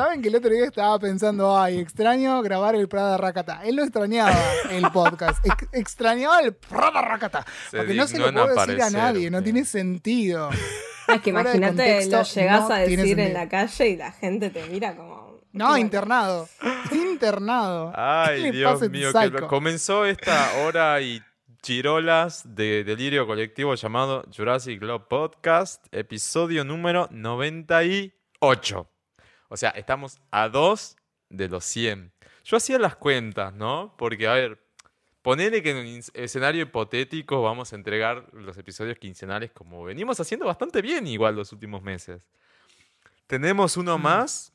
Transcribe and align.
¿Saben 0.00 0.22
que 0.22 0.28
el 0.28 0.36
otro 0.36 0.50
día 0.50 0.64
estaba 0.64 0.98
pensando, 0.98 1.58
ay, 1.58 1.78
extraño 1.78 2.40
grabar 2.42 2.74
el 2.74 2.88
Prada 2.88 3.18
Rakata? 3.18 3.60
Él 3.64 3.76
no 3.76 3.82
extrañaba 3.82 4.34
el 4.70 4.90
podcast, 4.92 5.44
ex- 5.44 5.68
extrañaba 5.72 6.40
el 6.40 6.54
Prada 6.54 7.02
Rakata. 7.02 7.44
Se 7.70 7.76
Porque 7.76 7.92
no 7.94 8.06
se 8.06 8.18
lo 8.18 8.32
puedo 8.32 8.46
decir 8.46 8.58
a 8.58 8.62
aparecer, 8.62 8.92
nadie, 8.92 9.30
no 9.30 9.42
tiene 9.42 9.64
sentido. 9.66 10.48
Es 11.08 11.20
que 11.20 11.32
Fuera 11.32 11.54
imagínate, 11.54 12.06
lo 12.08 12.22
llegás 12.22 12.68
no 12.68 12.74
a 12.74 12.78
decir 12.78 13.00
en 13.00 13.06
sentido. 13.06 13.28
la 13.34 13.48
calle 13.48 13.88
y 13.88 13.96
la 13.96 14.12
gente 14.12 14.48
te 14.50 14.64
mira 14.68 14.96
como. 14.96 15.40
No, 15.52 15.76
internado. 15.76 16.48
Internado. 16.92 17.90
¿Qué 17.92 18.00
Ay, 18.00 18.50
Dios 18.52 18.74
este 18.74 18.88
mío, 18.88 19.10
que 19.12 19.46
comenzó 19.48 20.06
esta 20.06 20.50
hora 20.64 21.00
y 21.02 21.20
chirolas 21.60 22.42
de 22.54 22.84
delirio 22.84 23.26
colectivo 23.26 23.74
llamado 23.74 24.24
Jurassic 24.34 24.78
Club 24.78 25.08
Podcast, 25.08 25.84
episodio 25.92 26.64
número 26.64 27.08
98. 27.10 28.88
O 29.52 29.56
sea, 29.56 29.70
estamos 29.70 30.20
a 30.30 30.48
dos 30.48 30.96
de 31.28 31.48
los 31.48 31.64
100. 31.64 32.12
Yo 32.44 32.56
hacía 32.56 32.78
las 32.78 32.94
cuentas, 32.94 33.52
¿no? 33.52 33.94
Porque, 33.98 34.28
a 34.28 34.32
ver, 34.34 34.58
ponele 35.22 35.60
que 35.62 35.70
en 35.72 35.76
un 35.78 36.00
escenario 36.14 36.62
hipotético 36.62 37.42
vamos 37.42 37.72
a 37.72 37.76
entregar 37.76 38.32
los 38.32 38.56
episodios 38.56 38.96
quincenales 38.98 39.50
como 39.50 39.82
venimos 39.84 40.20
haciendo 40.20 40.46
bastante 40.46 40.80
bien 40.82 41.06
igual 41.08 41.34
los 41.34 41.52
últimos 41.52 41.82
meses. 41.82 42.22
Tenemos 43.26 43.76
uno 43.76 43.98
Mm. 43.98 44.02
más 44.02 44.52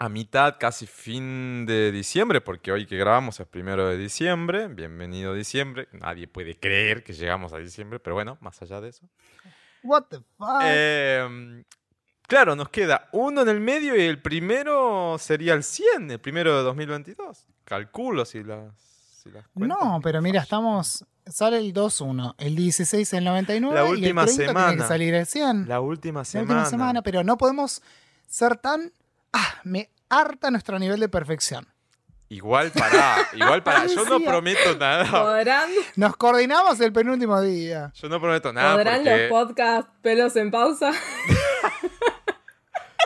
a 0.00 0.08
mitad, 0.08 0.56
casi 0.58 0.86
fin 0.88 1.64
de 1.66 1.92
diciembre, 1.92 2.40
porque 2.40 2.72
hoy 2.72 2.86
que 2.86 2.96
grabamos 2.96 3.38
es 3.38 3.46
primero 3.46 3.88
de 3.88 3.96
diciembre. 3.96 4.66
Bienvenido 4.66 5.32
diciembre. 5.32 5.86
Nadie 5.92 6.26
puede 6.26 6.58
creer 6.58 7.04
que 7.04 7.12
llegamos 7.12 7.52
a 7.52 7.58
diciembre, 7.58 8.00
pero 8.00 8.14
bueno, 8.14 8.36
más 8.40 8.60
allá 8.60 8.80
de 8.80 8.88
eso. 8.88 9.08
What 9.84 10.06
the 10.10 10.18
fuck? 10.36 10.60
Eh, 10.64 11.62
claro, 12.34 12.56
nos 12.56 12.68
queda 12.70 13.08
uno 13.12 13.42
en 13.42 13.48
el 13.48 13.60
medio 13.60 13.94
y 13.94 14.00
el 14.00 14.20
primero 14.20 15.16
sería 15.20 15.54
el 15.54 15.62
100, 15.62 16.10
el 16.10 16.18
primero 16.18 16.56
de 16.56 16.64
2022. 16.64 17.46
Calculo 17.64 18.24
si 18.24 18.42
las, 18.42 18.74
si 19.22 19.30
las 19.30 19.46
cuentas 19.48 19.78
no, 19.80 20.00
pero 20.02 20.20
mira, 20.20 20.42
estamos. 20.42 21.04
Sale 21.26 21.58
el 21.58 21.72
2-1, 21.72 22.34
el 22.38 22.56
16 22.56 23.12
el 23.14 23.24
99 23.24 23.74
La 23.80 23.86
y 23.86 23.90
última 23.92 24.22
el 24.22 24.26
30 24.26 24.34
tiene 24.36 24.46
semana. 24.48 24.82
que 24.82 24.88
salir 24.88 25.14
el 25.14 25.26
100. 25.26 25.68
La 25.68 25.80
última 25.80 26.20
La 26.20 26.24
semana. 26.24 26.52
última 26.54 26.64
semana, 26.70 27.02
pero 27.02 27.22
no 27.22 27.38
podemos 27.38 27.82
ser 28.26 28.56
tan. 28.56 28.92
Ah, 29.32 29.60
me 29.62 29.88
harta 30.08 30.50
nuestro 30.50 30.78
nivel 30.80 30.98
de 30.98 31.08
perfección. 31.08 31.68
Igual 32.30 32.72
para, 32.72 33.16
igual 33.34 33.62
para. 33.62 33.86
Yo 33.86 34.04
no 34.06 34.18
prometo 34.24 34.76
nada. 34.76 35.08
¿Podrán, 35.08 35.70
Nos 35.94 36.16
coordinamos 36.16 36.80
el 36.80 36.92
penúltimo 36.92 37.40
día. 37.40 37.92
Yo 37.94 38.08
no 38.08 38.20
prometo 38.20 38.52
nada 38.52 38.74
¿podrán 38.74 39.04
porque 39.04 39.28
los 39.28 39.30
podcasts 39.30 39.90
pelos 40.02 40.34
en 40.36 40.50
pausa? 40.50 40.90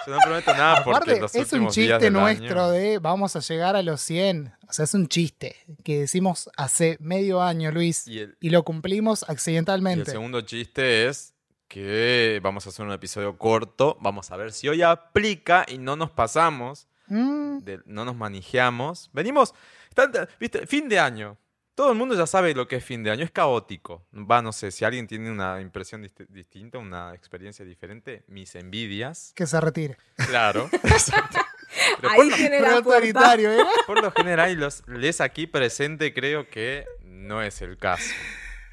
yo 0.08 0.14
no 0.14 0.20
prometo 0.20 0.52
nada 0.54 0.82
porque 0.84 0.96
Aparte, 0.96 1.20
los 1.20 1.34
es 1.34 1.52
un 1.52 1.68
chiste 1.68 2.10
nuestro 2.10 2.62
año- 2.64 2.70
de 2.70 2.98
vamos 2.98 3.36
a 3.36 3.40
llegar 3.40 3.76
a 3.76 3.82
los 3.82 4.00
100. 4.00 4.54
O 4.68 4.72
sea, 4.72 4.84
es 4.84 4.94
un 4.94 5.08
chiste 5.08 5.56
que 5.84 6.00
decimos 6.00 6.50
hace 6.56 6.96
medio 7.00 7.42
año, 7.42 7.70
Luis, 7.70 8.06
y, 8.06 8.50
lo 8.50 8.62
cumplimos 8.62 9.22
y 9.22 9.24
el 9.26 9.30
accidentalmente. 9.32 10.10
segundo 10.10 10.40
chiste 10.42 11.06
es 11.08 11.34
que 11.68 12.40
vamos 12.42 12.66
a 12.66 12.70
hacer 12.70 12.84
un 12.86 12.92
episodio 12.92 13.36
corto. 13.36 13.98
Vamos 14.00 14.30
a 14.30 14.36
ver 14.36 14.52
si 14.52 14.68
hoy 14.68 14.82
aplica 14.82 15.64
y 15.68 15.78
no 15.78 15.96
nos 15.96 16.10
pasamos, 16.10 16.88
Mm, 17.10 17.58
de- 17.60 17.80
no 17.86 18.04
nos 18.04 18.16
manejamos. 18.16 19.08
Venimos, 19.14 19.54
tanta- 19.94 20.28
viste, 20.38 20.66
fin 20.66 20.88
de 20.88 20.98
año. 20.98 21.36
Todo 21.78 21.92
el 21.92 21.96
mundo 21.96 22.16
ya 22.16 22.26
sabe 22.26 22.54
lo 22.56 22.66
que 22.66 22.74
es 22.74 22.84
fin 22.84 23.04
de 23.04 23.12
año, 23.12 23.22
es 23.22 23.30
caótico. 23.30 24.04
Va, 24.12 24.42
no 24.42 24.50
sé, 24.50 24.72
si 24.72 24.84
alguien 24.84 25.06
tiene 25.06 25.30
una 25.30 25.60
impresión 25.60 26.02
dist- 26.02 26.26
distinta, 26.28 26.78
una 26.78 27.14
experiencia 27.14 27.64
diferente, 27.64 28.24
mis 28.26 28.52
envidias. 28.56 29.32
que 29.36 29.46
se 29.46 29.60
retire. 29.60 29.96
Claro. 30.16 30.68
Pero 32.00 32.14
por 32.14 32.24
Ahí 32.24 32.30
lo- 32.30 32.36
tiene 32.36 32.60
la 32.62 32.82
puerta. 32.82 33.34
¿eh? 33.36 33.58
Por 33.86 34.02
lo 34.02 34.10
general, 34.10 34.52
los 34.54 34.82
les 34.88 35.20
aquí 35.20 35.46
presente 35.46 36.12
creo 36.12 36.48
que 36.48 36.84
no 37.04 37.42
es 37.42 37.62
el 37.62 37.78
caso. 37.78 38.10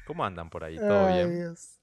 ¿Cómo 0.04 0.24
andan 0.24 0.50
por 0.50 0.64
ahí? 0.64 0.76
¿Todo 0.76 1.06
Ay, 1.06 1.14
bien? 1.14 1.36
Dios. 1.38 1.78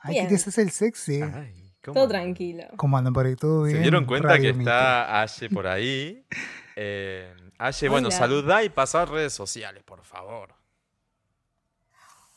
Ay, 0.00 0.14
Bien. 0.14 0.24
que 0.26 0.30
te 0.30 0.34
haces 0.36 0.56
el 0.58 0.70
sexy. 0.70 1.20
Ay, 1.22 1.74
¿cómo 1.84 1.94
Todo 1.94 2.04
andan? 2.04 2.08
tranquilo. 2.22 2.64
¿Cómo 2.76 2.96
andan 2.96 3.12
por 3.12 3.26
ahí? 3.26 3.34
¿Todo 3.36 3.64
bien? 3.64 3.76
Se 3.76 3.82
dieron 3.82 4.04
cuenta 4.06 4.28
Radio 4.28 4.52
que 4.52 4.58
Mito. 4.58 4.70
está 4.70 5.20
Aye 5.22 5.50
por 5.50 5.66
ahí. 5.66 6.24
Eh, 6.80 7.34
Aye, 7.58 7.88
bueno, 7.88 8.08
Hola. 8.08 8.16
saludá 8.16 8.62
y 8.62 8.68
pasá 8.68 9.02
a 9.02 9.06
redes 9.06 9.32
sociales, 9.32 9.82
por 9.84 10.02
favor. 10.04 10.54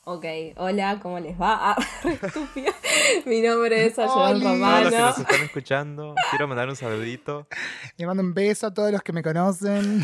Ok, 0.04 0.26
hola, 0.58 1.00
¿cómo 1.00 1.20
les 1.20 1.40
va? 1.40 1.74
Ah. 1.74 1.78
Mi 3.28 3.42
nombre 3.42 3.86
es 3.86 4.00
Ayudan 4.00 4.36
Oli. 4.36 4.42
Todos 4.42 4.42
los 4.42 4.42
que 4.42 4.60
Romano. 4.90 4.90
nos 5.08 5.18
están 5.20 5.42
escuchando, 5.42 6.16
quiero 6.32 6.48
mandar 6.48 6.70
un 6.70 6.76
saludito. 6.76 7.48
Le 7.98 8.08
mando 8.08 8.24
un 8.24 8.34
beso 8.34 8.68
a 8.68 8.74
todos 8.74 8.92
los 8.92 9.04
que 9.04 9.14
me 9.14 9.22
conocen. 9.22 10.04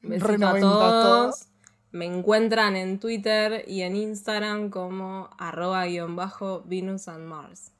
Besito 0.00 0.46
a 0.48 0.58
todos. 0.60 1.46
Me 1.90 2.06
encuentran 2.06 2.74
en 2.74 2.98
Twitter 2.98 3.64
y 3.68 3.82
en 3.82 3.96
Instagram 3.96 4.70
como 4.70 5.28
arroba 5.38 5.84
guion 5.84 6.16
bajo 6.16 6.62
Venus 6.64 7.06
and 7.06 7.26
Mars. 7.26 7.70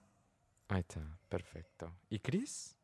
Ahí 0.68 0.80
está, 0.80 1.00
perfecto. 1.30 1.94
¿Y 2.10 2.18
Chris? 2.18 2.76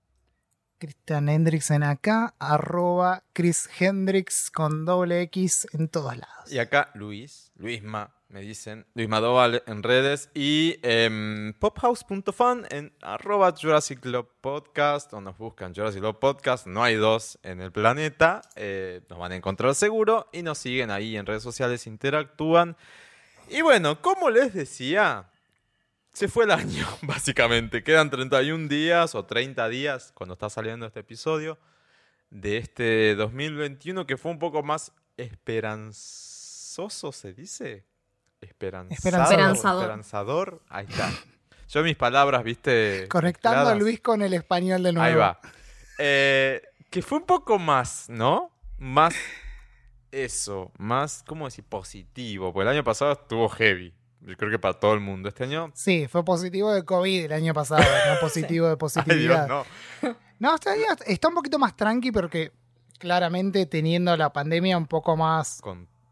Cristian 0.79 1.29
Hendrix 1.29 1.71
en 1.71 1.83
acá, 1.83 2.35
arroba 2.39 3.25
Chris 3.33 3.69
Hendrix 3.79 4.51
con 4.51 4.85
doble 4.85 5.23
X 5.23 5.67
en 5.73 5.89
todos 5.89 6.17
lados. 6.17 6.53
Y 6.53 6.59
acá 6.59 6.91
Luis, 6.95 7.53
Luisma, 7.57 8.15
me 8.29 8.43
dicen, 8.43 8.87
Luisma 8.95 9.21
Doval 9.21 9.63
en 9.67 9.83
redes 9.83 10.31
y 10.35 10.77
em, 10.83 11.55
pophouse.fan 11.55 12.67
en 12.71 12.93
arroba 13.01 13.55
Jurassic 13.59 14.01
Club 14.01 14.29
Podcast 14.41 15.13
o 15.15 15.21
nos 15.21 15.39
buscan 15.39 15.75
Jurassic 15.75 16.01
Club 16.01 16.19
Podcast, 16.19 16.67
no 16.67 16.83
hay 16.83 16.97
dos 16.97 17.39
en 17.43 17.61
el 17.61 17.73
planeta, 17.73 18.43
eh, 18.55 19.01
nos 19.09 19.19
van 19.19 19.33
a 19.33 19.37
encontrar 19.37 19.75
seguro 19.75 20.29
y 20.33 20.43
nos 20.43 20.59
siguen 20.59 20.91
ahí 20.91 21.17
en 21.17 21.27
redes 21.27 21.43
sociales, 21.43 21.87
interactúan. 21.87 22.77
Y 23.49 23.63
bueno, 23.63 24.03
como 24.03 24.29
les 24.29 24.53
decía, 24.53 25.31
se 26.19 26.27
fue 26.27 26.45
el 26.47 26.51
año 26.51 26.85
básicamente, 27.03 27.85
quedan 27.85 28.11
31 28.11 28.67
días 28.67 29.15
o 29.15 29.25
30 29.25 29.69
días 29.69 30.11
cuando 30.15 30.33
está 30.33 30.51
saliendo 30.51 30.85
este 30.85 30.99
episodio 30.99 31.59
de 32.31 32.57
este 32.57 33.15
2021 33.15 34.05
que 34.05 34.17
fue 34.17 34.33
un 34.33 34.41
poco 34.41 34.65
más 34.65 34.91
esperanzoso, 35.17 37.13
¿se 37.13 37.33
dice? 37.35 37.85
Esperanzado, 38.41 38.95
Esperanzador. 38.95 39.83
Esperanzador. 39.83 40.63
Ahí 40.69 40.87
está. 40.89 41.09
Yo 41.69 41.85
mis 41.85 41.97
palabras, 41.97 42.43
viste. 42.43 43.07
Conectando 43.09 43.71
a. 43.71 43.75
Luis 43.77 44.01
con 44.01 44.21
el 44.23 44.35
español 44.35 44.83
de 44.83 44.93
nuevo. 44.93 45.07
Ahí 45.09 45.15
va. 45.15 45.41
Eh, 45.99 46.63
que 46.91 47.01
fue 47.01 47.19
un 47.19 47.27
poco 47.27 47.61
más, 47.61 48.09
¿no? 48.09 48.51
Más 48.79 49.15
eso, 50.11 50.73
más, 50.79 51.23
¿cómo 51.27 51.45
decir? 51.45 51.65
Positivo. 51.65 52.53
Porque 52.53 52.69
el 52.69 52.77
año 52.77 52.85
pasado 52.85 53.13
estuvo 53.13 53.49
heavy. 53.49 53.95
Yo 54.29 54.37
creo 54.37 54.51
que 54.51 54.59
para 54.59 54.75
todo 54.75 54.93
el 54.93 55.01
mundo. 55.01 55.31
Este 55.31 55.45
año. 55.45 55.71
Sí, 55.75 56.07
fue 56.07 56.23
positivo 56.23 56.71
de 56.73 56.85
COVID 56.85 57.25
el 57.25 57.33
año 57.33 57.55
pasado, 57.55 57.83
no 57.83 58.21
positivo 58.21 58.67
de 58.67 58.73
Ay, 58.73 58.77
Dios, 58.79 58.79
positividad. 58.79 59.49
no. 59.49 59.65
No, 60.39 60.55
este 60.55 60.69
año 60.69 60.85
está 61.07 61.29
un 61.29 61.35
poquito 61.35 61.59
más 61.59 61.75
tranqui 61.75 62.13
porque 62.13 62.53
claramente 62.99 63.65
teniendo 63.65 64.15
la 64.19 64.31
pandemia 64.33 64.77
un 64.77 64.87
poco 64.87 65.17
más 65.17 65.63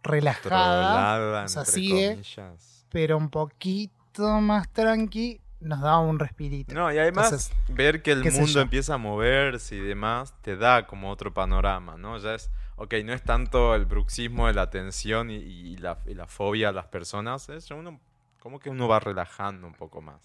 relajada, 0.03 1.45
o 1.45 1.49
sea, 1.49 1.65
sigue. 1.67 2.11
comillas. 2.13 2.87
pero 2.91 3.19
un 3.19 3.29
poquito 3.29 4.41
más 4.41 4.73
tranqui, 4.73 5.41
nos 5.61 5.81
da 5.83 5.99
un 5.99 6.19
respirito. 6.19 6.75
No, 6.75 6.91
y 6.93 6.99
además 6.99 7.27
Entonces, 7.27 7.53
ver 7.69 8.03
que 8.03 8.13
el 8.13 8.33
mundo 8.33 8.61
empieza 8.63 8.95
a 8.95 8.99
moverse 8.99 9.77
y 9.77 9.81
demás 9.81 10.35
te 10.43 10.57
da 10.57 10.87
como 10.87 11.11
otro 11.11 11.35
panorama, 11.35 11.97
¿no? 11.97 12.17
Ya 12.19 12.35
es, 12.35 12.51
ok, 12.77 12.95
no 13.05 13.13
es 13.13 13.23
tanto 13.23 13.75
el 13.75 13.85
bruxismo 13.85 14.47
de 14.47 14.55
la 14.55 14.71
tensión 14.71 15.31
y, 15.31 15.37
y 15.37 15.77
la, 15.77 15.99
y 16.07 16.15
la 16.15 16.27
fobia 16.27 16.71
a 16.71 16.73
las 16.73 16.87
personas, 16.87 17.49
es 17.49 17.71
uno, 17.71 18.01
como 18.47 18.61
que 18.61 18.71
uno 18.71 18.87
va 18.87 19.01
relajando 19.01 19.67
un 19.67 19.75
poco 19.75 20.01
más. 20.01 20.21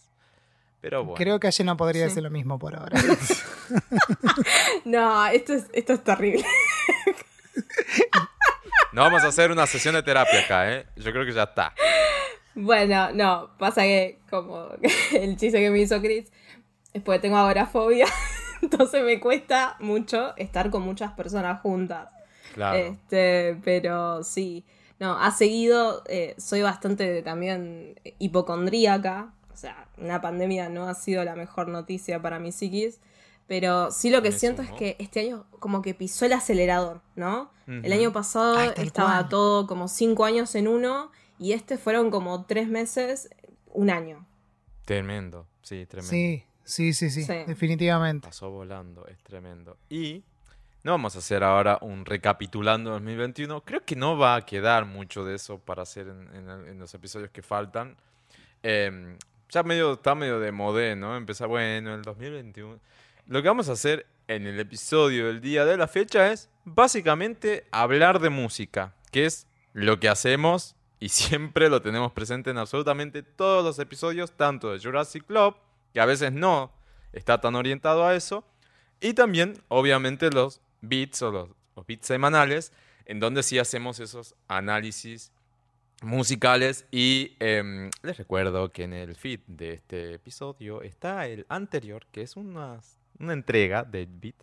Pero 0.80 1.04
bueno. 1.04 1.16
Creo 1.18 1.40
que 1.40 1.48
ayer 1.48 1.66
no 1.66 1.76
podría 1.76 2.04
Sí. 2.04 2.10
decir 2.10 2.22
lo 2.22 2.30
mismo 2.30 2.60
por 2.60 2.76
ahora. 2.76 2.96
No, 4.86 5.26
esto 5.26 5.54
es, 5.54 5.66
esto 5.74 5.94
es 5.94 6.04
terrible. 6.04 6.46
No 8.94 9.02
vamos 9.02 9.24
a 9.24 9.30
hacer 9.30 9.50
una 9.50 9.66
sesión 9.66 9.96
de 9.96 10.04
terapia 10.04 10.42
acá, 10.42 10.72
¿eh? 10.72 10.86
Yo 10.98 11.12
creo 11.12 11.26
que 11.26 11.32
ya 11.32 11.44
está. 11.44 11.74
Bueno, 12.54 13.12
no, 13.12 13.58
pasa 13.58 13.82
que 13.82 14.20
como 14.30 14.70
el 15.14 15.36
chiste 15.36 15.60
que 15.60 15.72
me 15.72 15.80
hizo 15.80 16.00
Chris 16.00 16.32
es 16.94 17.02
porque 17.02 17.22
tengo 17.22 17.38
agorafobia, 17.38 18.06
entonces 18.62 19.04
me 19.04 19.20
cuesta 19.20 19.78
mucho 19.80 20.38
estar 20.38 20.70
con 20.70 20.84
muchas 20.84 21.14
personas 21.14 21.60
juntas. 21.62 22.08
Claro. 22.54 22.78
Este, 22.78 23.58
pero 23.64 24.24
sí. 24.24 24.64
No, 25.02 25.18
ha 25.20 25.32
seguido. 25.32 26.04
eh, 26.08 26.36
soy 26.38 26.62
bastante 26.62 27.22
también 27.24 28.00
hipocondríaca. 28.20 29.34
O 29.54 29.58
sea, 29.58 29.88
una 29.98 30.22
pandemia 30.22 30.70
no 30.70 30.88
ha 30.88 30.94
sido 30.94 31.24
la 31.24 31.36
mejor 31.36 31.68
noticia 31.68 32.22
para 32.22 32.40
mi 32.40 32.52
psiquis. 32.52 33.00
Pero 33.48 33.92
sí 33.92 34.10
lo 34.10 34.22
que 34.22 34.32
siento 34.32 34.62
es 34.62 34.72
que 34.72 34.96
este 35.00 35.20
año 35.20 35.46
como 35.60 35.82
que 35.82 35.94
pisó 35.94 36.26
el 36.26 36.32
acelerador, 36.34 37.02
¿no? 37.16 37.52
El 37.68 37.92
año 37.92 38.14
pasado 38.14 38.56
Ay, 38.58 38.72
estaba 38.78 39.18
cual. 39.18 39.30
todo 39.30 39.68
como 39.68 39.88
cinco 39.90 40.24
años 40.26 40.56
en 40.56 40.68
uno. 40.70 41.12
Y 41.40 41.54
este 41.54 41.78
fueron 41.78 42.12
como 42.12 42.46
tres 42.46 42.70
meses, 42.70 43.30
un 43.74 43.90
año. 43.90 44.26
Tremendo, 44.86 45.48
sí, 45.64 45.86
tremendo. 45.86 46.12
Sí, 46.12 46.44
sí, 46.64 46.94
sí, 46.94 47.10
sí, 47.10 47.24
Sí. 47.24 47.34
definitivamente. 47.48 48.28
Pasó 48.28 48.52
volando, 48.52 49.06
es 49.08 49.22
tremendo. 49.24 49.78
Y 49.90 50.24
no 50.84 50.92
vamos 50.94 51.16
a 51.16 51.20
hacer 51.20 51.44
ahora 51.44 51.78
un 51.82 52.06
recapitulando 52.06 52.92
2021. 52.92 53.62
Creo 53.62 53.84
que 53.86 53.96
no 53.96 54.18
va 54.18 54.36
a 54.36 54.46
quedar 54.46 54.86
mucho 54.86 55.24
de 55.24 55.36
eso 55.36 55.60
para 55.60 55.84
hacer 55.84 56.08
en, 56.08 56.36
en- 56.36 56.68
en 56.68 56.80
los 56.80 56.94
episodios 56.94 57.30
que 57.32 57.42
faltan. 57.42 57.96
Em, 58.64 59.18
ya 59.50 59.64
medio, 59.64 59.94
está 59.94 60.16
medio 60.16 60.40
de 60.40 60.52
modé, 60.52 60.96
¿no? 60.96 61.16
Empezar, 61.18 61.48
bueno, 61.48 61.94
el 61.94 62.02
2021. 62.02 62.80
Lo 63.28 63.42
que 63.42 63.48
vamos 63.48 63.70
a 63.70 63.74
hacer 63.74 64.06
en 64.28 64.48
el 64.48 64.60
episodio 64.60 65.28
del 65.28 65.42
día 65.42 65.66
de 65.66 65.78
la 65.78 65.88
fecha 65.88 66.32
es 66.32 66.50
básicamente 66.64 67.66
hablar 67.72 68.20
de 68.20 68.30
música, 68.30 68.94
que 69.12 69.26
es 69.26 69.48
lo 69.74 70.00
que 70.00 70.10
hacemos 70.10 70.76
y 71.00 71.10
siempre 71.10 71.70
lo 71.70 71.82
tenemos 71.82 72.12
presente 72.12 72.50
en 72.50 72.58
absolutamente 72.58 73.24
todos 73.24 73.64
los 73.64 73.80
episodios, 73.80 74.32
tanto 74.32 74.72
de 74.72 74.80
Jurassic 74.80 75.26
Club, 75.26 75.56
que 75.94 76.00
a 76.02 76.06
veces 76.06 76.32
no 76.32 76.72
está 77.14 77.42
tan 77.42 77.56
orientado 77.56 78.06
a 78.06 78.16
eso, 78.16 78.44
y 79.02 79.14
también, 79.14 79.62
obviamente, 79.68 80.30
los 80.30 80.62
beats 80.82 81.22
o 81.22 81.32
los, 81.32 81.50
los 81.76 81.86
beats 81.86 82.08
semanales, 82.08 82.74
en 83.06 83.20
donde 83.20 83.44
sí 83.44 83.60
hacemos 83.60 84.00
esos 84.00 84.36
análisis 84.48 85.32
musicales. 86.02 86.86
Y 86.92 87.36
em, 87.40 87.90
les 88.04 88.18
recuerdo 88.18 88.72
que 88.72 88.84
en 88.84 88.94
el 88.94 89.16
feed 89.16 89.40
de 89.48 89.74
este 89.74 90.14
episodio 90.16 90.82
está 90.82 91.28
el 91.28 91.46
anterior, 91.50 92.06
que 92.12 92.22
es 92.24 92.36
una, 92.36 92.80
una 93.20 93.34
entrega 93.34 93.84
de 93.84 94.08
beat 94.10 94.36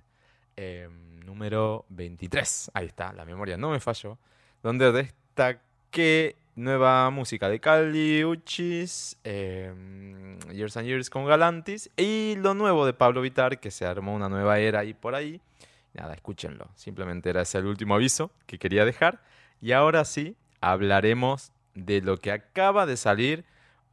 em, 0.56 1.20
número 1.20 1.84
23. 1.90 2.70
Ahí 2.74 2.86
está, 2.86 3.12
la 3.12 3.24
memoria 3.24 3.56
no 3.56 3.70
me 3.70 3.80
falló. 3.80 4.18
Donde 4.62 4.90
destaqué 4.92 6.36
nueva 6.56 7.08
música 7.10 7.48
de 7.48 7.60
Cali 7.60 8.24
Uchis, 8.24 9.16
em, 9.22 10.38
Years 10.50 10.76
and 10.76 10.86
Years 10.86 11.10
con 11.10 11.24
Galantis 11.24 11.90
y 11.96 12.34
lo 12.36 12.54
nuevo 12.54 12.84
de 12.84 12.92
Pablo 12.92 13.20
Vitar, 13.20 13.60
que 13.60 13.70
se 13.70 13.86
armó 13.86 14.14
una 14.14 14.28
nueva 14.28 14.58
era 14.58 14.80
ahí 14.80 14.94
por 14.94 15.14
ahí. 15.14 15.40
Nada, 15.98 16.14
escúchenlo. 16.14 16.70
Simplemente 16.76 17.28
era 17.28 17.42
ese 17.42 17.58
el 17.58 17.66
último 17.66 17.96
aviso 17.96 18.30
que 18.46 18.58
quería 18.58 18.84
dejar. 18.84 19.20
Y 19.60 19.72
ahora 19.72 20.04
sí, 20.04 20.36
hablaremos 20.60 21.50
de 21.74 22.00
lo 22.00 22.18
que 22.18 22.30
acaba 22.30 22.86
de 22.86 22.96
salir 22.96 23.44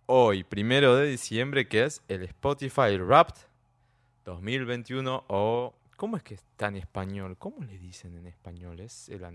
hoy, 0.05 0.43
primero 0.43 0.95
de 0.95 1.07
diciembre, 1.07 1.67
que 1.67 1.83
es 1.83 2.03
el 2.07 2.21
Spotify 2.23 2.97
Wrapped 2.97 3.35
2021 4.23 5.23
o... 5.27 5.73
¿Cómo 5.97 6.17
es 6.17 6.23
que 6.23 6.33
está 6.35 6.67
en 6.67 6.75
español? 6.75 7.37
¿Cómo 7.39 7.63
le 7.63 7.79
dicen 7.79 8.17
en 8.17 8.27
español? 8.27 8.81
Es 8.81 9.07
el 9.09 9.25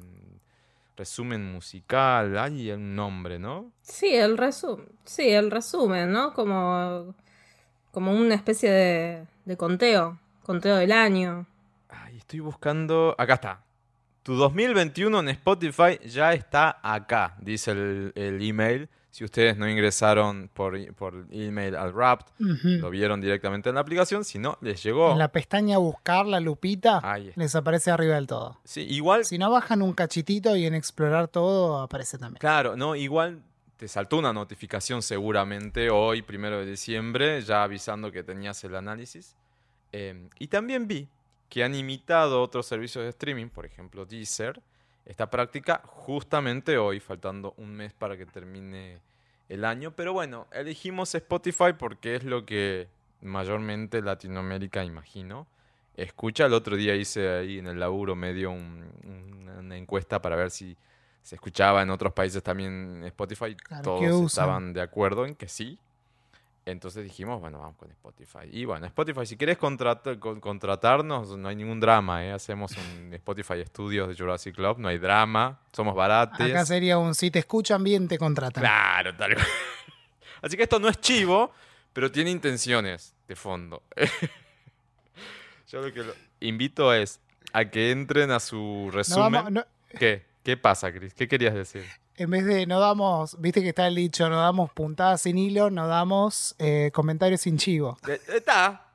resumen 0.95 1.51
musical, 1.51 2.37
hay 2.37 2.71
un 2.71 2.95
nombre, 2.95 3.39
¿no? 3.39 3.73
Sí, 3.81 4.15
el 4.15 4.37
resumen. 4.37 4.87
Sí, 5.05 5.31
el 5.31 5.51
resumen, 5.51 6.13
¿no? 6.13 6.35
Como, 6.35 7.15
como 7.93 8.13
una 8.13 8.35
especie 8.35 8.71
de, 8.71 9.27
de 9.47 9.57
conteo. 9.57 10.21
Conteo 10.45 10.77
del 10.77 10.93
año. 10.93 11.47
Ay, 11.91 12.19
estoy 12.19 12.41
buscando... 12.41 13.15
Acá 13.19 13.35
está. 13.35 13.65
Tu 14.23 14.35
2021 14.35 15.21
en 15.21 15.29
Spotify 15.31 15.99
ya 16.05 16.35
está 16.35 16.79
acá, 16.83 17.37
dice 17.41 17.71
el, 17.71 18.13
el 18.15 18.43
email. 18.47 18.89
Si 19.11 19.25
ustedes 19.25 19.57
no 19.57 19.69
ingresaron 19.69 20.49
por, 20.55 20.95
por 20.95 21.27
email 21.33 21.75
al 21.75 21.93
Wrapped, 21.93 22.27
lo 22.39 22.91
vieron 22.91 23.21
directamente 23.21 23.69
en 23.69 23.75
la 23.75 23.81
aplicación. 23.81 24.25
Si 24.25 24.39
no, 24.39 24.57
les 24.61 24.81
llegó. 24.85 25.11
En 25.11 25.19
la 25.19 25.33
pestaña 25.33 25.79
buscar 25.79 26.27
la 26.27 26.39
lupita 26.39 27.03
les 27.35 27.55
aparece 27.57 27.91
arriba 27.91 28.15
del 28.15 28.29
todo. 28.29 28.61
Sí, 28.65 28.83
igual 28.83 29.25
Si 29.25 29.37
no 29.37 29.51
bajan 29.51 29.83
un 29.83 29.95
cachitito 29.95 30.55
y 30.55 30.65
en 30.65 30.75
explorar 30.75 31.27
todo 31.27 31.81
aparece 31.81 32.19
también. 32.19 32.39
Claro, 32.39 32.77
no, 32.77 32.95
igual 32.95 33.43
te 33.77 33.89
saltó 33.89 34.19
una 34.19 34.33
notificación 34.33 35.03
seguramente 35.03 35.91
hoy, 35.91 36.23
primero 36.23 36.59
de 36.59 36.67
diciembre, 36.67 37.41
ya 37.41 37.65
avisando 37.65 38.13
que 38.13 38.23
tenías 38.23 38.63
el 38.63 38.77
análisis. 38.77 39.35
Eh, 39.91 40.29
y 40.39 40.47
también 40.47 40.87
vi 40.87 41.09
que 41.51 41.63
han 41.65 41.75
imitado 41.75 42.41
otros 42.41 42.65
servicios 42.65 43.05
de 43.05 43.11
streaming, 43.11 43.49
por 43.49 43.67
ejemplo 43.67 44.07
Deezer, 44.07 44.63
esta 45.05 45.29
práctica 45.29 45.83
justamente 45.85 46.79
hoy, 46.79 47.01
faltando 47.01 47.53
un 47.59 47.75
mes 47.75 47.93
para 47.93 48.17
que 48.17 48.25
termine 48.25 49.01
el 49.49 49.65
año. 49.65 49.91
Pero 49.91 50.13
bueno, 50.13 50.47
elegimos 50.53 51.15
Spotify 51.15 51.73
porque 51.77 52.15
es 52.15 52.25
lo 52.25 52.47
que 52.47 52.89
mayormente 53.21 54.01
Latinoamérica, 54.01 54.85
imagino, 54.85 55.47
escucha. 55.97 56.47
El 56.47 56.55
otro 56.55 56.77
día 56.77 56.95
hice 56.95 57.29
ahí 57.29 57.59
en 57.59 57.67
el 57.67 57.81
laburo 57.81 58.15
medio 58.15 58.53
un- 58.53 58.89
una, 59.05 59.59
una 59.59 59.77
encuesta 59.77 60.23
para 60.23 60.37
ver 60.37 60.51
si 60.51 60.77
se 61.23 61.35
escuchaba 61.35 61.83
en 61.83 61.91
otros 61.91 62.13
países 62.13 62.43
también 62.43 63.03
Spotify. 63.07 63.55
Claro, 63.57 63.83
Todos 63.83 64.01
estaban 64.27 64.73
de 64.73 64.81
acuerdo 64.83 65.27
en 65.27 65.35
que 65.35 65.49
sí. 65.49 65.79
Entonces 66.71 67.05
dijimos, 67.05 67.41
bueno, 67.41 67.59
vamos 67.59 67.77
con 67.77 67.91
Spotify. 67.91 68.49
Y 68.51 68.65
bueno, 68.65 68.87
Spotify, 68.87 69.27
si 69.27 69.37
quieres 69.37 69.59
contrata- 69.59 70.19
con- 70.19 70.41
contratarnos, 70.41 71.37
no 71.37 71.49
hay 71.49 71.57
ningún 71.57 71.81
drama, 71.81 72.25
¿eh? 72.25 72.33
Hacemos 72.33 72.73
un 72.77 73.13
Spotify 73.15 73.65
Studios 73.67 74.09
de 74.09 74.15
Jurassic 74.17 74.55
Club, 74.55 74.79
no 74.79 74.89
hay 74.89 74.99
drama, 74.99 75.61
somos 75.73 75.95
baratos. 75.95 76.41
Acá 76.41 76.65
sería 76.65 76.99
un 76.99 77.15
si 77.15 77.31
te 77.31 77.39
escuchan 77.41 77.83
bien, 77.85 78.09
te 78.09 78.19
contratan. 78.19 78.63
Claro, 78.63 79.15
tal 79.17 79.35
cual. 79.35 79.47
Así 80.43 80.57
que 80.57 80.63
esto 80.63 80.79
no 80.79 80.89
es 80.89 81.01
chivo, 81.01 81.53
pero 81.93 82.11
tiene 82.11 82.31
intenciones 82.31 83.15
de 83.29 83.37
fondo. 83.37 83.83
Yo 85.69 85.81
lo 85.83 85.93
que 85.93 86.03
lo 86.03 86.13
invito 86.41 86.93
es 86.93 87.21
a 87.53 87.65
que 87.67 87.91
entren 87.91 88.31
a 88.31 88.41
su 88.41 88.57
No 88.87 88.91
resumen. 88.91 89.33
vamos- 89.33 89.53
no- 89.53 89.65
¿Qué? 89.99 90.25
¿Qué 90.43 90.57
pasa, 90.57 90.91
Chris? 90.93 91.13
¿Qué 91.15 91.29
querías 91.29 91.55
decir? 91.55 91.85
En 92.23 92.31
vez 92.31 92.45
de 92.45 92.67
no 92.67 92.79
damos, 92.81 93.41
viste 93.41 93.63
que 93.63 93.71
está 93.71 93.87
el 93.87 93.95
dicho, 93.95 94.29
no 94.29 94.37
damos 94.41 94.71
puntadas 94.73 95.23
sin 95.23 95.39
hilo, 95.39 95.71
no 95.71 95.87
damos 95.89 96.55
eh, 96.59 96.91
comentarios 96.93 97.41
sin 97.41 97.57
chivo. 97.59 97.99
Está. 98.29 98.87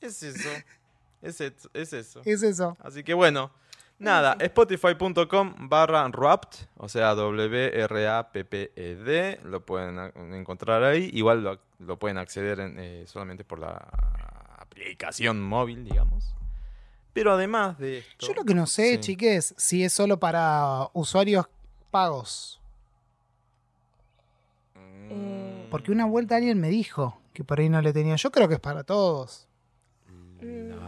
Es 0.00 0.22
eso. 0.22 0.48
Es 1.22 1.40
eso. 1.40 1.68
Es 1.74 1.92
eso. 1.92 2.20
Es 2.24 2.42
eso. 2.42 2.76
Así 2.80 3.02
que 3.02 3.14
bueno, 3.14 3.50
nada, 3.98 4.36
spotify.com 4.40 5.54
barra 5.68 6.06
wrapped, 6.08 6.66
o 6.76 6.88
sea, 6.88 7.14
W-R-A-P-P-E-D, 8.08 9.40
lo 9.44 9.60
pueden 9.64 9.98
encontrar 10.34 10.82
ahí. 10.84 11.10
Igual 11.12 11.42
lo, 11.42 11.58
lo 11.80 11.98
pueden 11.98 12.18
acceder 12.18 12.60
en, 12.60 12.78
eh, 12.78 13.04
solamente 13.06 13.44
por 13.44 13.58
la 13.58 13.76
aplicación 14.58 15.40
móvil, 15.42 15.84
digamos. 15.84 16.34
Pero 17.12 17.32
además 17.32 17.78
de 17.78 17.98
esto... 17.98 18.28
Yo 18.28 18.34
lo 18.34 18.44
que 18.44 18.54
no 18.54 18.66
sé, 18.66 18.94
Sí. 18.94 19.00
chiques, 19.00 19.54
si 19.56 19.82
es 19.82 19.92
solo 19.92 20.20
para 20.20 20.88
usuarios 20.92 21.46
pagos. 21.90 22.57
Mm, 25.10 25.70
Porque 25.70 25.92
una 25.92 26.06
vuelta 26.06 26.36
alguien 26.36 26.60
me 26.60 26.68
dijo 26.68 27.20
que 27.32 27.44
por 27.44 27.60
ahí 27.60 27.68
no 27.68 27.80
le 27.82 27.92
tenía. 27.92 28.16
Yo 28.16 28.30
creo 28.30 28.48
que 28.48 28.54
es 28.54 28.60
para 28.60 28.84
todos. 28.84 29.46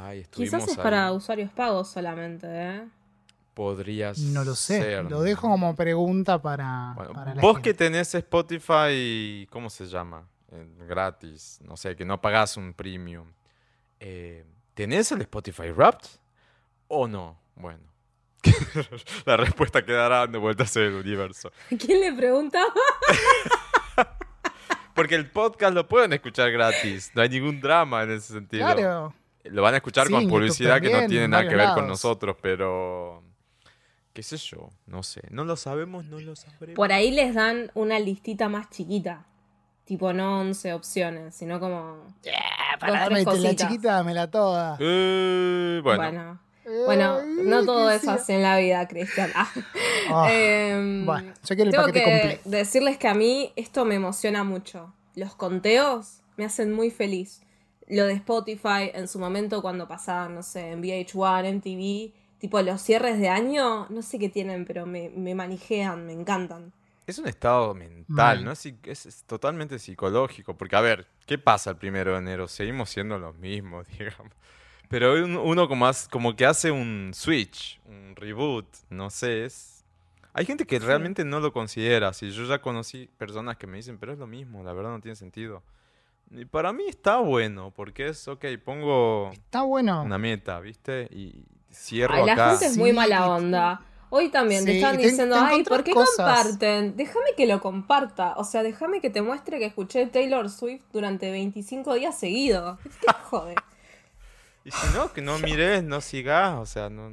ay, 0.02 0.20
estuvimos 0.20 0.30
Quizás 0.54 0.64
es 0.64 0.78
ahí. 0.78 0.82
para 0.82 1.12
usuarios 1.12 1.50
pagos 1.52 1.88
solamente, 1.88 2.46
¿eh? 2.48 2.88
Podrías 3.54 4.18
No 4.18 4.44
lo 4.44 4.54
sé. 4.54 4.78
ser. 4.80 5.10
Lo 5.10 5.20
dejo 5.22 5.48
como 5.48 5.74
pregunta 5.74 6.40
para, 6.40 6.92
Bueno, 6.96 7.12
para 7.12 7.34
la 7.34 7.42
vos 7.42 7.56
gente. 7.56 7.70
que 7.70 7.74
tenés 7.74 8.14
Spotify, 8.14 9.46
¿cómo 9.50 9.68
se 9.68 9.86
llama? 9.86 10.26
Eh, 10.52 10.66
gratis, 10.88 11.58
no 11.62 11.76
sé, 11.76 11.94
que 11.96 12.04
no 12.04 12.20
pagás 12.20 12.56
un 12.56 12.72
premium. 12.74 13.26
Eh, 13.98 14.44
¿Tenés 14.74 15.12
el 15.12 15.20
Spotify 15.22 15.70
Wrapped 15.70 16.08
o 16.88 17.06
no? 17.06 17.38
Bueno, 17.56 17.82
la 19.26 19.36
respuesta 19.36 19.84
quedará 19.84 20.26
de 20.26 20.38
vueltas 20.38 20.74
en 20.76 20.84
el 20.84 20.94
universo. 20.94 21.50
¿Quién 21.78 22.00
le 22.00 22.12
preguntaba? 22.14 22.72
Porque 25.00 25.14
el 25.14 25.30
podcast 25.30 25.72
lo 25.72 25.88
pueden 25.88 26.12
escuchar 26.12 26.52
gratis, 26.52 27.10
no 27.14 27.22
hay 27.22 27.30
ningún 27.30 27.58
drama 27.58 28.02
en 28.02 28.10
ese 28.10 28.34
sentido. 28.34 28.66
Claro. 28.66 29.14
Lo 29.44 29.62
van 29.62 29.72
a 29.72 29.78
escuchar 29.78 30.08
Sí, 30.08 30.12
con 30.12 30.28
publicidad 30.28 30.78
que 30.78 30.92
no 30.92 31.06
tiene 31.06 31.24
en 31.24 31.30
nada 31.30 31.48
que 31.48 31.56
ver 31.56 31.70
con 31.72 31.88
nosotros, 31.88 32.36
pero... 32.42 33.22
¿Qué 34.12 34.22
sé 34.22 34.36
yo? 34.36 34.68
No 34.84 35.02
sé. 35.02 35.22
No 35.30 35.46
lo 35.46 35.56
sabemos, 35.56 36.04
no 36.04 36.20
lo 36.20 36.36
sabremos. 36.36 36.76
Por 36.76 36.92
ahí 36.92 37.12
les 37.12 37.34
dan 37.34 37.70
una 37.72 37.98
listita 37.98 38.50
más 38.50 38.68
chiquita. 38.68 39.24
Tipo, 39.86 40.12
no 40.12 40.40
11 40.40 40.74
opciones, 40.74 41.34
sino 41.34 41.58
como. 41.58 42.06
Para 42.78 43.08
dos, 43.08 43.08
tres 43.08 43.24
dame 43.24 43.40
la 43.40 43.54
chiquita, 43.56 43.92
dámela 43.94 44.30
toda. 44.30 44.76
Eh, 44.80 45.80
bueno. 45.82 46.02
Bueno. 46.02 46.40
Bueno, 46.86 47.18
Ay, 47.22 47.28
no 47.44 47.64
todo 47.64 47.90
es 47.90 48.06
así 48.06 48.32
en 48.32 48.42
la 48.42 48.56
vida, 48.58 48.86
Cristian. 48.88 49.30
Ah. 50.12 50.28
Em, 50.32 51.06
bueno, 51.06 51.32
yo 51.44 51.54
quiero 51.54 51.64
el 51.64 51.70
tengo 51.70 51.84
paquete 51.86 52.04
que 52.04 52.10
completo. 52.10 52.50
decirles 52.50 52.98
que 52.98 53.06
a 53.08 53.14
mí 53.14 53.52
esto 53.54 53.84
me 53.84 53.94
emociona 53.94 54.42
mucho. 54.42 54.92
Los 55.14 55.34
conteos 55.36 56.20
me 56.36 56.44
hacen 56.44 56.72
muy 56.72 56.90
feliz. 56.90 57.42
Lo 57.86 58.06
de 58.06 58.14
Spotify, 58.14 58.90
en 58.92 59.06
su 59.06 59.18
momento 59.20 59.62
cuando 59.62 59.86
pasaban, 59.86 60.34
no 60.34 60.42
sé, 60.42 60.72
en 60.72 60.82
VH1, 60.82 61.44
MTV, 61.54 62.12
tipo 62.40 62.60
los 62.62 62.80
cierres 62.80 63.20
de 63.20 63.28
año, 63.28 63.86
no 63.88 64.02
sé 64.02 64.18
qué 64.18 64.28
tienen, 64.28 64.64
pero 64.64 64.84
me, 64.86 65.10
me 65.10 65.34
manijean, 65.36 66.06
me 66.06 66.12
encantan. 66.12 66.72
Es 67.06 67.18
un 67.18 67.28
estado 67.28 67.74
mental, 67.74 68.06
Mal. 68.08 68.44
¿no? 68.44 68.52
Es- 68.52 68.66
es 68.66 69.24
totalmente 69.26 69.78
psicológico. 69.78 70.56
Porque, 70.56 70.74
a 70.76 70.80
ver, 70.80 71.06
¿qué 71.26 71.38
pasa 71.38 71.70
el 71.70 71.76
primero 71.76 72.12
de 72.12 72.18
enero? 72.18 72.48
Seguimos 72.48 72.90
siendo 72.90 73.18
los 73.18 73.36
mismos, 73.36 73.86
digamos. 73.98 74.32
Pero 74.90 75.14
un- 75.14 75.36
uno 75.36 75.68
como, 75.68 75.86
hace- 75.86 76.10
como 76.10 76.34
que 76.34 76.44
hace 76.44 76.70
un 76.72 77.12
switch, 77.14 77.80
un 77.86 78.14
reboot, 78.16 78.66
no 78.90 79.08
sé, 79.08 79.44
es... 79.44 79.84
Hay 80.32 80.44
gente 80.44 80.66
que 80.66 80.78
Sí. 80.80 80.84
realmente 80.84 81.24
no 81.24 81.38
lo 81.40 81.52
considera 81.52 82.08
así. 82.08 82.30
Yo 82.32 82.44
ya 82.44 82.60
conocí 82.60 83.08
personas 83.16 83.56
que 83.56 83.66
me 83.68 83.76
dicen, 83.78 83.98
pero 83.98 84.12
es 84.12 84.18
lo 84.18 84.26
mismo, 84.26 84.62
la 84.64 84.72
verdad 84.72 84.90
no 84.90 85.00
tiene 85.00 85.14
sentido. 85.16 85.62
Y 86.32 86.44
para 86.44 86.72
mí 86.72 86.84
está 86.88 87.18
bueno, 87.18 87.72
porque 87.74 88.08
es, 88.08 88.26
ok, 88.28 88.44
pongo 88.64 89.30
Está 89.32 89.62
bueno. 89.62 90.02
una 90.02 90.18
meta, 90.18 90.58
¿viste? 90.60 91.08
Y 91.12 91.44
cierro 91.72 92.14
Ay, 92.14 92.26
la 92.26 92.32
acá. 92.32 92.50
gente 92.50 92.66
es 92.66 92.76
muy 92.76 92.90
Sí, 92.90 92.96
mala 92.96 93.28
onda. 93.28 93.80
Hoy 94.12 94.28
también 94.28 94.64
te 94.64 94.76
están 94.76 94.96
te- 94.96 95.04
diciendo, 95.04 95.36
te 95.36 95.40
ay, 95.40 95.62
¿por 95.64 95.84
qué 95.84 95.92
cosas". 95.92 96.16
comparten? 96.16 96.96
Déjame 96.96 97.30
que 97.36 97.46
lo 97.46 97.60
comparta. 97.60 98.34
O 98.36 98.42
sea, 98.44 98.64
déjame 98.64 99.00
que 99.00 99.08
te 99.10 99.22
muestre 99.22 99.60
que 99.60 99.66
escuché 99.66 100.06
Taylor 100.06 100.50
Swift 100.50 100.82
durante 100.92 101.30
25 101.30 101.94
días 101.94 102.18
seguidos. 102.18 102.78
¿Qué 103.00 103.12
jode? 103.24 103.54
Y 104.64 104.70
si 104.70 104.86
no, 104.94 105.12
que 105.12 105.22
no 105.22 105.38
mires, 105.38 105.82
no 105.82 106.00
sigas, 106.00 106.58
o 106.58 106.66
sea, 106.66 106.90
no... 106.90 107.10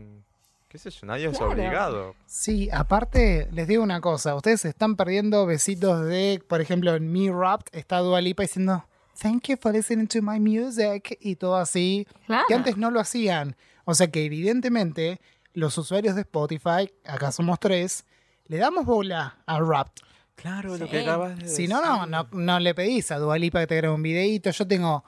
¿Qué 0.67 0.77
sé 0.77 0.89
yo? 0.89 1.07
Nadie 1.07 1.27
es 1.27 1.39
obligado. 1.39 2.13
Sí, 2.25 2.69
aparte, 2.73 3.47
les 3.53 3.67
digo 3.67 3.81
una 3.81 4.01
cosa. 4.01 4.35
Ustedes 4.35 4.65
están 4.65 4.97
perdiendo 4.97 5.45
besitos 5.45 6.05
de, 6.05 6.43
por 6.45 6.59
ejemplo, 6.59 6.93
en 6.95 7.11
Me 7.11 7.31
Wrapped 7.31 7.67
está 7.71 7.99
Dua 7.99 8.19
Lipa 8.19 8.43
diciendo 8.43 8.85
Thank 9.21 9.47
you 9.47 9.57
for 9.57 9.73
listening 9.73 10.07
to 10.07 10.21
my 10.21 10.39
music 10.39 11.17
y 11.21 11.37
todo 11.37 11.55
así. 11.55 12.05
Claro. 12.25 12.43
Que 12.47 12.53
antes 12.53 12.77
no 12.77 12.91
lo 12.91 12.99
hacían. 12.99 13.55
O 13.85 13.95
sea 13.95 14.11
que 14.11 14.25
evidentemente 14.25 15.21
los 15.53 15.77
usuarios 15.77 16.13
de 16.15 16.21
Spotify, 16.21 16.91
acá 17.05 17.31
somos 17.31 17.59
tres, 17.59 18.05
le 18.45 18.57
damos 18.57 18.85
bola 18.85 19.37
a 19.45 19.59
Wrapped. 19.59 20.03
Claro, 20.35 20.77
lo 20.77 20.87
que 20.87 20.99
acabas 21.01 21.39
de 21.39 21.47
Si 21.47 21.67
no, 21.67 21.81
no, 21.81 22.05
no, 22.05 22.27
no 22.31 22.59
le 22.59 22.75
pedís 22.75 23.09
a 23.11 23.17
Dua 23.17 23.39
Lipa 23.39 23.61
que 23.61 23.67
te 23.67 23.77
grabe 23.77 23.95
un 23.95 24.03
videíto. 24.03 24.51
Yo 24.51 24.67
tengo, 24.67 25.03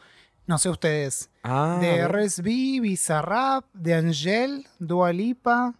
no 0.50 0.58
sé 0.58 0.68
ustedes, 0.68 1.29
Ah, 1.44 1.77
de. 1.79 2.01
RSB, 2.08 2.82
Bizarrap, 2.82 3.65
de 3.72 3.94
Angel, 3.94 4.65
Dua 4.79 5.13
Lipa. 5.13 5.75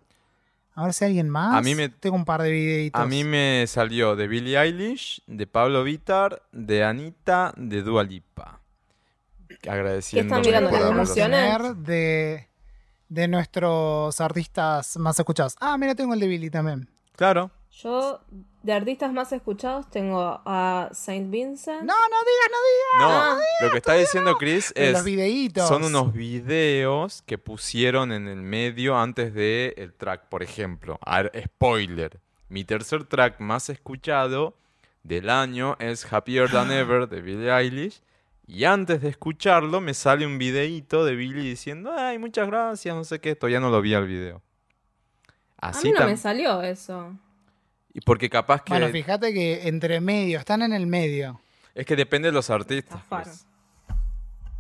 A 0.76 0.84
ver 0.86 0.94
si 0.94 1.04
hay 1.04 1.10
alguien 1.10 1.28
más. 1.30 1.56
A 1.56 1.62
mí 1.62 1.74
me- 1.74 1.90
Tengo 1.90 2.16
un 2.16 2.24
par 2.24 2.44
de 2.44 2.52
videitos. 2.52 3.02
A 3.02 3.06
mí 3.08 3.24
me 3.24 3.66
salió 3.68 4.16
de 4.16 4.28
Billie 4.28 4.58
Eilish, 4.62 5.22
de 5.26 5.48
Pablo 5.48 5.84
Vittar, 5.84 6.44
de 6.52 6.84
Anita, 6.84 7.52
de 7.58 7.82
Dua 7.82 8.04
Lipa. 8.04 8.62
Agradeciendo. 9.68 10.36
De, 11.76 12.48
de 13.10 13.28
nuestros 13.28 14.22
artistas 14.22 14.98
más 14.98 15.18
escuchados. 15.20 15.56
Ah, 15.60 15.78
mira, 15.80 15.96
tengo 15.96 16.14
el 16.14 16.20
de 16.20 16.28
Billy 16.28 16.50
también. 16.52 16.88
Claro. 17.16 17.50
Yo, 17.72 18.22
de 18.62 18.74
artistas 18.74 19.14
más 19.14 19.32
escuchados, 19.32 19.90
tengo 19.90 20.42
a 20.46 20.90
Saint 20.92 21.32
Vincent. 21.32 21.82
No, 21.82 21.94
no 21.94 22.18
digas, 22.26 22.50
no 22.52 22.58
No, 23.08 23.10
Ah. 23.10 23.40
lo 23.62 23.72
que 23.72 23.78
está 23.78 23.94
diciendo 23.94 24.36
Chris 24.36 24.74
digas. 24.76 24.92
Los 24.92 25.00
es. 25.00 25.06
videitos. 25.06 25.68
Son 25.68 25.84
unos 25.84 26.12
videos 26.14 27.22
que 27.26 27.38
pusieron 27.38 28.12
en 28.12 28.28
el 28.28 28.42
medio 28.42 28.98
antes 28.98 29.34
del 29.34 29.74
el 29.78 29.94
track, 29.94 30.28
por 30.30 30.44
ejemplo. 30.44 31.00
A 31.06 31.24
ver, 31.24 31.44
spoiler. 31.46 32.20
Mi 32.50 32.64
tercer 32.66 33.06
track 33.06 33.40
más 33.40 33.70
escuchado 33.70 34.56
del 35.04 35.30
año 35.30 35.78
es 35.80 36.12
Happier 36.12 36.50
Than 36.52 36.72
Ever 36.72 37.08
de 37.08 37.22
Billie 37.22 37.52
Eilish. 37.52 38.02
Y 38.46 38.66
antes 38.66 39.00
de 39.02 39.10
escucharlo 39.10 39.80
me 39.80 39.94
sale 39.94 40.26
un 40.26 40.38
videíto 40.40 41.06
de 41.06 41.16
Billie 41.16 41.44
diciendo, 41.44 41.94
ay, 41.96 42.18
muchas 42.18 42.48
gracias, 42.48 42.96
no 42.96 43.04
sé 43.04 43.20
qué. 43.20 43.36
Todavía 43.36 43.60
no 43.60 43.70
lo 43.70 43.80
vi 43.80 43.94
al 43.94 44.08
video. 44.08 44.42
a 45.62 45.70
Así 45.70 45.88
mí 45.92 45.94
no 45.98 46.06
me 46.06 46.18
salió 46.18 46.62
eso. 46.64 47.14
Y 48.00 48.02
porque 48.02 48.30
capaz 48.30 48.62
que... 48.64 48.72
Bueno, 48.72 48.88
fíjate 48.90 49.34
que 49.34 49.68
entre 49.68 50.00
medio, 50.00 50.40
están 50.40 50.62
en 50.62 50.72
el 50.72 50.88
medio. 50.88 51.42
Es 51.76 51.86
que 51.86 51.96
depende 51.98 52.30
de 52.30 52.32
los 52.32 52.50
artistas. 52.50 53.02
Pues. 53.10 53.46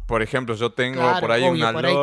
Por 0.05 0.21
ejemplo, 0.21 0.55
yo 0.55 0.71
tengo 0.71 1.01
Claro, 1.01 1.21
por 1.21 1.31
ahí 1.31 1.43
obvio, 1.43 1.63
una 1.69 1.71
por 1.73 1.85
ahí, 1.85 1.93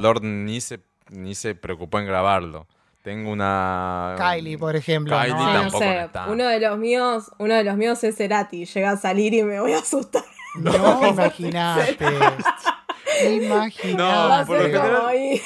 Lord. 0.00 0.22
ni 0.22 0.60
se, 0.60 0.80
ni 1.10 1.34
se 1.34 1.54
preocupó 1.54 1.98
en 1.98 2.06
grabarlo. 2.06 2.66
Tengo 3.02 3.30
una. 3.30 4.14
Kylie, 4.18 4.58
por 4.58 4.74
ejemplo. 4.74 5.16
Kylie 5.16 5.32
¿no? 5.34 5.38
Sí, 5.38 5.44
no 5.46 5.52
tampoco 5.60 5.78
sé, 5.84 6.00
está. 6.04 6.26
uno 6.26 6.44
de 6.48 6.58
los 6.60 6.78
míos, 6.78 7.30
uno 7.38 7.54
de 7.54 7.62
los 7.64 7.76
míos 7.76 8.02
es 8.02 8.16
Cerati. 8.16 8.64
Llega 8.64 8.90
a 8.90 8.96
salir 8.96 9.34
y 9.34 9.42
me 9.42 9.60
voy 9.60 9.72
a 9.74 9.78
asustar. 9.78 10.24
No, 10.56 11.06
imaginaste. 11.08 12.04
Imaginaste. 13.32 13.94
No, 13.94 14.46
por 14.46 14.56
lo 14.58 14.62
general- 14.64 15.06
ahí. 15.06 15.40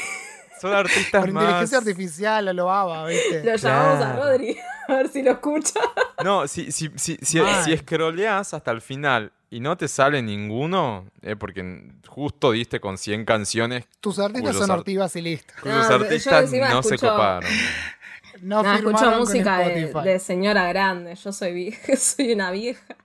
Son 0.60 0.72
artistas 0.74 1.20
Por 1.22 1.32
más. 1.32 1.42
inteligencia 1.44 1.78
artificial 1.78 2.48
o 2.48 2.52
lo 2.52 2.70
ABA, 2.70 3.06
¿viste? 3.06 3.44
Lo 3.44 3.56
llamamos 3.56 4.04
a. 4.04 4.16
Rodri. 4.16 4.56
A 4.88 4.94
ver 4.94 5.08
si 5.08 5.22
lo 5.22 5.30
escucha. 5.30 5.78
No, 6.24 6.48
si, 6.48 6.72
si, 6.72 6.90
si, 6.96 7.16
si, 7.22 7.38
si 7.64 7.76
scrolleas 7.76 8.52
hasta 8.54 8.72
el 8.72 8.80
final 8.80 9.32
y 9.48 9.60
no 9.60 9.76
te 9.76 9.86
sale 9.86 10.20
ninguno, 10.20 11.06
es 11.22 11.36
porque 11.36 11.92
justo 12.08 12.50
diste 12.50 12.80
con 12.80 12.98
100 12.98 13.24
canciones 13.24 13.86
Tus 14.00 14.18
artistas 14.18 14.56
son 14.56 14.70
ortivas 14.72 15.14
y 15.14 15.22
listo. 15.22 15.54
cuyos 15.62 15.76
No, 15.76 15.88
yo 15.88 16.04
artistas 16.04 16.44
encima 16.44 16.70
no 16.70 16.82
se 16.82 16.98
coparon. 16.98 17.48
No, 18.42 18.62
No, 18.62 18.74
escucho 18.74 19.04
con 19.04 19.18
música 19.18 19.58
de, 19.58 20.18
señora 20.18 20.66
grande. 20.68 21.14
Yo 21.14 21.32
soy 21.32 21.52
vieja, 21.52 21.96
soy 21.96 22.32
una 22.32 22.50
vieja. 22.50 22.96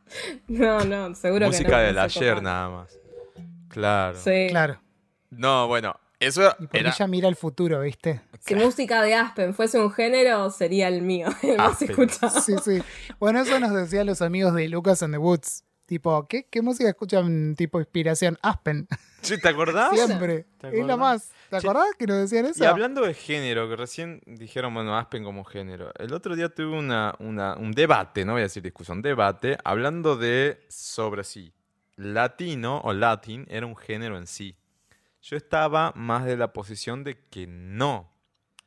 No, 0.48 0.84
no, 0.86 1.14
seguro 1.14 1.48
Música 1.48 1.70
que 1.70 1.76
no. 1.76 1.82
del 1.82 1.96
no 1.96 2.10
se 2.10 2.20
ayer 2.20 2.42
nada 2.42 2.70
más. 2.70 3.00
Claro. 3.70 4.18
Sí. 4.20 4.48
Claro. 4.50 4.80
No, 5.30 5.68
bueno, 5.68 5.96
eso 6.20 6.56
Y 6.60 6.64
porque 6.68 6.80
era. 6.80 6.90
ella 6.92 7.08
mira 7.08 7.28
el 7.28 7.36
futuro, 7.36 7.82
¿viste? 7.82 8.22
Si 8.40 8.56
música 8.56 9.02
de 9.02 9.16
Aspen 9.16 9.54
fuese 9.54 9.80
un 9.80 9.92
género, 9.92 10.50
sería 10.50 10.88
el 10.88 11.02
mío, 11.02 11.28
el 11.44 11.58
más 11.58 11.74
Aspen. 11.74 11.90
escuchado. 11.92 12.42
Sí, 12.42 12.56
sí. 12.64 12.82
Bueno, 13.20 13.42
eso 13.42 13.60
nos 13.60 13.74
decían 13.74 14.06
los 14.08 14.22
amigos 14.22 14.54
de 14.54 14.68
Lucas 14.70 15.02
and 15.04 15.14
the 15.14 15.18
Woods. 15.18 15.64
Tipo, 15.88 16.28
¿qué, 16.28 16.48
qué 16.50 16.64
música 16.64 16.90
escuchan 16.90 17.54
tipo 17.56 17.80
inspiración? 17.80 18.40
Aspen. 18.42 18.88
Sí, 19.22 19.40
¿Te 19.40 19.50
acordás? 19.50 19.92
Siempre. 19.94 20.48
¿Te 20.58 20.70
Es 20.70 20.74
la 20.86 20.94
acordás? 20.96 20.98
más. 20.98 21.32
¿Te 21.52 21.62
Sí. 21.62 21.68
acordás 21.68 21.86
que 22.00 22.08
nos 22.08 22.18
decían 22.18 22.46
eso? 22.48 22.64
Y 22.64 22.66
hablando 22.66 23.02
de 23.06 23.14
género, 23.14 23.70
que 23.70 23.76
recién 23.76 24.20
dijeron, 24.26 24.74
bueno, 24.74 24.98
Aspen 24.98 25.24
como 25.24 25.44
género. 25.44 25.92
El 26.00 26.12
otro 26.14 26.36
día 26.36 26.50
tuve 26.50 26.76
una, 26.76 27.14
una- 27.20 27.56
un 27.56 27.72
debate, 27.72 28.26
no 28.26 28.32
voy 28.32 28.40
a 28.42 28.46
decir 28.46 28.64
discusión, 28.64 29.04
debate, 29.04 29.58
hablando 29.64 30.16
de 30.18 30.60
sobre 30.70 31.24
si 31.24 31.54
latino 31.98 32.82
o 32.84 32.94
latin 32.94 33.46
era 33.50 33.66
un 33.66 33.76
género 33.76 34.18
en 34.18 34.28
sí. 34.28 34.56
Yo 35.26 35.38
estaba 35.38 35.92
más 35.96 36.24
de 36.26 36.38
la 36.38 36.54
posición 36.54 37.04
de 37.04 37.18
que 37.32 37.48
no. 37.48 38.14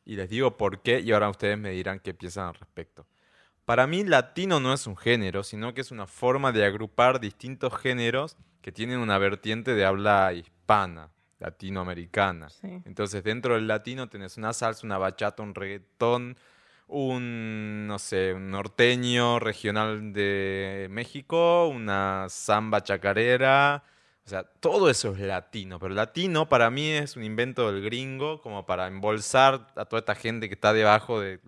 Y 0.04 0.16
les 0.16 0.28
digo 0.28 0.56
por 0.56 0.82
qué, 0.82 0.98
y 0.98 1.12
ahora 1.12 1.30
ustedes 1.30 1.56
me 1.56 1.70
dirán 1.70 2.00
qué 2.00 2.14
piensan 2.14 2.48
al 2.48 2.54
respecto. 2.54 3.06
Para 3.64 3.86
mí, 3.86 4.02
latino 4.02 4.58
no 4.58 4.72
es 4.72 4.88
un 4.88 4.96
género, 4.96 5.44
sino 5.44 5.72
que 5.72 5.82
es 5.82 5.92
una 5.92 6.08
forma 6.08 6.50
de 6.50 6.64
agrupar 6.64 7.20
distintos 7.20 7.76
géneros 7.76 8.36
que 8.60 8.72
tienen 8.72 8.98
una 8.98 9.18
vertiente 9.18 9.74
de 9.74 9.84
habla 9.84 10.32
hispana, 10.32 11.12
latinoamericana. 11.38 12.50
Sí. 12.50 12.82
Entonces, 12.86 13.22
dentro 13.22 13.54
del 13.54 13.68
latino 13.68 14.08
tenés 14.08 14.36
una 14.36 14.52
salsa, 14.52 14.84
una 14.84 14.98
bachata, 14.98 15.44
un 15.44 15.54
reggaetón, 15.54 16.36
un, 16.88 17.86
no 17.86 18.00
sé, 18.00 18.34
un 18.34 18.50
norteño 18.50 19.38
regional 19.38 20.12
de 20.12 20.88
México, 20.90 21.68
una 21.68 22.26
samba 22.28 22.82
chacarera. 22.82 23.84
O 24.28 24.30
sea, 24.30 24.42
todo 24.44 24.90
eso 24.90 25.12
es 25.14 25.20
latino, 25.20 25.78
pero 25.78 25.94
latino 25.94 26.50
para 26.50 26.68
mí 26.70 26.86
es 26.90 27.16
un 27.16 27.24
invento 27.24 27.72
del 27.72 27.82
gringo 27.82 28.42
como 28.42 28.66
para 28.66 28.86
embolsar 28.86 29.68
a 29.74 29.86
toda 29.86 30.00
esta 30.00 30.14
gente 30.14 30.48
que 30.48 30.54
está 30.54 30.74
debajo 30.74 31.18
de, 31.18 31.40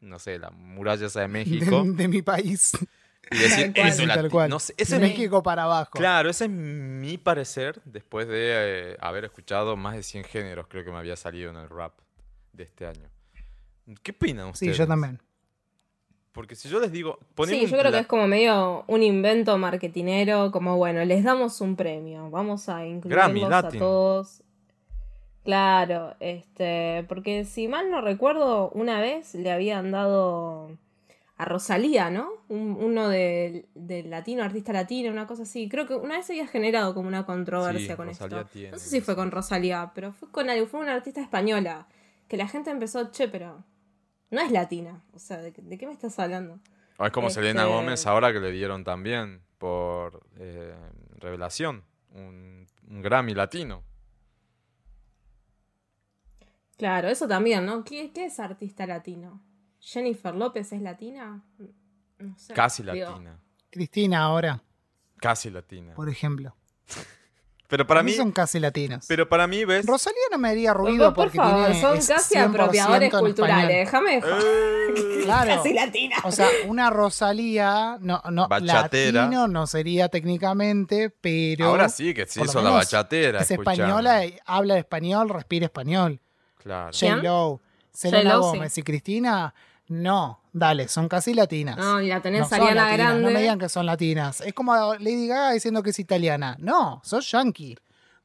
no 0.00 0.18
sé, 0.18 0.38
la 0.38 0.50
muralla 0.50 1.08
esa 1.08 1.20
de 1.20 1.28
México 1.28 1.82
de, 1.84 1.92
de 1.94 2.08
mi 2.08 2.22
país. 2.22 2.72
y 3.30 3.36
decir, 3.36 3.74
Tal 3.74 3.88
eso 3.88 4.02
es 4.02 4.08
Tal 4.08 4.08
latino. 4.08 4.30
cual. 4.30 4.48
No 4.48 4.58
sé, 4.60 4.72
ese 4.78 4.98
de 4.98 5.04
es 5.04 5.12
mi- 5.12 5.18
México 5.18 5.42
para 5.42 5.64
abajo. 5.64 5.90
Claro, 5.92 6.30
ese 6.30 6.44
es 6.46 6.50
mi 6.50 7.18
parecer 7.18 7.82
después 7.84 8.26
de 8.26 8.92
eh, 8.92 8.96
haber 9.00 9.26
escuchado 9.26 9.76
más 9.76 9.94
de 9.94 10.02
100 10.02 10.24
géneros, 10.24 10.66
creo 10.68 10.84
que 10.84 10.90
me 10.90 10.96
había 10.96 11.16
salido 11.16 11.50
en 11.50 11.56
el 11.56 11.68
rap 11.68 11.92
de 12.54 12.62
este 12.64 12.86
año. 12.86 13.10
¿Qué 14.02 14.12
opinan 14.12 14.46
Sí, 14.54 14.70
ustedes? 14.70 14.78
yo 14.78 14.86
también. 14.86 15.20
Porque 16.32 16.54
si 16.54 16.68
yo 16.68 16.80
les 16.80 16.90
digo, 16.92 17.18
Sí, 17.46 17.66
yo 17.66 17.76
creo 17.78 17.92
que 17.92 17.98
es 17.98 18.06
como 18.06 18.26
medio 18.26 18.84
un 18.86 19.02
invento 19.02 19.58
marketinero, 19.58 20.50
como 20.50 20.76
bueno, 20.78 21.04
les 21.04 21.22
damos 21.24 21.60
un 21.60 21.76
premio, 21.76 22.30
vamos 22.30 22.68
a 22.70 22.86
incluirlos 22.86 23.52
a 23.52 23.68
todos. 23.78 24.42
Claro, 25.44 26.14
este, 26.20 27.04
porque 27.08 27.44
si 27.44 27.66
mal 27.66 27.90
no 27.90 28.00
recuerdo, 28.00 28.70
una 28.70 29.00
vez 29.00 29.34
le 29.34 29.50
habían 29.50 29.90
dado 29.90 30.70
a 31.36 31.44
Rosalía, 31.44 32.10
¿no? 32.10 32.28
Un- 32.48 32.76
uno 32.80 33.08
de, 33.08 33.66
de 33.74 34.04
latino, 34.04 34.44
artista 34.44 34.72
latino, 34.72 35.10
una 35.10 35.26
cosa 35.26 35.42
así. 35.42 35.68
Creo 35.68 35.86
que 35.86 35.96
una 35.96 36.16
vez 36.18 36.30
había 36.30 36.46
generado 36.46 36.94
como 36.94 37.08
una 37.08 37.26
controversia 37.26 37.90
Sí, 37.90 37.96
con 37.96 38.06
Rosalía 38.06 38.38
esto. 38.38 38.50
tiene 38.52 38.70
No 38.70 38.78
sé 38.78 38.88
si 38.88 39.00
fue 39.00 39.16
con 39.16 39.32
Rosalía, 39.32 39.90
pero 39.94 40.12
fue 40.12 40.30
con 40.30 40.48
algo, 40.48 40.66
fue 40.66 40.78
una 40.80 40.94
artista 40.94 41.20
española. 41.20 41.88
Que 42.28 42.36
la 42.36 42.46
gente 42.46 42.70
empezó, 42.70 43.10
che, 43.10 43.26
pero 43.26 43.64
no 44.32 44.40
es 44.40 44.50
latina. 44.50 45.04
O 45.14 45.18
sea, 45.20 45.36
¿de, 45.38 45.52
qué- 45.52 45.62
de 45.62 45.78
qué 45.78 45.86
me 45.86 45.92
estás 45.92 46.18
hablando? 46.18 46.58
O 46.98 47.06
es 47.06 47.12
como 47.12 47.28
este- 47.28 47.40
Selena 47.40 47.66
Gómez 47.66 48.04
ahora 48.06 48.32
que 48.32 48.40
le 48.40 48.50
dieron 48.50 48.82
también 48.82 49.42
por 49.58 50.26
eh, 50.38 50.74
revelación 51.18 51.84
un, 52.10 52.66
un 52.88 53.02
Grammy 53.02 53.34
latino. 53.34 53.84
Claro, 56.76 57.08
eso 57.08 57.28
también, 57.28 57.64
¿no? 57.64 57.84
¿Qué, 57.84 58.12
qué 58.12 58.24
es 58.26 58.40
artista 58.40 58.86
latino? 58.86 59.40
¿Jennifer 59.80 60.34
López 60.34 60.72
es 60.72 60.80
latina? 60.82 61.42
No 62.18 62.36
sé. 62.38 62.54
Casi 62.54 62.82
Digo, 62.82 62.94
latina. 63.10 63.38
Cristina 63.70 64.22
ahora, 64.22 64.62
Casi 65.18 65.50
latina. 65.50 65.94
por 65.94 66.08
ejemplo. 66.08 66.54
Pero 67.72 67.86
para 67.86 68.02
mí, 68.02 68.12
son 68.12 68.32
casi 68.32 68.60
latinos. 68.60 69.06
pero 69.08 69.26
para 69.26 69.46
mí, 69.46 69.64
¿ves? 69.64 69.86
Rosalía 69.86 70.20
no 70.30 70.36
me 70.36 70.50
haría 70.50 70.74
ruido 70.74 71.14
por 71.14 71.24
porque 71.24 71.38
favor, 71.38 71.64
tiene 71.70 71.80
son 71.80 71.96
casi 72.06 72.34
100% 72.34 72.48
apropiadores 72.50 73.10
culturales. 73.14 73.68
Déjame. 73.68 74.18
Eh, 74.18 75.22
Claro. 75.24 75.56
Casi 75.56 75.72
latina. 75.72 76.16
O 76.24 76.32
sea, 76.32 76.48
una 76.66 76.90
Rosalía, 76.90 77.96
no, 78.00 78.20
no, 78.30 78.46
Bachatera. 78.48 79.22
latino 79.22 79.48
no 79.48 79.66
sería 79.66 80.08
técnicamente, 80.10 81.08
pero 81.08 81.66
Ahora 81.68 81.88
sí 81.88 82.12
que 82.12 82.26
se 82.26 82.42
hizo 82.42 82.60
la 82.60 82.70
bachatera. 82.70 83.40
es 83.40 83.50
escuchame. 83.50 83.74
española, 83.76 84.26
y 84.26 84.36
habla 84.44 84.76
español, 84.76 85.30
respira 85.30 85.64
español. 85.66 86.20
Claro. 86.62 86.90
J-Lo, 86.92 87.60
Selena 87.90 88.36
Gómez 88.36 88.76
y 88.76 88.82
Cristina, 88.82 89.54
no, 89.92 90.40
dale, 90.52 90.88
son 90.88 91.08
casi 91.08 91.34
latinas. 91.34 91.76
No, 91.76 92.00
y 92.00 92.08
la 92.08 92.20
tenés 92.20 92.40
No 92.50 92.56
Ariana 92.56 92.74
latinas, 92.74 92.98
Grande. 92.98 93.22
No 93.22 93.30
me 93.30 93.40
digan 93.40 93.58
que 93.58 93.68
son 93.68 93.86
latinas. 93.86 94.40
Es 94.40 94.52
como 94.54 94.94
Lady 94.94 95.26
Gaga 95.28 95.52
diciendo 95.52 95.82
que 95.82 95.90
es 95.90 95.98
italiana. 95.98 96.56
No, 96.58 97.00
sos 97.04 97.30
yankee. 97.30 97.76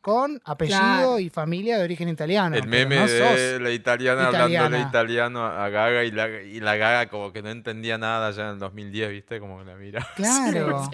Con 0.02 0.40
apellido 0.46 0.80
Claro. 0.80 1.20
y 1.20 1.30
familia 1.30 1.78
de 1.78 1.84
origen 1.84 2.08
italiano. 2.08 2.56
El 2.56 2.66
meme 2.68 2.96
no 2.96 3.08
de 3.08 3.20
sos 3.20 3.62
la 3.62 3.72
italiana 3.72 4.28
hablándole 4.28 4.54
italiana. 4.54 4.88
italiano 4.88 5.46
a 5.46 5.68
Gaga 5.70 6.04
y 6.06 6.12
la, 6.12 6.30
y 6.42 6.60
la 6.62 6.76
Gaga 6.78 7.10
como 7.10 7.34
que 7.34 7.42
no 7.42 7.50
entendía 7.50 7.98
nada 7.98 8.32
ya 8.32 8.44
en 8.44 8.50
el 8.52 8.60
2010, 8.60 9.10
¿viste? 9.10 9.40
Como 9.42 9.58
que 9.60 9.66
la 9.66 9.76
mira. 9.76 10.08
Claro. 10.16 10.90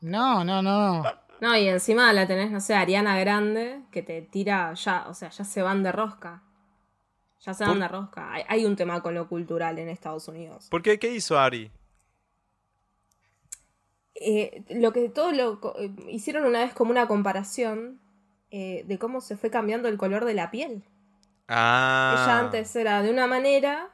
No, 0.00 0.44
no, 0.44 0.62
no. 0.62 1.02
No, 1.40 1.56
y 1.56 1.68
encima 1.68 2.12
la 2.12 2.26
tenés, 2.26 2.50
no 2.50 2.60
sé, 2.60 2.74
Ariana 2.74 3.18
Grande, 3.18 3.80
que 3.92 4.02
te 4.02 4.22
tira 4.22 4.72
ya, 4.74 5.04
o 5.08 5.14
sea, 5.14 5.28
ya 5.30 5.44
se 5.44 5.62
van 5.62 5.82
de 5.82 5.92
rosca. 5.92 6.42
Ya 7.40 7.54
se 7.54 7.64
van 7.64 7.74
Por- 7.74 7.82
de 7.82 7.88
rosca. 7.88 8.32
Hay, 8.32 8.42
hay 8.48 8.64
un 8.64 8.76
tema 8.76 9.00
con 9.02 9.14
lo 9.14 9.28
cultural 9.28 9.78
en 9.78 9.88
Estados 9.88 10.26
Unidos. 10.28 10.68
¿Por 10.70 10.82
qué? 10.82 10.98
¿Qué 10.98 11.14
hizo 11.14 11.38
Ari? 11.38 11.70
Eh, 14.14 14.64
lo 14.70 14.92
que 14.92 15.08
todo 15.08 15.30
lo 15.32 15.60
eh, 15.78 15.92
hicieron 16.08 16.44
una 16.44 16.60
vez 16.60 16.74
como 16.74 16.90
una 16.90 17.06
comparación 17.06 18.00
eh, 18.50 18.82
de 18.86 18.98
cómo 18.98 19.20
se 19.20 19.36
fue 19.36 19.50
cambiando 19.50 19.88
el 19.88 19.96
color 19.96 20.24
de 20.24 20.34
la 20.34 20.50
piel. 20.50 20.82
Ah. 21.46 22.14
Ella 22.24 22.38
antes 22.40 22.74
era 22.74 23.02
de 23.02 23.10
una 23.10 23.26
manera 23.26 23.90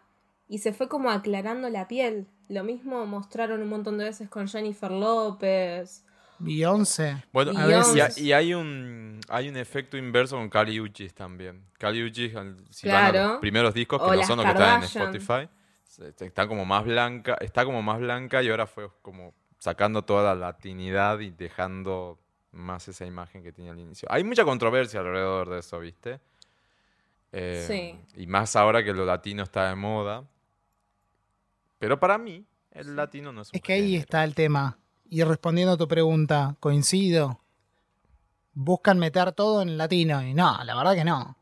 y 0.49 0.59
se 0.59 0.73
fue 0.73 0.89
como 0.89 1.11
aclarando 1.11 1.69
la 1.69 1.89
piel. 1.89 2.27
Lo 2.49 2.65
mismo 2.65 3.05
mostraron 3.07 3.61
un 3.63 3.69
montón 3.69 3.99
de 3.99 4.05
veces 4.05 4.29
con 4.31 4.49
Jennifer 4.49 4.91
López. 4.91 6.05
Beyoncé. 6.45 7.25
Bueno, 7.33 7.53
A 7.59 7.65
y, 7.65 7.69
veces. 7.69 8.19
y 8.19 8.33
hay 8.33 8.55
un 8.55 9.21
hay 9.29 9.49
un 9.49 9.57
efecto 9.57 9.97
inverso 9.97 10.37
con 10.37 10.49
Kali 10.49 10.81
Uchis 10.81 11.15
también. 11.15 11.65
Kali 11.79 12.03
Uchis, 12.05 12.35
al- 12.37 12.57
si 12.71 12.89
van 12.89 12.97
a 13.07 13.11
Claro. 13.11 13.29
los 13.33 13.41
primeros 13.41 13.75
discos 13.75 14.01
que 14.01 14.07
O 14.09 14.15
no 14.15 14.23
son 14.25 14.37
los 14.39 14.47
que 14.47 14.53
están 14.53 14.79
en. 14.79 14.85
Spotify, 14.85 15.49
está 16.21 16.47
como 16.47 16.65
más 16.65 16.85
blanca, 16.85 17.37
está 17.41 17.65
como 17.65 17.83
más 17.83 17.99
blanca 18.01 18.43
y 18.43 18.49
ahora 18.51 18.67
fue 18.67 18.89
como 19.03 19.35
sacando 19.59 20.03
toda 20.03 20.35
la 20.35 20.47
latinidad 20.49 21.21
y 21.21 21.31
dejando 21.31 22.19
más 22.53 22.87
esa 22.89 23.05
imagen 23.07 23.43
que 23.43 23.51
tenía 23.53 23.73
al 23.73 23.79
inicio. 23.81 24.07
Hay 24.13 24.23
mucha 24.25 24.45
controversia 24.45 25.01
alrededor 25.01 25.49
de 25.51 25.59
eso, 25.61 25.79
¿viste? 25.81 26.21
Eh, 27.33 27.65
Sí. 27.67 28.21
Y 28.21 28.27
más 28.27 28.55
ahora 28.57 28.85
que 28.85 28.93
lo 28.93 29.05
latino 29.05 29.43
está 29.43 29.69
de 29.69 29.75
moda. 29.75 30.25
Pero 31.79 31.99
para 31.99 32.17
mí, 32.19 32.45
el 32.71 32.95
latino 32.95 33.33
no 33.33 33.43
es 33.43 33.49
un 33.51 33.57
Es 33.57 33.63
que 33.63 33.73
ahí 33.73 33.97
está 33.97 34.23
el 34.25 34.35
tema. 34.35 34.79
Y 35.15 35.23
respondiendo 35.23 35.75
a 35.75 35.77
tu 35.77 35.87
pregunta, 35.87 36.57
coincido. 36.59 37.39
Buscan 38.53 38.99
meter 38.99 39.31
todo 39.31 39.63
en 39.63 39.79
latino. 39.79 40.21
Y 40.23 40.35
no, 40.35 40.59
la 40.65 40.75
verdad 40.75 40.95
que 40.97 41.05
no. 41.05 41.37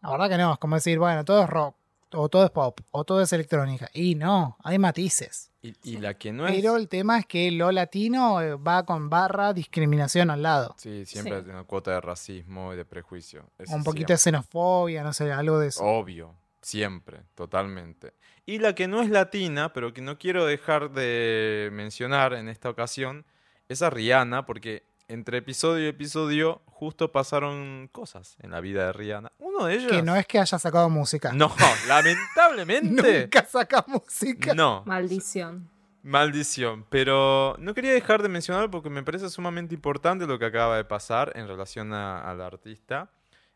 La 0.00 0.10
verdad 0.10 0.28
que 0.28 0.36
no. 0.38 0.54
Es 0.54 0.58
como 0.58 0.74
decir, 0.74 0.98
bueno, 0.98 1.24
todo 1.24 1.44
es 1.44 1.48
rock, 1.48 1.76
o 2.14 2.28
todo 2.28 2.44
es 2.44 2.50
pop, 2.50 2.80
o 2.90 3.04
todo 3.04 3.22
es 3.22 3.32
electrónica. 3.32 3.88
Y 3.94 4.16
no, 4.16 4.56
hay 4.64 4.76
matices. 4.78 5.52
Y, 5.62 5.72
y 5.84 5.98
la 5.98 6.14
que 6.14 6.32
no 6.32 6.48
es... 6.48 6.52
Pero 6.56 6.76
el 6.76 6.88
tema 6.88 7.20
es 7.20 7.26
que 7.26 7.48
lo 7.52 7.70
latino 7.70 8.40
eh, 8.42 8.56
va 8.56 8.84
con 8.84 9.08
barra 9.08 9.52
discriminación 9.52 10.28
al 10.28 10.42
lado. 10.42 10.74
Sí, 10.76 11.06
siempre 11.06 11.34
Sí. 11.38 11.44
hay 11.44 11.50
una 11.52 11.62
cuota 11.62 11.92
de 11.92 12.00
racismo 12.00 12.72
y 12.72 12.76
de 12.76 12.84
prejuicio. 12.84 13.44
Eso 13.56 13.72
un 13.76 13.84
poquito 13.84 14.12
de 14.12 14.18
xenofobia, 14.18 15.04
no 15.04 15.12
sé, 15.12 15.30
algo 15.30 15.60
de 15.60 15.68
eso. 15.68 15.84
Obvio, 15.84 16.34
siempre, 16.60 17.20
totalmente. 17.36 18.14
Y 18.46 18.58
la 18.58 18.74
que 18.74 18.88
no 18.88 19.02
es 19.02 19.08
latina, 19.10 19.72
pero 19.72 19.92
que 19.94 20.00
no 20.00 20.18
quiero 20.18 20.44
dejar 20.44 20.90
de 20.90 21.70
mencionar 21.72 22.32
en 22.34 22.48
esta 22.48 22.68
ocasión, 22.70 23.24
es 23.68 23.82
a 23.82 23.90
Rihanna, 23.90 24.46
porque 24.46 24.84
entre 25.08 25.38
episodio 25.38 25.84
y 25.84 25.88
episodio 25.88 26.62
justo 26.66 27.12
pasaron 27.12 27.88
cosas 27.92 28.36
en 28.40 28.50
la 28.50 28.60
vida 28.60 28.86
de 28.86 28.92
Rihanna. 28.92 29.30
Uno 29.38 29.66
de 29.66 29.74
ellos... 29.74 29.92
que 29.92 30.02
no 30.02 30.16
es 30.16 30.26
que 30.26 30.38
haya 30.40 30.58
sacado 30.58 30.88
música. 30.90 31.32
No, 31.32 31.54
lamentablemente... 31.88 33.22
Nunca 33.22 33.44
saca 33.44 33.84
música. 33.86 34.54
No, 34.54 34.82
Maldición. 34.86 35.70
Maldición, 36.02 36.84
pero 36.90 37.54
no 37.60 37.74
quería 37.74 37.92
dejar 37.92 38.22
de 38.22 38.28
mencionar 38.28 38.70
porque 38.70 38.90
me 38.90 39.04
parece 39.04 39.30
sumamente 39.30 39.72
importante 39.74 40.26
lo 40.26 40.36
que 40.38 40.46
acaba 40.46 40.76
de 40.76 40.84
pasar 40.84 41.30
en 41.36 41.46
relación 41.46 41.92
a- 41.92 42.28
al 42.28 42.40
artista. 42.40 43.08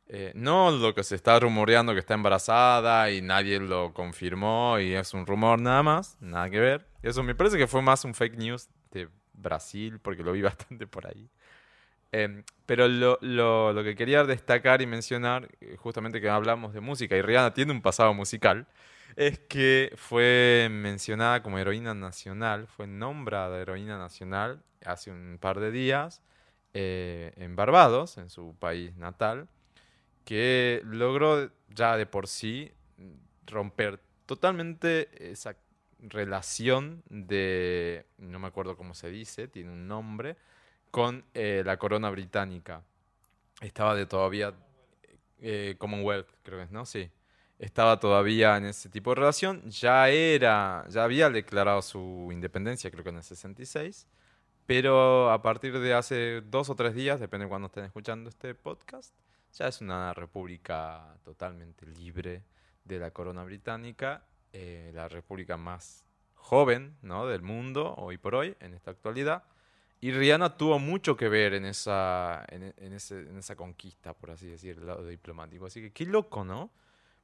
Eh, 0.09 0.33
no 0.37 0.71
lo 0.71 0.95
que 0.95 1.03
se 1.03 1.16
está 1.16 1.40
rumoreando 1.40 1.92
que 1.92 1.99
está 1.99 2.14
embarazada 2.14 3.11
y 3.11 3.23
nadie 3.23 3.59
lo 3.59 3.92
confirmó 3.92 4.79
y 4.79 4.95
es 4.95 5.12
un 5.14 5.27
rumor 5.27 5.61
nada 5.61 5.83
más, 5.83 6.16
nada 6.21 6.49
que 6.49 6.61
ver. 6.61 6.87
Eso 7.03 7.23
me 7.23 7.35
parece 7.35 7.59
que 7.59 7.66
fue 7.66 7.83
más 7.83 8.05
un 8.05 8.14
fake 8.14 8.37
news 8.37 8.69
de 8.92 9.09
Brasil 9.33 9.99
porque 10.01 10.23
lo 10.23 10.33
vi 10.33 10.42
bastante 10.42 10.87
por 10.87 11.07
ahí. 11.07 11.29
Em, 12.12 12.45
pero 12.66 12.88
lo, 12.88 13.85
que 13.85 13.95
quería 13.97 14.25
destacar 14.25 14.81
y 14.81 14.87
mencionar, 14.87 15.49
eh, 15.61 15.77
justamente 15.77 16.21
que 16.21 16.29
hablamos 16.29 16.73
de 16.73 16.81
música 16.81 17.16
y 17.16 17.23
Rihanna 17.23 17.53
tiene 17.53 17.73
un 17.73 17.83
pasado 17.83 18.14
musical, 18.14 18.66
es 19.16 19.38
que 19.38 19.92
fue 19.97 20.69
mencionada 20.71 21.42
como 21.42 21.59
heroína 21.59 21.95
nacional, 21.95 22.66
fue 22.69 22.87
nombrada 22.87 23.59
heroína 23.61 23.99
nacional 23.99 24.62
hace 24.85 25.11
un 25.11 25.38
par 25.40 25.59
de 25.59 25.71
días 25.71 26.23
eh, 26.75 27.33
en 27.37 27.57
Barbados, 27.57 28.19
en 28.19 28.31
su 28.31 28.55
país 28.59 28.97
natal, 28.97 29.49
que 30.26 30.82
logró 30.84 31.52
ya 31.68 31.96
de 31.96 32.04
por 32.04 32.26
sí 32.26 32.72
romper 33.46 34.00
totalmente 34.26 35.08
esa 35.30 35.56
relación 36.00 37.04
de, 37.08 38.06
no 38.18 38.40
me 38.40 38.48
acuerdo 38.48 38.76
cómo 38.76 38.92
se 38.92 39.08
dice, 39.08 39.46
tiene 39.46 39.70
un 39.70 39.86
nombre, 39.86 40.36
con 40.90 41.24
eh, 41.32 41.62
la 41.64 41.76
corona 41.76 42.10
británica. 42.10 42.82
Estaba 43.60 43.94
de 43.94 44.06
todavía 44.06 44.52
eh, 45.40 45.76
Commonwealth, 45.78 46.28
creo 46.42 46.58
que 46.58 46.64
es, 46.64 46.70
¿no? 46.72 46.84
Sí. 46.86 47.08
Estaba 47.60 48.00
todavía 48.00 48.56
en 48.56 48.66
ese 48.66 48.88
tipo 48.88 49.10
de 49.10 49.20
relación. 49.20 49.62
Ya 49.70 50.08
era, 50.08 50.84
ya 50.88 51.04
había 51.04 51.30
declarado 51.30 51.82
su 51.82 52.30
independencia, 52.32 52.90
creo 52.90 53.04
que 53.04 53.10
en 53.10 53.16
el 53.18 53.22
66. 53.22 54.08
Pero 54.66 55.30
a 55.30 55.40
partir 55.40 55.78
de 55.78 55.94
hace 55.94 56.40
dos 56.40 56.68
o 56.68 56.74
tres 56.74 56.94
días, 56.94 57.20
depende 57.20 57.44
de 57.44 57.48
cuando 57.48 57.66
estén 57.66 57.84
escuchando 57.84 58.28
este 58.28 58.56
podcast, 58.56 59.14
ya 59.52 59.68
es 59.68 59.80
una 59.80 60.12
república 60.14 61.16
totalmente 61.24 61.87
libre 61.87 62.42
de 62.85 62.98
la 62.98 63.11
corona 63.11 63.44
británica, 63.44 64.22
eh, 64.52 64.90
la 64.94 65.09
república 65.09 65.56
más 65.56 66.04
joven 66.35 66.96
¿no? 67.02 67.26
del 67.26 67.42
mundo 67.42 67.94
hoy 67.96 68.18
por 68.18 68.35
hoy, 68.35 68.56
en 68.61 68.74
esta 68.74 68.90
actualidad. 68.90 69.42
Y 70.00 70.12
Rihanna 70.12 70.56
tuvo 70.56 70.78
mucho 70.78 71.16
que 71.16 71.28
ver 71.28 71.54
en 71.54 71.64
esa, 71.64 72.44
en, 72.48 72.74
en 72.76 72.92
ese- 72.92 73.20
en 73.20 73.38
esa 73.38 73.56
conquista, 73.56 74.12
por 74.12 74.30
así 74.30 74.46
decir, 74.46 74.76
el 74.78 74.87
lado 74.87 75.06
diplomático. 75.06 75.66
Así 75.66 75.80
que 75.80 75.90
qué 75.90 76.04
loco, 76.04 76.44
¿no? 76.44 76.70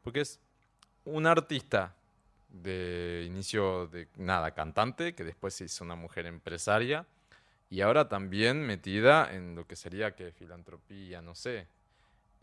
Porque 0.02 0.22
es 0.22 0.40
un 1.04 1.26
artista 1.26 1.94
de 2.48 3.24
inicio 3.26 3.86
de 3.88 4.08
nada, 4.16 4.52
cantante, 4.52 5.14
que 5.14 5.24
después 5.24 5.54
se 5.54 5.64
hizo 5.64 5.84
una 5.84 5.94
mujer 5.96 6.26
empresaria 6.26 7.06
y 7.70 7.80
ahora 7.80 8.08
también 8.08 8.66
metida 8.66 9.32
en 9.34 9.54
lo 9.54 9.66
que 9.66 9.76
sería 9.76 10.14
que 10.14 10.32
filantropía, 10.32 11.22
no 11.22 11.34
sé. 11.34 11.66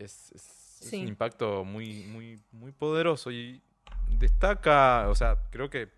Es, 0.00 0.32
es- 0.32 0.80
es 0.82 0.88
Sí. 0.90 1.02
un 1.02 1.08
impacto 1.08 1.62
muy, 1.64 2.04
muy, 2.04 2.40
muy 2.52 2.72
poderoso 2.72 3.30
y 3.30 3.60
destaca, 4.08 5.08
o 5.08 5.14
sea, 5.14 5.36
creo 5.50 5.68
que 5.68 5.90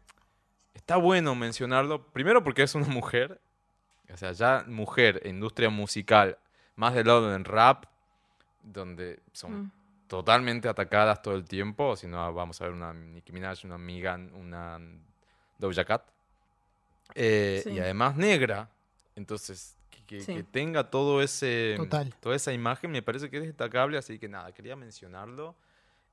está 0.74 0.96
bueno 0.96 1.34
mencionarlo, 1.36 2.04
primero 2.08 2.42
porque 2.42 2.62
es 2.64 2.74
una 2.74 2.86
mujer, 3.02 3.40
o 4.12 4.16
sea, 4.16 4.32
ya 4.32 4.64
mujer, 4.66 5.22
industria 5.24 5.70
musical, 5.70 6.36
más 6.76 6.94
del 6.94 7.06
lado 7.06 7.30
del 7.30 7.44
rap, 7.44 7.84
donde 8.62 9.20
son 9.32 9.52
Mm. 9.66 9.72
totalmente 10.08 10.68
atacadas 10.68 11.22
todo 11.22 11.34
el 11.36 11.44
tiempo, 11.44 11.96
si 11.96 12.06
no 12.08 12.32
vamos 12.34 12.60
a 12.60 12.64
ver 12.64 12.72
una 12.74 12.92
Nicki 12.92 13.32
Minaj, 13.32 13.64
una 13.64 13.78
Megan, 13.78 14.32
una 14.34 14.78
Doja 15.58 15.84
Cat, 15.84 16.02
Eh, 17.14 17.60
Sí. 17.64 17.70
y 17.72 17.78
además 17.78 18.16
negra, 18.16 18.70
entonces 19.16 19.76
que, 19.92 20.04
que- 20.06 20.20
Sí. 20.22 20.34
que 20.34 20.42
tenga 20.42 20.90
todo 20.90 21.22
ese, 21.22 21.74
Total. 21.76 22.12
toda 22.20 22.34
esa 22.34 22.52
imagen 22.52 22.90
me 22.90 23.02
parece 23.02 23.30
que 23.30 23.36
es 23.38 23.44
destacable, 23.44 23.96
así 23.98 24.18
que 24.18 24.28
nada, 24.28 24.50
quería 24.52 24.74
mencionarlo. 24.74 25.54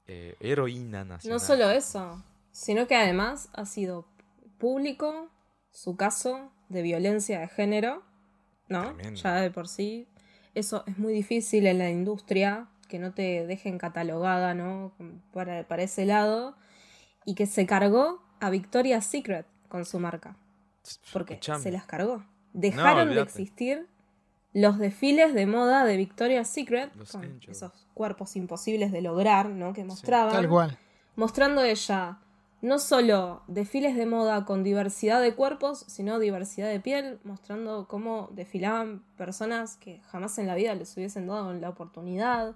Eh, 0.07 0.35
heroína 0.39 1.03
nacional. 1.05 1.39
No 1.39 1.43
solo 1.43 1.69
eso, 1.71 2.23
sino 2.51 2.85
que 2.87 2.95
además 2.95 3.49
ha 3.53 3.65
sido 3.65 4.05
público 4.57 5.29
su 5.71 5.95
caso 5.95 6.51
de 6.69 6.81
violencia 6.81 7.39
de 7.39 7.47
género, 7.47 8.03
¿no? 8.67 8.93
Tremendo. 8.95 9.21
Ya 9.21 9.35
de 9.35 9.51
por 9.51 9.67
sí. 9.67 10.07
Eso 10.55 10.83
es 10.87 10.97
muy 10.97 11.13
difícil 11.13 11.67
en 11.67 11.77
la 11.77 11.89
industria 11.89 12.67
que 12.87 12.97
no 12.99 13.13
te 13.13 13.45
dejen 13.45 13.77
catalogada, 13.77 14.53
¿no? 14.55 14.93
Para, 15.31 15.67
para 15.67 15.83
ese 15.83 16.05
lado. 16.05 16.55
Y 17.25 17.35
que 17.35 17.45
se 17.45 17.67
cargó 17.67 18.23
a 18.39 18.49
Victoria's 18.49 19.05
Secret 19.05 19.45
con 19.67 19.85
su 19.85 19.99
marca. 19.99 20.35
Porque 21.13 21.35
Escuchame. 21.35 21.61
se 21.61 21.71
las 21.71 21.85
cargó. 21.85 22.23
Dejaron 22.59 23.13
de 23.13 23.21
existir 23.21 23.87
los 24.53 24.77
desfiles 24.79 25.33
de 25.33 25.45
moda 25.45 25.85
de 25.85 25.97
Victoria's 25.97 26.47
Secret, 26.47 26.91
Los 26.95 27.11
con 27.11 27.23
Angels. 27.23 27.57
esos 27.57 27.71
cuerpos 27.93 28.35
imposibles 28.35 28.91
de 28.91 29.01
lograr, 29.01 29.49
¿no? 29.49 29.73
Que 29.73 29.83
mostraban 29.83 30.33
Tal 30.33 30.49
cual. 30.49 30.77
mostrando 31.15 31.63
ella 31.63 32.17
no 32.61 32.79
solo 32.79 33.41
desfiles 33.47 33.95
de 33.95 34.05
moda 34.05 34.43
con 34.45 34.63
diversidad 34.63 35.21
de 35.21 35.33
cuerpos, 35.33 35.85
sino 35.87 36.19
diversidad 36.19 36.67
de 36.67 36.79
piel, 36.79 37.19
mostrando 37.23 37.87
cómo 37.87 38.29
desfilaban 38.33 39.01
personas 39.17 39.77
que 39.77 40.01
jamás 40.11 40.37
en 40.39 40.47
la 40.47 40.55
vida 40.55 40.75
les 40.75 40.95
hubiesen 40.97 41.27
dado 41.27 41.53
la 41.53 41.69
oportunidad. 41.69 42.55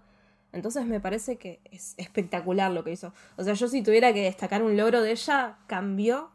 Entonces 0.52 0.86
me 0.86 1.00
parece 1.00 1.38
que 1.38 1.62
es 1.72 1.94
espectacular 1.98 2.72
lo 2.72 2.84
que 2.84 2.92
hizo. 2.92 3.14
O 3.38 3.44
sea, 3.44 3.54
yo 3.54 3.68
si 3.70 3.82
tuviera 3.82 4.14
que 4.14 4.24
destacar 4.24 4.62
un 4.62 4.76
logro 4.76 5.02
de 5.02 5.12
ella, 5.12 5.58
cambió 5.68 6.32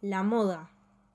la 0.00 0.22
moda 0.24 0.70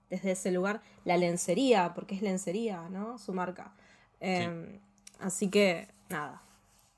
desde 0.10 0.32
ese 0.32 0.52
lugar, 0.52 0.82
la 1.06 1.18
lencería, 1.18 1.94
porque 1.94 2.16
es 2.16 2.22
lencería, 2.22 2.88
¿no? 2.90 3.18
Su 3.18 3.34
marca. 3.34 3.74
Eh, 4.20 4.80
Así 5.20 5.50
que, 5.50 5.88
nada, 6.10 6.42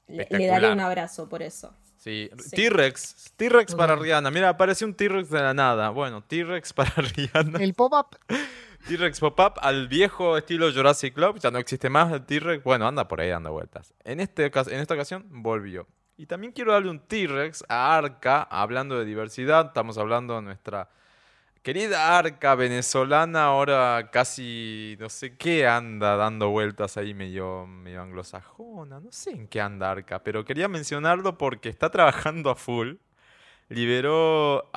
le, 0.08 0.28
le 0.30 0.48
daré 0.48 0.72
un 0.72 0.80
abrazo 0.80 1.28
por 1.28 1.42
eso. 1.42 1.74
Sí, 1.98 2.30
Sí. 2.40 2.56
T-Rex. 2.56 3.34
T-Rex 3.36 3.76
para. 3.76 3.96
Rihanna. 3.96 4.32
Mira, 4.32 4.50
apareció 4.50 4.88
un 4.88 4.96
T-Rex 4.96 5.30
de 5.30 5.40
la 5.40 5.54
nada. 5.54 5.90
Bueno, 5.90 6.24
T-Rex 6.24 6.74
para 6.74 6.92
Rihanna. 6.96 7.60
El 7.60 7.74
pop-up, 7.74 8.18
T-Rex 8.88 9.20
pop-up 9.20 9.54
al 9.62 9.88
viejo 9.88 10.38
estilo 10.38 10.72
Jurassic 10.74 11.14
Club. 11.14 11.40
Ya 11.40 11.52
no 11.52 11.60
existe 11.60 11.90
más 11.90 12.12
el 12.12 12.26
T-Rex. 12.26 12.64
Bueno, 12.64 12.88
anda 12.88 13.08
por 13.08 13.22
ahí 13.22 13.30
dando 13.30 13.52
vueltas. 13.52 13.94
En, 14.04 14.20
este, 14.20 14.46
en 14.46 14.80
esta 14.80 14.94
ocasión 14.96 15.26
volvió. 15.30 15.88
Y 16.18 16.26
también 16.26 16.54
quiero 16.54 16.74
darle 16.74 16.90
un 16.90 17.00
T-Rex 17.00 17.66
a 17.70 17.96
Arca, 17.96 18.44
hablando 18.44 18.98
de 18.98 19.06
diversidad. 19.06 19.68
Estamos 19.68 19.98
hablando 20.00 20.36
de 20.36 20.42
nuestra 20.42 20.90
querida 21.62 22.18
Arca 22.18 22.56
venezolana, 22.56 23.46
ahora 23.46 24.10
casi 24.12 24.98
no 25.00 25.10
sé 25.10 25.36
qué 25.38 25.68
anda 25.68 26.16
dando 26.16 26.50
vueltas 26.50 26.98
ahí 26.98 27.14
medio, 27.14 27.68
medio 27.68 28.02
anglosajona. 28.02 29.00
No 29.00 29.12
sé 29.12 29.32
en 29.32 29.48
qué 29.48 29.62
anda 29.62 29.92
Arca, 29.92 30.24
pero 30.24 30.44
quería 30.46 30.68
mencionarlo 30.68 31.38
porque 31.38 31.70
está 31.70 31.90
trabajando 31.90 32.50
a 32.50 32.56
full. 32.56 32.96
Liberó 33.70 34.70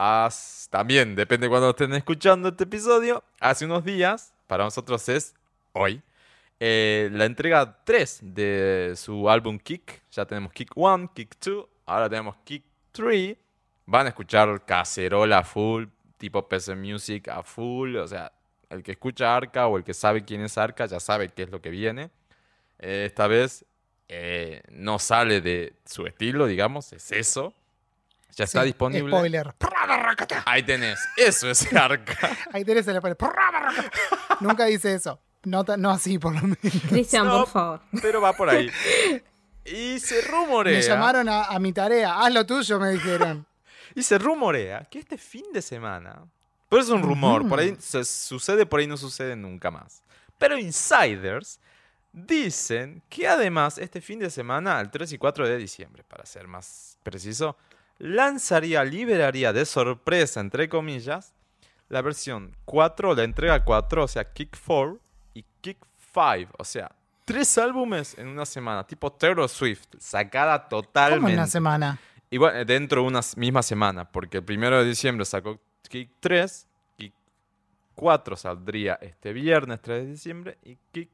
también, 0.71 1.17
depende 1.17 1.49
cuando 1.49 1.71
estén 1.71 1.95
escuchando 1.95 2.51
este 2.51 2.63
episodio, 2.63 3.25
hace 3.41 3.65
unos 3.65 3.85
días, 3.85 4.33
para 4.47 4.63
nosotros 4.63 5.09
es 5.09 5.35
hoy, 5.73 6.01
eh, 6.61 7.09
la 7.13 7.25
entrega 7.25 7.83
3 7.83 8.21
de 8.23 8.93
su 8.97 9.29
álbum 9.29 9.59
Kick. 9.59 10.03
Ya 10.13 10.25
tenemos 10.25 10.53
Kick 10.53 10.71
1, 10.77 11.13
Kick 11.13 11.37
2, 11.45 11.67
ahora 11.87 12.09
tenemos 12.09 12.37
Kick 12.45 12.63
3. 12.93 13.37
Van 13.87 14.07
a 14.07 14.11
escuchar 14.11 14.65
cacerola 14.65 15.43
full, 15.43 15.87
tipo 16.25 16.49
PC 16.49 16.75
Music 16.75 17.29
a 17.29 17.43
full. 17.43 17.97
O 17.97 18.09
sea, 18.09 18.33
el 18.71 18.83
que 18.83 18.93
escucha 18.93 19.37
Arca 19.37 19.67
o 19.67 19.77
el 19.77 19.85
que 19.85 19.93
sabe 19.93 20.25
quién 20.25 20.41
es 20.41 20.57
Arca 20.57 20.87
ya 20.87 20.99
sabe 20.99 21.29
qué 21.29 21.43
es 21.43 21.51
lo 21.51 21.61
que 21.61 21.69
viene. 21.69 22.11
Eh, 22.79 23.05
esta 23.07 23.27
vez 23.27 23.67
eh, 24.09 24.63
no 24.71 24.99
sale 24.99 25.43
de 25.43 25.75
su 25.85 26.07
estilo, 26.07 26.47
digamos, 26.47 26.95
es 26.95 27.13
eso. 27.13 27.53
Ya 28.37 28.45
está 28.45 28.61
sí, 28.61 28.69
disponible. 28.69 29.15
Spoiler. 29.15 29.55
Ahí 30.47 30.63
tenés, 30.63 30.99
eso 31.19 31.51
es 31.51 31.73
Arca. 31.75 32.17
Ahí 32.53 32.65
tenés 32.65 32.89
el 32.89 32.97
spoiler. 32.97 33.19
Nunca 34.41 34.65
dice 34.65 34.95
eso. 34.95 35.21
No, 35.45 35.63
no 35.77 35.91
así, 35.91 36.19
por 36.19 36.35
lo 36.35 36.41
menos. 36.41 36.59
Cristian, 36.89 37.27
No, 37.27 37.41
por 37.41 37.49
favor. 37.49 37.81
Pero 38.01 38.23
va 38.23 38.33
por 38.33 38.49
ahí. 38.49 38.71
Y 39.67 39.99
se 39.99 40.21
rumorea. 40.21 40.77
Me 40.77 40.83
llamaron 40.83 41.27
a, 41.27 41.45
a 41.45 41.59
mi 41.59 41.73
tarea. 41.73 42.21
Haz 42.21 42.35
lo 42.35 42.45
tuyo, 42.45 42.79
me 42.79 42.91
dijeron. 42.91 43.47
Y 43.95 44.03
se 44.03 44.19
rumorea 44.19 44.85
que 44.85 44.99
este 44.99 45.19
fin 45.19 45.45
de 45.53 45.63
semana. 45.63 46.23
Pero 46.69 46.83
es 46.83 46.89
un 46.89 47.03
rumor, 47.03 47.47
por 47.49 47.59
ahí 47.61 47.77
se 47.79 48.05
sucede, 48.05 48.67
por 48.67 48.81
ahí 48.81 48.87
no 48.87 48.97
sucede 48.97 49.37
nunca 49.37 49.71
más. 49.71 50.03
Pero 50.39 50.59
insiders 50.59 51.61
dicen 52.13 53.03
que 53.09 53.27
además 53.29 53.79
este 53.79 54.01
fin 54.01 54.19
de 54.19 54.31
semana, 54.31 54.81
el 54.81 54.91
3 54.91 55.13
y 55.13 55.19
4 55.19 55.49
de 55.49 55.57
diciembre, 55.57 56.05
para 56.05 56.25
ser 56.25 56.49
más 56.49 56.99
preciso, 57.03 57.57
lanzaría, 57.99 58.85
liberaría 58.85 59.53
de 59.53 59.65
sorpresa, 59.65 60.41
entre 60.41 60.69
comillas, 60.69 61.33
la 61.89 62.03
versión 62.03 62.57
4, 62.65 63.15
la 63.15 63.25
entrega 63.25 63.65
4, 63.65 64.05
o 64.05 64.09
sea, 64.09 64.33
Kick 64.33 64.57
4 64.67 64.99
y 65.35 65.45
Kick 65.61 65.79
5, 66.13 66.53
o 66.59 66.65
sea, 66.65 66.91
tres 67.25 67.57
álbumes 67.59 68.17
en 68.19 68.29
una 68.29 68.47
semana, 68.47 68.87
tipo 68.87 69.13
Taylor 69.13 69.49
Swift, 69.49 69.87
sacada 69.99 70.69
totalmente. 70.69 71.21
¿Cómo 71.21 71.29
en 71.29 71.35
una 71.35 71.47
semana? 71.47 71.99
Igual 72.35 72.67
dentro 72.67 73.03
de 73.03 73.07
una 73.07 73.21
misma 73.37 73.63
semana, 73.63 74.11
porque 74.11 74.39
el 74.39 74.45
primero 74.45 74.79
de 74.83 74.85
diciembre 74.89 75.25
sacó 75.25 75.61
Kick 75.89 76.11
3, 76.19 76.67
Kick 76.97 77.15
4 77.95 78.35
saldría 78.37 78.99
este 79.01 79.33
viernes 79.33 79.81
3 79.81 80.05
de 80.05 80.11
diciembre 80.11 80.59
y 80.65 80.77
Kick 80.91 81.11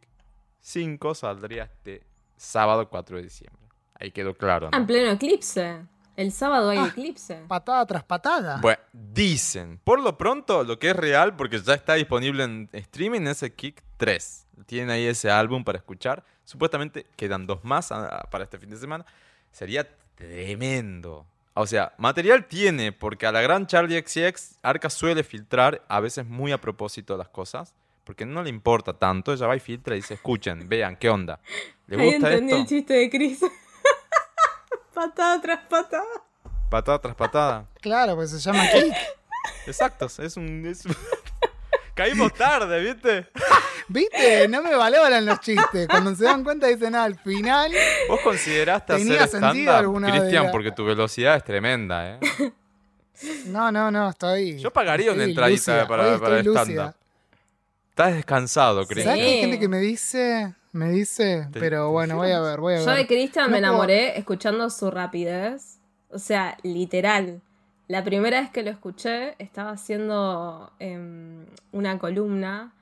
5 0.61 1.14
saldría 1.14 1.64
este 1.64 2.06
sábado 2.38 2.88
4 2.88 3.18
de 3.18 3.22
diciembre. 3.24 3.61
Ahí 3.98 4.12
quedó 4.12 4.35
claro, 4.35 4.70
Ah, 4.72 4.76
en 4.76 4.83
¿no? 4.83 4.87
pleno 4.87 5.11
eclipse. 5.11 5.83
El 6.16 6.33
sábado 6.33 6.70
hay 6.70 6.78
Ah. 6.78 6.87
eclipse. 6.88 7.44
Patada 7.46 7.85
tras 7.85 8.04
patada. 8.04 8.59
Bueno, 8.62 8.80
dicen, 8.92 9.78
por 9.85 10.00
lo 10.00 10.16
pronto, 10.16 10.64
lo 10.64 10.78
que 10.78 10.88
es 10.90 10.96
real, 10.96 11.37
porque 11.37 11.61
ya 11.61 11.74
está 11.74 11.94
disponible 11.94 12.44
en 12.44 12.70
streaming, 12.72 13.26
es 13.26 13.42
el 13.42 13.52
Kick 13.52 13.83
3. 13.98 14.46
Tienen 14.64 14.88
ahí 14.88 15.04
ese 15.04 15.30
álbum 15.30 15.64
para 15.64 15.76
escuchar. 15.76 16.24
Supuestamente 16.44 17.04
quedan 17.16 17.46
dos 17.46 17.62
más 17.62 17.92
ah, 17.92 18.26
para 18.30 18.44
este 18.44 18.59
fin 18.59 18.70
de 18.70 18.76
semana. 18.78 19.04
Sería 19.52 19.87
tremendo. 20.20 21.26
O 21.54 21.66
sea, 21.66 21.92
material 21.98 22.44
tiene, 22.46 22.92
porque 22.92 23.26
a 23.26 23.33
la 23.33 23.40
gran 23.40 23.66
Charlie 23.66 24.02
XX, 24.06 24.59
Arca 24.62 24.88
suele 24.88 25.24
filtrar, 25.24 25.83
a 25.88 26.00
veces 26.00 26.26
muy 26.26 26.52
a 26.52 26.61
propósito 26.61 27.16
las 27.16 27.28
cosas, 27.28 27.74
porque 28.04 28.24
no 28.24 28.42
le 28.42 28.50
importa 28.50 28.92
tanto. 28.92 29.33
Ella 29.33 29.46
va 29.46 29.56
y 29.56 29.61
filtra 29.61 29.94
y 29.94 29.98
dice, 29.98 30.14
escuchen, 30.14 30.68
vean, 30.68 30.96
¿qué 30.96 31.09
onda? 31.11 31.40
¿Le 31.87 32.00
Ahí 32.00 32.12
gusta 32.12 32.28
entendí 32.33 32.52
el 32.52 32.59
esto? 32.61 32.68
chiste 32.68 32.94
de 32.94 33.11
Chris. 33.11 33.40
patada 34.94 35.40
tras 35.40 35.66
patada. 35.66 36.04
Patada 36.70 36.98
tras 37.00 37.14
patada. 37.16 37.66
Claro, 37.80 38.14
pues 38.14 38.30
se 38.30 38.38
llama 38.38 38.62
Kick. 38.70 38.94
Exacto, 39.66 40.06
es 40.06 40.37
un... 40.37 40.64
es 40.66 40.85
un- 40.87 40.96
Caímos 41.94 42.33
tarde, 42.33 42.80
¿viste? 42.80 43.26
¿Viste? 43.92 44.46
No 44.48 44.62
me 44.62 44.74
valoran 44.76 45.26
los 45.26 45.40
chistes. 45.40 45.88
Cuando 45.88 46.14
se 46.14 46.24
dan 46.24 46.44
cuenta 46.44 46.68
dicen, 46.68 46.94
ah, 46.94 47.03
al 47.05 47.16
final. 47.18 47.72
¿Vos 48.09 48.20
consideraste 48.22 48.94
Tenía 48.94 49.24
hacer 49.24 49.40
sentido 49.40 49.72
stand-up, 49.72 49.74
alguna 49.74 50.11
Cristian? 50.12 50.44
la- 50.46 50.50
Porque 50.53 50.70
tu 50.70 50.85
velocidad 50.85 51.37
es 51.37 51.42
tremenda, 51.44 52.12
¿eh? 52.12 52.18
No, 53.46 53.70
no, 53.72 53.90
no, 53.90 54.11
estoy. 54.11 54.59
Yo 54.59 54.70
pagaría 54.72 55.12
una 55.12 55.24
entradita 55.24 55.72
lúcida, 55.79 55.88
para- 55.88 56.18
para 56.18 56.40
stand-up. 56.40 56.94
Estás 57.90 58.14
descansado, 58.14 58.83
Sí. 58.85 58.87
¿Sabes 58.87 58.94
Cristian. 58.94 59.16
que 59.16 59.22
hay 59.22 59.40
gente 59.40 59.59
que 59.59 59.68
me 59.68 59.79
dice? 59.79 60.55
Me 60.72 60.88
dice, 60.90 61.48
pero 61.53 61.90
bueno, 61.90 62.14
voy 62.16 62.31
a 62.31 62.40
ver, 62.40 62.61
voy 62.61 62.74
a 62.74 62.76
ver. 62.79 62.87
Yo 62.87 62.92
de 62.92 63.07
Cristian 63.09 63.46
No 63.46 63.50
me 63.50 63.59
puedo- 63.59 63.68
enamoré 63.72 64.16
escuchando 64.18 64.70
su 64.70 64.88
rapidez. 64.90 65.79
O 66.11 66.18
sea, 66.20 66.57
literal. 66.62 67.40
La 67.88 68.05
primera 68.05 68.40
vez 68.40 68.50
que 68.50 68.62
lo 68.62 68.70
escuché 68.70 69.35
estaba 69.38 69.72
haciendo 69.72 70.72
em, 70.79 71.44
una 71.72 71.98
columna 71.98 72.72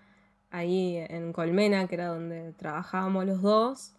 ahí 0.50 0.96
en 1.08 1.32
Colmena, 1.32 1.86
que 1.86 1.94
era 1.96 2.08
donde 2.08 2.52
trabajábamos 2.52 3.26
los 3.26 3.42
dos. 3.42 3.92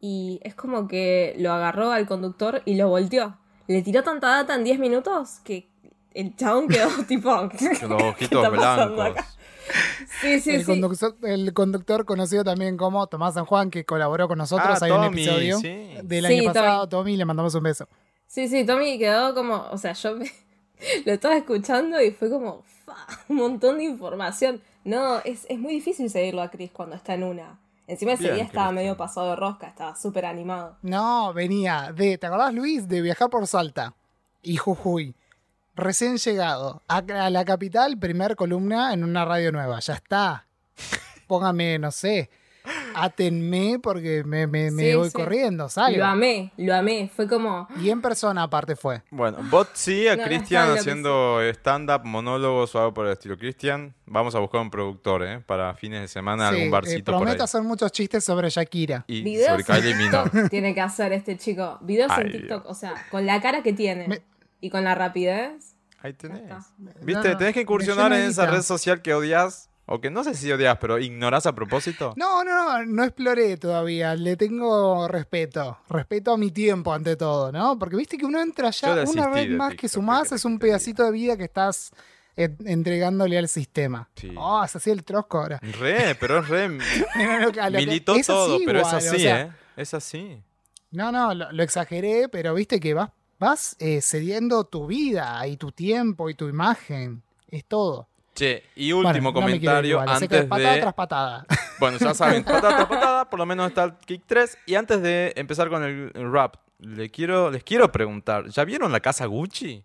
Y 0.00 0.40
es 0.42 0.54
como 0.54 0.88
que 0.88 1.34
lo 1.38 1.52
agarró 1.52 1.90
al 1.90 2.06
conductor 2.06 2.62
y 2.64 2.74
lo 2.76 2.88
volteó. 2.88 3.36
Le 3.66 3.82
tiró 3.82 4.02
tanta 4.02 4.28
data 4.28 4.54
en 4.54 4.64
10 4.64 4.78
minutos 4.78 5.40
que 5.44 5.68
el 6.14 6.36
chabón 6.36 6.68
quedó 6.68 6.88
tipo. 7.08 7.30
Con 7.30 7.50
los 7.50 7.58
¿qué 7.58 7.86
ojitos 7.86 8.44
está 8.44 8.50
pasando 8.56 8.94
blancos. 8.94 9.18
acá? 9.22 9.26
Sí, 10.20 10.38
sí, 10.40 10.50
el, 10.50 10.60
sí. 10.60 10.66
conductor, 10.66 11.16
el 11.22 11.52
conductor 11.52 12.04
conocido 12.04 12.44
también 12.44 12.76
como 12.76 13.06
Tomás 13.08 13.34
San 13.34 13.44
Juan, 13.46 13.70
que 13.70 13.84
colaboró 13.84 14.28
con 14.28 14.38
nosotros. 14.38 14.80
Ah, 14.80 14.84
Hay 14.84 14.90
un 14.92 14.98
Tommy, 15.02 15.22
episodio 15.24 15.58
sí. 15.58 15.88
del 16.04 16.26
Sí, 16.26 16.38
año 16.38 16.44
pasado. 16.52 16.88
Tommy. 16.88 17.02
Tommy, 17.02 17.16
le 17.16 17.24
mandamos 17.24 17.54
un 17.56 17.62
beso. 17.64 17.88
Sí, 18.28 18.46
sí, 18.48 18.64
Tommy 18.64 18.98
quedó 18.98 19.34
como, 19.34 19.66
o 19.70 19.76
sea, 19.78 19.92
yo 19.94 20.14
me- 20.16 20.30
lo 21.04 21.12
estaba 21.12 21.36
escuchando 21.36 22.00
y 22.00 22.12
fue 22.12 22.30
como, 22.30 22.62
fa, 22.86 22.96
un 23.28 23.36
montón 23.36 23.78
de 23.78 23.84
información. 23.84 24.62
No, 24.84 25.18
es, 25.18 25.46
es 25.48 25.58
muy 25.58 25.74
difícil 25.74 26.08
seguirlo 26.08 26.42
a 26.42 26.50
Chris 26.50 26.70
cuando 26.70 26.96
está 26.96 27.14
en 27.14 27.24
una. 27.24 27.58
Encima 27.88 28.12
ese 28.12 28.24
Bien, 28.24 28.34
día 28.36 28.44
estaba 28.44 28.72
medio 28.72 28.96
pasado 28.96 29.30
de 29.30 29.36
rosca, 29.36 29.68
estaba 29.68 29.94
súper 29.94 30.24
animado. 30.24 30.76
No, 30.82 31.32
venía 31.32 31.92
de, 31.94 32.18
¿te 32.18 32.26
acordás 32.26 32.52
Luis? 32.52 32.88
De 32.88 33.00
viajar 33.00 33.30
por 33.30 33.46
Salta 33.46 33.94
y 34.42 34.56
Jujuy. 34.56 35.14
Recién 35.76 36.16
llegado 36.16 36.82
a, 36.88 36.98
a 36.98 37.30
la 37.30 37.44
capital, 37.44 37.98
primer 37.98 38.34
columna 38.34 38.92
en 38.92 39.04
una 39.04 39.24
radio 39.24 39.52
nueva. 39.52 39.78
Ya 39.80 39.94
está. 39.94 40.46
Póngame, 41.28 41.78
no 41.78 41.90
sé, 41.90 42.30
átenme 43.04 43.78
porque 43.82 44.22
me, 44.24 44.46
me- 44.46 44.70
me 44.70 44.90
Sí, 44.90 44.94
voy 44.96 45.08
sí. 45.08 45.12
corriendo, 45.14 45.68
salgo. 45.68 45.98
Lo 45.98 46.06
amé, 46.06 46.52
lo 46.56 46.74
amé. 46.74 47.10
Fue 47.14 47.28
como. 47.28 47.68
Y 47.80 47.90
en 47.90 48.00
persona 48.02 48.42
aparte 48.44 48.76
fue. 48.76 49.02
Bueno, 49.10 49.38
bot 49.50 49.68
sí, 49.74 50.08
a 50.08 50.16
No, 50.16 50.24
Cristian 50.24 50.70
haciendo 50.70 51.40
stand-up, 51.52 52.02
monólogos 52.04 52.74
o 52.74 52.78
algo 52.78 52.94
por 52.94 53.06
el 53.06 53.12
estilo. 53.12 53.36
Cristian, 53.38 53.94
vamos 54.06 54.34
a 54.34 54.38
buscar 54.38 54.60
un 54.60 54.70
productor, 54.70 55.22
¿eh? 55.24 55.40
Para 55.40 55.74
fines 55.74 56.00
de 56.00 56.08
semana, 56.08 56.48
Sí, 56.48 56.54
algún 56.54 56.68
eh, 56.68 56.70
barcito 56.70 57.04
por 57.12 57.14
ahí. 57.14 57.20
prometo 57.22 57.44
hacer 57.44 57.62
muchos 57.62 57.92
chistes 57.92 58.24
sobre 58.24 58.48
Shakira. 58.50 59.04
Y 59.06 59.22
Videos 59.22 59.62
sobre 59.62 59.64
Kylie 59.64 59.94
Minogue. 59.94 60.48
Tiene 60.50 60.74
que 60.74 60.80
hacer 60.80 61.12
este 61.12 61.36
chico. 61.36 61.78
Videos 61.82 62.10
Ay, 62.12 62.24
en 62.26 62.32
TikTok. 62.32 62.62
Dios. 62.64 62.76
O 62.76 62.78
sea, 62.78 62.94
con 63.10 63.26
la 63.26 63.40
cara 63.40 63.62
que 63.62 63.72
tiene 63.72 64.08
Me- 64.08 64.22
y 64.60 64.70
con 64.70 64.84
la 64.84 64.94
rapidez. 64.94 65.74
Ahí 66.00 66.12
tenés. 66.12 66.42
¿Viste? 67.02 67.30
No, 67.30 67.36
tenés 67.36 67.54
que 67.54 67.62
incursionar 67.62 68.12
en 68.12 68.22
esa 68.22 68.46
red 68.46 68.62
social 68.62 69.02
que 69.02 69.12
odias, 69.14 69.70
o 69.86 70.00
que 70.00 70.10
no 70.10 70.24
sé 70.24 70.34
si 70.34 70.50
odias, 70.52 70.78
pero 70.80 70.98
ignorás 70.98 71.46
a 71.46 71.54
propósito. 71.54 72.12
No, 72.16 72.42
no, 72.44 72.78
no, 72.78 72.84
no 72.84 73.04
exploré 73.04 73.56
todavía. 73.56 74.14
Le 74.14 74.36
tengo 74.36 75.06
respeto. 75.08 75.78
Respeto 75.88 76.32
a 76.32 76.36
mi 76.36 76.50
tiempo 76.50 76.92
ante 76.92 77.16
todo, 77.16 77.52
¿no? 77.52 77.78
Porque 77.78 77.96
viste 77.96 78.18
que 78.18 78.26
uno 78.26 78.40
entra 78.40 78.70
ya, 78.70 79.04
una 79.06 79.28
vez 79.28 79.48
más 79.50 79.74
que 79.74 79.88
sumás 79.88 80.28
¿qué 80.30 80.34
es 80.34 80.44
un 80.44 80.58
pedacito 80.58 81.04
de 81.04 81.12
vida 81.12 81.36
que 81.36 81.44
estás 81.44 81.92
entregándole 82.36 83.38
al 83.38 83.48
sistema. 83.48 84.08
Sí. 84.14 84.32
Oh, 84.36 84.62
es 84.62 84.76
así 84.76 84.90
el 84.90 85.04
trosco 85.04 85.38
ahora. 85.38 85.58
Re, 85.62 86.14
pero 86.20 86.40
es 86.40 86.48
re. 86.48 86.78
Que- 87.52 87.70
Militó 87.70 88.14
es 88.16 88.26
todo, 88.26 88.58
pero 88.64 88.80
es 88.80 88.92
así, 88.92 89.08
o 89.08 89.18
sea, 89.18 89.40
¿eh? 89.40 89.52
Es 89.76 89.94
así. 89.94 90.42
No, 90.90 91.10
no, 91.12 91.34
lo, 91.34 91.50
lo 91.52 91.62
exageré, 91.62 92.28
pero 92.28 92.54
viste 92.54 92.78
que 92.80 92.94
vas, 92.94 93.10
vas 93.38 93.76
eh, 93.78 94.00
cediendo 94.02 94.64
tu 94.64 94.86
vida 94.86 95.46
y 95.46 95.56
tu 95.56 95.72
tiempo 95.72 96.28
y 96.30 96.34
tu 96.34 96.48
imagen. 96.48 97.22
Es 97.48 97.64
todo. 97.64 98.08
Che, 98.36 98.62
y 98.76 98.92
Bueno, 98.92 99.08
último 99.08 99.30
no 99.30 99.34
comentario 99.34 100.00
igual, 100.02 100.18
sé 100.18 100.28
que 100.28 100.36
antes 100.36 100.48
patada 100.48 100.74
de. 100.74 100.80
tras 100.82 100.94
patada. 100.94 101.46
Bueno, 101.80 101.98
ya 101.98 102.14
saben, 102.14 102.44
patada 102.44 102.76
tras 102.76 102.86
patada, 102.88 103.28
por 103.30 103.38
lo 103.38 103.46
menos 103.46 103.68
está 103.68 103.84
el 103.84 103.94
Kick 103.96 104.22
3. 104.26 104.58
Y 104.66 104.74
antes 104.76 105.02
de 105.02 105.32
empezar 105.36 105.68
con 105.68 105.82
el 105.82 106.12
rap, 106.32 106.56
le 106.78 107.10
quiero, 107.10 107.50
les 107.50 107.64
quiero 107.64 107.90
preguntar: 107.90 108.46
¿ya 108.48 108.64
vieron 108.64 108.92
la 108.92 109.00
casa 109.00 109.26
Gucci? 109.26 109.82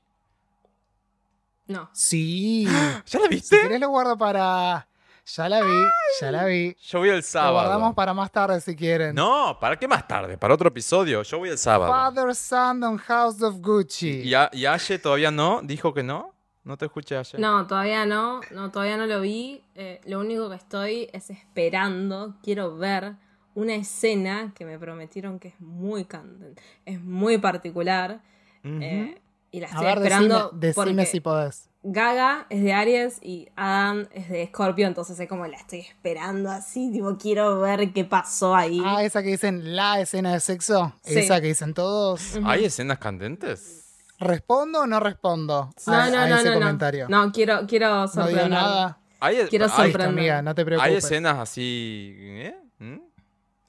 No. 1.67 1.89
Sí. 1.93 2.65
¿Ya 3.05 3.19
la 3.19 3.25
Si 3.25 3.29
viste? 3.29 3.61
querés 3.61 3.79
lo 3.79 3.89
guardo 3.89 4.17
para. 4.17 4.87
Ya 5.35 5.47
la 5.47 5.61
vi, 5.61 5.83
ya 6.19 6.31
la 6.31 6.45
vi. 6.45 6.75
Yo 6.81 6.99
voy 6.99 7.09
el 7.09 7.17
Lo 7.17 7.21
sábado. 7.21 7.53
guardamos 7.53 7.93
para 7.93 8.13
más 8.13 8.31
tarde 8.31 8.59
si 8.59 8.75
quieren. 8.75 9.15
No, 9.15 9.55
¿para 9.61 9.77
qué 9.77 9.87
más 9.87 10.05
tarde? 10.07 10.37
Para 10.37 10.53
otro 10.55 10.67
episodio. 10.67 11.21
Yo 11.21 11.37
voy 11.37 11.49
el 11.49 11.57
sábado. 11.57 11.91
Father, 11.93 12.35
Son 12.35 12.83
and 12.83 12.99
House 13.01 13.41
of 13.41 13.55
Gucci. 13.61 14.23
¿Y, 14.23 14.33
a- 14.33 14.49
y 14.51 14.65
Ashe 14.65 14.97
todavía 14.99 15.29
no? 15.31 15.61
¿Dijo 15.63 15.93
que 15.93 16.03
no? 16.03 16.33
No 16.63 16.77
te 16.77 16.85
escuché, 16.85 17.17
Ashe. 17.17 17.37
No, 17.39 17.65
todavía 17.67 18.05
no. 18.05 18.41
No, 18.51 18.69
todavía 18.71 18.97
no 18.97 19.07
lo 19.07 19.19
vi. 19.21 19.63
Eh, 19.75 19.99
lo 20.05 20.19
único 20.19 20.49
que 20.49 20.55
estoy 20.55 21.09
es 21.11 21.29
esperando. 21.29 22.35
Quiero 22.43 22.77
ver 22.77 23.15
una 23.55 23.75
escena 23.75 24.53
que 24.55 24.65
me 24.65 24.77
prometieron 24.77 25.39
que 25.39 25.49
es 25.49 25.59
muy 25.59 26.05
candente. 26.05 26.61
Es 26.85 27.01
muy 27.01 27.37
particular. 27.37 28.21
Eh, 28.63 29.19
y 29.49 29.59
la 29.59 29.67
A 29.67 29.69
estoy 29.71 29.85
ver, 29.85 29.97
esperando 29.97 30.51
decime, 30.53 31.05
si 31.05 31.19
podés. 31.19 31.67
Gaga 31.83 32.45
es 32.51 32.61
de 32.61 32.73
Aries 32.73 33.17
y 33.23 33.47
Adam 33.55 34.07
es 34.13 34.29
de 34.29 34.45
Scorpio, 34.45 34.85
entonces 34.85 35.19
es 35.19 35.27
como 35.27 35.47
la 35.47 35.57
estoy 35.57 35.79
esperando 35.79 36.51
así, 36.51 36.91
tipo, 36.91 37.17
quiero 37.17 37.59
ver 37.59 37.91
qué 37.91 38.05
pasó 38.05 38.55
ahí. 38.55 38.79
Ah, 38.85 39.03
esa 39.03 39.23
que 39.23 39.29
dicen 39.29 39.75
la 39.75 39.99
escena 39.99 40.31
de 40.31 40.39
sexo. 40.41 40.93
Sí. 41.03 41.17
Esa 41.17 41.41
que 41.41 41.47
dicen 41.47 41.73
todos. 41.73 42.37
¿Hay 42.45 42.65
escenas 42.65 42.99
candentes? 42.99 43.90
¿Respondo 44.21 44.81
o 44.81 44.87
no 44.87 44.99
respondo 44.99 45.73
no, 45.87 45.93
a, 45.93 46.09
no, 46.09 46.19
a 46.19 46.27
no, 46.27 46.37
ese 46.37 46.53
comentario? 46.53 47.07
No, 47.09 47.31
quiero, 47.31 47.65
quiero 47.67 47.89
No 47.89 48.01
digo 48.07 48.13
sorprender. 48.13 48.49
nada. 48.49 48.97
¿Hay, 49.19 49.37
Quiero 49.49 49.65
hay- 49.65 49.71
sorprender. 49.71 50.07
amiga, 50.07 50.41
no 50.41 50.55
te 50.55 50.61
¿Hay 50.61 50.65
preocupes. 50.65 51.03
escenas 51.03 51.37
así? 51.39 52.15
¿eh? 52.17 52.55
¿Mm? 52.79 52.97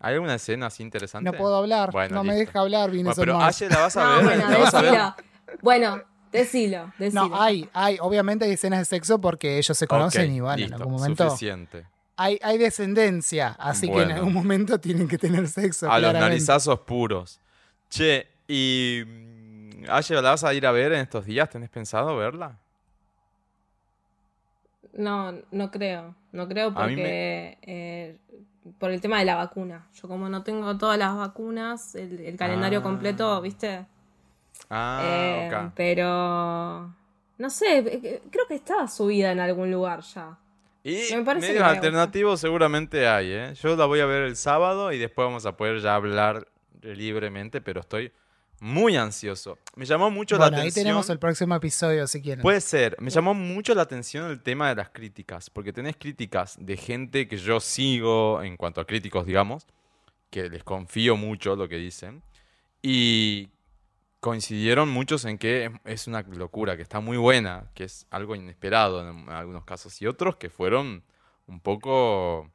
¿Hay 0.00 0.14
alguna 0.14 0.34
escena 0.34 0.66
así 0.66 0.82
interesante? 0.82 1.30
No 1.30 1.36
puedo 1.36 1.56
hablar. 1.56 1.90
Bueno, 1.92 2.14
no 2.16 2.24
me 2.24 2.34
listo. 2.34 2.46
deja 2.46 2.60
hablar, 2.60 2.88
Bueno, 2.90 3.02
Vines 3.02 3.16
pero. 3.16 3.40
Ashe 3.40 3.68
la 3.68 3.78
vas 3.80 3.96
a 3.96 4.04
No, 4.04 4.16
ver. 4.16 4.24
bueno, 4.24 4.50
¿La 4.50 4.58
vas 4.58 4.74
a 4.74 4.82
ver? 4.82 4.90
decilo. 4.92 5.14
Bueno, 5.62 6.02
decilo, 6.32 6.92
decilo. 6.98 7.28
No, 7.28 7.40
hay, 7.42 7.68
hay. 7.72 7.98
Obviamente 8.00 8.44
hay 8.46 8.52
escenas 8.52 8.78
de 8.80 8.84
sexo 8.86 9.20
porque 9.20 9.58
ellos 9.58 9.76
se 9.76 9.86
conocen 9.86 10.30
Ok, 10.30 10.36
y 10.36 10.40
bueno, 10.40 10.56
listo, 10.56 10.74
en 10.74 10.80
algún 10.82 10.94
momento 10.94 11.24
Suficiente. 11.28 11.86
hay, 12.16 12.38
hay 12.42 12.58
descendencia. 12.58 13.54
Así 13.58 13.86
que 13.86 13.92
en 13.92 13.98
Bueno. 14.08 14.14
algún 14.16 14.32
momento 14.34 14.80
tienen 14.80 15.06
que 15.08 15.18
tener 15.18 15.46
sexo. 15.48 15.86
A 15.90 15.98
los 16.00 16.10
claramente. 16.10 16.30
narizazos 16.30 16.78
puros. 16.80 17.38
Che, 17.90 18.26
y. 18.48 19.02
mm, 19.82 19.90
Ashe, 19.90 20.14
¿la 20.14 20.22
vas 20.22 20.44
a 20.44 20.54
ir 20.54 20.66
a 20.66 20.72
ver 20.72 20.92
en 20.92 21.00
estos 21.00 21.24
días? 21.26 21.48
¿Tenés 21.50 21.70
pensado 21.70 22.16
verla? 22.16 22.58
No, 24.94 25.32
no 25.50 25.70
creo. 25.70 26.14
No 26.32 26.48
creo 26.48 26.74
porque 26.74 27.58
eh, 27.62 28.18
por 28.78 28.90
el 28.90 29.00
tema 29.00 29.18
de 29.18 29.24
la 29.24 29.36
vacuna. 29.36 29.88
Yo 29.94 30.08
como 30.08 30.28
no 30.28 30.42
tengo 30.42 30.76
todas 30.78 30.98
las 30.98 31.16
vacunas, 31.16 31.94
el, 31.94 32.20
el 32.20 32.36
calendario 32.36 32.80
Ah. 32.80 32.82
completo, 32.82 33.40
¿viste? 33.40 33.86
Ah, 34.70 35.00
Eh, 35.02 35.46
ok. 35.46 35.72
Pero 35.74 36.94
no 37.38 37.50
sé, 37.50 37.78
eh, 37.78 38.22
creo 38.30 38.46
que 38.46 38.54
estaba 38.54 38.86
subida 38.88 39.32
en 39.32 39.40
algún 39.40 39.70
lugar 39.70 40.00
ya. 40.02 40.38
Y 40.84 41.14
me 41.14 41.22
parece 41.24 41.48
medios 41.48 41.62
me 41.62 41.70
alternativos 41.70 42.40
seguramente 42.40 43.06
hay, 43.06 43.30
¿eh? 43.32 43.54
Yo 43.54 43.76
la 43.76 43.86
voy 43.86 44.00
a 44.00 44.06
ver 44.06 44.22
el 44.24 44.36
sábado 44.36 44.92
y 44.92 44.98
después 44.98 45.26
vamos 45.26 45.46
a 45.46 45.56
poder 45.56 45.80
ya 45.80 45.94
hablar 45.94 46.48
libremente, 46.82 47.60
pero 47.60 47.80
estoy 47.80 48.12
muy 48.64 48.96
ansioso. 48.96 49.58
Me 49.74 49.84
llamó 49.84 50.08
mucho 50.08 50.36
Bueno, 50.36 50.52
la 50.52 50.56
ahí 50.58 50.68
atención. 50.68 50.84
tenemos 50.84 51.10
el 51.10 51.18
próximo 51.18 51.54
episodio 51.56 52.06
si 52.06 52.22
quieren. 52.22 52.42
Puede 52.42 52.60
ser. 52.60 52.94
Me 53.00 53.10
llamó 53.10 53.34
mucho 53.34 53.74
la 53.74 53.82
atención 53.82 54.30
el 54.30 54.40
tema 54.40 54.68
de 54.68 54.76
las 54.76 54.90
críticas, 54.90 55.50
porque 55.50 55.72
tenés 55.72 55.96
críticas 55.96 56.56
de 56.60 56.76
gente 56.76 57.26
que 57.26 57.38
yo 57.38 57.58
sigo 57.58 58.40
en 58.40 58.56
cuanto 58.56 58.80
a 58.80 58.86
críticos, 58.86 59.26
digamos, 59.26 59.66
que 60.30 60.48
les 60.48 60.62
confío 60.62 61.16
mucho 61.16 61.56
lo 61.56 61.68
que 61.68 61.76
dicen, 61.76 62.22
y 62.80 63.48
coincidieron 64.20 64.88
muchos 64.90 65.24
en 65.24 65.38
que 65.38 65.72
es- 65.84 66.06
una 66.06 66.22
locura, 66.22 66.76
que 66.76 66.82
está 66.82 67.00
muy 67.00 67.16
buena, 67.16 67.68
que 67.74 67.82
es 67.82 68.06
algo 68.10 68.36
inesperado 68.36 69.00
en 69.10 69.28
algunos 69.28 69.64
casos, 69.64 70.00
y 70.00 70.06
otros 70.06 70.36
que 70.36 70.50
fueron 70.50 71.02
un 71.48 71.58
poco... 71.58 72.48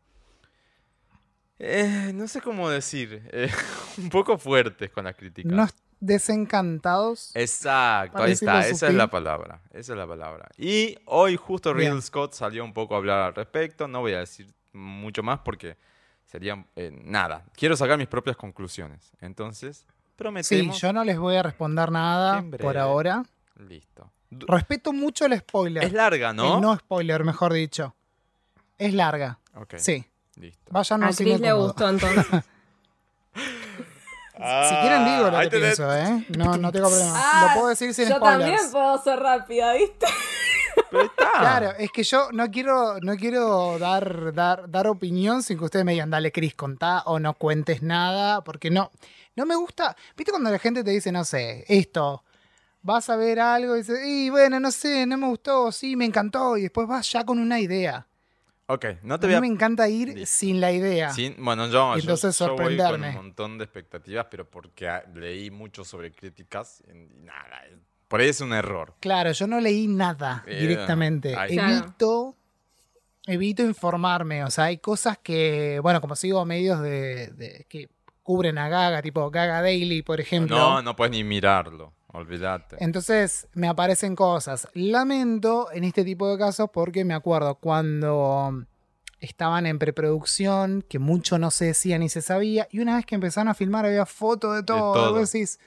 eh, 1.59 2.11
no 2.13 2.27
sé 2.29 2.39
cómo 2.39 2.69
decir, 2.69 3.27
eh, 3.33 3.51
un 3.97 4.09
poco 4.09 4.37
fuertes 4.37 4.89
con 4.91 5.03
las 5.03 5.15
críticas. 5.15 5.51
Unos 5.51 5.73
desencantados. 5.99 7.31
Exacto, 7.35 8.21
ahí 8.23 8.31
está, 8.33 8.67
esa 8.67 8.87
es 8.87 8.93
la 8.93 9.07
palabra, 9.09 9.61
esa 9.71 9.93
es 9.93 9.97
la 9.97 10.07
palabra. 10.07 10.49
Y 10.57 10.97
hoy 11.05 11.35
justo 11.35 11.73
Bien. 11.73 11.89
Riddle 11.91 12.01
Scott 12.01 12.33
salió 12.33 12.63
un 12.63 12.73
poco 12.73 12.95
a 12.95 12.97
hablar 12.97 13.19
al 13.21 13.35
respecto, 13.35 13.87
no 13.87 14.01
voy 14.01 14.13
a 14.13 14.19
decir 14.19 14.47
mucho 14.73 15.23
más 15.23 15.39
porque 15.39 15.77
sería 16.25 16.65
eh, 16.75 16.91
nada. 17.03 17.45
Quiero 17.55 17.75
sacar 17.75 17.97
mis 17.97 18.07
propias 18.07 18.35
conclusiones. 18.37 19.11
Entonces, 19.21 19.85
Sí, 19.87 20.13
prometemos. 20.17 20.79
yo 20.81 20.91
no 20.93 21.03
les 21.03 21.17
voy 21.19 21.35
a 21.35 21.43
responder 21.43 21.91
nada 21.91 22.43
por 22.59 22.77
ahora. 22.77 23.23
Listo. 23.67 24.11
Respeto 24.31 24.91
mucho 24.91 25.25
el 25.25 25.37
spoiler. 25.37 25.83
Es 25.83 25.93
larga, 25.93 26.33
¿no? 26.33 26.55
El 26.55 26.61
no 26.61 26.75
spoiler, 26.75 27.23
mejor 27.23 27.53
dicho. 27.53 27.95
Es 28.77 28.93
larga. 28.93 29.39
Ok, 29.55 29.75
Sí. 29.77 30.05
listo. 30.35 30.71
Vayan 30.71 31.03
A 31.03 31.11
Chris 31.11 31.39
le 31.39 31.53
gustó 31.53 31.87
entonces. 31.89 32.25
Si 34.37 34.75
quieren 34.81 35.05
digo 35.05 35.29
lo 35.31 35.37
Ah, 35.37 35.43
que 35.49 35.57
pienso, 35.57 35.93
¿eh? 35.95 36.25
No, 36.37 36.57
no 36.57 36.71
tengo 36.71 36.87
problema. 36.89 37.13
Ah, 37.15 37.47
lo 37.49 37.53
puedo 37.55 37.69
decir 37.69 37.93
sin 37.93 38.07
Yo 38.07 38.15
spoilers. 38.17 38.39
también 38.45 38.71
puedo 38.71 39.03
ser 39.03 39.19
rápida, 39.19 39.73
¿viste? 39.73 40.05
Pero 40.91 41.01
ahí 41.01 41.07
está. 41.07 41.31
Claro, 41.39 41.71
es 41.79 41.91
que 41.91 42.03
yo 42.03 42.29
no 42.31 42.49
quiero, 42.51 42.99
no 43.01 43.15
quiero 43.15 43.79
dar, 43.79 44.33
dar, 44.33 44.69
dar 44.69 44.87
opinión 44.87 45.41
sin 45.43 45.57
que 45.57 45.65
ustedes 45.65 45.83
me 45.85 45.93
digan, 45.93 46.09
dale, 46.11 46.31
Cris, 46.31 46.53
contá 46.55 47.01
o 47.05 47.19
no 47.19 47.33
cuentes 47.33 47.81
nada, 47.81 48.43
porque 48.43 48.69
no, 48.69 48.91
no 49.35 49.45
me 49.45 49.55
gusta. 49.55 49.95
¿Viste 50.15 50.31
cuando 50.31 50.51
la 50.51 50.59
gente 50.59 50.83
te 50.83 50.91
dice, 50.91 51.11
no 51.11 51.25
sé, 51.25 51.65
esto, 51.67 52.23
vas 52.83 53.09
a 53.09 53.15
ver 53.15 53.39
algo 53.39 53.75
y 53.75 53.79
dices, 53.79 53.99
y 54.05 54.29
bueno, 54.29 54.59
no 54.59 54.69
sé, 54.71 55.05
no 55.07 55.17
me 55.17 55.27
gustó, 55.27 55.71
sí, 55.71 55.95
me 55.95 56.05
encantó, 56.05 56.57
y 56.57 56.61
después 56.63 56.87
vas 56.87 57.11
ya 57.11 57.25
con 57.25 57.39
una 57.39 57.59
idea. 57.59 58.05
Ok, 58.69 58.85
no 59.03 59.15
A 59.15 59.19
te 59.19 59.27
mí 59.27 59.33
voy 59.33 59.37
a... 59.37 59.41
me 59.41 59.47
encanta 59.47 59.87
ir 59.87 60.09
Listo. 60.09 60.25
sin 60.25 60.59
la 60.61 60.71
idea. 60.71 61.11
Sin- 61.11 61.35
bueno, 61.43 61.67
yo, 61.67 61.93
Y 61.93 62.01
yo- 62.01 62.01
entonces 62.01 62.37
yo 62.37 62.55
voy 62.55 62.77
con 62.77 63.03
un 63.03 63.13
montón 63.13 63.57
de 63.57 63.63
expectativas, 63.63 64.27
pero 64.29 64.49
porque 64.49 64.87
ah, 64.89 65.03
leí 65.15 65.49
mucho 65.51 65.85
sobre 65.85 66.11
críticas 66.11 66.83
y 66.87 66.93
nada, 67.23 67.61
por 68.09 68.19
ahí 68.19 68.27
es 68.29 68.41
un 68.41 68.53
error. 68.53 68.93
Claro, 68.99 69.31
yo 69.31 69.47
no 69.47 69.59
leí 69.61 69.87
nada 69.87 70.43
Eh, 70.47 70.59
directamente. 70.59 71.33
ahí. 71.35 71.57
Evito, 71.57 72.35
evito 73.25 73.63
informarme. 73.63 74.43
O 74.43 74.49
sea, 74.51 74.65
hay 74.65 74.77
cosas 74.79 75.17
que, 75.17 75.79
bueno, 75.81 76.01
como 76.01 76.15
sigo 76.17 76.43
medios 76.45 76.81
de, 76.81 77.27
de- 77.35 77.65
que 77.69 77.87
cubren 78.23 78.57
a 78.57 78.67
Gaga, 78.67 79.01
tipo 79.01 79.29
Gaga 79.31 79.61
Daily, 79.61 80.01
por 80.01 80.19
ejemplo. 80.19 80.57
No, 80.57 80.81
no 80.81 80.93
puedes 80.95 81.11
ni 81.13 81.23
mirarlo, 81.23 81.93
olvídate. 82.07 82.77
Entonces 82.79 83.47
me 83.53 83.67
aparecen 83.67 84.15
cosas. 84.15 84.67
Lamento 84.73 85.71
en 85.71 85.83
este 85.83 86.03
tipo 86.03 86.29
de 86.29 86.37
casos 86.37 86.69
porque 86.71 87.05
me 87.05 87.13
acuerdo 87.13 87.55
cuando 87.55 88.65
estaban 89.19 89.65
en 89.65 89.79
preproducción, 89.79 90.83
que 90.87 90.99
mucho 90.99 91.39
no 91.39 91.51
se 91.51 91.65
decía 91.65 91.97
ni 91.97 92.09
se 92.09 92.21
sabía, 92.21 92.67
y 92.71 92.79
una 92.79 92.95
vez 92.97 93.05
que 93.05 93.15
empezaron 93.15 93.47
a 93.47 93.53
filmar 93.53 93.85
había 93.85 94.05
fotos 94.05 94.55
de 94.55 94.63
todo. 94.63 94.93
todo. 94.93 95.13
Vos 95.13 95.31
decís, 95.31 95.59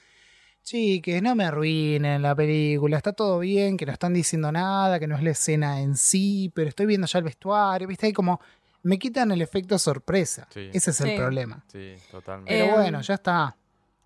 chiques, 0.63 1.21
no 1.21 1.35
me 1.35 1.43
arruinen 1.43 2.21
la 2.21 2.33
película, 2.35 2.97
está 2.97 3.11
todo 3.13 3.39
bien, 3.39 3.75
que 3.77 3.85
no 3.85 3.91
están 3.91 4.13
diciendo 4.13 4.51
nada, 4.51 4.99
que 4.99 5.07
no 5.07 5.15
es 5.15 5.23
la 5.23 5.31
escena 5.31 5.81
en 5.81 5.97
sí, 5.97 6.51
pero 6.55 6.69
estoy 6.69 6.85
viendo 6.85 7.07
ya 7.07 7.19
el 7.19 7.25
vestuario, 7.25 7.87
viste, 7.87 8.05
hay 8.05 8.13
como 8.13 8.39
me 8.83 8.97
quitan 8.97 9.31
el 9.31 9.41
efecto 9.41 9.77
sorpresa. 9.77 10.47
Sí. 10.51 10.69
Ese 10.73 10.91
es 10.91 11.01
el 11.01 11.15
problema. 11.15 11.63
Sí, 11.71 11.95
totalmente. 12.09 12.51
Pero 12.51 12.65
Eh, 12.65 12.71
bueno, 12.75 13.01
ya 13.01 13.13
está. 13.15 13.55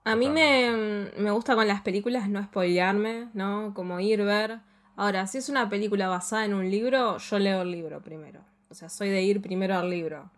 A 0.06 0.16
mí 0.16 0.30
me, 0.30 1.12
me 1.18 1.32
gusta 1.32 1.56
con 1.56 1.68
las 1.68 1.82
películas 1.82 2.30
no 2.30 2.42
spoilearme, 2.44 3.30
¿no? 3.34 3.74
Como 3.74 4.00
ir 4.00 4.24
ver. 4.24 4.60
Ahora, 4.96 5.28
si 5.28 5.40
es 5.40 5.50
una 5.50 5.70
película 5.70 6.08
basada 6.08 6.46
en 6.46 6.54
un 6.54 6.70
libro, 6.70 7.18
yo 7.18 7.40
leo 7.40 7.64
el 7.64 7.72
libro 7.72 8.02
primero. 8.02 8.42
O 8.70 8.76
sea, 8.76 8.90
soy 8.90 9.10
de 9.10 9.24
ir 9.24 9.42
primero 9.42 9.76
al 9.78 9.90
libro. 9.90 10.30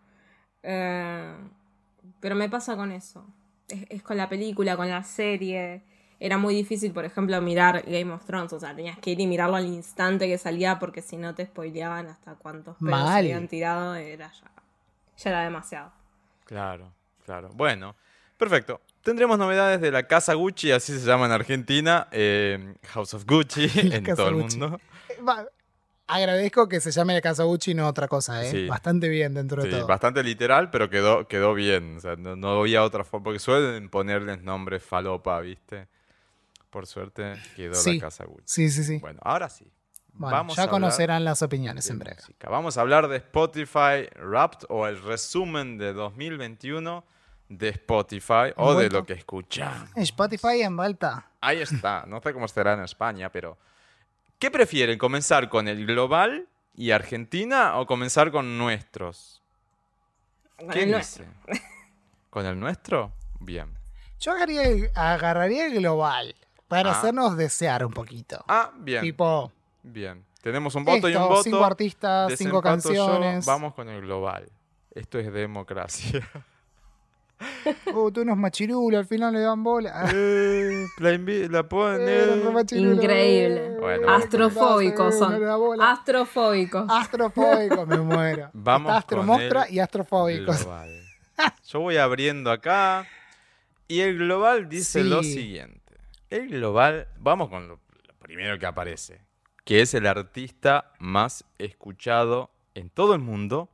Eh, 0.62 1.34
pero 2.20 2.34
me 2.34 2.48
pasa 2.48 2.76
con 2.76 2.92
eso. 2.92 3.26
Es, 3.68 3.86
es 3.90 4.02
con 4.02 4.16
la 4.16 4.28
película, 4.28 4.76
con 4.76 4.88
la 4.88 5.02
serie. 5.04 5.82
Era 6.20 6.38
muy 6.38 6.54
difícil, 6.54 6.92
por 6.92 7.04
ejemplo, 7.04 7.40
mirar 7.42 7.82
Game 7.86 8.12
of 8.12 8.24
Thrones. 8.24 8.52
O 8.54 8.60
sea, 8.60 8.74
tenías 8.74 8.98
que 8.98 9.10
ir 9.12 9.20
y 9.20 9.26
mirarlo 9.26 9.56
al 9.56 9.66
instante 9.66 10.26
que 10.28 10.38
salía 10.38 10.78
porque 10.78 11.02
si 11.02 11.16
no 11.18 11.34
te 11.34 11.46
spoileaban 11.46 12.08
hasta 12.08 12.34
cuántos 12.36 12.78
pedos 12.78 13.12
se 13.12 13.18
Mal. 13.18 13.18
habían 13.18 13.48
tirado. 13.48 13.94
Era 13.96 14.32
ya, 14.32 14.50
ya 15.18 15.30
era 15.30 15.44
demasiado. 15.44 15.92
Claro, 16.44 16.92
claro. 17.24 17.50
Bueno, 17.54 17.94
perfecto. 18.36 18.80
Tendremos 19.08 19.38
novedades 19.38 19.80
de 19.80 19.90
la 19.90 20.02
Casa 20.06 20.34
Gucci, 20.34 20.70
así 20.70 20.92
se 20.98 21.06
llama 21.06 21.24
en 21.26 21.32
Argentina, 21.32 22.08
eh, 22.12 22.74
House 22.88 23.14
of 23.14 23.24
Gucci 23.26 23.64
en 23.74 24.02
Casa 24.04 24.16
todo 24.16 24.28
el 24.28 24.34
mundo. 24.36 24.78
Eh, 25.08 25.22
va- 25.26 25.46
Agradezco 26.10 26.68
que 26.68 26.80
se 26.80 26.90
llame 26.90 27.12
la 27.14 27.20
Casa 27.20 27.44
Gucci 27.44 27.70
y 27.72 27.74
no 27.74 27.86
otra 27.86 28.08
cosa, 28.08 28.42
¿eh? 28.44 28.50
Sí. 28.50 28.66
Bastante 28.66 29.08
bien 29.10 29.34
dentro 29.34 29.62
de 29.62 29.70
todo. 29.70 29.86
bastante 29.86 30.22
literal, 30.22 30.70
pero 30.70 30.88
quedó, 30.88 31.26
quedó 31.28 31.52
bien. 31.54 31.96
O 31.98 32.00
sea, 32.00 32.16
no, 32.16 32.34
no 32.34 32.60
había 32.60 32.82
otra 32.82 33.04
forma, 33.04 33.24
porque 33.24 33.38
suelen 33.38 33.88
ponerles 33.90 34.42
nombres 34.42 34.82
falopa, 34.82 35.38
¿viste? 35.40 35.86
Por 36.70 36.86
suerte 36.86 37.34
quedó 37.56 37.74
Sí. 37.74 37.96
la 37.96 38.00
Casa 38.06 38.24
Gucci. 38.24 38.42
Sí, 38.46 38.70
sí, 38.70 38.84
sí. 38.84 38.98
Bueno, 38.98 39.20
ahora 39.22 39.48
sí. 39.50 39.66
Bueno, 40.14 40.34
Vamos 40.36 40.56
ya 40.56 40.68
conocerán 40.68 41.24
las 41.24 41.42
opiniones 41.42 41.88
en 41.90 41.98
breve. 41.98 42.16
música. 42.16 42.48
Vamos 42.50 42.76
a 42.78 42.80
hablar 42.80 43.08
de 43.08 43.16
Spotify 43.18 44.08
Wrapped 44.18 44.66
o 44.70 44.86
el 44.86 45.00
resumen 45.02 45.76
de 45.78 45.92
2021 45.92 47.04
de 47.48 47.68
Spotify 47.70 48.52
o 48.56 48.74
de 48.74 48.90
lo 48.90 49.04
que 49.06 49.14
escuchan. 49.14 49.88
Spotify 49.96 50.62
en 50.62 50.76
vuelta. 50.76 51.26
Ahí 51.40 51.60
está. 51.60 52.04
No 52.06 52.20
sé 52.20 52.32
cómo 52.32 52.46
será 52.48 52.74
en 52.74 52.80
España, 52.82 53.30
pero 53.30 53.56
¿qué 54.38 54.50
prefieren? 54.50 54.98
¿Comenzar 54.98 55.48
con 55.48 55.66
el 55.68 55.86
global 55.86 56.46
y 56.74 56.90
Argentina 56.90 57.78
o 57.78 57.86
comenzar 57.86 58.30
con 58.30 58.58
nuestros? 58.58 59.42
Con 60.58 60.68
¿Qué 60.70 60.82
el 60.82 60.96
dice? 60.96 61.24
¿Con 62.30 62.44
el 62.46 62.58
nuestro? 62.58 63.12
Bien. 63.40 63.68
Yo 64.20 64.32
agarraría 64.32 64.62
el, 64.64 64.90
agarraría 64.94 65.66
el 65.66 65.74
global 65.74 66.34
para 66.66 66.90
Ah. 66.90 66.98
hacernos 66.98 67.36
desear 67.36 67.84
un 67.86 67.92
poquito. 67.92 68.44
Ah, 68.48 68.72
bien. 68.76 69.00
Tipo, 69.02 69.52
Bien. 69.82 70.24
Tenemos 70.42 70.74
un 70.74 70.84
voto 70.84 71.08
y 71.08 71.14
un 71.16 71.22
esto, 71.22 71.28
voto. 71.28 71.42
cinco 71.44 71.64
artistas, 71.64 72.32
cinco 72.36 72.56
yo, 72.58 72.62
canciones. 72.62 73.46
Vamos 73.46 73.74
con 73.74 73.88
el 73.88 74.00
global. 74.02 74.48
Esto 74.94 75.18
es 75.18 75.32
democracia. 75.32 76.28
Uh, 77.92 78.10
tú 78.12 78.22
unos 78.22 78.36
machirulos, 78.36 78.98
al 78.98 79.06
final 79.06 79.32
le 79.32 79.40
dan 79.40 79.62
bola. 79.62 80.10
Eh, 80.12 80.86
la, 80.98 81.18
la 81.48 81.68
pueden, 81.68 82.08
eh, 82.08 82.64
Increíble. 82.72 83.76
Bueno, 83.78 84.10
Astrofóbicos 84.10 85.14
eh, 85.14 85.18
son. 85.18 85.80
Astrofóbicos. 85.80 86.86
Astrofóbicos, 86.88 87.86
me 87.86 87.98
muero. 87.98 88.50
Vamos 88.54 88.90
Está 88.90 88.98
astromostra 88.98 89.70
y 89.70 89.78
astrofóbicos. 89.78 90.64
global. 90.64 91.04
Yo 91.68 91.80
voy 91.80 91.96
abriendo 91.96 92.50
acá. 92.50 93.06
Y 93.86 94.00
el 94.00 94.18
global 94.18 94.68
dice 94.68 95.02
lo 95.02 95.22
siguiente. 95.22 95.80
El 96.28 96.48
global, 96.48 97.08
vamos 97.18 97.48
con 97.48 97.68
lo, 97.68 97.74
lo 98.06 98.14
primero 98.18 98.58
que 98.58 98.66
aparece, 98.66 99.22
que 99.64 99.80
es 99.80 99.94
el 99.94 100.06
artista 100.06 100.92
más 100.98 101.44
escuchado 101.56 102.50
en 102.74 102.90
todo 102.90 103.14
el 103.14 103.20
mundo 103.20 103.70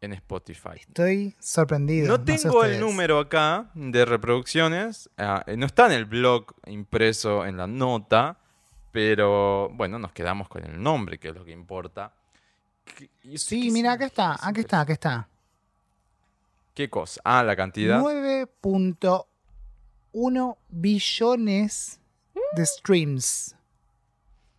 en 0.00 0.12
Spotify. 0.12 0.76
Estoy 0.80 1.34
sorprendido. 1.40 2.16
No 2.18 2.24
sé 2.24 2.38
tengo 2.42 2.64
el 2.64 2.80
número 2.80 3.18
acá 3.18 3.70
de 3.74 4.04
reproducciones, 4.04 5.10
ah, 5.18 5.44
no 5.56 5.66
está 5.66 5.86
en 5.86 5.92
el 5.92 6.04
blog 6.04 6.46
impreso 6.66 7.44
en 7.46 7.56
la 7.56 7.66
nota, 7.66 8.38
pero 8.92 9.68
bueno, 9.70 9.98
nos 9.98 10.12
quedamos 10.12 10.48
con 10.48 10.64
el 10.64 10.80
nombre, 10.82 11.18
que 11.18 11.28
es 11.28 11.34
lo 11.34 11.44
que 11.44 11.50
importa. 11.52 12.12
¿Qué- 12.84 13.10
y 13.22 13.34
eso 13.34 13.48
Sí, 13.48 13.70
mira, 13.70 13.92
acá 13.92 14.06
está, 14.06 14.38
aquí 14.40 14.60
está, 14.60 14.80
aquí 14.80 14.92
está. 14.92 15.28
¿Qué 16.74 16.88
cosa? 16.88 17.20
Ah, 17.24 17.42
la 17.42 17.56
cantidad. 17.56 18.00
9.1 18.00 20.56
billones 20.68 22.00
de 22.54 22.66
streams. 22.66 23.54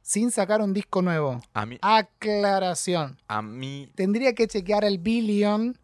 Sin 0.10 0.32
sacar 0.32 0.60
un 0.60 0.74
disco 0.74 1.04
nuevo. 1.04 1.40
A 1.54 1.68
mí, 1.68 1.78
Aclaración. 1.84 3.16
a 3.28 3.44
mí 3.44 3.92
Tendría 3.94 4.34
que 4.34 4.48
chequear 4.48 4.84
el 4.84 4.98
billion. 4.98 5.78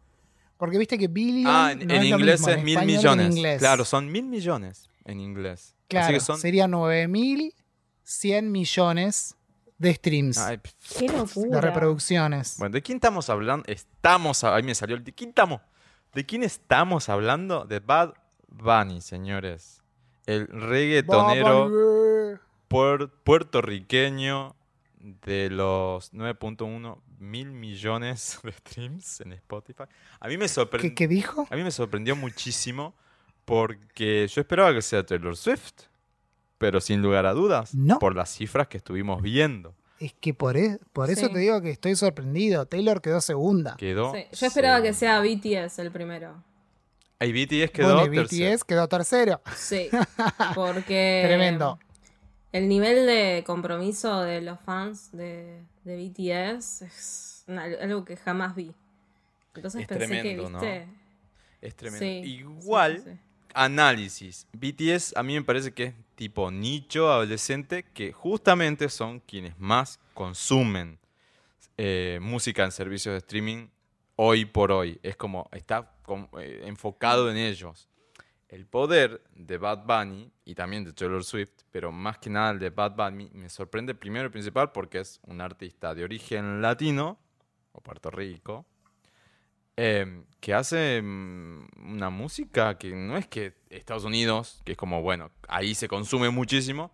Porque 0.56 0.78
viste 0.78 0.98
que 0.98 1.06
billion. 1.06 1.46
Ah, 1.54 1.70
en, 1.70 1.86
no 1.86 1.94
en 1.94 2.02
es 2.02 2.10
lo 2.10 2.16
inglés 2.18 2.40
mismo, 2.40 2.48
es 2.48 2.56
en 2.58 2.64
mil 2.64 2.74
español 2.74 2.90
y 2.90 2.92
en 2.92 2.96
millones. 2.98 3.36
inglés. 3.36 3.58
Claro, 3.60 3.84
son 3.84 4.10
mil 4.10 4.24
millones 4.24 4.90
en 5.04 5.20
inglés. 5.20 5.76
Claro, 5.86 6.06
Así 6.06 6.14
que 6.14 6.20
son. 6.20 6.38
sería 6.40 6.66
9.100 6.66 8.42
millones 8.50 9.36
de 9.78 9.94
streams. 9.94 10.38
Ay, 10.38 10.58
Qué 10.98 11.06
de 11.08 11.18
locura. 11.18 11.60
reproducciones. 11.60 12.56
bueno, 12.58 12.72
¿de 12.72 12.82
quién 12.82 12.96
estamos 12.96 13.30
hablando? 13.30 13.64
Estamos. 13.68 14.42
a- 14.42 14.56
Ahí 14.56 14.64
me 14.64 14.74
salió 14.74 14.96
el. 14.96 15.04
¿De 15.04 15.12
quién 15.12 15.28
estamos? 15.30 15.60
¿De 16.14 16.26
quién 16.26 16.42
estamos 16.42 17.08
hablando? 17.08 17.64
De 17.64 17.78
Bad 17.78 18.14
Bunny, 18.48 19.00
señores. 19.02 19.82
El 20.26 20.48
reggaetonero 20.48 21.70
puer- 22.68 23.10
puertorriqueño 23.24 24.54
de 25.00 25.50
los 25.50 26.12
9.1 26.12 26.98
mil 27.18 27.50
millones 27.52 28.38
de 28.44 28.52
streams 28.52 29.20
en 29.20 29.32
Spotify. 29.34 29.84
A 30.20 30.28
mí 30.28 30.36
me 30.36 30.44
¿Qué, 30.44 30.48
sorprendió. 30.48 30.94
qué 30.94 31.08
dijo? 31.08 31.46
A 31.50 31.56
mí 31.56 31.62
me 31.62 31.70
sorprendió 31.70 32.16
muchísimo 32.16 32.94
porque 33.44 34.26
yo 34.28 34.40
esperaba 34.40 34.72
que 34.74 34.82
sea 34.82 35.04
Taylor 35.06 35.36
Swift, 35.36 35.72
pero 36.58 36.80
sin 36.80 37.02
lugar 37.02 37.26
a 37.26 37.32
dudas, 37.32 37.74
No. 37.74 37.98
por 37.98 38.16
las 38.16 38.30
cifras 38.34 38.66
que 38.68 38.78
estuvimos 38.78 39.22
viendo. 39.22 39.74
Es 40.00 40.12
que 40.14 40.34
por, 40.34 40.56
e- 40.56 40.78
por 40.92 41.10
eso 41.10 41.26
Sí. 41.28 41.32
te 41.32 41.38
digo 41.38 41.60
que 41.62 41.70
estoy 41.70 41.96
sorprendido. 41.96 42.66
Taylor 42.66 43.00
quedó 43.00 43.20
segunda. 43.20 43.76
Quedó. 43.76 44.12
Sí, 44.12 44.24
Yo 44.32 44.46
esperaba 44.46 44.82
que 44.82 44.92
sea 44.92 45.20
BTS 45.20 45.78
el 45.80 45.90
primero. 45.90 46.42
Ahí 47.18 47.32
BTS 47.32 47.70
quedó 47.70 47.94
Bueno, 47.96 48.12
y 48.12 48.16
tercero. 48.16 48.50
BTS 48.56 48.64
quedó 48.64 48.88
tercero. 48.88 49.40
Sí, 49.56 49.88
porque... 50.54 51.22
Tremendo. 51.26 51.78
El 52.56 52.68
nivel 52.68 53.06
de 53.06 53.44
compromiso 53.46 54.22
de 54.22 54.40
los 54.40 54.58
fans 54.60 55.10
de, 55.12 55.60
de 55.84 55.96
BTS 55.96 56.84
es 56.86 57.44
una- 57.48 57.64
algo 57.64 58.04
que 58.04 58.16
jamás 58.16 58.54
vi. 58.56 58.72
Entonces 59.54 59.82
Es 59.82 59.88
pensé 59.88 60.06
tremendo, 60.06 60.42
que, 60.44 60.48
¿no? 60.50 60.60
¿viste? 60.60 60.86
Es 61.60 61.74
tremendo. 61.76 61.98
Sí, 62.06 62.20
Igual, 62.24 62.96
sí, 62.98 63.02
sí, 63.04 63.10
sí. 63.12 63.18
análisis. 63.52 64.46
BTS 64.52 65.12
a 65.16 65.22
mí 65.22 65.34
me 65.34 65.42
parece 65.42 65.72
que 65.72 65.84
es 65.84 65.94
tipo 66.14 66.50
nicho 66.50 67.12
adolescente 67.12 67.82
que 67.82 68.12
justamente 68.12 68.88
son 68.88 69.20
quienes 69.20 69.58
más 69.58 69.98
consumen 70.14 70.98
eh, 71.76 72.18
música 72.22 72.64
en 72.64 72.72
servicios 72.72 73.12
de 73.12 73.18
streaming 73.18 73.66
hoy 74.16 74.46
por 74.46 74.72
hoy. 74.72 74.98
Es 75.02 75.16
como 75.16 75.46
está 75.52 75.90
eh, 76.38 76.62
enfocado 76.64 77.30
en 77.30 77.36
ellos. 77.36 77.86
El 78.48 78.66
poder 78.66 79.24
de 79.34 79.58
Bad 79.58 79.84
Bunny 79.86 80.30
y 80.44 80.54
también 80.54 80.84
de 80.84 80.92
Taylor 80.92 81.24
Swift, 81.24 81.62
pero 81.70 81.90
más 81.90 82.18
que 82.18 82.30
nada 82.30 82.52
el 82.52 82.58
de 82.58 82.70
Bad 82.70 82.94
Bunny, 82.94 83.30
me 83.32 83.48
sorprende 83.48 83.94
primero 83.94 84.28
y 84.28 84.30
principal 84.30 84.70
porque 84.70 85.00
es 85.00 85.20
un 85.24 85.40
artista 85.40 85.94
de 85.94 86.04
origen 86.04 86.62
latino 86.62 87.18
o 87.72 87.80
Puerto 87.80 88.10
Rico, 88.10 88.64
eh, 89.76 90.24
que 90.40 90.54
hace 90.54 91.02
mm, 91.02 91.66
una 91.94 92.08
música 92.08 92.78
que 92.78 92.94
no 92.94 93.16
es 93.16 93.26
que 93.26 93.54
Estados 93.68 94.04
Unidos, 94.04 94.62
que 94.64 94.72
es 94.72 94.78
como, 94.78 95.02
bueno, 95.02 95.30
ahí 95.48 95.74
se 95.74 95.88
consume 95.88 96.30
muchísimo, 96.30 96.92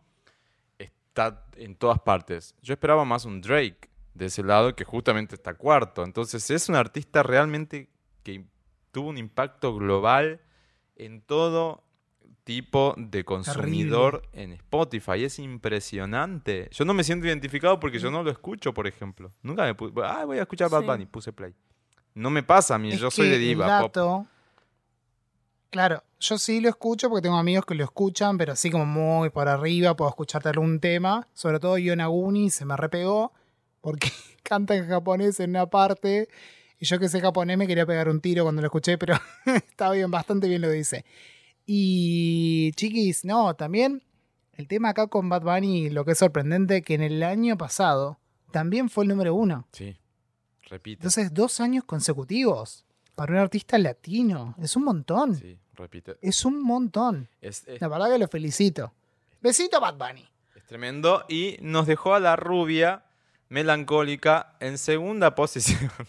está 0.79 1.47
en 1.57 1.77
todas 1.77 2.01
partes. 2.01 2.55
Yo 2.63 2.73
esperaba 2.73 3.05
más 3.05 3.25
un 3.25 3.41
Drake 3.41 3.91
de 4.15 4.27
ese 4.27 4.43
lado, 4.43 4.75
que 4.75 4.85
justamente 4.85 5.35
está 5.35 5.55
cuarto. 5.55 6.05
Entonces 6.05 6.51
es 6.51 6.69
un 6.69 6.77
artista 6.77 7.23
realmente 7.23 7.89
que 8.23 8.45
tuvo 8.91 9.11
un 9.11 9.19
impacto 9.19 9.75
global 9.75 10.41
en 10.97 11.21
todo 11.23 11.83
tipo 12.45 12.95
de 12.97 13.25
consumidor 13.25 14.23
en 14.33 14.53
Spotify. 14.53 15.25
Es 15.25 15.39
impresionante. 15.39 16.69
Yo 16.73 16.85
no 16.85 16.93
me 16.95 17.05
siento 17.05 17.27
identificado 17.27 17.79
porque 17.79 17.99
yo 18.01 18.11
no 18.11 18.23
lo 18.23 18.31
escucho, 18.31 18.75
por 18.75 18.87
ejemplo. 18.87 19.31
Nunca 19.43 19.63
me 19.65 19.75
puse, 19.75 19.93
ah, 20.05 20.25
voy 20.25 20.39
a 20.39 20.43
escuchar 20.43 20.69
Bad 20.71 20.81
Sí. 20.81 20.87
Bunny, 20.87 21.07
puse 21.07 21.33
play. 21.33 21.55
No 22.15 22.31
me 22.31 22.43
pasa 22.43 22.75
a 22.75 22.79
mí, 22.79 22.93
Es 22.93 23.01
yo 23.01 23.11
soy 23.11 23.29
de 23.29 23.39
diva 23.39 23.81
pop. 23.81 23.95
dato- 23.95 24.27
Claro, 25.71 26.03
yo 26.21 26.37
sí 26.37 26.61
lo 26.61 26.69
escucho 26.69 27.09
porque 27.09 27.23
tengo 27.23 27.39
amigos 27.39 27.65
que 27.65 27.75
lo 27.75 27.85
escuchan, 27.85 28.37
pero 28.37 28.53
así 28.53 28.71
como 28.71 28.85
muy 28.85 29.31
por 29.31 29.49
arriba, 29.49 29.97
puedo 29.97 30.11
escucharte 30.11 30.51
algún 30.51 30.81
tema. 30.81 31.27
Sobre 31.33 31.61
todo 31.61 31.79
Yonaguni 31.79 32.51
se 32.51 32.67
me 32.67 32.77
repegó 32.77 33.33
porque 33.81 34.11
canta 34.43 34.75
en 34.77 34.87
japonés 34.87 35.41
en 35.41 35.51
una 35.51 35.67
parte. 35.67 36.29
Y 36.83 36.85
yo 36.85 36.99
que 36.99 37.09
sé 37.09 37.21
japonés 37.21 37.57
me 37.57 37.69
quería 37.69 37.87
pegar 37.87 38.09
un 38.09 38.21
tiro 38.21 38.43
cuando 38.43 38.61
lo 38.61 38.67
escuché, 38.67 38.99
pero 38.99 39.15
está 39.47 39.93
bien, 39.93 40.11
bastante 40.11 40.49
bien 40.49 40.63
lo 40.63 40.69
dice. 40.69 41.05
Y 41.65 42.73
chiquis, 42.73 43.25
no, 43.25 43.55
también 43.55 44.03
el 44.55 44.67
tema 44.67 44.89
acá 44.89 45.07
con 45.07 45.29
Bad 45.29 45.43
Bunny, 45.43 45.91
lo 45.91 46.05
que 46.05 46.11
es 46.11 46.19
sorprendente, 46.19 46.83
que 46.83 46.95
en 46.95 47.03
el 47.03 47.23
año 47.23 47.57
pasado 47.57 48.19
también 48.51 48.89
fue 48.91 49.05
el 49.05 49.11
número 49.11 49.33
uno. 49.33 49.69
Sí, 49.71 49.97
repite. 50.69 50.95
Entonces, 50.99 51.33
dos 51.33 51.61
años 51.61 51.85
consecutivos 51.85 52.85
para 53.15 53.33
un 53.35 53.39
artista 53.39 53.79
latino. 53.79 54.57
Es 54.61 54.75
un 54.75 54.83
montón. 54.83 55.37
Sí, 55.37 55.57
repite. 55.75 56.17
Es 56.21 56.45
un 56.45 56.61
montón. 56.65 57.29
Es, 57.41 57.63
es- 57.69 57.81
La 57.81 57.87
verdad 57.87 58.11
que 58.11 58.19
lo 58.19 58.27
felicito. 58.27 58.93
Besito, 59.41 59.81
Bad 59.81 59.95
Bunny. 59.99 60.29
es 60.57 60.65
tremendo. 60.67 61.27
Y 61.29 61.59
nos 61.61 61.87
dejó 61.87 62.15
a 62.15 62.19
la 62.21 62.35
rubia 62.35 63.05
melancólica 63.49 64.57
en 64.59 64.79
segunda 64.79 65.37
posición. 65.37 65.93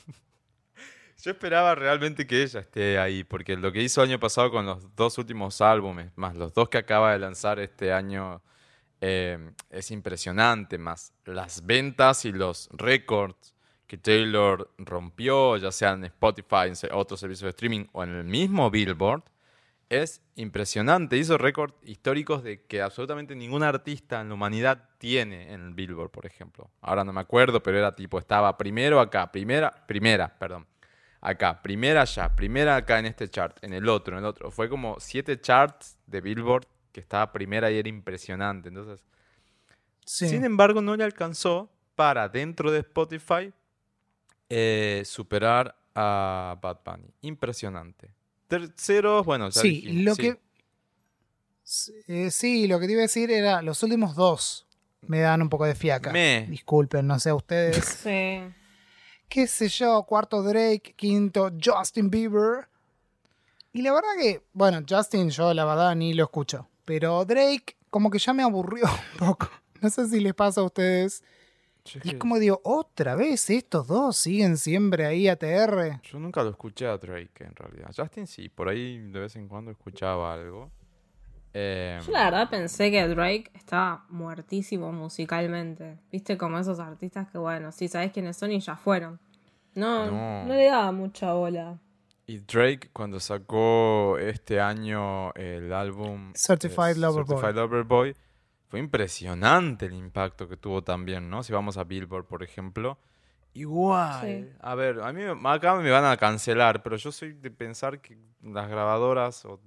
Yo 1.24 1.32
esperaba 1.32 1.74
realmente 1.74 2.28
que 2.28 2.44
ella 2.44 2.60
esté 2.60 3.00
ahí, 3.00 3.24
porque 3.24 3.56
lo 3.56 3.72
que 3.72 3.82
hizo 3.82 4.04
el 4.04 4.10
año 4.10 4.20
pasado 4.20 4.52
con 4.52 4.66
los 4.66 4.94
dos 4.94 5.18
últimos 5.18 5.62
álbumes, 5.62 6.12
más 6.18 6.36
los 6.36 6.54
dos 6.54 6.68
que 6.68 6.78
acaba 6.78 7.14
de 7.14 7.20
lanzar 7.20 7.60
este 7.60 7.94
año, 7.94 8.42
eh, 9.00 9.54
es 9.70 9.92
impresionante, 9.92 10.78
más 10.78 11.14
las 11.24 11.66
ventas 11.66 12.26
y 12.26 12.34
los 12.34 12.68
récords 12.74 13.56
que 13.88 13.98
Taylor 13.98 14.70
rompió, 14.78 15.56
ya 15.56 15.72
sea 15.72 15.92
en 15.92 16.04
Spotify, 16.04 16.68
en 16.68 16.76
otros 16.92 17.22
servicios 17.22 17.46
de 17.46 17.52
streaming 17.52 17.86
o 17.94 18.04
en 18.04 18.10
el 18.10 18.26
mismo 18.26 18.70
Billboard, 18.70 19.24
es 19.88 20.22
impresionante. 20.36 21.16
Hizo 21.16 21.38
récords 21.38 21.74
históricos 21.84 22.44
de 22.44 22.66
que 22.66 22.82
absolutamente 22.82 23.34
ningún 23.34 23.64
artista 23.64 24.20
en 24.20 24.28
la 24.28 24.34
humanidad 24.34 24.90
tiene 24.98 25.54
en 25.54 25.68
el 25.68 25.74
Billboard, 25.74 26.12
por 26.12 26.26
ejemplo. 26.26 26.70
Ahora 26.82 27.06
no 27.06 27.14
me 27.14 27.22
acuerdo, 27.22 27.64
pero 27.64 27.78
era 27.78 27.96
tipo, 27.96 28.20
estaba 28.20 28.58
primero 28.58 29.00
acá, 29.00 29.32
primera, 29.32 29.72
primera, 29.88 30.38
perdón. 30.38 30.68
Acá, 31.26 31.62
primera 31.62 32.02
allá, 32.02 32.36
primera 32.36 32.76
acá 32.76 33.00
en 33.00 33.06
este 33.06 33.30
chart, 33.30 33.58
en 33.64 33.72
el 33.74 33.88
otro, 33.88 34.18
en 34.18 34.24
el 34.24 34.26
otro. 34.26 34.52
Fue 34.52 34.68
como 34.68 35.00
siete 35.00 35.40
charts 35.40 35.98
de 36.06 36.20
Billboard 36.20 36.68
que 36.92 37.00
estaba 37.00 37.32
primera 37.32 37.72
y 37.72 37.78
era 37.78 37.88
impresionante. 37.88 38.68
Entonces, 38.68 39.06
Sí. 40.06 40.28
sin 40.28 40.44
embargo, 40.44 40.82
no 40.82 40.98
le 40.98 41.06
alcanzó 41.06 41.72
para 41.96 42.28
dentro 42.28 42.72
de 42.72 42.80
Spotify 42.80 43.54
eh, 44.50 45.04
superar 45.06 45.76
a 45.96 46.58
Bad 46.62 46.80
Bunny. 46.84 47.14
Impresionante. 47.22 48.12
Tercero, 48.50 49.24
bueno, 49.24 49.50
ya 49.50 49.62
Sí, 49.62 49.70
dijimos, 49.70 50.04
lo 50.04 50.16
sí. 50.16 50.22
que. 50.22 50.40
eh, 52.26 52.32
sí, 52.32 52.68
lo 52.68 52.80
que 52.82 52.86
te 52.88 52.92
iba 52.92 53.00
a 53.00 53.04
decir 53.04 53.32
era 53.32 53.62
los 53.62 53.82
últimos 53.82 54.16
dos 54.16 54.68
me 55.08 55.20
dan 55.22 55.42
un 55.42 55.50
poco 55.50 55.66
de 55.66 55.76
fiaca. 55.76 56.12
Me. 56.12 56.48
Disculpen, 56.50 57.08
no 57.08 57.18
sé 57.20 57.30
a 57.30 57.36
ustedes. 57.36 57.78
Sí. 58.04 58.42
Qué 59.30 59.48
sé 59.48 59.68
yo, 59.70 60.04
cuarto 60.04 60.44
Drake, 60.44 60.94
quinto 60.96 61.52
Justin 61.64 62.10
Bieber. 62.10 62.68
Y 63.72 63.82
la 63.82 63.92
verdad 63.92 64.10
que, 64.20 64.44
bueno, 64.54 64.84
Justin 64.88 65.30
yo 65.30 65.54
la 65.54 65.66
verdad 65.66 65.96
ni 65.96 66.14
lo 66.14 66.24
escucho. 66.24 66.68
Pero 66.86 67.26
Drake 67.26 67.76
como 67.90 68.10
que 68.10 68.20
ya 68.20 68.34
me 68.34 68.44
aburrió 68.44 68.86
un 69.22 69.28
poco. 69.28 69.50
No 69.82 69.90
sé 69.90 70.08
si 70.08 70.20
les 70.20 70.34
pasa 70.34 70.62
a 70.62 70.64
ustedes. 70.64 71.24
Y 72.04 72.12
es 72.12 72.16
como 72.16 72.40
digo, 72.40 72.62
otra 72.64 73.16
vez 73.16 73.50
estos 73.50 73.88
dos 73.88 74.16
siguen 74.16 74.58
siempre 74.58 75.06
ahí 75.06 75.28
ATR. 75.28 76.02
yo 76.02 76.18
nunca 76.20 76.42
lo 76.42 76.52
escuché 76.52 76.88
a 76.88 76.98
Drake, 76.98 77.44
en 77.44 77.56
realidad. 77.56 77.92
Justin 77.96 78.26
sí, 78.26 78.48
por 78.48 78.70
ahí 78.70 79.00
de 79.00 79.20
vez 79.20 79.36
en 79.36 79.50
cuando 79.50 79.72
escuchaba 79.72 80.34
algo. 80.34 80.72
Eh, 81.54 82.00
Yo 82.06 82.12
la 82.12 82.26
verdad 82.26 82.50
pensé 82.50 82.90
que 82.90 83.08
Drake 83.08 83.52
estaba 83.54 84.06
muertísimo 84.10 84.92
musicalmente. 84.92 86.00
Viste 86.12 86.38
como 86.38 86.58
esos 86.58 86.80
artistas 86.80 87.30
que, 87.30 87.38
bueno, 87.38 87.72
sí 87.72 87.88
sabes 87.88 88.12
quiénes 88.12 88.38
son 88.38 88.52
y 88.52 88.60
ya 88.60 88.76
fueron. 88.76 89.20
No, 89.76 90.06
No. 90.08 90.46
no, 90.46 90.54
le 90.54 90.66
daba 90.66 90.92
mucha 90.92 91.34
bola. 91.34 91.78
y 92.26 92.38
Drake, 92.40 92.90
cuando 92.94 93.20
sacó 93.20 94.18
este 94.18 94.60
año 94.62 95.34
el 95.34 95.74
álbum 95.74 96.32
Certified 96.36 96.96
eh, 96.96 97.00
Lover 97.00 97.24
Boy. 97.26 97.36
Certified 97.36 97.56
Lover 97.56 97.84
Boy, 97.84 98.16
fue 98.70 98.80
impresionante 98.80 99.86
el 99.88 99.94
impacto 99.94 100.48
que 100.48 100.56
tuvo 100.58 100.82
también, 100.84 101.30
¿no? 101.30 101.44
Si 101.44 101.52
vamos 101.54 101.78
a 101.78 101.84
Billboard, 101.84 102.26
por 102.26 102.42
ejemplo. 102.42 102.98
Igual. 103.54 104.22
Sí. 104.26 104.50
A 104.62 104.74
ver, 104.76 105.02
a 105.02 105.12
mí 105.14 105.22
me- 105.22 105.50
acá 105.50 105.76
me 105.76 105.92
van 105.92 106.06
a 106.06 106.18
cancelar, 106.18 106.82
pero 106.82 106.96
yo 106.96 107.12
soy 107.12 107.34
de 107.34 107.52
pensar 107.52 108.00
que 108.00 108.18
las 108.42 108.68
grabadoras 108.70 109.46
o 109.46 109.60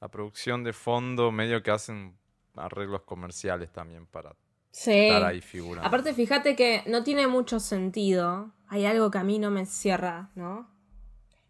la 0.00 0.08
producción 0.08 0.62
de 0.64 0.72
fondo 0.72 1.30
medio 1.32 1.62
que 1.62 1.70
hacen 1.70 2.16
arreglos 2.54 3.02
comerciales 3.02 3.72
también 3.72 4.06
para 4.06 4.34
Sí. 4.70 4.92
estar 4.92 5.24
ahí 5.24 5.40
figurando. 5.40 5.86
Aparte, 5.88 6.12
fíjate 6.14 6.54
que 6.54 6.82
no 6.86 7.02
tiene 7.02 7.26
mucho 7.26 7.60
sentido. 7.60 8.52
Hay 8.68 8.84
algo 8.84 9.10
que 9.10 9.18
a 9.18 9.24
mí 9.24 9.38
no 9.38 9.50
me 9.50 9.64
cierra, 9.66 10.30
¿no? 10.34 10.68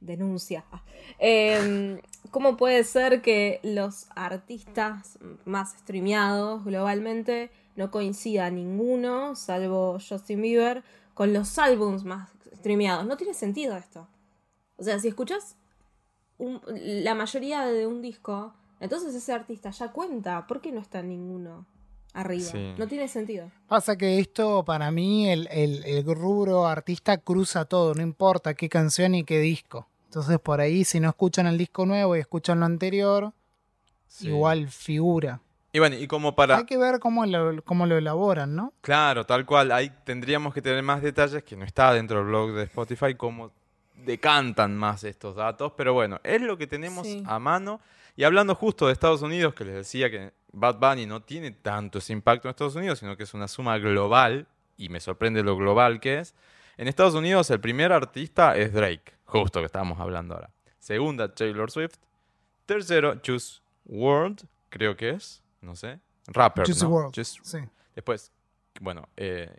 Denuncia. 0.00 0.64
Eh, 1.18 2.00
¿Cómo 2.32 2.56
puede 2.56 2.82
ser 2.84 3.22
que 3.22 3.60
los 3.62 4.08
artistas 4.16 5.18
más 5.44 5.72
streameados 5.78 6.64
globalmente 6.64 7.50
no 7.76 7.90
coincida 7.92 8.50
ninguno, 8.50 9.36
salvo 9.36 9.98
Justin 10.06 10.42
Bieber, 10.42 10.82
con 11.14 11.32
los 11.32 11.58
álbums 11.58 12.04
más 12.04 12.30
streameados? 12.56 13.06
No 13.06 13.16
tiene 13.16 13.34
sentido 13.34 13.76
esto. 13.76 14.08
O 14.76 14.82
sea, 14.82 14.98
si 14.98 15.08
escuchas 15.08 15.56
un- 16.38 16.60
la 16.66 17.14
mayoría 17.14 17.64
de 17.66 17.86
un 17.86 18.02
disco, 18.02 18.52
entonces 18.80 19.14
ese 19.14 19.32
artista 19.32 19.70
ya 19.70 19.92
cuenta. 19.92 20.46
¿Por 20.46 20.60
qué 20.60 20.72
no 20.72 20.80
está 20.80 21.02
ninguno 21.02 21.66
arriba? 22.12 22.44
Sí. 22.50 22.74
No 22.78 22.86
tiene 22.86 23.08
sentido. 23.08 23.50
Pasa 23.68 23.96
que 23.96 24.18
esto 24.18 24.64
para 24.64 24.90
mí 24.90 25.28
el, 25.30 25.48
el, 25.50 25.84
el 25.84 26.04
rubro 26.04 26.66
artista 26.66 27.18
cruza 27.18 27.64
todo, 27.64 27.94
no 27.94 28.02
importa 28.02 28.54
qué 28.54 28.68
canción 28.68 29.14
y 29.14 29.24
qué 29.24 29.38
disco. 29.40 29.86
Entonces 30.06 30.38
por 30.38 30.60
ahí 30.60 30.84
si 30.84 31.00
no 31.00 31.08
escuchan 31.08 31.46
el 31.46 31.58
disco 31.58 31.84
nuevo 31.86 32.16
y 32.16 32.20
escuchan 32.20 32.60
lo 32.60 32.66
anterior, 32.66 33.32
Sí. 34.08 34.28
igual 34.28 34.68
figura. 34.68 35.40
Y 35.72 35.78
bueno, 35.78 35.96
y 35.96 36.06
como 36.06 36.34
para... 36.34 36.56
Hay 36.56 36.64
que 36.64 36.78
ver 36.78 37.00
cómo 37.00 37.26
lo, 37.26 37.62
cómo 37.64 37.84
lo 37.84 37.98
elaboran, 37.98 38.54
¿no? 38.56 38.72
Claro, 38.80 39.26
tal 39.26 39.44
cual. 39.44 39.72
Ahí 39.72 39.90
tendríamos 40.04 40.54
que 40.54 40.62
tener 40.62 40.82
más 40.82 41.02
detalles 41.02 41.42
que 41.44 41.54
no 41.54 41.66
está 41.66 41.92
dentro 41.92 42.18
del 42.18 42.28
blog 42.28 42.52
de 42.52 42.62
Spotify, 42.62 43.14
cómo 43.14 43.50
decantan 44.06 44.76
más 44.76 45.04
estos 45.04 45.36
datos. 45.36 45.72
Pero 45.76 45.92
bueno, 45.92 46.20
es 46.22 46.40
lo 46.40 46.56
que 46.56 46.66
tenemos 46.66 47.06
Sí. 47.06 47.22
a 47.26 47.38
mano. 47.38 47.80
Y 48.16 48.24
hablando 48.24 48.54
justo 48.54 48.86
de 48.86 48.92
Estados 48.94 49.20
Unidos, 49.22 49.52
que 49.54 49.64
les 49.64 49.74
decía 49.74 50.10
que 50.10 50.32
Bad 50.52 50.76
Bunny 50.78 51.04
no 51.04 51.22
tiene 51.22 51.50
tanto 51.50 51.98
ese 51.98 52.14
impacto 52.14 52.48
en 52.48 52.50
Estados 52.50 52.74
Unidos, 52.76 52.98
sino 53.00 53.16
que 53.16 53.24
es 53.24 53.34
una 53.34 53.46
suma 53.48 53.76
global, 53.78 54.46
y 54.78 54.88
me 54.88 55.00
sorprende 55.00 55.42
lo 55.42 55.56
global 55.56 56.00
que 56.00 56.20
es. 56.20 56.34
En 56.78 56.88
Estados 56.88 57.14
Unidos 57.14 57.50
el 57.50 57.60
primer 57.60 57.92
artista 57.92 58.56
es 58.56 58.72
Drake, 58.72 59.12
justo 59.26 59.60
que 59.60 59.66
estábamos 59.66 60.00
hablando 60.00 60.34
ahora. 60.34 60.50
Segunda, 60.78 61.34
Taylor 61.34 61.70
Swift. 61.70 61.96
Tercero, 62.64 63.20
Juice 63.24 63.60
WRLD, 63.84 64.40
creo 64.70 64.96
que 64.96 65.10
es, 65.10 65.42
no 65.60 65.76
sé. 65.76 66.00
Rapper, 66.28 66.64
Juicy 66.66 66.84
¿no? 66.84 66.88
World. 66.90 67.14
Juice- 67.14 67.40
Sí. 67.42 67.58
Después, 67.94 68.32
bueno, 68.80 69.08
eh, 69.16 69.54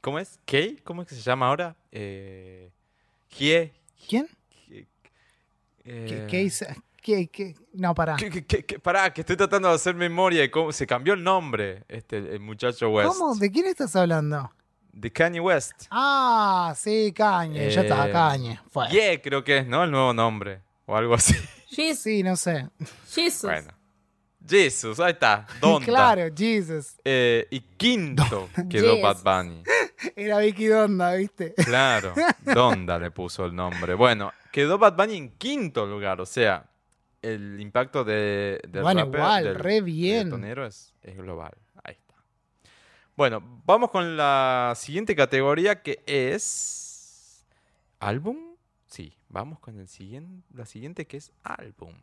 ¿cómo 0.00 0.18
es? 0.18 0.38
¿Kay? 0.46 0.76
¿Cómo 0.84 1.02
es 1.02 1.08
que 1.08 1.14
se 1.14 1.20
llama 1.22 1.46
ahora? 1.48 1.76
Eh, 1.92 2.70
Kie- 3.30 3.70
¿Quién? 4.06 4.28
¿Qué, 4.68 4.86
eh, 5.84 6.26
qué 6.28 6.42
hice? 6.42 6.76
¿Qué- 7.02 7.28
qué? 7.28 7.54
No, 7.72 7.94
pará. 7.94 8.16
¿qué- 8.16 8.28
qué- 8.30 8.44
qué- 8.44 8.64
qué- 8.64 8.78
pará, 8.78 9.12
que 9.12 9.22
estoy 9.22 9.36
tratando 9.36 9.68
de 9.68 9.74
hacer 9.74 9.94
memoria 9.94 10.42
de 10.42 10.50
cómo 10.50 10.72
se 10.72 10.86
cambió 10.86 11.14
el 11.14 11.22
nombre, 11.24 11.84
este, 11.88 12.18
el 12.18 12.40
muchacho 12.40 12.90
West. 12.90 13.08
¿Cómo? 13.16 13.34
¿De 13.36 13.50
quién 13.50 13.66
estás 13.66 13.96
hablando? 13.96 14.50
De 14.92 15.10
Kanye 15.10 15.40
West. 15.40 15.86
Ah, 15.90 16.74
sí, 16.76 17.12
Cañe, 17.14 17.70
ya 17.70 17.82
está, 17.82 18.08
Eh, 18.08 18.12
Cañe. 18.12 18.60
Fue. 18.70 18.88
Yeah, 18.88 19.22
creo 19.22 19.44
que 19.44 19.58
es, 19.58 19.66
¿no? 19.66 19.84
El 19.84 19.90
nuevo 19.90 20.12
nombre. 20.12 20.60
O 20.86 20.96
algo 20.96 21.14
así. 21.14 21.34
Jesus. 21.68 22.02
Sí, 22.02 22.22
no 22.22 22.34
sé. 22.36 22.68
Jesus. 23.10 23.42
Bueno. 23.42 23.70
Jesus, 24.48 24.98
ahí 25.00 25.12
está. 25.12 25.46
Donda. 25.60 25.84
Claro, 25.86 26.22
Jesus. 26.34 26.96
Eh, 27.04 27.46
y 27.50 27.60
quinto 27.60 28.48
quedó. 28.70 29.00
Bad 29.00 29.22
Bunny. 29.22 29.62
Era 30.16 30.38
Vicky 30.38 30.66
Donda, 30.66 31.14
¿viste? 31.14 31.54
Claro, 31.54 32.14
Donda 32.42 32.98
le 32.98 33.10
puso 33.10 33.44
el 33.46 33.54
nombre. 33.54 33.94
Bueno, 33.94 34.32
quedó 34.52 34.78
Bad 34.78 34.96
Bunny 34.96 35.16
en 35.16 35.30
quinto 35.30 35.86
lugar, 35.86 36.20
o 36.20 36.26
sea, 36.26 36.64
el 37.20 37.60
impacto 37.60 38.04
de, 38.04 38.60
del 38.68 38.82
Bueno, 38.82 39.04
rapper, 39.04 39.20
igual, 39.20 39.44
del 39.44 39.54
re 39.56 39.80
bien. 39.80 40.18
reggaetonero 40.26 40.66
es, 40.66 40.94
es 41.02 41.16
global. 41.16 41.52
Ahí 41.82 41.94
está. 41.94 42.14
Bueno, 43.16 43.42
vamos 43.64 43.90
con 43.90 44.16
la 44.16 44.74
siguiente 44.76 45.16
categoría 45.16 45.82
que 45.82 46.02
es 46.06 47.44
álbum. 47.98 48.54
Sí, 48.86 49.12
vamos 49.28 49.58
con 49.58 49.78
el 49.78 49.88
siguiente, 49.88 50.46
la 50.54 50.64
siguiente 50.64 51.06
que 51.06 51.16
es 51.18 51.32
álbum. 51.42 51.94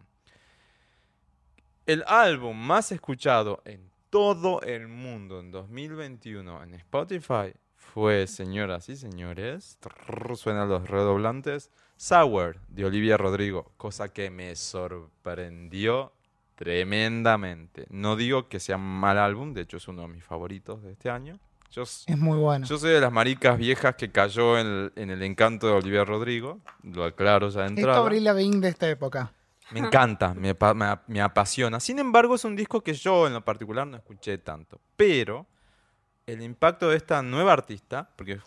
El 1.86 2.04
álbum 2.08 2.58
más 2.58 2.92
escuchado 2.92 3.62
en 3.64 3.92
todo 4.10 4.60
el 4.62 4.88
mundo 4.88 5.40
en 5.40 5.52
2021 5.52 6.64
en 6.64 6.74
Spotify 6.74 7.54
fue, 7.76 8.26
señoras 8.26 8.90
y 8.90 8.96
señores, 8.96 9.78
trrr, 9.80 10.36
suenan 10.36 10.68
los 10.68 10.90
redoblantes, 10.90 11.70
Sour 11.96 12.58
de 12.70 12.86
Olivia 12.86 13.18
Rodrigo, 13.18 13.72
cosa 13.78 14.12
que 14.12 14.32
me 14.32 14.56
sorprendió 14.56 16.12
tremendamente. 16.56 17.86
No 17.92 18.16
digo 18.16 18.50
que 18.50 18.60
sea 18.60 18.78
un 18.78 19.00
mal 19.00 19.20
álbum, 19.20 19.54
de 19.54 19.62
hecho 19.62 19.78
es 19.78 19.88
uno 19.88 20.02
de 20.02 20.08
mis 20.08 20.24
favoritos 20.24 20.82
de 20.82 20.92
este 20.94 21.12
año. 21.12 21.38
Yo, 21.70 21.84
Es 21.84 22.18
muy 22.18 22.40
bueno. 22.40 22.66
yo 22.66 22.80
soy 22.80 22.94
de 22.94 23.02
las 23.02 23.12
maricas 23.12 23.60
viejas 23.60 23.96
que 23.96 24.10
cayó 24.12 24.58
en 24.58 24.66
el, 24.66 24.94
en 24.96 25.12
el 25.12 25.22
encanto 25.22 25.68
de 25.68 25.74
Olivia 25.74 26.04
Rodrigo, 26.04 26.62
lo 26.82 27.04
aclaro 27.04 27.50
ya 27.50 27.62
de 27.62 27.68
Esto 27.68 27.80
entrada. 27.82 28.00
Avril 28.00 28.24
Lavigne 28.24 28.60
de 28.60 28.70
esta 28.70 28.90
época. 28.90 29.34
Me 29.72 29.80
encanta, 29.80 30.34
me, 30.34 30.49
apa- 30.51 30.74
me 30.74 30.86
ap- 30.86 31.07
me 31.07 31.22
apasiona. 31.22 31.80
Sin 31.80 31.99
embargo, 31.99 32.36
es 32.36 32.45
un 32.45 32.55
disco 32.55 32.82
que 32.82 32.93
yo 32.93 33.28
en 33.28 33.34
lo 33.34 33.43
particular 33.43 33.86
no 33.88 33.97
escuché 33.97 34.38
tanto. 34.38 34.80
Pero 34.95 35.45
el 36.28 36.41
impacto 36.41 36.89
de 36.89 36.97
esta 36.97 37.22
nueva 37.22 37.53
artista, 37.53 38.07
porque 38.16 38.39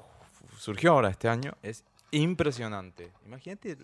surgió 0.59 0.93
ahora 0.93 1.09
este 1.11 1.29
año, 1.29 1.55
es 1.63 1.85
impresionante. 2.13 3.13
Imagínate, 3.27 3.77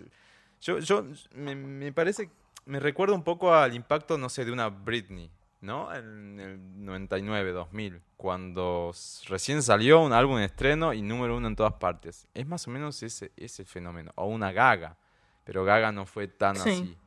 yo, 0.60 0.78
yo 0.78 1.04
me, 1.34 1.54
me 1.54 1.92
parece, 1.92 2.30
me 2.66 2.78
recuerda 2.80 3.14
un 3.14 3.24
poco 3.24 3.54
al 3.54 3.74
impacto, 3.74 4.16
no 4.18 4.28
sé, 4.28 4.44
de 4.44 4.52
una 4.52 4.68
Britney, 4.68 5.30
¿no? 5.60 5.92
En 5.94 6.38
el 6.40 6.84
99, 6.84 7.52
2000, 7.52 8.00
cuando 8.16 8.92
recién 9.28 9.62
salió 9.62 10.00
un 10.00 10.12
álbum 10.12 10.38
en 10.38 10.44
estreno 10.44 10.92
y 10.92 11.02
número 11.02 11.36
uno 11.36 11.48
en 11.48 11.56
todas 11.56 11.74
partes. 11.74 12.26
Es 12.34 12.46
más 12.46 12.66
o 12.66 12.70
menos 12.70 13.02
ese, 13.02 13.32
ese 13.36 13.64
fenómeno. 13.64 14.12
O 14.14 14.26
una 14.26 14.52
Gaga, 14.52 14.96
pero 15.44 15.64
Gaga 15.64 15.92
no 15.92 16.06
fue 16.06 16.28
tan 16.28 16.56
Sí. 16.56 16.70
así. 16.70 16.98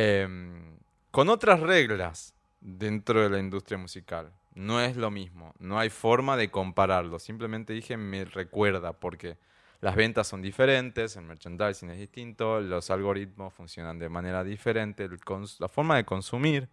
Em, 0.00 0.78
con 1.10 1.28
otras 1.28 1.58
reglas 1.58 2.32
dentro 2.60 3.20
de 3.20 3.30
la 3.30 3.40
industria 3.40 3.78
musical. 3.78 4.32
No 4.54 4.80
es 4.80 4.96
lo 4.96 5.10
mismo, 5.10 5.54
no 5.58 5.76
hay 5.76 5.90
forma 5.90 6.36
de 6.36 6.52
compararlo. 6.52 7.18
Simplemente 7.18 7.72
dije 7.72 7.96
me 7.96 8.24
recuerda 8.24 8.92
porque 8.92 9.38
las 9.80 9.96
ventas 9.96 10.28
son 10.28 10.40
diferentes, 10.40 11.16
el 11.16 11.24
merchandising 11.24 11.90
es 11.90 11.98
distinto, 11.98 12.60
los 12.60 12.90
algoritmos 12.90 13.52
funcionan 13.52 13.98
de 13.98 14.08
manera 14.08 14.44
diferente, 14.44 15.08
la 15.58 15.68
forma 15.68 15.96
de 15.96 16.04
consumir 16.04 16.68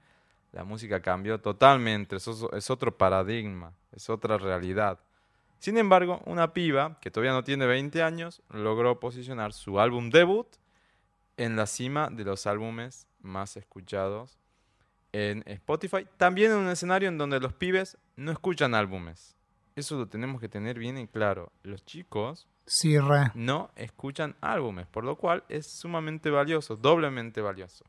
la 0.52 0.64
música 0.64 1.02
cambió 1.02 1.40
totalmente, 1.42 2.18
es 2.18 2.70
otro 2.70 2.96
paradigma, 2.96 3.74
es 3.92 4.08
otra 4.08 4.38
realidad. 4.38 5.00
Sin 5.58 5.80
embargo, 5.80 6.22
una 6.28 6.54
piba 6.54 7.00
que 7.02 7.10
todavía 7.10 7.34
no 7.34 7.44
tiene 7.44 7.66
20 7.66 8.04
años 8.04 8.44
logró 8.52 9.00
posicionar 9.00 9.52
su 9.52 9.80
álbum 9.80 10.12
debut 10.12 10.46
en 11.38 11.56
la 11.56 11.66
cima 11.66 12.10
de 12.12 12.24
los 12.24 12.48
álbumes 12.48 13.08
más 13.26 13.58
escuchados 13.58 14.38
en 15.12 15.44
Spotify. 15.48 16.08
También 16.18 16.52
en 16.52 16.58
un 16.58 16.70
escenario 16.70 17.10
en 17.10 17.18
donde 17.18 17.40
los 17.40 17.54
pibes 17.54 17.98
no 18.16 18.32
escuchan 18.32 18.74
álbumes. 18.76 19.36
Eso 19.76 19.98
lo 19.98 20.08
tenemos 20.08 20.40
que 20.40 20.48
tener 20.50 20.80
bien 20.80 20.98
en 20.98 21.08
claro. 21.08 21.52
Los 21.64 21.84
chicos 21.86 22.48
Sí, 22.66 22.98
re. 22.98 23.32
no 23.36 23.72
escuchan 23.76 24.36
álbumes, 24.42 24.88
por 24.88 25.04
lo 25.04 25.18
cual 25.18 25.44
es 25.50 25.68
sumamente 25.68 26.30
valioso, 26.30 26.76
doblemente 26.76 27.42
valioso. 27.42 27.86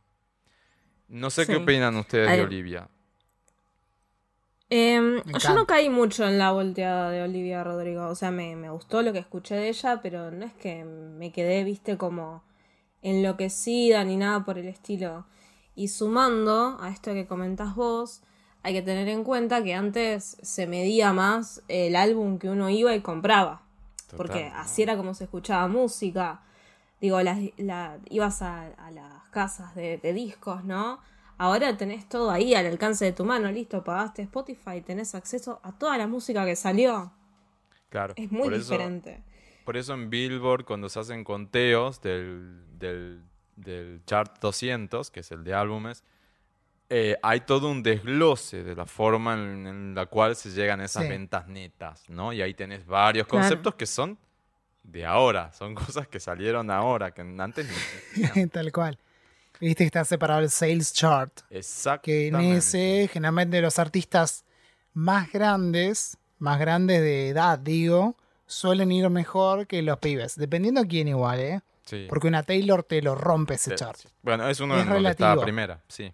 No 1.09 1.31
sé 1.31 1.47
qué 1.47 1.57
opinan 1.57 1.97
ustedes 1.97 2.31
de. 2.31 2.43
Olivia. 2.43 2.89
Em, 4.69 5.23
yo 5.23 5.55
no 5.55 5.65
caí 5.67 5.89
mucho 5.89 6.27
en 6.27 6.39
la 6.39 6.51
volteada 6.51 7.11
de 7.11 7.23
Olivia 7.23 7.63
Rodrigo. 7.63 8.09
O 8.09 8.15
sea, 8.17 8.33
me, 8.33 8.57
me 8.57 8.69
gustó 8.71 9.03
lo 9.03 9.13
que 9.13 9.21
escuché 9.21 9.55
de 9.55 9.69
ella, 9.69 10.01
pero 10.03 10.33
no 10.33 10.45
es 10.45 10.53
que 10.55 10.85
me 10.85 11.31
quedé, 11.31 11.63
viste, 11.63 11.97
como 11.97 12.43
enloquecida 13.11 14.05
ni 14.05 14.17
nada 14.17 14.45
por 14.45 14.59
el 14.59 14.67
estilo. 14.67 15.25
Y 15.75 15.89
sumando 15.89 16.79
a 16.81 16.91
esto 16.91 17.13
que 17.13 17.27
comentás 17.27 17.75
vos, 17.75 18.23
hay 18.63 18.73
que 18.75 18.83
tener 18.83 19.09
en 19.09 19.25
cuenta 19.25 19.63
que 19.63 19.75
antes 19.75 20.37
se 20.43 20.67
medía 20.67 21.13
más 21.13 21.63
el 21.69 21.97
álbum 21.97 22.39
que 22.39 22.49
uno 22.51 22.69
iba 22.71 22.95
y 22.95 23.01
compraba. 23.01 23.63
Porque 24.17 24.51
así 24.55 24.83
era 24.83 24.97
como 24.97 25.15
se 25.15 25.25
escuchaba 25.25 25.67
música. 25.69 26.41
Digo, 27.01 27.21
la- 27.21 27.99
ibas 28.09 28.43
a, 28.43 28.67
a 28.69 28.91
las 28.91 29.23
casas 29.31 29.75
de, 29.75 29.99
de 29.99 30.13
discos, 30.13 30.65
¿no? 30.65 30.99
Ahora 31.39 31.77
tenés 31.77 32.09
todo 32.09 32.31
ahí 32.31 32.55
al 32.55 32.65
alcance 32.67 33.05
de 33.05 33.13
tu 33.13 33.25
mano, 33.25 33.51
listo, 33.53 33.85
pagaste 33.85 34.23
Spotify, 34.23 34.81
tenés 34.81 35.15
acceso 35.15 35.61
a 35.63 35.73
toda 35.73 35.99
la 35.99 36.07
música 36.07 36.47
que 36.47 36.57
salió. 36.57 37.13
Claro. 37.91 38.15
Es 38.17 38.33
muy 38.33 38.45
por 38.45 38.55
eso- 38.55 38.73
diferente. 38.73 39.23
Por 39.67 39.77
eso 39.77 39.93
en 39.93 40.09
Billboard, 40.09 40.65
cuando 40.65 40.89
se 40.89 40.99
hacen 41.01 41.23
conteos 41.25 42.01
del, 42.01 42.63
del, 42.79 43.21
del 43.57 44.01
chart 44.07 44.39
200, 44.41 45.11
que 45.11 45.21
es 45.21 45.31
el 45.33 45.45
de 45.45 45.53
álbumes, 45.53 46.03
eh, 46.89 47.17
hay 47.23 47.41
todo 47.41 47.69
un 47.69 47.83
desglose 47.83 48.63
de 48.63 48.77
la 48.77 48.87
forma 48.87 49.35
en, 49.35 49.67
en 49.67 49.95
la 49.95 50.07
cual 50.07 50.37
se 50.37 50.51
llegan 50.51 50.81
esas 50.81 51.03
Sí. 51.03 51.09
ventas 51.09 51.49
netas, 51.49 52.09
¿no? 52.09 52.33
Y 52.33 52.41
ahí 52.43 52.55
tenés 52.55 52.87
varios 52.87 53.27
Claro. 53.27 53.43
conceptos 53.43 53.75
que 53.75 53.87
son 53.87 54.17
de 54.85 55.05
ahora, 55.05 55.53
son 55.53 55.75
cosas 55.75 56.07
que 56.07 56.21
salieron 56.21 56.71
ahora, 56.71 57.11
que 57.13 57.23
antes 57.23 57.67
ni. 58.17 58.47
Tal 58.53 58.71
cual. 58.71 58.99
Viste 59.59 59.83
que 59.85 59.87
está 59.87 60.05
separado 60.05 60.41
el 60.43 60.51
sales 60.51 60.93
chart. 60.93 61.41
Que 62.03 62.29
en 62.29 62.37
ese, 62.41 63.09
generalmente 63.13 63.61
los 63.61 63.79
artistas 63.81 64.45
más 64.95 65.33
grandes, 65.33 66.19
más 66.39 66.61
grandes 66.61 67.01
de 67.01 67.31
edad, 67.31 67.59
digo, 67.59 68.17
suelen 68.47 68.93
ir 68.93 69.09
mejor 69.11 69.67
que 69.67 69.83
los 69.83 69.99
pibes. 69.99 70.37
Dependiendo 70.37 70.83
de 70.83 70.89
quién 70.89 71.09
igual, 71.09 71.41
¿eh? 71.41 71.61
Sí. 71.85 72.07
Porque 72.09 72.27
una 72.29 72.43
Taylor 72.43 72.83
te 72.83 73.01
lo 73.03 73.15
rompe 73.15 73.55
ese 73.55 73.71
Sí, 73.71 73.77
chart. 73.77 73.97
sí. 73.99 74.09
Bueno, 74.23 74.49
es 74.49 74.59
uno 74.61 74.77
Es 74.77 74.87
donde 74.87 75.11
estaba 75.11 75.31
relativo. 75.35 75.43
primera, 75.45 75.83
sí. 75.89 76.13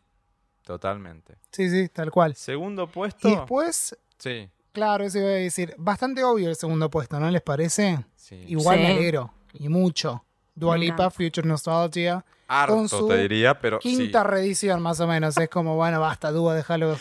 Totalmente. 0.64 1.36
Sí, 1.50 1.68
sí, 1.70 1.88
tal 1.88 2.10
cual. 2.10 2.34
Segundo 2.36 2.86
puesto. 2.86 3.28
Y 3.28 3.32
después, 3.36 3.96
Sí, 4.18 4.48
claro, 4.72 5.04
eso 5.04 5.18
iba 5.18 5.28
a 5.28 5.32
decir, 5.32 5.74
bastante 5.78 6.22
obvio 6.22 6.48
el 6.48 6.56
segundo 6.56 6.88
puesto, 6.90 7.18
¿no 7.18 7.30
les 7.30 7.42
parece? 7.42 8.04
sí. 8.16 8.44
Igual 8.48 8.78
me 8.80 8.86
alegro. 8.92 9.32
Y 9.54 9.68
mucho. 9.68 10.24
Dua 10.54 10.76
Lipa. 10.78 11.10
Future 11.10 11.46
Nostalgia. 11.46 12.24
Harto, 12.48 12.74
con 12.74 12.88
su 12.88 13.08
te 13.08 13.16
diría, 13.16 13.58
pero 13.58 13.78
Quinta 13.78 14.22
sí. 14.22 14.28
reedición, 14.28 14.82
más 14.82 15.00
o 15.00 15.06
menos. 15.06 15.36
Es 15.38 15.48
como, 15.48 15.74
bueno, 15.76 16.00
basta, 16.00 16.30
Dua, 16.30 16.54
déjalo, 16.54 16.98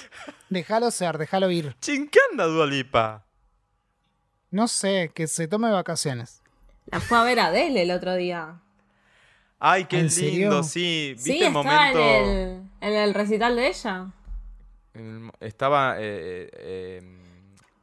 déjalo 0.49 0.89
ser, 0.91 1.17
déjalo 1.17 1.51
ir. 1.51 1.75
Chin, 1.82 2.07
¿qué 2.09 2.19
anda 2.32 2.45
Dua 2.45 2.65
Lipa? 2.65 3.25
No 4.52 4.68
sé, 4.68 5.12
que 5.16 5.28
se 5.28 5.47
tome 5.47 5.72
vacaciones. 5.72 6.41
La 6.88 6.99
fue 6.99 7.18
a 7.18 7.24
ver 7.24 7.39
Adele 7.39 7.84
el 7.84 7.91
otro 7.91 8.16
día. 8.16 8.60
Ay, 9.60 9.86
qué 9.86 9.99
¿En 9.99 10.10
lindo, 10.10 10.62
serio? 10.62 10.64
sí. 10.64 11.14
¿Viste 11.16 11.32
Sí, 11.32 11.39
el 11.39 11.47
estaba 11.47 11.91
momento? 11.91 11.99
en, 11.99 12.26
el, 12.26 12.62
en 12.82 12.93
el 12.93 13.14
recital 13.14 13.56
de 13.56 13.68
ella. 13.68 14.08
estaba. 15.39 15.97
eh, 15.99 16.02
eh, 16.04 16.49
eh, 16.54 17.02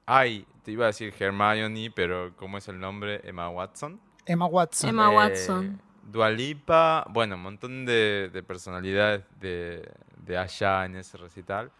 ay, 0.07 0.47
te 0.64 0.73
iba 0.73 0.85
a 0.85 0.89
decir 0.89 1.14
Hermione, 1.19 1.91
pero 1.95 2.35
¿cómo 2.37 2.59
es 2.59 2.69
el 2.69 2.79
nombre? 2.79 3.21
Emma 3.25 3.49
Watson. 3.49 4.01
Emma 4.27 4.47
Watson. 4.47 4.91
Emma 4.91 5.11
Watson. 5.11 5.81
Dua 6.03 6.31
Lipa, 6.31 7.05
bueno, 7.11 7.35
un 7.37 7.43
montón 7.43 7.85
de, 7.85 8.31
de 8.33 8.43
personalidades 8.43 9.25
de, 9.41 9.89
de 10.25 10.39
allá 10.39 10.85
en 10.87 10.97
ese 10.97 11.16
recital. 11.19 11.71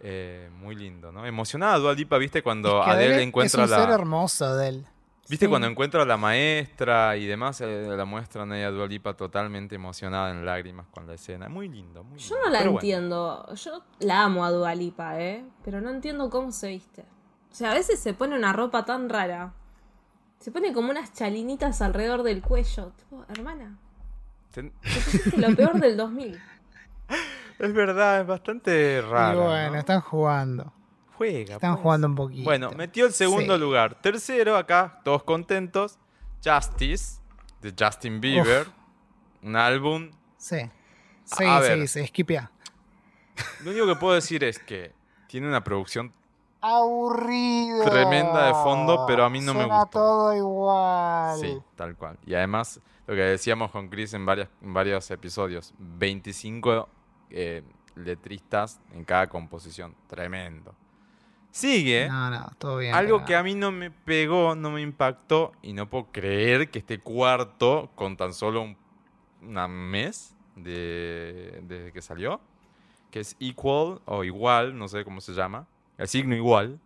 Eh, 0.00 0.50
muy 0.52 0.74
lindo, 0.76 1.10
¿no? 1.10 1.24
Emocionada 1.26 1.78
Dua 1.78 1.94
Lipa, 1.94 2.18
¿viste? 2.18 2.42
Cuando 2.42 2.80
Es 2.80 2.84
que 2.84 2.90
Adele 2.90 3.08
Adele 3.14 3.22
encuentra 3.24 3.64
es 3.64 3.70
un 3.70 3.76
la. 3.76 3.82
ser 3.84 3.90
hermoso 3.94 4.56
de 4.56 4.68
él. 4.68 4.86
¿Viste 5.28 5.46
Sí. 5.46 5.50
cuando 5.50 5.66
encuentra 5.66 6.02
a 6.02 6.06
la 6.06 6.16
maestra 6.16 7.16
y 7.16 7.26
demás? 7.26 7.60
eh, 7.60 7.84
la 7.88 8.04
muestran 8.04 8.52
a 8.52 8.58
ella 8.58 8.70
Dua 8.70 8.86
Lipa 8.86 9.14
totalmente 9.14 9.74
emocionada 9.74 10.30
en 10.30 10.44
lágrimas 10.46 10.86
con 10.92 11.06
la 11.06 11.14
escena. 11.14 11.48
Muy 11.48 11.68
lindo, 11.68 12.04
muy 12.04 12.18
Yo 12.18 12.34
lindo. 12.36 12.44
no 12.46 12.52
la 12.52 12.58
Pero 12.58 12.70
bueno, 12.72 12.78
entiendo. 12.84 13.54
Yo 13.54 13.82
la 14.00 14.22
amo 14.22 14.44
a 14.44 14.50
Dualipa, 14.52 15.18
¿eh? 15.20 15.44
Pero 15.64 15.80
no 15.80 15.90
entiendo 15.90 16.30
cómo 16.30 16.52
se 16.52 16.68
viste. 16.68 17.02
O 17.50 17.54
sea, 17.54 17.72
a 17.72 17.74
veces 17.74 17.98
se 17.98 18.14
pone 18.14 18.36
una 18.36 18.52
ropa 18.52 18.84
tan 18.84 19.08
rara. 19.08 19.52
Se 20.38 20.52
pone 20.52 20.72
como 20.72 20.90
unas 20.90 21.12
chalinitas 21.14 21.80
alrededor 21.82 22.22
del 22.22 22.40
cuello. 22.42 22.92
Tipo, 22.96 23.24
hermana, 23.30 23.78
ten- 24.52 24.70
te 24.82 25.00
pusiste 25.00 25.36
lo 25.38 25.56
peor 25.56 25.80
del 25.80 25.96
2000. 25.96 26.38
es 27.58 27.72
verdad, 27.72 28.20
es 28.20 28.26
bastante 28.26 29.02
raro. 29.02 29.44
y 29.44 29.46
bueno, 29.46 29.78
están 29.78 30.00
jugando. 30.00 30.72
Juega. 31.16 31.54
Están 31.54 31.72
pues. 31.74 31.82
jugando 31.82 32.06
un 32.08 32.14
poquito. 32.14 32.44
Bueno, 32.44 32.70
metió 32.76 33.06
el 33.06 33.12
segundo 33.12 33.54
Sí. 33.54 33.60
lugar. 33.60 33.94
Tercero, 34.02 34.56
acá, 34.56 35.00
todos 35.04 35.22
contentos. 35.22 35.98
Justice, 36.44 37.20
de 37.62 37.74
Justin 37.78 38.20
Bieber. 38.20 38.66
Un 39.42 39.56
álbum. 39.56 40.10
Sí. 40.36 40.58
Sí, 41.24 41.44
A 41.44 41.60
sí, 41.62 41.68
ver. 41.68 41.78
esquipea. 42.04 42.50
Lo 43.64 43.70
único 43.70 43.86
que 43.86 43.96
puedo 43.96 44.14
decir 44.14 44.44
es 44.44 44.58
que 44.58 44.92
tiene 45.28 45.48
una 45.48 45.64
producción 45.64 46.12
Aburrido. 46.60 47.84
Tremenda 47.84 48.46
de 48.46 48.52
fondo, 48.52 49.04
pero 49.06 49.24
a 49.24 49.30
mí 49.30 49.40
no 49.40 49.54
me 49.54 49.60
Suena 49.60 49.80
gustó. 49.82 49.98
todo 49.98 50.36
igual. 50.36 51.38
Sí, 51.38 51.58
tal 51.76 51.96
cual. 51.96 52.18
Y 52.26 52.34
además, 52.34 52.80
lo 53.06 53.14
que 53.14 53.20
decíamos 53.20 53.70
con 53.70 53.88
Chris 53.88 54.14
en, 54.14 54.26
varias, 54.26 54.48
en 54.62 54.74
varios 54.74 55.10
episodios, 55.10 55.72
25 55.78 56.88
eh, 57.38 57.62
letristas 57.94 58.80
en 58.92 59.04
cada 59.04 59.26
composición. 59.28 59.94
Tremendo. 60.08 60.74
Sigue. 61.50 62.08
No, 62.08 62.30
no, 62.30 62.50
todo 62.58 62.78
bien. 62.78 62.94
Algo 62.94 63.16
pero 63.18 63.26
que 63.26 63.36
a 63.36 63.42
mí 63.42 63.54
no 63.54 63.72
me 63.72 63.90
pegó, 63.90 64.54
no 64.54 64.70
me 64.70 64.80
impactó 64.82 65.52
y 65.62 65.72
no 65.72 65.88
puedo 65.88 66.06
creer 66.12 66.70
que 66.70 66.78
esté 66.80 66.98
cuarto 66.98 67.90
con 67.94 68.16
tan 68.16 68.32
solo 68.34 68.62
un 68.62 68.76
una 69.42 69.68
mes 69.68 70.34
de, 70.56 71.62
desde 71.68 71.92
que 71.92 72.02
salió, 72.02 72.40
que 73.10 73.20
es 73.20 73.36
Equal 73.38 74.00
o 74.06 74.24
Igual, 74.24 74.76
no 74.76 74.88
sé 74.88 75.04
cómo 75.04 75.20
se 75.20 75.32
llama, 75.34 75.66
el 75.98 76.08
signo 76.08 76.34
igual 76.34 76.80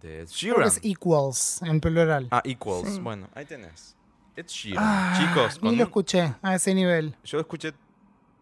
de 0.00 0.20
Ed 0.22 0.28
Creo 0.28 0.54
que 0.56 0.62
Sheeran. 0.62 0.66
es 0.68 0.80
equals 0.82 1.62
en 1.62 1.80
plural. 1.80 2.28
Ah, 2.30 2.40
Equals, 2.44 2.88
Sí. 2.94 3.00
bueno, 3.00 3.28
ahí 3.34 3.44
tenés. 3.44 3.94
Ed 4.36 4.46
Sheeran. 4.46 4.84
Ah, 4.86 5.14
Chicos, 5.18 5.62
ni 5.62 5.70
lo 5.70 5.74
un- 5.74 5.80
escuché 5.88 6.34
a 6.40 6.54
ese 6.54 6.74
nivel. 6.74 7.14
yo 7.24 7.40
escuché 7.40 7.72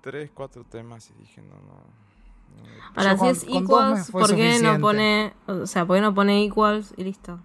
tres, 0.05 0.31
cuatro 0.35 0.65
temas 0.65 1.11
y 1.11 1.15
dije, 1.21 1.41
no, 1.43 1.55
no. 1.55 1.73
no 2.63 2.85
Ahora, 2.95 3.13
Yo 3.17 3.35
si 3.35 3.47
con- 3.47 3.57
es 3.57 3.63
equals, 3.63 4.11
¿por 4.11 4.35
qué 4.37 4.59
no 4.61 4.79
pone. 4.79 5.33
O 5.47 5.67
sea, 5.67 5.87
¿por 5.87 5.97
qué 5.97 6.03
no 6.03 6.15
pone 6.15 6.45
equals 6.45 6.93
y 6.97 7.05
listo? 7.05 7.41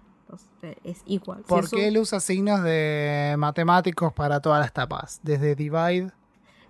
Es 0.84 1.02
equal. 1.06 1.38
Si 1.38 1.42
es 1.42 1.48
Porque 1.48 1.76
un- 1.76 1.82
él 1.82 1.98
usa 1.98 2.20
signos 2.20 2.62
de 2.62 3.34
matemáticos 3.38 4.12
para 4.12 4.40
todas 4.40 4.60
las 4.60 4.72
tapas. 4.72 5.18
Desde 5.22 5.54
divide 5.54 6.12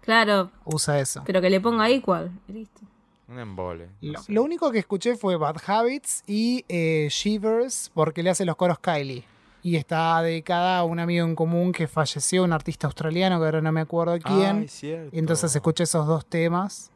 Claro, 0.01 0.51
usa 0.65 1.01
eso. 1.01 1.23
pero 1.27 1.41
que 1.41 1.51
le 1.51 1.61
ponga 1.61 1.91
equal 1.91 2.31
y 2.49 2.53
listo. 2.53 2.81
Un 3.29 3.39
embole. 3.39 3.89
no 4.01 4.13
Lo, 4.13 4.23
sé. 4.23 4.33
lo 4.33 4.43
único 4.43 4.71
que 4.73 4.79
escuché 4.79 5.17
fue 5.17 5.37
Bad 5.37 5.57
Habits 5.67 6.23
y 6.27 6.65
eh, 6.69 7.09
Shivers 7.11 7.91
porque 7.95 8.23
le 8.23 8.31
hace 8.31 8.45
los 8.45 8.57
coros 8.57 8.79
Kylie. 8.79 9.25
Y 9.63 9.77
está 9.77 10.23
dedicada 10.23 10.79
a 10.79 10.85
un 10.85 10.99
amigo 11.01 11.27
en 11.27 11.35
común 11.35 11.73
que 11.73 11.87
falleció, 11.87 12.45
un 12.45 12.53
artista 12.53 12.87
australiano, 12.87 13.39
que 13.39 13.45
ahora 13.45 13.61
no 13.61 13.73
me 13.73 13.81
acuerdo 13.83 14.19
quién. 14.19 14.67
Ay. 14.83 15.09
Y 15.13 15.19
entonces 15.19 15.55
escuché 15.55 15.85
esos 15.85 16.07
dos 16.07 16.25
temas. 16.27 16.91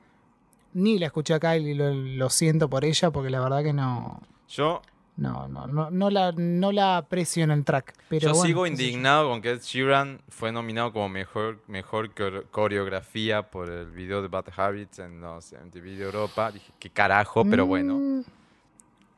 Ni 0.72 0.98
la 0.98 1.06
escuché 1.06 1.34
acá 1.34 1.56
y 1.56 1.74
lo, 1.74 1.92
lo 1.92 2.30
siento 2.30 2.68
por 2.68 2.84
ella, 2.84 3.10
porque 3.10 3.30
la 3.30 3.40
verdad 3.40 3.62
que 3.62 3.72
no. 3.72 4.20
Yo, 4.48 4.82
No, 5.16 5.46
no, 5.46 5.66
no, 5.68 5.90
no 5.90 6.10
la, 6.10 6.32
no 6.32 6.72
la 6.72 6.96
aprecio 6.96 7.44
en 7.44 7.52
el 7.52 7.64
track. 7.64 7.94
Pero 8.08 8.28
yo 8.28 8.34
bueno, 8.34 8.46
sigo 8.46 8.66
yo. 8.66 8.72
indignado 8.72 9.28
con 9.30 9.40
que 9.40 9.50
Ed 9.52 9.60
Sheeran 9.60 10.20
fue 10.28 10.50
nominado 10.50 10.92
como 10.92 11.08
mejor, 11.08 11.60
mejor 11.68 12.12
core- 12.14 12.42
coreografía 12.50 13.42
por 13.42 13.70
el 13.70 13.90
video 13.92 14.22
de 14.22 14.28
Bad 14.28 14.46
Habits 14.56 14.98
en 14.98 15.20
los 15.20 15.52
MTV 15.52 15.84
de 15.98 16.04
Europa. 16.04 16.50
Dije, 16.50 16.72
qué 16.80 16.90
carajo, 16.90 17.44
pero 17.44 17.66
bueno. 17.66 17.94
Mm, 17.94 18.22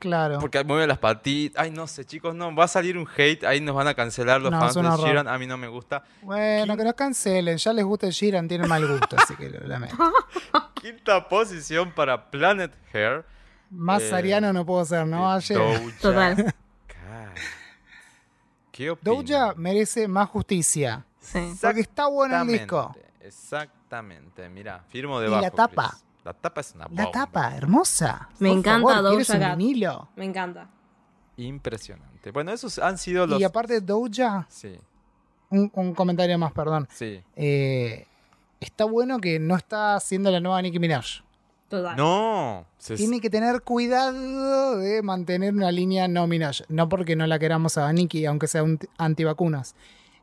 Claro. 0.07 0.39
Porque 0.39 0.63
mueve 0.65 0.87
las 0.87 0.99
patitas. 0.99 1.63
Ay, 1.63 1.71
no 1.71 1.87
sé, 1.87 2.05
chicos, 2.05 2.35
no. 2.35 2.55
Va 2.55 2.65
a 2.65 2.69
salir 2.69 2.97
un 2.97 3.07
hate. 3.17 3.45
Ahí 3.45 3.61
nos 3.61 3.75
van 3.75 3.89
a 3.89 3.95
cancelar 3.95 4.41
los 4.41 4.51
No, 4.53 4.61
fans 4.61 4.75
de. 4.75 4.83
Sheeran. 5.05 5.29
A 5.29 5.37
mí 5.39 5.47
no 5.47 5.57
me 5.57 5.69
gusta. 5.69 6.03
Bueno, 6.23 6.77
que 6.77 6.85
nos 6.85 6.95
cancelen. 6.95 7.57
Ya 7.59 7.73
les 7.73 7.85
gusta 7.85 8.07
el 8.07 8.13
Sheeran, 8.13 8.47
tiene 8.49 8.67
mal 8.67 8.87
gusto, 8.87 9.17
así 9.19 9.35
que 9.37 9.51
lo 9.51 9.67
lamento. 9.67 9.97
Quinta 10.75 11.29
posición 11.29 11.93
para 11.93 12.31
Planet 12.31 12.73
Hair. 12.93 13.25
Más 13.71 14.03
Eh, 14.03 14.15
ariano 14.15 14.53
no 14.53 14.65
puedo 14.65 14.85
ser, 14.85 15.07
¿no? 15.07 15.29
de 15.31 15.37
Ayer. 15.37 15.59
Doja 15.59 15.93
Total. 16.01 16.37
Cat. 16.87 17.37
¿Qué 18.71 18.91
opinas? 18.91 19.17
Doja 19.27 19.55
merece 19.57 20.07
más 20.07 20.29
justicia. 20.29 21.05
Sí. 21.21 21.55
Porque 21.61 21.81
está 21.81 22.07
bueno 22.07 22.41
el 22.43 22.47
disco. 22.49 22.95
Exactamente. 23.21 24.49
Mira, 24.49 24.85
firmo 24.89 25.19
Y 25.21 25.25
debajo. 25.25 25.43
la 25.43 25.51
tapa. 25.51 25.97
La 26.27 26.33
tapa 26.35 26.61
es 26.61 26.72
una 26.74 26.85
La 26.85 26.89
bomba. 26.89 27.11
tapa, 27.12 27.57
hermosa. 27.57 28.29
Me 28.41 28.49
Por 28.49 28.59
encanta 28.59 28.95
favor, 28.95 29.09
¿quieres 29.11 29.27
Doja 29.29 29.39
un 29.39 29.45
Cat. 29.45 29.59
vinilo? 29.59 30.09
Me 30.16 30.24
encanta. 30.24 30.68
Impresionante. 31.37 32.31
Bueno, 32.33 32.53
esos 32.53 32.79
han 32.79 32.99
sido 32.99 33.27
los. 33.27 33.41
Y 33.41 33.45
aparte 33.45 33.81
Doja, 33.81 34.47
Sí, 34.49 34.77
un, 35.51 35.70
un 35.74 35.95
comentario 35.95 36.37
más, 36.39 36.53
perdón. 36.53 36.89
sí. 36.91 37.22
Eh, 37.37 38.07
está 38.59 38.85
bueno 38.87 39.18
que 39.20 39.39
no 39.39 39.55
está 39.55 39.95
haciendo 39.95 40.31
la 40.31 40.41
nueva 40.41 40.61
Nicki 40.62 40.79
Minaj. 40.79 41.22
Total. 41.68 41.97
No. 41.97 42.64
se- 42.79 42.95
Tiene 42.97 43.20
que 43.20 43.29
tener 43.31 43.62
cuidado 43.62 44.79
de 44.79 45.03
mantener 45.03 45.53
una 45.53 45.70
línea 45.70 46.09
no 46.09 46.27
Minaj. 46.27 46.62
No 46.68 46.89
porque 46.89 47.16
no 47.16 47.27
la 47.27 47.39
queramos 47.39 47.77
a 47.79 47.93
Nicki, 47.93 48.24
aunque 48.27 48.47
sea 48.49 48.62
un 48.62 48.79
antivacunas. 48.99 49.74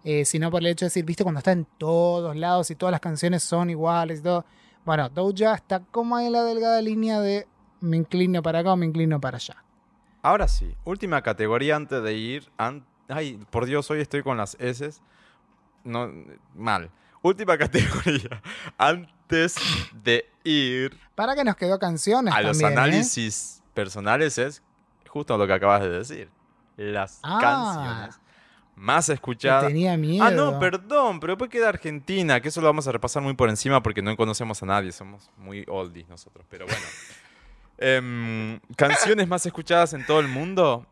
eh, 0.06 0.26
sino 0.26 0.51
por 0.51 0.60
el 0.60 0.68
hecho 0.68 0.84
de 0.84 0.88
decir, 0.88 1.06
viste, 1.06 1.24
cuando 1.24 1.39
está 1.39 1.54
en 1.54 1.66
todos 1.78 2.36
lados 2.36 2.70
y 2.70 2.76
todas 2.76 2.91
las 2.91 2.99
canciones 2.99 3.41
son 3.41 3.70
iguales 3.70 4.20
y 4.20 4.24
todo. 4.24 4.43
Bueno, 4.86 5.10
Doja 5.10 5.54
está 5.56 5.80
como 5.92 6.20
en 6.20 6.32
la 6.32 6.44
delgada 6.44 6.82
línea 6.82 7.20
de 7.20 7.48
me 7.82 7.98
inclino 7.98 8.42
para 8.42 8.60
acá 8.60 8.74
o 8.74 8.76
me 8.78 8.86
inclino 8.86 9.20
para 9.22 9.38
allá. 9.38 9.64
Ahora 10.22 10.48
sí, 10.48 10.74
última 10.86 11.22
categoría 11.22 11.76
antes 11.76 12.02
de 12.04 12.14
ir. 12.14 12.50
an- 12.58 12.86
Ay, 13.10 13.38
por 13.50 13.66
Dios, 13.66 13.90
hoy 13.92 14.00
estoy 14.02 14.24
con 14.24 14.38
las 14.38 14.56
S. 14.60 14.90
No, 15.84 16.10
mal. 16.56 16.90
Última 17.22 17.58
categoría. 17.58 18.42
Antes 18.78 19.56
de 20.04 20.30
ir 20.44 20.98
Para 21.16 21.36
que 21.36 21.44
nos 21.44 21.56
quedó 21.56 21.80
canciones 21.80 22.34
a 22.34 22.42
los 22.42 22.62
¿eh? 22.62 22.66
análisis 22.66 23.62
personales 23.74 24.38
es 24.38 24.62
justo 25.10 25.38
lo 25.38 25.46
que 25.48 25.54
acabas 25.54 25.82
de 25.82 25.90
decir. 25.90 26.30
Las 26.78 27.20
Ah. 27.24 27.40
canciones 27.42 28.20
más 28.76 29.07
Que 29.07 29.13
escuchadas. 29.13 29.67
tenía 29.67 29.95
miedo. 29.97 30.24
Ah, 30.24 30.32
no, 30.32 30.59
perdón, 30.59 31.19
pero 31.19 31.34
después 31.34 31.49
queda 31.49 31.69
Argentina, 31.69 32.41
que 32.41 32.49
eso 32.49 32.61
lo 32.61 32.67
vamos 32.67 32.88
a 32.88 32.91
repasar 32.91 33.21
muy 33.21 33.34
por 33.34 33.49
encima 33.49 33.82
porque 33.84 34.01
no 34.01 34.15
conocemos 34.17 34.61
a 34.63 34.65
nadie, 34.65 34.91
somos 34.91 35.30
muy 35.38 35.65
oldies 35.67 36.07
nosotros, 36.09 36.45
pero 36.49 36.65
bueno. 36.65 36.82
Em, 37.80 38.59
canciones 38.78 39.28
más 39.28 39.45
escuchadas 39.45 39.93
en 39.93 40.05
todo 40.05 40.19
el 40.19 40.28
mundo. 40.28 40.86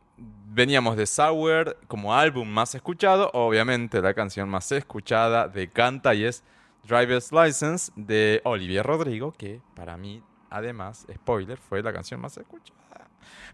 Veníamos 0.54 0.98
de 0.98 1.06
Sour 1.06 1.78
como 1.88 2.14
álbum 2.14 2.50
más 2.50 2.76
escuchado, 2.76 3.30
obviamente 3.34 4.02
la 4.02 4.14
canción 4.14 4.50
más 4.50 4.72
escuchada 4.72 5.48
de 5.48 5.70
Canta 5.70 6.14
y 6.16 6.26
es 6.26 6.44
Driver's 6.84 7.32
License 7.32 7.92
de 7.96 8.42
Olivia 8.44 8.84
Rodrigo, 8.84 9.32
que 9.32 9.62
para 9.76 9.96
mí, 9.96 10.22
además, 10.50 11.06
spoiler, 11.14 11.58
fue 11.58 11.82
la 11.82 11.94
canción 11.94 12.20
más 12.20 12.36
escuchada. 12.36 12.91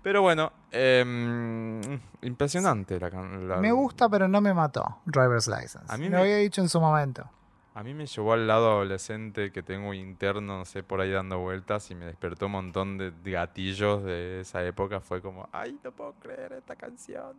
Pero 0.01 0.21
bueno, 0.21 0.51
em, 0.71 1.81
impresionante 2.21 2.99
la, 2.99 3.09
la- 3.09 3.57
Me 3.57 3.71
gusta, 3.71 4.07
pero 4.09 4.27
no 4.27 4.41
me 4.41 4.53
mató. 4.53 4.99
Driver's 5.05 5.47
License. 5.47 5.85
A 5.87 5.97
mí 5.97 6.05
me 6.05 6.11
me- 6.11 6.21
había 6.21 6.37
dicho 6.37 6.61
en 6.61 6.69
su 6.69 6.79
momento. 6.79 7.29
A 7.73 7.83
mí 7.83 7.93
me 7.93 8.07
llevó 8.07 8.33
al 8.33 8.47
lado 8.47 8.71
adolescente 8.71 9.51
que 9.51 9.61
tengo 9.61 9.93
interno, 9.93 10.57
no 10.57 10.65
sé, 10.65 10.81
por 10.81 10.99
ahí 10.99 11.11
dando 11.11 11.37
vueltas 11.39 11.91
y 11.91 11.95
me 11.95 12.05
despertó 12.05 12.47
un 12.47 12.53
montón 12.53 12.97
de 12.97 13.13
gatillos 13.23 14.03
de 14.03 14.39
esa 14.41 14.63
época. 14.63 14.99
Fue 14.99 15.21
como, 15.21 15.47
ay, 15.51 15.79
no 15.83 15.91
puedo 15.91 16.13
creer 16.13 16.53
esta 16.53 16.75
canción. 16.75 17.37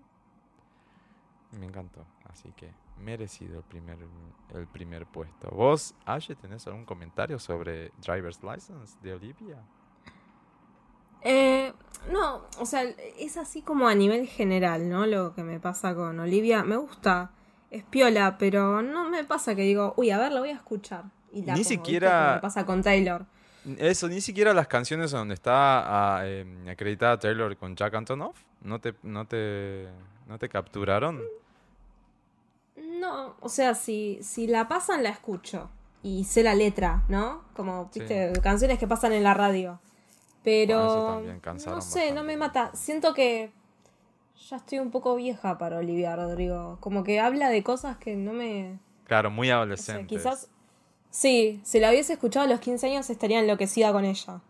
Me 1.58 1.66
encantó, 1.66 2.04
así 2.30 2.52
que 2.52 2.72
merecido 2.98 3.58
el 3.58 3.64
primer, 3.64 3.98
el 4.54 4.66
primer 4.68 5.06
puesto. 5.06 5.48
¿Vos, 5.50 5.94
Ashe, 6.04 6.36
tenés 6.36 6.66
algún 6.68 6.84
comentario 6.84 7.38
sobre 7.40 7.90
Driver's 8.00 8.40
License 8.42 8.96
de 9.02 9.14
Olivia? 9.14 9.56
Eh, 11.22 11.72
no, 12.12 12.42
o 12.58 12.66
sea, 12.66 12.82
es 13.18 13.36
así 13.36 13.62
como 13.62 13.88
a 13.88 13.94
nivel 13.94 14.26
general, 14.26 14.88
¿no? 14.88 15.06
Lo 15.06 15.34
que 15.34 15.42
me 15.42 15.60
pasa 15.60 15.94
con 15.94 16.18
Olivia. 16.20 16.62
Me 16.64 16.76
gusta, 16.76 17.30
es 17.70 17.84
piola, 17.84 18.36
pero 18.38 18.82
no 18.82 19.08
me 19.10 19.24
pasa 19.24 19.54
que 19.54 19.62
digo, 19.62 19.94
uy, 19.96 20.10
a 20.10 20.18
ver, 20.18 20.32
la 20.32 20.40
voy 20.40 20.50
a 20.50 20.54
escuchar. 20.54 21.04
Y 21.32 21.42
la 21.44 21.54
Ni 21.54 21.64
siquiera- 21.64 22.34
me 22.36 22.40
pasa 22.40 22.64
con 22.64 22.82
Taylor. 22.82 23.26
Eso, 23.76 24.08
ni 24.08 24.20
siquiera 24.22 24.54
las 24.54 24.66
canciones 24.68 25.10
donde 25.10 25.34
está 25.34 26.16
ah, 26.16 26.26
em, 26.26 26.66
acreditada 26.68 27.18
Taylor 27.18 27.54
con 27.58 27.76
Jack 27.76 27.94
Antonoff, 27.94 28.38
¿no 28.62 28.80
te, 28.80 28.94
no 29.02 29.26
te, 29.26 29.88
no 30.26 30.38
te 30.38 30.48
capturaron? 30.48 31.20
No, 32.76 33.34
o 33.40 33.48
sea, 33.48 33.74
si, 33.74 34.18
si 34.22 34.46
la 34.46 34.68
pasan, 34.68 35.02
la 35.02 35.10
escucho. 35.10 35.70
Y 36.02 36.24
sé 36.24 36.42
la 36.44 36.54
letra, 36.54 37.02
¿no? 37.08 37.42
Como, 37.54 37.90
Sí. 37.92 38.00
viste, 38.00 38.32
canciones 38.42 38.78
que 38.78 38.86
pasan 38.86 39.12
en 39.12 39.24
la 39.24 39.34
radio. 39.34 39.80
Pero. 40.44 41.20
Bueno, 41.22 41.40
no 41.66 41.80
sé, 41.80 42.12
no 42.12 42.22
me 42.24 42.36
mata. 42.36 42.70
Siento 42.74 43.14
que. 43.14 43.52
Ya 44.48 44.56
estoy 44.56 44.78
un 44.78 44.90
poco 44.90 45.14
vieja 45.16 45.58
para 45.58 45.78
Olivia 45.78 46.16
Rodrigo. 46.16 46.78
Como 46.80 47.04
que 47.04 47.20
habla 47.20 47.50
de 47.50 47.62
cosas 47.62 47.96
que 47.98 48.16
no 48.16 48.32
me. 48.32 48.78
Claro, 49.04 49.30
muy 49.30 49.50
adolescente. 49.50 50.06
quizás. 50.06 50.48
Sí, 51.10 51.60
si 51.64 51.80
la 51.80 51.90
hubiese 51.90 52.12
escuchado 52.14 52.44
a 52.46 52.48
los 52.48 52.60
15 52.60 52.86
años 52.86 53.10
estaría 53.10 53.40
enloquecida 53.40 53.92
con 53.92 54.04
ella. 54.04 54.40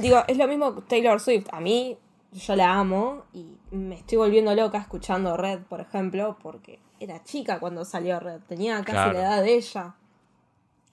Digo, 0.00 0.22
es 0.26 0.36
lo 0.36 0.46
mismo 0.48 0.72
Taylor 0.82 1.20
Swift. 1.20 1.46
A 1.52 1.60
mí, 1.60 1.98
yo 2.32 2.56
la 2.56 2.72
amo 2.74 3.24
y 3.32 3.56
me 3.70 3.96
estoy 3.96 4.18
volviendo 4.18 4.54
loca 4.54 4.78
escuchando 4.78 5.36
Red, 5.36 5.60
por 5.68 5.80
ejemplo, 5.80 6.36
porque 6.42 6.78
era 7.00 7.22
chica 7.24 7.60
cuando 7.60 7.84
salió 7.84 8.18
Red. 8.20 8.40
Tenía 8.48 8.76
casi 8.78 8.92
Claro. 8.92 9.12
la 9.12 9.18
edad 9.20 9.42
de 9.42 9.54
ella. 9.54 9.94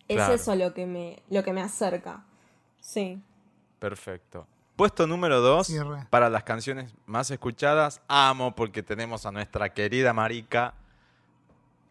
Claro. 0.08 0.34
Es 0.34 0.42
eso 0.42 0.56
lo 0.56 0.74
que 0.74 0.86
me, 0.86 1.22
lo 1.30 1.44
que 1.44 1.54
me 1.54 1.62
acerca. 1.62 2.26
Sí. 2.82 3.22
Perfecto. 3.80 4.48
Puesto 4.76 5.08
número 5.08 5.42
2 5.42 5.68
Sí, 5.68 5.80
re. 5.80 6.06
para 6.10 6.30
las 6.30 6.44
canciones 6.44 6.94
más 7.06 7.30
escuchadas. 7.32 8.02
Amo 8.08 8.56
porque 8.56 8.82
tenemos 8.84 9.26
a 9.26 9.32
nuestra 9.32 9.74
querida 9.74 10.14
marica 10.14 10.74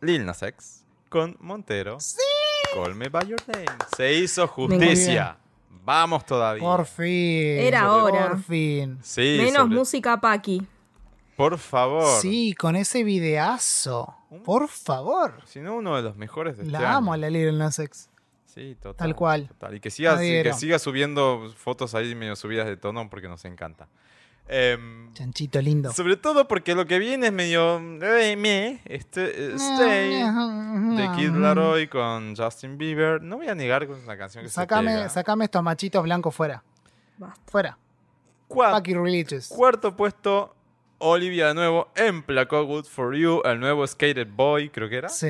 Lil 0.00 0.24
Nas 0.24 0.42
X 0.42 0.84
con 1.08 1.36
Montero. 1.40 1.98
¡Sí! 2.00 2.16
Call 2.74 2.94
Me 2.94 3.08
By 3.08 3.26
Your 3.26 3.40
Name. 3.48 3.66
Se 3.96 4.12
hizo 4.14 4.46
justicia. 4.46 5.36
Vamos 5.84 6.24
todavía. 6.26 6.62
Por 6.62 6.84
fin. 6.86 7.58
Era 7.58 7.92
hora. 7.92 8.28
Por 8.28 8.42
fin. 8.42 8.98
Sí, 9.02 9.36
Menos 9.40 9.62
sobre- 9.62 9.74
música 9.76 10.20
Paqui. 10.20 10.66
Por 11.36 11.56
favor. 11.58 12.20
Sí, 12.20 12.54
con 12.54 12.74
ese 12.76 13.04
videazo. 13.04 14.14
Por 14.44 14.68
favor. 14.68 15.40
Si 15.46 15.60
no, 15.60 15.76
uno 15.76 15.96
de 15.96 16.02
los 16.02 16.16
mejores 16.16 16.56
de 16.58 16.64
este 16.64 16.72
La 16.72 16.96
amo 16.96 17.12
a 17.12 17.16
la 17.16 17.30
Lil 17.30 17.56
Nas 17.56 17.78
X. 17.78 18.10
Sí, 18.58 18.74
total. 18.74 18.96
Tal 18.96 19.14
cual. 19.16 19.48
total. 19.48 19.74
Y 19.76 19.80
que 19.80 19.90
siga, 19.90 20.18
que 20.18 20.78
subiendo 20.78 21.52
fotos 21.56 21.94
ahí 21.94 22.14
medio 22.14 22.34
subidas 22.34 22.66
de 22.66 22.76
tono 22.76 23.08
porque 23.08 23.28
nos 23.28 23.44
encanta. 23.44 23.86
Em, 24.50 25.12
Chanchito 25.12 25.60
lindo. 25.60 25.92
Sobre 25.92 26.16
todo 26.16 26.48
porque 26.48 26.74
lo 26.74 26.86
que 26.86 26.98
viene 26.98 27.26
es 27.26 27.32
medio 27.32 27.78
eh, 28.02 28.34
me, 28.36 28.80
este, 28.86 29.50
eh, 29.50 29.54
Stay 29.56 30.22
de 30.96 31.10
Kid 31.16 31.32
Laroi 31.36 31.86
con 31.88 32.34
Justin 32.34 32.78
Bieber. 32.78 33.22
No 33.22 33.36
voy 33.36 33.48
a 33.48 33.54
negar 33.54 33.86
que 33.86 33.92
es 33.92 34.02
una 34.04 34.16
canción 34.16 34.42
que 34.42 34.48
se 34.48 34.54
Sacame, 34.54 34.94
pega. 34.94 35.08
sacame 35.10 35.44
estos 35.44 35.62
machitos 35.62 36.02
blancos 36.02 36.34
fuera. 36.34 36.62
Fuera. 37.46 37.76
Cua- 38.48 38.74
Fuck 38.74 38.88
you, 38.88 39.04
religious. 39.04 39.48
Cuarto 39.48 39.94
puesto, 39.94 40.54
Olivia 40.98 41.48
de 41.48 41.54
nuevo 41.54 41.88
emplacó 41.94 42.64
Good 42.64 42.86
For 42.86 43.14
You, 43.14 43.42
el 43.44 43.60
nuevo 43.60 43.86
Skated 43.86 44.28
Boy, 44.34 44.70
creo 44.70 44.88
que 44.88 44.96
era, 44.96 45.08
Sí. 45.10 45.26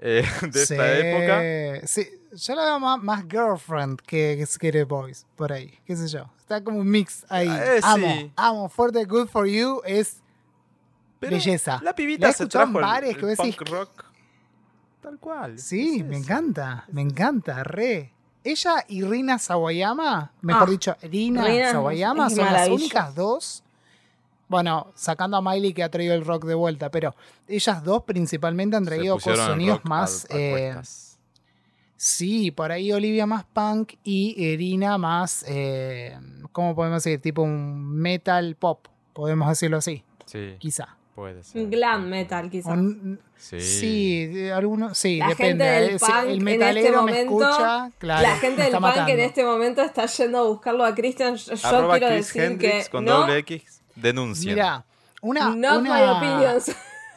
eh, 0.00 0.24
de 0.50 0.62
esta 0.62 0.98
época. 0.98 1.86
Sí, 1.86 2.08
yo 2.36 2.54
la 2.54 2.64
veo 2.64 2.80
más, 2.80 3.02
más 3.02 3.24
girlfriend 3.28 4.00
que, 4.00 4.36
que 4.38 4.46
Skater 4.46 4.84
Boys, 4.84 5.26
por 5.36 5.52
ahí, 5.52 5.78
qué 5.84 5.96
sé 5.96 6.08
yo. 6.08 6.24
Está 6.38 6.62
como 6.62 6.78
un 6.78 6.88
mix 6.88 7.24
ahí. 7.28 7.48
Eh, 7.48 7.80
amo, 7.82 8.06
sí. 8.06 8.32
amo. 8.36 8.68
Fuerte 8.68 9.04
Good 9.04 9.28
For 9.28 9.46
You 9.46 9.82
es 9.84 10.18
Pero 11.18 11.32
belleza. 11.36 11.76
La 11.78 11.82
La 11.90 11.94
pibita 11.94 12.28
he 12.28 12.32
se 12.32 12.46
trajo 12.46 12.78
el, 12.78 12.84
bares 12.84 13.10
el 13.10 13.16
que 13.16 13.26
vos 13.26 13.36
decís, 13.36 13.56
punk 13.56 13.68
rock 13.70 14.04
tal 15.02 15.18
cual. 15.18 15.58
Sí, 15.58 16.00
Es 16.00 16.06
me 16.06 16.16
encanta, 16.18 16.84
me 16.92 17.02
encanta, 17.02 17.62
re. 17.64 18.12
Ella 18.44 18.84
y 18.86 19.02
Rina 19.02 19.38
Sawayama, 19.38 20.30
mejor 20.40 20.68
Ah, 20.68 20.70
dicho, 20.70 20.96
Rina 21.02 21.44
Rina 21.44 21.72
Sawayama 21.72 22.30
son 22.30 22.44
las 22.52 22.68
únicas 22.68 23.14
dos 23.16 23.64
Bueno, 24.48 24.92
sacando 24.94 25.36
a 25.36 25.42
Miley 25.42 25.72
que 25.74 25.82
ha 25.82 25.90
traído 25.90 26.14
el 26.14 26.24
rock 26.24 26.44
de 26.44 26.54
vuelta, 26.54 26.88
pero 26.90 27.16
ellas 27.48 27.82
dos 27.82 28.04
principalmente 28.04 28.76
han 28.76 28.84
traído 28.84 29.18
sonidos 29.18 29.80
más. 29.84 30.26
eh. 30.30 30.80
Sí, 31.96 32.50
por 32.50 32.72
ahí 32.72 32.92
Olivia 32.92 33.26
más 33.26 33.44
punk 33.44 33.94
y 34.04 34.34
Irina 34.42 34.98
más. 34.98 35.44
Eh, 35.48 36.16
¿Cómo 36.52 36.74
podemos 36.74 37.02
decir? 37.02 37.20
Tipo 37.20 37.42
un 37.42 37.94
metal 37.96 38.56
pop, 38.58 38.86
podemos 39.12 39.48
decirlo 39.48 39.76
así, 39.78 40.02
Sí, 40.24 40.54
quizá. 40.58 40.96
puede 41.14 41.42
ser. 41.42 41.66
Glam 41.68 42.08
metal, 42.08 42.50
quizás. 42.50 42.72
Un- 42.76 43.20
Sí. 43.38 43.60
sí, 43.60 44.48
sí, 44.94 45.18
La 45.18 45.28
depende. 45.28 45.36
gente 45.36 45.64
del 45.64 45.90
Eh, 45.96 45.98
punk 45.98 46.24
el 46.26 46.38
en 46.38 46.44
metalero 46.44 46.78
este 46.78 46.90
me 46.90 46.96
momento- 46.96 47.40
escucha, 47.42 47.90
claro. 47.98 48.22
la 48.22 48.36
gente 48.36 48.62
del 48.62 48.70
punk 48.72 48.74
en 48.76 48.80
matando. 48.82 49.12
este 49.22 49.44
momento 49.44 49.82
está 49.82 50.06
yendo 50.06 50.38
a 50.38 50.42
buscarlo 50.44 50.84
a 50.86 50.94
Christian. 50.94 51.36
Yo, 51.36 51.52
Arroba 51.68 51.98
quiero 51.98 52.14
Chris 52.14 52.26
decir 52.28 52.42
Hendrix 52.42 52.84
que 52.86 52.90
con 52.90 53.04
no, 53.04 53.18
doble 53.20 53.38
X. 53.38 53.82
Denuncia. 53.94 54.52
Mira, 54.54 54.84
una. 55.20 55.54
not 55.54 55.80
una- 55.80 55.94
my 55.94 56.02
opinions. 56.38 56.74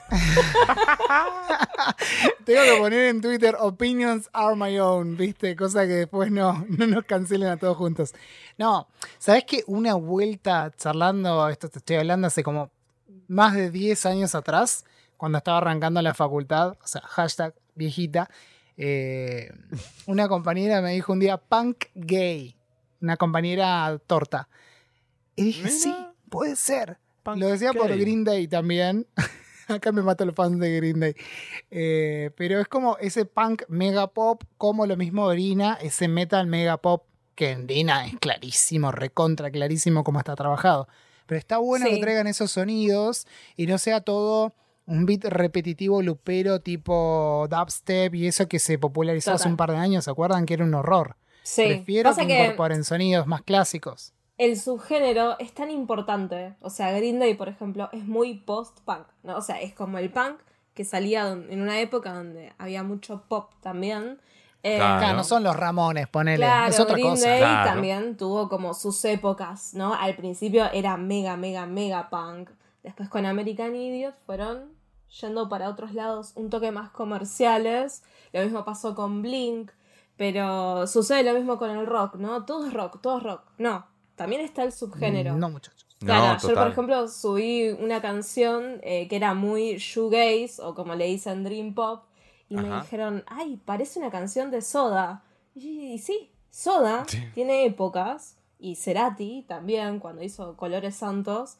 Tengo 2.46 2.62
que 2.62 2.78
poner 2.80 3.10
en 3.10 3.22
Twitter 3.22 3.56
opinions 3.60 4.30
are 4.34 4.56
my 4.56 4.78
own, 4.80 5.18
¿viste? 5.18 5.56
Cosa 5.56 5.86
que 5.88 5.94
después 5.94 6.32
no, 6.32 6.66
no 6.70 6.88
nos 6.88 7.06
cancelen 7.06 7.50
a 7.50 7.58
todos 7.58 7.78
juntos. 7.78 8.14
No, 8.58 8.88
¿sabes 9.18 9.44
qué? 9.46 9.64
Una 9.68 9.94
vuelta 9.96 10.72
charlando, 10.76 11.48
esto 11.50 11.70
te 11.70 11.80
estoy 11.80 11.98
hablando 11.98 12.28
hace 12.28 12.44
como 12.44 12.72
más 13.28 13.54
de 13.54 13.70
10 13.72 14.06
años 14.08 14.36
atrás, 14.36 14.86
cuando 15.18 15.38
estaba 15.38 15.60
arrancando 15.60 16.02
la 16.02 16.14
facultad, 16.14 16.78
o 16.82 16.88
sea, 16.88 17.02
hashtag 17.02 17.54
viejita, 17.76 18.30
eh, 18.78 19.52
una 20.08 20.28
compañera 20.28 20.82
me 20.82 20.94
dijo 20.94 21.14
un 21.14 21.20
día 21.20 21.38
punk 21.38 21.86
gay, 21.94 22.56
una 23.02 23.18
compañera 23.18 24.00
torta. 24.08 24.48
Y 25.36 25.44
dije, 25.44 25.64
Mira. 25.64 25.76
sí, 25.76 25.96
puede 26.30 26.56
ser. 26.56 26.98
Punk 27.24 27.38
Lo 27.38 27.48
decía 27.48 27.74
por. 27.74 27.90
Green 27.98 28.24
Day 28.24 28.48
también. 28.48 29.06
Acá 29.70 29.92
me 29.92 30.02
matan 30.02 30.28
los 30.28 30.36
fans 30.36 30.60
de 30.60 30.76
Green 30.78 31.00
Day. 31.00 31.16
Eh, 31.72 32.32
pero 32.36 32.60
es 32.60 32.68
como 32.68 32.98
ese 32.98 33.26
punk 33.26 33.64
mega 33.68 34.08
pop, 34.08 34.44
como 34.58 34.86
lo 34.86 34.98
mismo 34.98 35.24
Orina, 35.26 35.78
ese 35.82 36.08
metal 36.08 36.48
mega 36.48 36.78
pop, 36.78 37.04
que 37.36 37.52
en 37.52 37.68
Dina 37.68 38.06
es 38.06 38.16
clarísimo, 38.20 38.92
recontra 38.92 39.50
clarísimo 39.52 40.04
cómo 40.04 40.20
está 40.20 40.36
trabajado. 40.36 40.88
Pero 41.26 41.38
está 41.40 41.58
bueno 41.60 41.86
Sí. 41.86 41.96
que 41.96 42.02
traigan 42.02 42.28
esos 42.28 42.52
sonidos 42.52 43.28
y 43.56 43.68
no 43.68 43.78
sea 43.78 44.02
todo 44.02 44.54
un 44.86 45.06
beat 45.06 45.24
repetitivo 45.26 46.02
lupero 46.02 46.60
tipo 46.62 47.48
dubstep 47.50 48.16
y 48.16 48.26
eso 48.28 48.48
que 48.48 48.58
se 48.58 48.80
popularizó 48.80 49.34
hace 49.34 49.48
un 49.48 49.56
par 49.56 49.70
de 49.72 49.78
años, 49.78 50.06
¿se 50.06 50.12
acuerdan? 50.12 50.48
Que 50.48 50.56
era 50.56 50.66
un 50.66 50.74
horror. 50.74 51.16
Sí. 51.44 51.64
Prefiero 51.66 52.10
Pasa 52.10 52.22
que, 52.24 52.28
que 52.30 52.44
incorporen 52.46 52.84
sonidos 52.84 53.28
más 53.28 53.44
clásicos. 53.44 54.14
El 54.40 54.60
subgénero 54.60 55.38
es 55.38 55.54
tan 55.54 55.70
importante. 55.70 56.56
O 56.62 56.70
sea, 56.72 56.92
Green 56.94 57.20
Day, 57.20 57.36
por 57.36 57.50
ejemplo, 57.50 57.90
es 57.92 58.06
muy 58.08 58.36
post-punk, 58.36 59.06
¿no? 59.22 59.36
O 59.38 59.42
sea, 59.42 59.62
es 59.62 59.74
como 59.76 59.98
el 60.00 60.10
punk 60.12 60.40
que 60.74 60.86
salía 60.86 61.28
en 61.28 61.62
una 61.62 61.80
época 61.82 62.14
donde 62.14 62.54
había 62.58 62.82
mucho 62.82 63.22
pop 63.28 63.52
también. 63.62 64.20
Eh, 64.64 64.78
Claro. 64.78 65.00
Claro, 65.00 65.18
no 65.18 65.24
son 65.26 65.44
los 65.44 65.56
Ramones, 65.56 66.08
ponele. 66.08 66.38
Claro, 66.46 66.70
es 66.70 66.80
otra 66.80 66.94
Green 66.96 67.10
cosa. 67.10 67.30
Day 67.30 67.40
Claro. 67.40 67.70
también 67.70 68.18
tuvo 68.18 68.48
como 68.50 68.74
sus 68.74 69.04
épocas, 69.06 69.74
¿no? 69.74 69.94
Al 69.94 70.16
principio 70.16 70.72
era 70.72 70.96
mega, 70.98 71.36
mega, 71.38 71.66
mega 71.66 72.10
punk. 72.10 72.50
Después 72.82 73.10
con 73.10 73.26
American 73.26 73.76
Idiot 73.76 74.16
fueron 74.26 74.72
yendo 75.22 75.50
para 75.50 75.68
otros 75.70 75.94
lados 75.94 76.32
un 76.36 76.50
toque 76.50 76.72
más 76.72 76.92
comerciales. 76.92 78.04
Lo 78.32 78.42
mismo 78.42 78.64
pasó 78.64 78.96
con 78.96 79.22
Blink. 79.22 79.72
Pero 80.16 80.86
sucede 80.88 81.24
lo 81.24 81.34
mismo 81.34 81.58
con 81.58 81.70
el 81.70 81.86
rock, 81.86 82.16
¿no? 82.16 82.44
Todo 82.46 82.68
es 82.68 82.74
rock, 82.74 83.00
todo 83.02 83.18
es 83.20 83.24
rock. 83.24 83.42
No, 83.58 83.86
también 84.20 84.42
está 84.42 84.64
el 84.64 84.72
subgénero. 84.72 85.36
No, 85.36 85.50
muchachos. 85.50 85.88
Claro, 86.00 86.26
No, 86.28 86.32
ayer 86.34 86.54
por 86.54 86.68
ejemplo 86.68 87.08
subí 87.08 87.70
una 87.72 88.02
canción 88.02 88.80
eh, 88.84 89.08
que 89.08 89.16
era 89.16 89.34
muy 89.34 89.78
shoegaze 89.78 90.62
o 90.62 90.76
como 90.76 90.94
le 90.96 91.06
dicen 91.06 91.44
dream 91.44 91.74
pop 91.74 92.04
y 92.50 92.56
me 92.56 92.70
dijeron, 92.82 93.24
ay, 93.28 93.60
parece 93.66 94.00
una 94.00 94.10
canción 94.12 94.52
de 94.52 94.62
Soda. 94.62 95.24
Y, 95.56 95.94
y 95.94 95.98
sí, 96.00 96.30
Soda 96.52 97.06
Sí. 97.08 97.20
tiene 97.34 97.66
épocas 97.66 98.38
y 98.60 98.76
Cerati 98.76 99.46
también 99.48 100.00
cuando 100.00 100.22
hizo 100.24 100.56
Colores 100.58 100.96
Santos, 100.96 101.58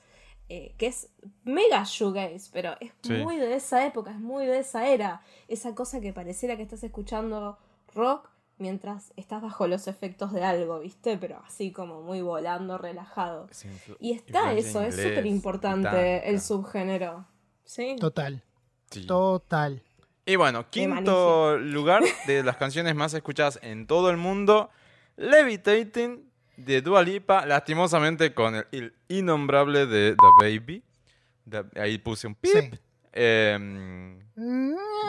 eh, 0.50 0.74
que 0.78 0.88
es 0.88 1.10
mega 1.44 1.84
shoegaze, 1.86 2.50
pero 2.52 2.76
es 2.80 2.92
Sí. 3.04 3.14
muy 3.14 3.38
de 3.38 3.56
esa 3.56 3.86
época, 3.86 4.12
es 4.12 4.20
muy 4.20 4.46
de 4.48 4.60
esa 4.60 4.88
era. 4.88 5.22
Esa 5.48 5.76
cosa 5.76 6.02
que 6.02 6.12
pareciera 6.14 6.56
que 6.58 6.64
estás 6.64 6.84
escuchando 6.84 7.58
rock 7.94 8.30
mientras 8.60 9.12
estás 9.16 9.42
bajo 9.42 9.68
los 9.68 9.88
efectos 9.88 10.32
de 10.34 10.44
algo, 10.44 10.80
¿viste? 10.80 11.18
Pero 11.18 11.42
así 11.46 11.72
como 11.72 12.02
muy 12.02 12.22
volando, 12.22 12.78
relajado. 12.78 13.48
Y 14.00 14.14
está 14.14 14.54
eso, 14.54 14.82
es 14.82 14.96
súper 14.96 15.26
importante 15.26 16.30
el 16.30 16.40
subgénero. 16.42 17.26
¿Sí? 17.66 17.96
Total. 18.00 18.44
Sí. 18.92 19.06
Total. 19.06 19.82
Y 20.26 20.36
bueno, 20.36 20.70
quinto 20.70 21.58
lugar 21.58 22.04
de 22.28 22.44
las 22.44 22.58
canciones 22.58 22.94
más 22.96 23.14
escuchadas 23.14 23.60
en 23.64 23.88
todo 23.88 24.10
el 24.10 24.18
mundo, 24.18 24.70
Levitating 25.18 26.30
de 26.58 26.82
Dua 26.82 27.02
Lipa, 27.04 27.46
lastimosamente 27.46 28.34
con 28.34 28.56
el, 28.56 28.68
el 28.72 28.94
innombrable 29.08 29.86
de 29.86 30.16
The 30.16 30.28
Baby. 30.60 30.84
The- 31.50 31.80
ahí 31.82 31.98
puse 31.98 32.28
un 32.28 32.36
pip. 32.36 32.52
Sí. 32.52 32.70
Em, 33.14 34.20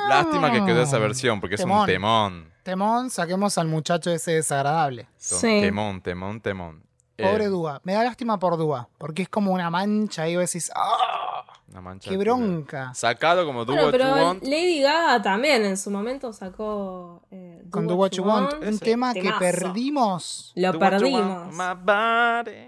lástima 0.09 0.51
que 0.53 0.64
quedó 0.64 0.82
esa 0.82 0.98
versión 0.98 1.40
porque 1.40 1.57
es 1.57 1.64
un 1.64 1.86
Temón. 1.86 2.49
Temón. 2.62 3.11
Saquemos 3.11 3.58
al 3.58 3.68
muchacho 3.68 4.11
ese 4.11 4.32
desagradable. 4.32 5.08
Sí. 5.16 5.61
Temón, 5.61 6.00
temón, 6.00 6.40
temón. 6.40 6.82
Pobre 7.16 7.44
Eh, 7.44 7.48
Dúa. 7.48 7.80
Me 7.84 7.92
da 7.92 8.02
lástima 8.04 8.38
por 8.38 8.56
Dúa. 8.56 8.88
Porque 8.96 9.22
es 9.22 9.28
como 9.28 9.52
una 9.52 9.68
mancha 9.70 10.26
y 10.28 10.36
vos 10.36 10.46
decís, 10.46 10.70
¡ah! 10.74 11.44
una 11.68 11.82
mancha 11.82 12.11
¡Qué 12.11 12.16
bronca! 12.16 12.92
Sacado 12.94 13.44
como 13.46 13.64
Do 13.64 13.74
Bueno, 13.74 13.86
What 13.88 13.92
You 13.92 13.98
pero 13.98 14.11
Want. 14.26 14.42
Lady 14.42 14.80
Gaga 14.80 15.22
también 15.22 15.64
en 15.66 15.76
su 15.76 15.90
momento 15.90 16.32
sacó 16.32 17.22
eh, 17.30 17.61
Do 17.64 17.70
Con 17.70 17.86
Do 17.86 17.94
What 17.96 18.11
You 18.12 18.24
Want. 18.24 18.54
Un 18.54 18.64
Ese. 18.68 18.84
tema 18.84 19.12
que 19.14 19.30
perdimos. 19.38 20.52
Lo 20.56 20.72
Do 20.72 20.78
perdimos. 20.78 21.54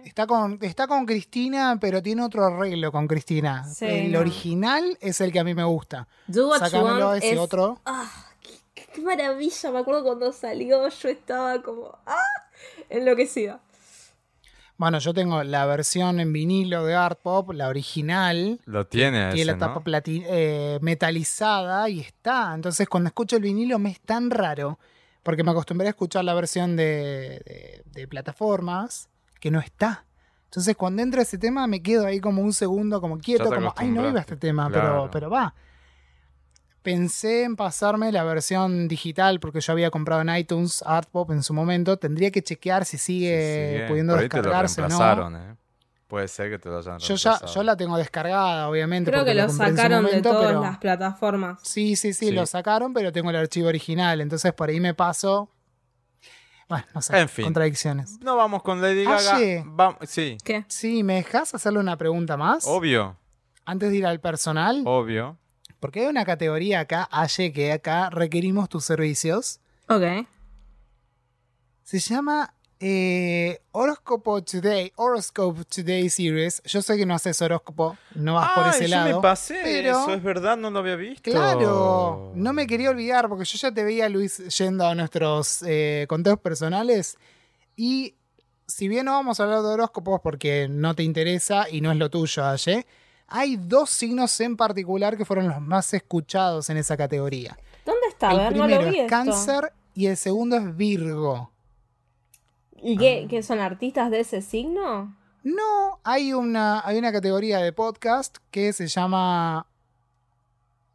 Está 0.05 0.26
con, 0.26 0.59
está 0.61 0.86
con 0.86 1.07
Cristina, 1.07 1.78
pero 1.80 2.03
tiene 2.03 2.22
otro 2.22 2.45
arreglo 2.45 2.93
con 2.93 3.09
Cristina. 3.09 3.64
Sí, 3.64 3.86
el 3.86 4.12
no. 4.12 4.20
original 4.20 4.97
es 5.01 5.20
el 5.20 5.32
que 5.32 5.40
a 5.40 5.45
mí 5.45 5.55
me 5.55 5.64
gusta. 5.64 6.07
Do 6.26 6.49
What 6.51 6.70
You 6.70 6.78
Want 6.80 7.16
ese 7.16 7.32
es- 7.32 7.38
otro. 7.38 7.80
Ah, 7.86 8.09
maravilla. 9.03 9.70
Me 9.72 9.78
acuerdo 9.78 10.03
cuando 10.05 10.32
salió, 10.32 10.88
yo 10.88 11.09
estaba 11.09 11.62
como 11.62 11.98
¡ah! 12.07 12.16
enloquecida. 12.88 13.61
Bueno, 14.78 14.98
yo 14.98 15.14
tengo 15.14 15.44
la 15.44 15.64
versión 15.66 16.18
en 16.18 16.32
vinilo 16.32 16.84
de 16.84 16.94
Art 16.96 17.20
Pop, 17.22 17.53
la 17.53 17.68
original. 17.68 18.61
Lo 18.64 18.86
tiene 18.86 19.30
Tiene 19.32 19.53
la 19.53 19.59
tapa 19.59 19.74
¿no? 19.74 19.84
plati- 19.84 20.24
eh, 20.26 20.78
metalizada 20.82 21.88
y 21.88 22.00
está. 22.00 22.53
Entonces, 22.55 22.88
cuando 22.88 23.09
escucho 23.09 23.36
el 23.36 23.42
vinilo 23.42 23.78
me 23.78 23.90
es 23.90 24.00
tan 24.00 24.30
raro, 24.30 24.78
porque 25.22 25.44
me 25.44 25.53
acostumbré 25.53 25.86
a 25.86 25.90
escuchar 25.90 26.24
la 26.24 26.34
versión 26.34 26.74
de, 26.76 27.42
de- 27.44 27.82
de 27.86 28.09
plataformas, 28.09 29.09
que 29.38 29.50
no 29.53 29.61
está. 29.61 30.05
Entonces, 30.46 30.74
cuando 30.76 31.00
entra 31.03 31.22
ese 31.22 31.38
tema, 31.38 31.66
me 31.68 31.80
quedo 31.82 32.07
ahí 32.07 32.18
como 32.20 32.42
un 32.42 32.53
segundo, 32.53 33.00
como 33.00 33.18
quieto, 33.18 33.50
como, 33.50 33.72
ay, 33.76 33.88
no 33.88 34.09
iba 34.09 34.20
este 34.20 34.36
tema, 34.36 34.68
Claro. 34.68 34.88
pero, 34.88 35.11
pero 35.12 35.30
va. 35.30 35.55
Pensé 36.83 37.45
en 37.45 37.55
pasarme 37.57 38.11
la 38.11 38.24
versión 38.24 38.89
digital, 38.89 39.39
porque 39.39 39.61
yo 39.61 39.72
había 39.72 39.91
comprado 39.91 40.20
en 40.22 40.35
iTunes 40.37 40.83
Art 40.85 41.09
Pop 41.11 41.30
en 41.30 41.43
su 41.45 41.55
momento. 41.55 41.97
Tendría 41.97 42.30
que 42.33 42.43
chequear 42.43 42.85
si 42.85 42.99
sigue, 42.99 43.76
Sí, 43.76 43.83
sí, 43.83 43.89
pudiendo 43.89 44.14
por 44.14 44.22
ahí 44.22 44.28
te 44.28 44.37
lo 44.39 44.43
descargarse 44.43 44.83
o 44.83 44.89
no. 45.30 45.39
¿eh? 45.39 45.55
Puede 46.09 46.28
ser 46.28 46.51
que 46.51 46.59
te 46.59 46.68
lo 46.68 46.78
hayan 46.78 46.99
Yo 46.99 47.14
ya 47.14 47.41
yo 47.47 47.62
la 47.62 47.76
tengo 47.76 47.97
descargada, 47.97 48.68
obviamente. 48.68 49.11
Creo 49.11 49.22
porque 49.22 49.35
que 49.35 49.43
lo 49.43 49.49
sacaron 49.49 50.05
de 50.05 50.20
todas 50.20 50.47
pero- 50.47 50.61
las 50.61 50.78
plataformas. 50.78 51.61
Sí, 51.62 51.97
sí, 51.97 52.12
sí, 52.12 52.26
Sí. 52.26 52.33
lo 52.33 52.45
sacaron, 52.47 52.93
pero 52.93 53.12
tengo 53.12 53.30
el 53.30 53.37
archivo 53.37 53.68
original. 53.68 54.20
Entonces 54.20 54.53
por 54.53 54.68
ahí 54.68 54.78
me 54.80 54.93
paso. 54.93 55.51
Bueno, 56.68 56.85
no 56.95 57.01
sé. 57.03 57.18
En 57.18 57.28
fin. 57.28 57.45
Contradicciones. 57.45 58.18
No 58.20 58.37
vamos 58.37 58.62
con 58.62 58.80
Lady 58.83 59.05
Gaga. 59.05 59.37
Aye. 59.37 59.64
Vam- 59.66 59.97
sí, 60.07 60.37
¿Qué? 60.45 60.64
Sí, 60.68 61.03
¿me 61.03 61.14
dejas 61.14 61.55
hacerle 61.55 61.78
una 61.78 61.97
pregunta 61.97 62.37
más? 62.37 62.64
obvio, 62.66 63.16
Antes 63.64 63.91
de 63.91 63.97
ir 63.99 64.07
al 64.07 64.20
personal. 64.20 64.83
obvio. 64.87 65.39
Porque 65.83 65.99
hay 66.03 66.07
una 66.07 66.24
categoría 66.24 66.78
acá, 66.78 67.09
Aye, 67.11 67.53
que 67.53 67.72
acá 67.72 68.09
requerimos 68.09 68.68
tus 68.68 68.85
servicios. 68.85 69.59
Ok. 69.89 70.05
Se 71.83 71.99
llama 71.99 72.55
eh, 72.78 73.61
Horóscopo 73.72 74.45
Today, 74.45 74.93
Horoscope 74.95 75.64
Today 75.64 76.09
Series. 76.09 76.62
Yo 76.66 76.83
sé 76.83 76.97
que 76.97 77.05
no 77.05 77.14
haces 77.14 77.43
horóscopo, 77.43 77.99
no 78.14 78.35
vas 78.35 78.51
por 78.55 78.68
ese 78.68 78.85
yo 78.85 78.91
lado. 78.97 79.16
me 79.16 79.20
pasé 79.22 79.59
pero- 79.64 79.91
eso, 80.03 80.14
es 80.14 80.22
verdad, 80.22 80.57
no 80.57 80.70
lo 80.70 80.78
había 80.78 80.95
visto. 80.95 81.28
Claro, 81.33 82.30
no 82.37 82.53
me 82.53 82.68
quería 82.68 82.91
olvidar 82.91 83.28
porque 83.28 83.45
yo 83.45 83.59
ya 83.59 83.74
te 83.74 83.83
veía, 83.83 84.09
Luis, 84.09 84.39
yendo 84.57 84.87
a 84.87 84.95
nuestros 84.95 85.64
eh, 85.66 86.07
conteos 86.09 86.39
personales 86.39 87.18
y 87.74 88.14
si 88.68 88.87
bien 88.87 89.07
no 89.07 89.14
vamos 89.14 89.41
a 89.41 89.43
hablar 89.43 89.62
de 89.62 89.68
horóscopos 89.68 90.20
porque 90.22 90.68
no 90.70 90.95
te 90.95 91.03
interesa 91.03 91.68
y 91.68 91.80
no 91.80 91.91
es 91.91 91.99
lo 91.99 92.09
tuyo, 92.09 92.45
Aye, 92.47 92.87
hay 93.29 93.57
dos 93.57 93.91
signos 93.91 94.39
en 94.41 94.57
particular 94.57 95.16
que 95.16 95.25
fueron 95.25 95.49
los 95.49 95.61
más 95.61 95.93
escuchados 95.95 96.68
en 96.70 96.77
esa 96.77 96.97
categoría. 96.97 97.59
¿Dónde 97.85 98.07
está? 98.09 98.31
A 98.31 98.33
el 98.33 98.39
ver, 98.39 98.57
no 98.57 98.64
primero 98.64 98.83
lo 98.83 98.91
vi 98.91 98.97
es 98.99 99.03
esto. 99.05 99.11
cáncer 99.11 99.73
y 99.95 100.07
el 100.07 100.16
segundo 100.16 100.57
es 100.57 100.77
Virgo. 100.77 101.51
¿Y 102.85 102.97
qué, 102.97 103.27
qué 103.31 103.43
son 103.43 103.61
artistas 103.61 104.11
de 104.11 104.20
ese 104.20 104.43
signo? 104.43 105.16
No, 105.45 106.01
hay 106.05 106.33
una, 106.33 106.81
hay 106.87 106.99
una 106.99 107.12
categoría 107.12 107.59
de 107.59 107.73
podcast 107.73 108.39
que 108.51 108.73
se 108.73 108.87
llama 108.87 109.66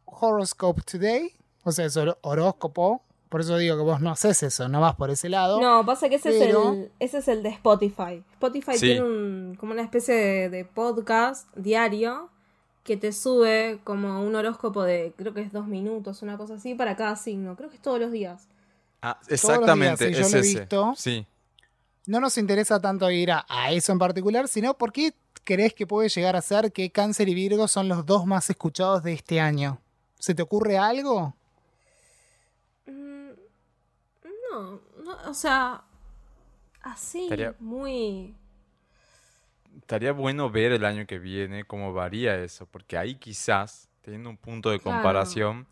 Horoscope 0.04 0.82
Today, 0.82 1.32
o 1.64 1.72
sea, 1.72 1.86
es 1.86 1.96
hor- 1.96 2.18
horóscopo. 2.22 3.02
Por 3.28 3.40
eso 3.42 3.56
digo 3.58 3.76
que 3.76 3.82
vos 3.82 4.00
no 4.00 4.10
haces 4.10 4.42
eso, 4.42 4.68
no 4.68 4.80
vas 4.80 4.94
por 4.96 5.10
ese 5.10 5.28
lado. 5.28 5.60
No, 5.60 5.84
pasa 5.84 6.08
que 6.08 6.14
ese, 6.16 6.30
Pero- 6.38 6.72
es 6.72 6.78
el, 6.78 6.92
ese 6.98 7.18
es 7.18 7.28
el 7.28 7.42
de 7.42 7.50
Spotify. 7.50 8.22
Spotify 8.32 8.72
Sí. 8.74 8.80
tiene 8.86 9.02
un, 9.02 9.56
como 9.60 9.72
una 9.72 9.82
especie 9.82 10.14
de, 10.14 10.48
de 10.48 10.64
podcast 10.64 11.46
diario 11.56 12.30
que 12.84 12.96
te 12.96 13.12
sube 13.12 13.80
como 13.84 14.22
un 14.22 14.34
horóscopo 14.34 14.82
de, 14.82 15.12
creo 15.16 15.34
que 15.34 15.42
es 15.42 15.52
dos 15.52 15.66
minutos, 15.66 16.22
una 16.22 16.38
cosa 16.38 16.54
así, 16.54 16.74
para 16.74 16.96
cada 16.96 17.16
signo. 17.16 17.54
Creo 17.54 17.68
que 17.68 17.76
es 17.76 17.82
todos 17.82 18.00
los 18.00 18.10
días. 18.10 18.48
Ah, 19.02 19.18
días, 19.28 19.44
exactamente, 19.44 20.08
sí, 20.08 20.14
yo 20.14 20.20
es 20.22 20.32
lo 20.32 20.38
he 20.38 20.40
ese. 20.40 20.58
visto. 20.60 20.94
Sí. 20.96 21.26
No 22.06 22.20
nos 22.20 22.38
interesa 22.38 22.80
tanto 22.80 23.10
ir 23.10 23.30
a, 23.30 23.44
a 23.46 23.70
eso 23.72 23.92
en 23.92 23.98
particular, 23.98 24.48
sino 24.48 24.72
por 24.72 24.90
qué 24.92 25.12
crees 25.44 25.74
que 25.74 25.86
puede 25.86 26.08
llegar 26.08 26.34
a 26.34 26.40
ser 26.40 26.72
que 26.72 26.90
Cáncer 26.90 27.28
y 27.28 27.34
Virgo 27.34 27.68
son 27.68 27.88
los 27.88 28.06
dos 28.06 28.24
más 28.24 28.48
escuchados 28.48 29.02
de 29.02 29.12
este 29.12 29.38
año. 29.38 29.78
¿Se 30.18 30.34
te 30.34 30.40
ocurre 30.42 30.78
algo? 30.78 31.34
Mm, 32.86 33.28
No, 34.50 34.80
no, 35.04 35.30
o 35.30 35.34
sea, 35.34 35.82
así, 36.82 37.24
Estaría- 37.24 37.54
muy... 37.58 38.34
Estaría 39.76 40.12
bueno 40.12 40.50
ver 40.50 40.72
el 40.72 40.84
año 40.84 41.06
que 41.06 41.18
viene 41.18 41.64
cómo 41.64 41.92
varía 41.92 42.36
eso, 42.42 42.66
porque 42.66 42.96
ahí 42.98 43.14
quizás, 43.14 43.88
teniendo 44.02 44.28
un 44.30 44.36
punto 44.36 44.70
de 44.70 44.80
Claro. 44.80 44.96
comparación, 44.98 45.66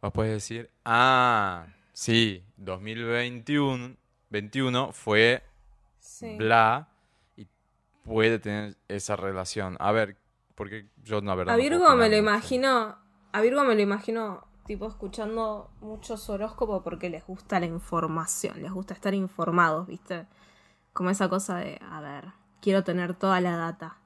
vos 0.00 0.12
puedes 0.12 0.32
decir, 0.32 0.70
ah, 0.84 1.66
sí, 1.92 2.44
2021 2.56 3.96
21 4.30 4.92
fue 4.92 5.42
Sí. 6.00 6.36
bla 6.36 6.88
y 7.36 7.46
puede 8.04 8.38
tener 8.38 8.76
esa 8.88 9.14
relación. 9.16 9.76
A 9.78 9.92
ver, 9.92 10.16
porque 10.54 10.86
yo 11.04 11.20
no, 11.20 11.30
la 11.30 11.34
verdad. 11.36 11.54
A 11.54 11.56
no 11.58 11.62
Virgo 11.62 11.94
me 11.94 12.08
lo 12.08 12.16
imagino, 12.16 12.98
a 13.32 13.40
Virgo 13.42 13.62
me 13.64 13.74
lo 13.74 13.80
imagino 13.80 14.46
tipo 14.66 14.86
escuchando 14.86 15.70
muchos 15.80 16.28
horóscopos 16.30 16.82
porque 16.82 17.10
les 17.10 17.26
gusta 17.26 17.60
la 17.60 17.66
información, 17.66 18.62
les 18.62 18.72
gusta 18.72 18.94
estar 18.94 19.14
informados, 19.14 19.86
¿viste? 19.86 20.26
Como 20.92 21.10
esa 21.10 21.28
cosa 21.28 21.56
de, 21.58 21.80
a 21.90 22.00
ver, 22.00 22.32
quiero 22.60 22.84
tener 22.84 23.14
toda 23.14 23.40
la 23.40 23.56
data 23.56 23.96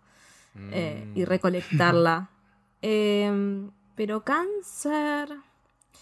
eh, 0.71 1.11
y 1.15 1.25
Mm, 1.25 1.27
recolectarla. 1.27 2.31
Em, 2.83 3.71
pero 3.97 4.23
cáncer... 4.23 5.29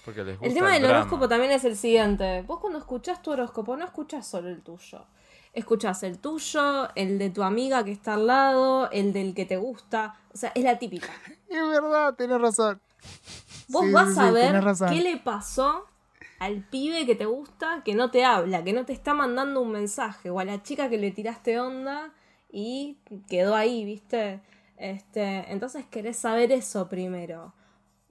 porque 0.05 0.25
les 0.25 0.39
gusta 0.39 0.47
El 0.49 0.55
tema 0.55 0.73
del 0.73 0.83
drama. 0.83 0.99
horóscopo 0.99 1.29
también 1.29 1.53
es 1.53 1.65
el 1.65 1.77
siguiente. 1.77 2.43
Vos 2.43 2.61
cuando 2.61 2.79
escuchás 2.79 3.23
tu 3.23 3.31
horóscopo 3.33 3.77
no 3.77 3.85
escuchás 3.85 4.27
solo 4.27 4.49
el 4.49 4.63
tuyo. 4.63 5.07
Escuchás 5.53 6.03
el 6.03 6.19
tuyo, 6.19 6.89
el 6.97 7.19
de 7.19 7.31
tu 7.31 7.43
amiga 7.43 7.85
que 7.85 7.93
está 7.93 8.15
al 8.15 8.27
lado, 8.27 8.91
el 8.91 9.13
del 9.13 9.35
que 9.35 9.47
te 9.47 9.57
gusta. 9.57 10.17
O 10.35 10.37
sea, 10.37 10.53
es 10.55 10.65
la 10.65 10.79
típica. 10.79 11.09
Es 11.49 11.69
verdad, 11.69 12.15
tienes 12.17 12.41
razón. 12.41 12.81
Vos 13.69 13.87
Sí, 13.87 13.93
vas 13.93 14.15
sí, 14.15 14.21
a 14.21 14.31
ver 14.31 14.63
qué 14.89 15.01
le 15.01 15.17
pasó 15.17 15.87
al 16.39 16.63
pibe 16.63 17.07
que 17.07 17.15
te 17.15 17.27
gusta, 17.27 17.83
que 17.85 17.95
no 17.95 18.11
te 18.11 18.25
habla, 18.25 18.63
que 18.63 18.73
no 18.73 18.85
te 18.85 18.93
está 18.93 19.15
mandando 19.15 19.61
un 19.61 19.73
mensaje, 19.73 20.31
o 20.31 20.39
a 20.41 20.45
la 20.45 20.63
chica 20.63 20.89
que 20.89 20.99
le 20.99 21.11
tiraste 21.11 21.59
onda 21.59 22.13
y 22.51 22.99
quedó 23.29 23.55
ahí, 23.55 23.85
¿viste? 23.85 24.41
Este, 24.77 25.51
entonces 25.53 25.87
querés 25.91 26.17
saber 26.17 26.53
eso 26.53 26.89
primero. 26.89 27.53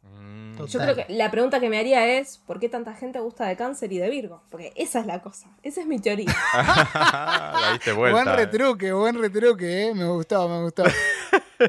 Mm, 0.01 0.55
Total. 0.57 0.67
Yo 0.67 0.79
creo 0.79 0.95
que 0.95 1.13
la 1.13 1.31
pregunta 1.31 1.59
que 1.59 1.69
me 1.69 1.77
haría 1.77 2.05
es, 2.17 2.39
¿por 2.39 2.59
qué 2.59 2.69
tanta 2.69 2.93
gente 2.93 3.19
gusta 3.19 3.47
de 3.47 3.55
cáncer 3.55 3.91
y 3.93 3.99
de 3.99 4.09
Virgo? 4.09 4.41
Porque 4.49 4.73
esa 4.75 4.99
es 4.99 5.05
la 5.05 5.21
cosa, 5.21 5.49
esa 5.61 5.81
es 5.81 5.87
mi 5.87 5.99
teoría. 5.99 6.33
la 6.53 7.69
diste 7.73 7.93
vuelta. 7.93 8.23
buen 8.23 8.27
eh. 8.27 8.45
retruque, 8.45 8.93
buen 8.93 9.19
retruque, 9.19 9.87
¿eh? 9.87 9.93
Me 9.93 10.05
gustó, 10.05 10.47
me 10.49 10.61
gustó. 10.63 10.83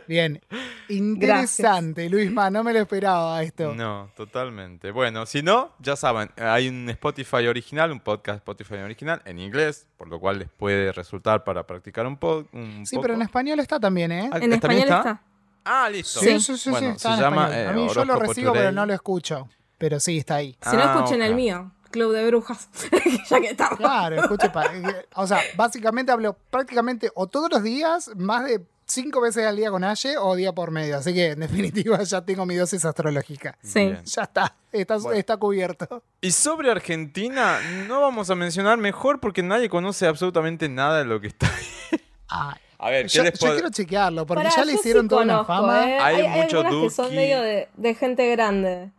Bien. 0.08 0.40
Interesante, 0.88 2.08
Luisma, 2.08 2.50
no 2.50 2.64
me 2.64 2.72
lo 2.72 2.80
esperaba 2.80 3.42
esto. 3.42 3.74
No, 3.74 4.10
totalmente. 4.16 4.90
Bueno, 4.90 5.26
si 5.26 5.42
no, 5.42 5.72
ya 5.78 5.96
saben, 5.96 6.30
hay 6.36 6.68
un 6.68 6.88
Spotify 6.90 7.46
original, 7.46 7.90
un 7.92 8.00
podcast 8.00 8.38
Spotify 8.38 8.74
original 8.76 9.22
en 9.24 9.38
inglés, 9.38 9.86
por 9.96 10.08
lo 10.08 10.18
cual 10.20 10.38
les 10.40 10.48
puede 10.48 10.92
resultar 10.92 11.44
para 11.44 11.66
practicar 11.66 12.06
un, 12.06 12.16
po 12.16 12.44
un 12.52 12.84
Sí, 12.86 12.96
poco. 12.96 13.02
pero 13.02 13.14
en 13.14 13.22
español 13.22 13.60
está 13.60 13.78
también, 13.80 14.12
¿eh? 14.12 14.30
Ah, 14.32 14.38
En 14.38 14.50
¿también 14.50 14.52
español 14.54 14.82
está? 14.82 14.98
está. 14.98 15.22
Ah, 15.64 15.88
listo. 15.90 16.20
Sí, 16.20 16.40
sí, 16.40 16.58
sí, 16.58 16.70
Bueno, 16.70 16.88
sí, 16.90 16.92
está 16.96 17.08
se 17.10 17.14
en 17.14 17.20
llama 17.20 17.42
español. 17.44 17.66
eh, 17.66 17.68
A 17.68 17.72
mí 17.72 17.94
yo 17.94 18.04
lo 18.04 18.16
recibo, 18.16 18.52
pero 18.52 18.72
no 18.72 18.86
lo 18.86 18.92
escucho. 18.94 19.48
Pero 19.78 19.98
sí, 20.00 20.18
está 20.18 20.36
ahí. 20.36 20.56
Si 20.60 20.76
no, 20.76 20.82
Ah, 20.82 20.94
escuchen 20.96 21.22
el 21.22 21.32
ok. 21.32 21.36
mío, 21.36 21.70
Club 21.90 22.12
de 22.12 22.26
Brujas, 22.26 22.68
ya 23.30 23.40
que 23.40 23.48
estamos. 23.48 23.78
Claro, 23.78 24.16
escuche. 24.16 24.48
eh, 24.48 25.06
O 25.14 25.26
sea, 25.26 25.40
básicamente 25.56 26.12
hablo 26.12 26.36
prácticamente 26.50 27.10
o 27.14 27.26
todos 27.26 27.50
los 27.50 27.62
días, 27.62 28.10
más 28.16 28.44
de 28.44 28.62
cinco 28.86 29.20
veces 29.20 29.46
al 29.46 29.56
día 29.56 29.70
con 29.70 29.84
Aye 29.84 30.16
o 30.18 30.34
día 30.36 30.52
por 30.52 30.70
medio. 30.70 30.96
Así 30.96 31.12
que, 31.14 31.32
en 31.32 31.40
definitiva, 31.40 32.02
ya 32.02 32.20
tengo 32.24 32.46
mi 32.46 32.54
dosis 32.56 32.84
astrológica. 32.84 33.56
Sí. 33.62 33.80
Bien. 33.80 34.04
Ya 34.04 34.22
está, 34.22 34.56
está, 34.72 34.96
Bueno. 34.98 35.18
está 35.18 35.36
cubierto. 35.36 36.02
Y 36.20 36.30
sobre 36.30 36.70
Argentina, 36.70 37.58
no 37.88 38.00
vamos 38.00 38.30
a 38.30 38.34
mencionar 38.34 38.78
mejor 38.78 39.20
porque 39.20 39.42
nadie 39.42 39.68
conoce 39.68 40.06
absolutamente 40.06 40.68
nada 40.68 40.98
de 40.98 41.04
lo 41.04 41.20
que 41.20 41.28
está 41.28 41.46
ahí. 41.54 42.00
Ay, 42.28 42.54
A 42.78 42.90
ver, 42.90 43.06
¿qué 43.06 43.12
yo, 43.18 43.22
les 43.24 43.32
yo 43.34 43.38
puedo- 43.40 43.54
quiero 43.54 43.70
chequearlo, 43.70 44.26
porque 44.26 44.44
Pará, 44.44 44.56
ya 44.56 44.64
le 44.64 44.72
hicieron 44.74 45.02
sí 45.04 45.08
toda 45.08 45.22
una 45.22 45.32
conozco, 45.44 45.52
fama. 45.54 45.90
¿eh? 45.90 45.98
Hay 46.00 46.16
Hay, 46.22 46.42
mucho 46.42 46.60
algunas 46.60 46.82
que 46.84 46.90
son 46.90 47.04
Duki. 47.06 47.16
medio 47.16 47.40
de, 47.42 47.68
de 47.76 47.94
gente 47.94 48.30
grande. 48.30 48.90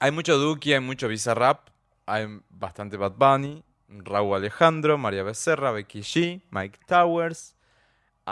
Hay 0.00 0.10
mucho 0.12 0.38
Duki, 0.38 0.72
hay 0.72 0.80
mucho 0.80 1.08
Bizarrap, 1.08 1.68
hay 2.06 2.26
bastante 2.50 2.96
Bad 2.96 3.12
Bunny, 3.16 3.64
Raúl 3.88 4.36
Alejandro, 4.36 4.96
María 4.98 5.22
Becerra, 5.22 5.72
Becky 5.72 6.00
G, 6.00 6.42
Mike 6.50 6.78
Towers, 6.86 7.54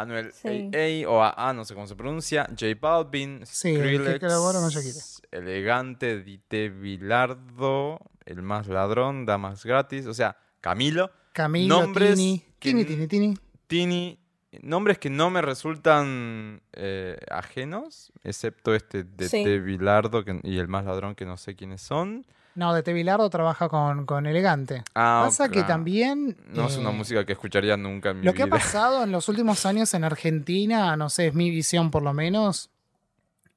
Anuel 0.01 0.33
Sí. 0.33 0.71
AA 0.75 1.09
o 1.09 1.23
AA, 1.23 1.53
no 1.53 1.65
sé 1.65 1.75
cómo 1.75 1.87
se 1.87 1.97
pronuncia, 1.97 2.47
J 2.51 2.67
Balvin, 2.81 3.41
Sí, 3.47 3.71
el 3.75 4.19
que 4.21 4.29
Shakira. 4.71 5.01
Elegante, 5.31 6.23
Dite 6.23 6.69
Bilardo, 6.71 7.99
El 8.25 8.43
Más 8.43 8.67
Ladrón, 8.69 9.27
Damas 9.27 9.65
Gratis, 9.65 10.07
o 10.07 10.15
sea, 10.15 10.37
Camilo, 10.61 11.11
Camilo, 11.33 11.81
nombres 11.81 12.17
Tini, 12.17 12.43
que 12.59 12.71
Tini, 12.71 12.85
Tini, 12.85 13.07
Tini. 13.07 13.39
Tini, 13.67 14.19
nombres 14.63 14.99
que 14.99 15.11
no 15.11 15.31
me 15.31 15.43
resultan 15.43 16.63
eh, 16.73 17.19
ajenos, 17.31 18.13
excepto 18.23 18.75
este 18.75 19.05
de 19.05 19.29
Sí. 19.29 19.45
Bilardo 19.59 20.25
que- 20.25 20.41
y 20.43 20.59
El 20.59 20.69
Más 20.69 20.85
Ladrón 20.85 21.15
que 21.15 21.25
no 21.27 21.37
sé 21.37 21.55
quiénes 21.57 21.83
son. 21.83 22.27
No, 22.57 22.73
de 22.75 22.83
Tevilardo 22.83 23.29
trabaja 23.31 23.69
con, 23.69 24.07
con 24.07 24.27
Elegante. 24.27 24.83
Ah, 24.95 25.23
Pasa 25.27 25.51
que 25.51 25.63
también... 25.63 26.37
No 26.49 26.67
es 26.67 26.77
una 26.79 26.89
eh, 26.91 26.95
música 26.95 27.25
que 27.27 27.33
escucharía 27.35 27.77
nunca 27.77 28.11
en 28.11 28.21
mi 28.21 28.25
Lo 28.27 28.33
que 28.33 28.43
ha 28.45 28.47
pasado 28.47 29.05
en 29.05 29.13
los 29.13 29.29
últimos 29.29 29.65
años 29.67 29.93
en 29.93 30.05
Argentina, 30.05 30.97
no 30.97 31.11
sé, 31.11 31.27
es 31.29 31.35
mi 31.35 31.51
visión 31.51 31.91
por 31.91 32.03
lo 32.03 32.15
menos, 32.15 32.71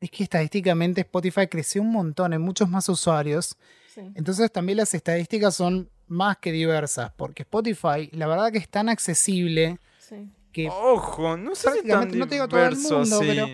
es 0.02 0.12
que 0.12 0.24
estadísticamente 0.24 1.02
Spotify 1.02 1.48
creció 1.48 1.82
un 1.82 1.92
montón, 1.94 2.34
en 2.34 2.42
muchos 2.42 2.70
más 2.70 2.90
usuarios. 2.90 3.56
Sí. 3.94 4.02
Entonces 4.16 4.52
también 4.52 4.78
las 4.78 4.94
estadísticas 4.94 5.56
son 5.56 5.90
más 6.10 6.38
que 6.38 6.52
diversas, 6.52 7.12
porque 7.16 7.44
Spotify, 7.44 8.10
la 8.12 8.28
verdad 8.28 8.52
que 8.52 8.58
es 8.58 8.68
tan 8.68 8.90
accesible 8.90 9.80
Sí. 10.00 10.30
que... 10.52 10.68
Ojo, 10.70 11.38
no 11.38 11.56
sé 11.56 11.72
si 11.82 11.88
tan 11.88 12.18
no 12.18 12.28
te 12.28 12.36
digo 12.36 12.48
todo 12.50 12.66
el 12.66 12.76
mundo, 12.76 13.20
pero- 13.22 13.48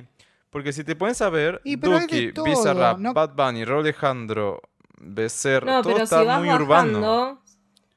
Porque 0.50 0.74
si 0.74 0.84
te 0.84 0.96
pones 0.96 1.22
a 1.22 1.30
ver, 1.30 1.62
Y, 1.64 1.76
Duki, 1.76 2.32
Bizarrap, 2.32 2.98
no- 2.98 3.14
Bad 3.14 3.36
Bunny, 3.36 3.64
Raúl 3.64 3.84
Becerra, 5.00 5.66
No, 5.78 5.82
todo 5.82 5.94
pero 5.94 6.04
está 6.04 6.20
si 6.22 6.26
vas 6.26 6.40
muy 6.40 6.50
urbano. 6.50 7.42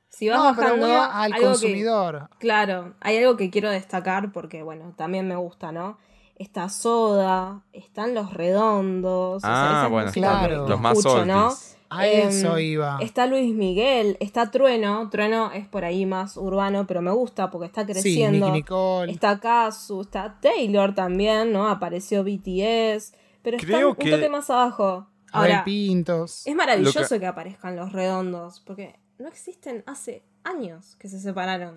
si 0.08 0.28
vas 0.28 0.38
No, 0.38 0.44
pero 0.56 0.62
bajando 0.68 0.86
voy 0.86 0.96
a- 0.96 1.04
al 1.06 1.32
algo 1.32 1.36
que- 1.38 1.44
consumidor. 1.46 2.28
claro, 2.38 2.94
hay 3.00 3.18
algo 3.18 3.36
que 3.36 3.50
quiero 3.50 3.70
destacar 3.70 4.32
porque, 4.32 4.62
bueno, 4.62 4.92
también 4.96 5.26
me 5.28 5.36
gusta, 5.36 5.70
¿no? 5.72 5.98
Está 6.36 6.68
Soda, 6.68 7.62
están 7.72 8.14
Los 8.14 8.32
Redondos. 8.34 9.36
o 9.36 9.40
sea, 9.40 9.84
Ah, 9.84 9.88
bueno, 9.88 10.10
claro. 10.12 10.68
los 10.68 10.80
más 10.80 10.98
escucho, 10.98 11.24
¿no? 11.24 11.52
A 11.90 12.06
Em, 12.06 12.28
eso 12.28 12.58
iba. 12.58 12.98
Está 13.00 13.26
Luis 13.26 13.54
Miguel, 13.54 14.18
está 14.20 14.50
Trueno. 14.50 15.08
Trueno 15.08 15.50
es 15.52 15.66
por 15.66 15.84
ahí 15.86 16.04
más 16.04 16.36
urbano, 16.36 16.86
pero 16.86 17.00
me 17.00 17.10
gusta 17.12 17.50
porque 17.50 17.66
está 17.66 17.86
creciendo. 17.86 18.50
Nicole. 18.50 19.10
Está 19.10 19.40
Kazu, 19.40 20.02
está 20.02 20.38
Taylor 20.40 20.94
también, 20.94 21.50
¿no? 21.50 21.66
Apareció 21.68 22.22
BTS. 22.24 23.14
Pero 23.42 23.56
están 23.56 23.70
Creo 23.74 23.88
un 23.90 23.94
que- 23.96 24.10
toque 24.10 24.28
más 24.28 24.50
abajo. 24.50 25.06
Ahora, 25.32 25.64
Pintos. 25.64 26.46
es 26.46 26.54
maravilloso 26.54 27.00
Lo 27.00 27.08
que... 27.08 27.20
que- 27.20 27.26
aparezcan 27.26 27.76
los 27.76 27.92
redondos, 27.92 28.60
porque 28.60 28.98
no 29.18 29.28
existen 29.28 29.82
hace 29.86 30.22
años 30.44 30.96
que 30.96 31.08
se 31.08 31.20
separaron. 31.20 31.74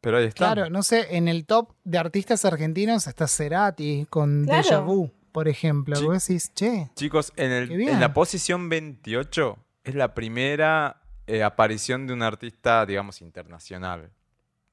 Pero 0.00 0.18
ahí 0.18 0.26
está. 0.26 0.52
Claro, 0.52 0.70
no 0.70 0.82
sé, 0.82 1.16
en 1.16 1.28
el 1.28 1.46
top 1.46 1.72
de 1.84 1.98
artistas 1.98 2.44
argentinos 2.44 3.06
está 3.06 3.26
Cerati 3.26 4.06
con 4.10 4.44
Claro. 4.44 4.62
Deja 4.62 4.80
Vu, 4.80 5.10
por 5.32 5.48
ejemplo. 5.48 5.96
Sí. 5.96 6.04
Vos 6.04 6.26
decís, 6.26 6.52
che, 6.54 6.90
Chicos, 6.94 7.32
en, 7.36 7.50
el, 7.52 7.70
en 7.72 8.00
la 8.00 8.12
posición 8.12 8.68
28 8.68 9.58
es 9.84 9.94
la 9.94 10.12
primera 10.14 11.00
eh, 11.26 11.42
aparición 11.42 12.06
de 12.06 12.12
un 12.12 12.22
artista, 12.22 12.84
digamos, 12.84 13.22
internacional. 13.22 14.10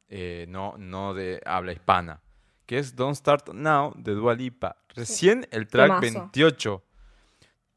Eh, 0.10 0.46
no, 0.50 0.76
no 0.78 1.14
de 1.14 1.42
habla 1.46 1.72
hispana. 1.72 2.22
Que 2.66 2.78
es 2.80 2.96
Don't 2.98 3.16
Start 3.16 3.54
Now 3.54 3.94
de 3.98 4.14
Dua 4.14 4.34
Lipa. 4.36 4.78
Recién 4.90 5.48
el 5.52 5.68
track 5.68 6.02
Temazo. 6.02 6.20
28. 6.34 6.84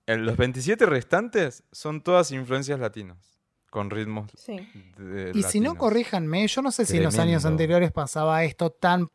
En 0.06 0.26
los 0.26 0.36
27 0.36 0.86
restantes 0.86 1.64
son 1.72 2.02
todas 2.02 2.30
influencias 2.32 2.78
latinas. 2.80 3.38
Con 3.70 3.90
ritmos 3.90 4.30
Sí. 4.36 4.56
de 4.98 5.32
y 5.34 5.42
si 5.42 5.58
no, 5.58 5.74
corríjanme, 5.76 6.46
yo 6.46 6.62
no 6.62 6.70
sé 6.70 6.86
si 6.86 6.98
en 6.98 7.02
los 7.04 7.18
años 7.18 7.44
anteriores 7.44 7.90
pasaba 7.90 8.44
esto 8.44 8.70
tan 8.70 9.08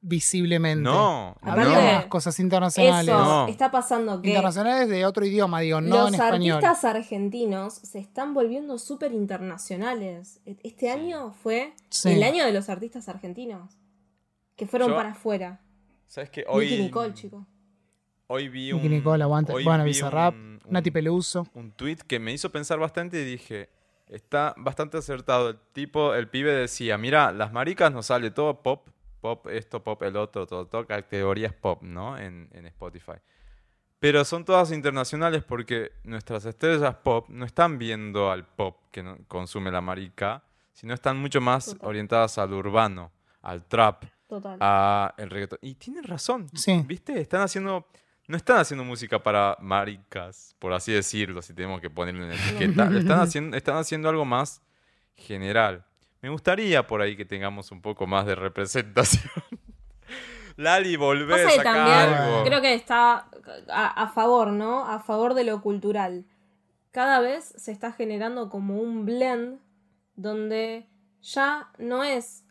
visiblemente. 0.00 0.82
No, 0.82 1.36
no. 1.42 1.56
más 1.56 2.06
cosas 2.06 2.38
internacionales. 2.40 3.08
Eso 3.14 3.24
No. 3.24 3.48
está 3.48 3.70
pasando 3.70 4.22
que 4.22 4.28
Internacionales 4.28 4.88
de 4.88 5.04
otro 5.04 5.26
idioma, 5.26 5.60
digo, 5.60 5.80
no 5.80 5.86
en 6.06 6.12
los 6.12 6.14
español. 6.14 6.64
artistas 6.64 6.84
argentinos 6.84 7.74
se 7.74 7.98
están 7.98 8.32
volviendo 8.32 8.78
súper 8.78 9.12
internacionales. 9.12 10.40
E- 10.46 10.56
Este 10.62 10.90
año 10.90 11.32
fue 11.42 11.74
Sí. 11.90 12.10
el 12.12 12.22
año 12.22 12.44
de 12.46 12.52
los 12.52 12.68
artistas 12.68 13.08
argentinos. 13.08 13.76
Que 14.56 14.66
fueron 14.66 14.90
Yo- 14.90 14.96
para 14.96 15.10
afuera. 15.10 15.60
¿Sabes 16.06 16.30
qué? 16.30 16.44
Hoy, 16.48 16.72
Hoy, 16.72 16.82
Nicole, 16.84 17.12
chico. 17.14 17.46
Hoy 18.28 18.48
vi 18.48 18.72
un. 18.72 18.82
Nicky 18.82 18.94
Nicole, 18.94 19.22
aguante. 19.22 19.52
hoy 19.52 19.64
Bueno, 19.64 19.84
vi 19.84 19.90
Bizarrap, 19.90 20.34
un- 20.34 20.60
un- 20.64 20.72
Nati 20.72 20.90
Peluso. 20.90 21.46
un 21.54 21.72
tweet 21.72 21.98
que 22.06 22.18
me 22.18 22.32
hizo 22.32 22.50
pensar 22.50 22.78
bastante 22.78 23.20
y 23.20 23.24
dije, 23.24 23.68
está 24.08 24.54
bastante 24.56 24.98
acertado. 24.98 25.50
El 25.50 25.58
tipo, 25.72 26.14
el 26.14 26.28
pibe 26.28 26.52
decía, 26.52 26.98
mira, 26.98 27.32
las 27.32 27.52
maricas 27.52 27.92
nos 27.92 28.06
sale 28.06 28.30
todo 28.30 28.62
pop, 28.62 28.88
pop 29.20 29.46
esto, 29.48 29.82
pop 29.82 30.02
el 30.02 30.16
otro, 30.16 30.46
todo, 30.46 30.66
todo 30.66 30.86
categorías 30.86 31.52
pop, 31.52 31.82
¿no? 31.82 32.18
En, 32.18 32.48
en 32.52 32.66
Spotify. 32.66 33.12
Pero 33.98 34.24
son 34.24 34.44
todas 34.44 34.72
internacionales 34.72 35.42
porque 35.42 35.92
nuestras 36.04 36.44
estrellas 36.44 36.94
pop 36.96 37.28
no 37.30 37.44
están 37.46 37.78
viendo 37.78 38.30
al 38.30 38.46
pop 38.46 38.76
que 38.90 39.02
consume 39.26 39.70
la 39.70 39.80
marica, 39.80 40.44
sino 40.72 40.92
están 40.92 41.16
mucho 41.16 41.40
más 41.40 41.64
Total. 41.66 41.88
orientadas 41.88 42.36
al 42.38 42.52
urbano, 42.52 43.10
al 43.40 43.64
trap, 43.64 44.04
Total. 44.28 44.58
a 44.60 45.14
el 45.16 45.30
reggaetón. 45.30 45.58
Y 45.62 45.74
tienen 45.76 46.04
razón. 46.04 46.46
Sí. 46.54 46.82
¿Viste? 46.86 47.18
Están 47.20 47.40
haciendo. 47.40 47.86
No 48.28 48.36
están 48.36 48.58
haciendo 48.58 48.84
música 48.84 49.22
para 49.22 49.56
maricas, 49.60 50.56
por 50.58 50.72
así 50.72 50.92
decirlo, 50.92 51.42
si 51.42 51.54
tenemos 51.54 51.80
que 51.80 51.90
ponerle 51.90 52.24
una 52.24 52.34
etiqueta. 52.34 52.90
Están, 52.96 53.20
haciendo, 53.20 53.56
están 53.56 53.76
haciendo 53.76 54.08
algo 54.08 54.24
más 54.24 54.62
general. 55.14 55.84
Me 56.22 56.28
gustaría 56.30 56.86
por 56.86 57.00
ahí 57.02 57.16
que 57.16 57.24
tengamos 57.24 57.70
un 57.70 57.80
poco 57.80 58.06
más 58.06 58.26
de 58.26 58.34
representación. 58.34 59.30
Lali, 60.56 60.96
volvés 60.96 61.42
Pasa 61.44 61.54
que 61.54 61.60
a 61.60 61.72
también 61.72 62.14
algo. 62.14 62.44
creo 62.44 62.60
que 62.62 62.74
está 62.74 63.28
a, 63.70 64.02
a 64.02 64.08
favor, 64.08 64.48
¿no? 64.48 64.86
A 64.88 65.00
favor 65.00 65.34
de 65.34 65.44
lo 65.44 65.60
cultural. 65.60 66.24
Cada 66.90 67.20
vez 67.20 67.44
se 67.56 67.72
está 67.72 67.92
generando 67.92 68.48
como 68.48 68.78
un 68.80 69.04
blend 69.04 69.60
donde 70.14 70.88
ya 71.20 71.70
no 71.78 72.02
es 72.02 72.44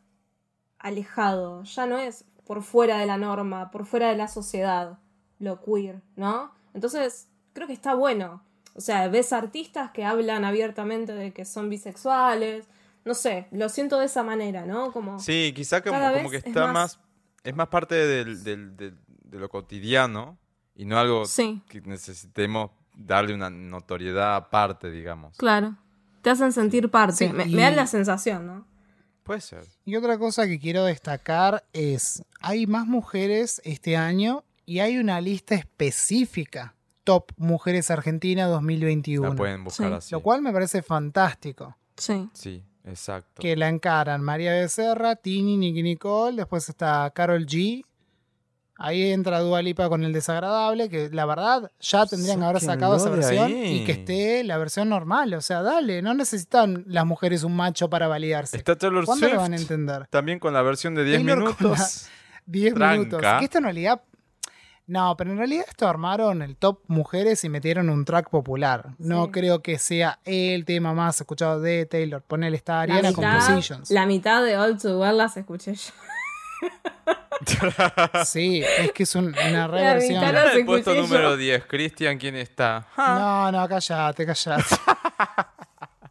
alejado, 0.77 1.63
ya 1.63 1.87
no 1.87 1.97
es 1.97 2.25
por 2.45 2.61
fuera 2.61 2.99
de 2.99 3.07
la 3.07 3.17
norma, 3.17 3.71
por 3.71 3.87
fuera 3.87 4.09
de 4.09 4.15
la 4.15 4.27
sociedad, 4.27 4.99
lo 5.39 5.61
queer, 5.61 6.01
¿no? 6.15 6.53
Entonces, 6.73 7.27
creo 7.53 7.67
que 7.67 7.73
está 7.73 7.93
bueno. 7.95 8.43
O 8.73 8.81
sea, 8.81 9.07
ves 9.07 9.31
artistas 9.33 9.91
que 9.91 10.03
hablan 10.03 10.43
abiertamente 10.45 11.13
de 11.13 11.31
que 11.33 11.45
son 11.45 11.69
bisexuales, 11.69 12.67
no 13.05 13.13
sé, 13.13 13.47
lo 13.51 13.69
siento 13.69 13.99
de 13.99 14.05
esa 14.07 14.23
manera, 14.23 14.65
¿no? 14.65 14.91
Como 14.91 15.19
Sí, 15.19 15.53
quizá 15.55 15.81
como, 15.81 15.95
Cada 15.97 16.13
como 16.17 16.29
que 16.29 16.37
es 16.37 16.45
está 16.45 16.65
más- 16.67 16.73
más... 16.73 16.99
Es 17.43 17.55
más 17.55 17.67
parte 17.67 17.93
del- 17.95 18.43
del- 18.43 18.75
del- 18.75 18.97
de 19.07 19.37
lo 19.39 19.49
cotidiano 19.49 20.37
y 20.73 20.85
no 20.85 20.97
algo 20.97 21.25
Sí. 21.25 21.61
que 21.69 21.79
necesitemos 21.81 22.71
darle 22.95 23.35
una 23.35 23.49
notoriedad 23.51 24.35
aparte, 24.35 24.89
digamos. 24.89 25.37
Claro. 25.37 25.75
Te 26.23 26.31
hacen 26.31 26.51
sentir 26.51 26.89
parte. 26.89 27.27
Sí, 27.27 27.33
me, 27.33 27.45
y- 27.45 27.53
me 27.55 27.61
dan 27.61 27.75
la 27.75 27.85
sensación, 27.87 28.47
¿no? 28.47 28.65
Puede 29.23 29.41
ser. 29.41 29.63
Y 29.85 29.95
otra 29.95 30.17
cosa 30.17 30.47
que 30.47 30.59
quiero 30.59 30.85
destacar 30.85 31.63
es, 31.73 32.23
hay 32.41 32.65
más 32.67 32.87
mujeres 32.87 33.61
este 33.63 33.95
año 33.97 34.43
y 34.65 34.79
hay 34.79 34.97
una 34.97 35.21
lista 35.21 35.55
específica, 35.55 36.75
Top 37.03 37.31
Mujeres 37.37 37.91
Argentinas 37.91 38.49
2021. 38.49 39.29
La 39.29 39.35
pueden 39.35 39.63
buscar 39.63 39.87
Sí. 39.89 39.93
así. 39.93 40.11
Lo 40.13 40.21
cual 40.21 40.41
me 40.41 40.51
parece 40.51 40.81
fantástico. 40.81 41.77
Sí. 41.97 42.29
Sí, 42.33 42.63
exacto. 42.83 43.41
Que 43.41 43.55
la 43.55 43.69
encaran 43.69 44.21
María 44.21 44.51
Becerra, 44.53 45.15
Tini, 45.15 45.57
Nicky 45.57 45.83
Nicole, 45.83 46.35
después 46.37 46.67
está 46.67 47.09
Carol 47.13 47.45
G. 47.45 47.83
Ahí 48.77 49.11
entra 49.11 49.39
Dua 49.39 49.61
Lipa 49.61 49.87
con 49.87 50.03
el 50.03 50.11
desagradable, 50.11 50.89
que 50.89 51.09
la 51.09 51.25
verdad 51.25 51.71
ya 51.79 52.05
tendrían 52.05 52.39
que 52.39 52.45
haber 52.45 52.61
sacado 52.61 52.97
esa 52.97 53.09
versión 53.09 53.45
ahí. 53.45 53.77
y 53.77 53.85
que 53.85 53.93
esté 53.93 54.43
la 54.43 54.57
versión 54.57 54.89
normal. 54.89 55.33
O 55.35 55.39
sea, 55.41 55.61
dale, 55.61 56.01
no 56.01 56.13
necesitan 56.13 56.83
las 56.85 57.05
mujeres 57.05 57.43
un 57.43 57.55
macho 57.55 57.89
para 57.89 58.07
validarse. 58.09 58.57
Está 58.57 58.75
Taylor 58.77 59.05
¿Cuándo 59.05 59.27
Swift. 59.27 59.35
lo 59.35 59.41
van 59.41 59.53
a 59.53 59.55
entender? 59.55 60.07
También 60.07 60.39
con 60.39 60.53
la 60.53 60.61
versión 60.61 60.93
de 60.93 61.05
10 61.05 61.17
Taylor 61.19 61.55
con 61.55 61.55
minutos. 61.67 62.07
10 62.47 62.73
Tranca. 62.73 62.97
minutos. 62.97 63.21
Que 63.39 63.45
esto 63.45 63.57
en 63.59 63.63
realidad. 63.63 64.01
No, 64.87 65.17
pero 65.17 65.31
en 65.31 65.37
realidad 65.37 65.65
esto 65.67 65.87
armaron 65.87 66.41
el 66.43 66.55
top 66.57 66.79
mujeres 66.87 67.43
y 67.43 67.49
metieron 67.49 67.89
un 67.89 68.05
track 68.05 68.29
popular. 68.29 68.89
No 68.99 69.25
Sí. 69.25 69.31
creo 69.31 69.61
que 69.63 69.79
sea 69.79 70.19
el 70.25 70.63
tema 70.65 70.93
más 70.93 71.19
escuchado 71.19 71.59
de 71.59 71.85
Taylor. 71.87 72.21
Ponele 72.21 72.55
esta 72.55 72.81
Ariana 72.81 73.11
con 73.13 73.25
mitad, 73.25 73.47
Positions. 73.47 73.89
la 73.89 74.05
mitad 74.05 74.43
de 74.43 74.57
All 74.57 74.77
to 74.79 74.99
Well 74.99 75.17
las 75.17 75.37
escuché 75.37 75.73
yo. 75.73 75.91
Sí, 78.25 78.63
es 78.79 78.91
que 78.93 79.03
es 79.03 79.15
un- 79.15 79.27
una 79.49 79.67
La 79.67 79.67
reversión. 79.67 80.21
las 80.33 80.55
el 80.55 80.65
puesto 80.65 80.93
número 80.93 81.31
yo. 81.31 81.37
10, 81.37 81.65
Cristian, 81.65 82.17
¿quién 82.17 82.35
está? 82.35 82.87
No, 82.97 83.51
no, 83.51 83.67
callate, 83.67 84.25
callate. 84.25 84.63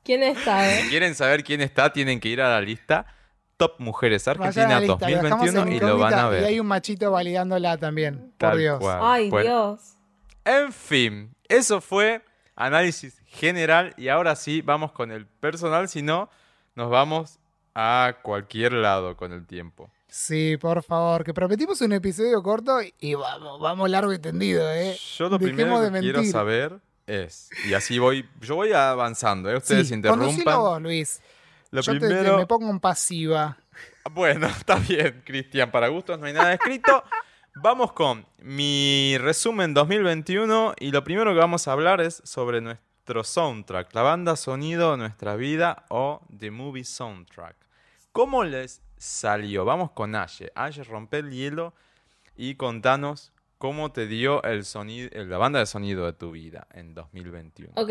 ¿Quién 0.04 0.22
está, 0.22 0.70
eh? 0.70 0.82
Si 0.82 0.88
quieren 0.90 1.14
saber 1.14 1.42
quién 1.42 1.62
está, 1.62 1.92
tienen 1.92 2.20
que 2.20 2.28
ir 2.28 2.42
a 2.42 2.50
la 2.50 2.60
lista 2.60 3.06
Top 3.57 3.74
Mujeres 3.78 4.26
Argentina 4.28 4.68
la 4.68 4.80
lista, 4.80 5.09
lo 5.09 5.22
dejamos 5.22 5.46
2021 5.52 5.62
en 5.66 5.72
y 5.72 5.80
lo 5.80 5.98
van 5.98 6.14
a 6.14 6.16
incógnita, 6.18 6.40
Y 6.42 6.44
hay 6.46 6.52
ver. 6.55 6.61
un 6.61 6.66
machito 6.66 7.11
validándola 7.11 7.76
también. 7.78 8.32
Por 8.38 8.57
Dios. 8.57 8.78
cual. 8.80 8.98
Ay, 9.02 9.30
Bueno, 9.30 9.48
Dios. 9.76 9.80
En 10.44 10.72
fin, 10.72 11.34
eso 11.48 11.80
fue 11.80 12.22
análisis 12.57 13.20
general 13.26 13.94
y 13.96 14.09
ahora 14.09 14.36
sí 14.36 14.61
vamos 14.61 14.92
con 14.92 15.11
el 15.11 15.26
personal, 15.26 15.88
si 15.88 16.02
no, 16.02 16.28
nos 16.74 16.90
vamos 16.90 17.38
a 17.74 18.16
cualquier 18.22 18.72
lado 18.72 19.16
con 19.16 19.32
el 19.32 19.46
tiempo. 19.46 19.90
Sí, 20.09 20.57
por 20.61 20.82
favor, 20.84 21.24
que 21.24 21.34
prometimos 21.34 21.80
un 21.80 21.92
episodio 21.92 22.40
corto 22.42 22.78
y- 23.00 23.14
vamos, 23.14 23.61
vamos 23.61 23.90
largo 23.90 24.12
y 24.12 24.18
tendido, 24.20 24.70
¿eh? 24.72 24.96
Yo 25.16 25.28
lo 25.28 25.38
Dejemos 25.38 25.55
primero 25.57 25.80
de 25.80 25.90
que 25.90 26.00
quiero 26.00 26.22
saber 26.24 26.78
es, 27.07 27.50
y 27.68 27.74
así 27.74 27.98
voy, 27.98 28.28
yo 28.40 28.55
voy 28.55 28.72
avanzando, 28.72 29.50
¿eh? 29.50 29.57
ustedes 29.57 29.88
Sí, 29.88 29.94
interrumpan. 29.94 30.57
vos, 30.57 30.80
Luis. 30.82 31.20
Lo 31.74 31.80
Yo 31.80 31.92
te- 31.94 31.98
te- 31.98 32.06
primero, 32.06 32.38
me 32.38 32.46
pongo 32.46 32.70
en 32.70 32.78
pasiva. 32.78 33.56
Bueno, 34.12 34.46
está 34.58 34.76
bien, 34.76 35.22
Cristian, 35.26 35.72
para 35.72 35.88
gustos 35.88 36.20
no 36.20 36.26
hay 36.26 36.32
nada 36.32 36.52
escrito. 36.54 37.02
Vamos 37.56 37.92
con 37.92 38.24
mi 38.38 39.16
resumen 39.18 39.74
2021 39.74 40.74
y 40.78 40.92
lo 40.92 41.02
primero 41.02 41.32
que 41.32 41.40
vamos 41.40 41.66
a 41.66 41.72
hablar 41.72 42.00
es 42.00 42.22
sobre 42.24 42.60
nuestro 42.60 43.24
soundtrack, 43.24 43.92
la 43.92 44.02
banda 44.02 44.36
sonido 44.36 44.92
de 44.92 44.98
nuestra 44.98 45.34
vida 45.34 45.84
o 45.88 46.20
The 46.38 46.52
Movie 46.52 46.84
Soundtrack. 46.84 47.56
¿Cómo 48.12 48.44
les 48.44 48.80
salió? 48.96 49.64
Vamos 49.64 49.90
con 49.90 50.14
Aye. 50.14 50.52
Aye, 50.54 50.84
rompe 50.84 51.18
el 51.18 51.32
hielo 51.32 51.74
y 52.36 52.54
contanos 52.54 53.32
cómo 53.58 53.90
te 53.90 54.06
dio 54.06 54.44
el 54.44 54.64
sonido, 54.64 55.10
la 55.12 55.38
banda 55.38 55.58
de 55.58 55.66
sonido 55.66 56.06
de 56.06 56.12
tu 56.12 56.30
vida 56.30 56.68
en 56.72 56.94
2021. 56.94 57.72
Ok, 57.74 57.90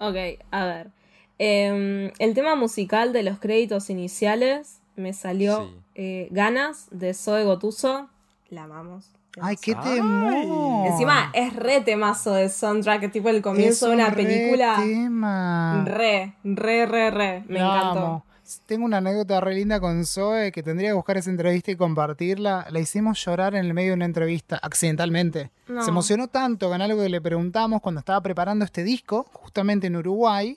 ok, 0.00 0.44
a 0.50 0.64
ver. 0.66 0.90
Em, 1.38 2.10
el 2.18 2.34
tema 2.34 2.54
musical 2.56 3.12
de 3.12 3.22
los 3.22 3.38
créditos 3.38 3.90
iniciales 3.90 4.78
me 4.96 5.12
salió 5.12 5.64
Sí. 5.66 5.74
eh, 5.96 6.28
Ganas 6.30 6.86
de 6.90 7.12
Zoe 7.14 7.44
Gotuso. 7.44 8.08
La 8.48 8.64
amamos. 8.64 9.10
Ay, 9.38 9.56
qué 9.60 9.74
temor. 9.74 10.86
Encima 10.86 11.30
es 11.34 11.54
re 11.54 11.82
temazo 11.82 12.32
de 12.32 12.48
soundtrack, 12.48 13.12
tipo 13.12 13.28
el 13.28 13.36
Es 13.36 13.42
comienzo 13.42 13.86
de 13.88 13.92
un 13.94 14.00
una 14.00 14.08
re 14.10 14.16
película. 14.24 14.76
tema. 14.78 15.84
Re, 15.86 16.32
re, 16.42 16.86
re, 16.86 17.10
re. 17.10 17.44
Me 17.46 17.58
La 17.58 17.66
encantó. 17.66 17.98
amo. 18.00 18.24
Tengo 18.64 18.84
una 18.86 18.98
anécdota 18.98 19.40
re 19.40 19.54
linda 19.56 19.80
con 19.80 20.06
Zoe 20.06 20.52
que 20.52 20.62
tendría 20.62 20.90
que 20.90 20.94
buscar 20.94 21.16
esa 21.18 21.28
entrevista 21.30 21.72
y 21.72 21.76
compartirla. 21.76 22.66
La 22.70 22.78
hicimos 22.80 23.22
llorar 23.22 23.54
en 23.56 23.66
el 23.66 23.74
medio 23.74 23.90
de 23.90 23.94
una 23.96 24.04
entrevista, 24.04 24.58
accidentalmente. 24.62 25.50
No. 25.68 25.82
Se 25.82 25.90
emocionó 25.90 26.28
tanto 26.28 26.70
con 26.70 26.80
algo 26.80 27.02
que 27.02 27.08
le 27.08 27.20
preguntamos 27.20 27.82
cuando 27.82 27.98
estaba 27.98 28.20
preparando 28.22 28.64
este 28.64 28.84
disco, 28.84 29.26
justamente 29.32 29.88
en 29.88 29.96
Uruguay, 29.96 30.56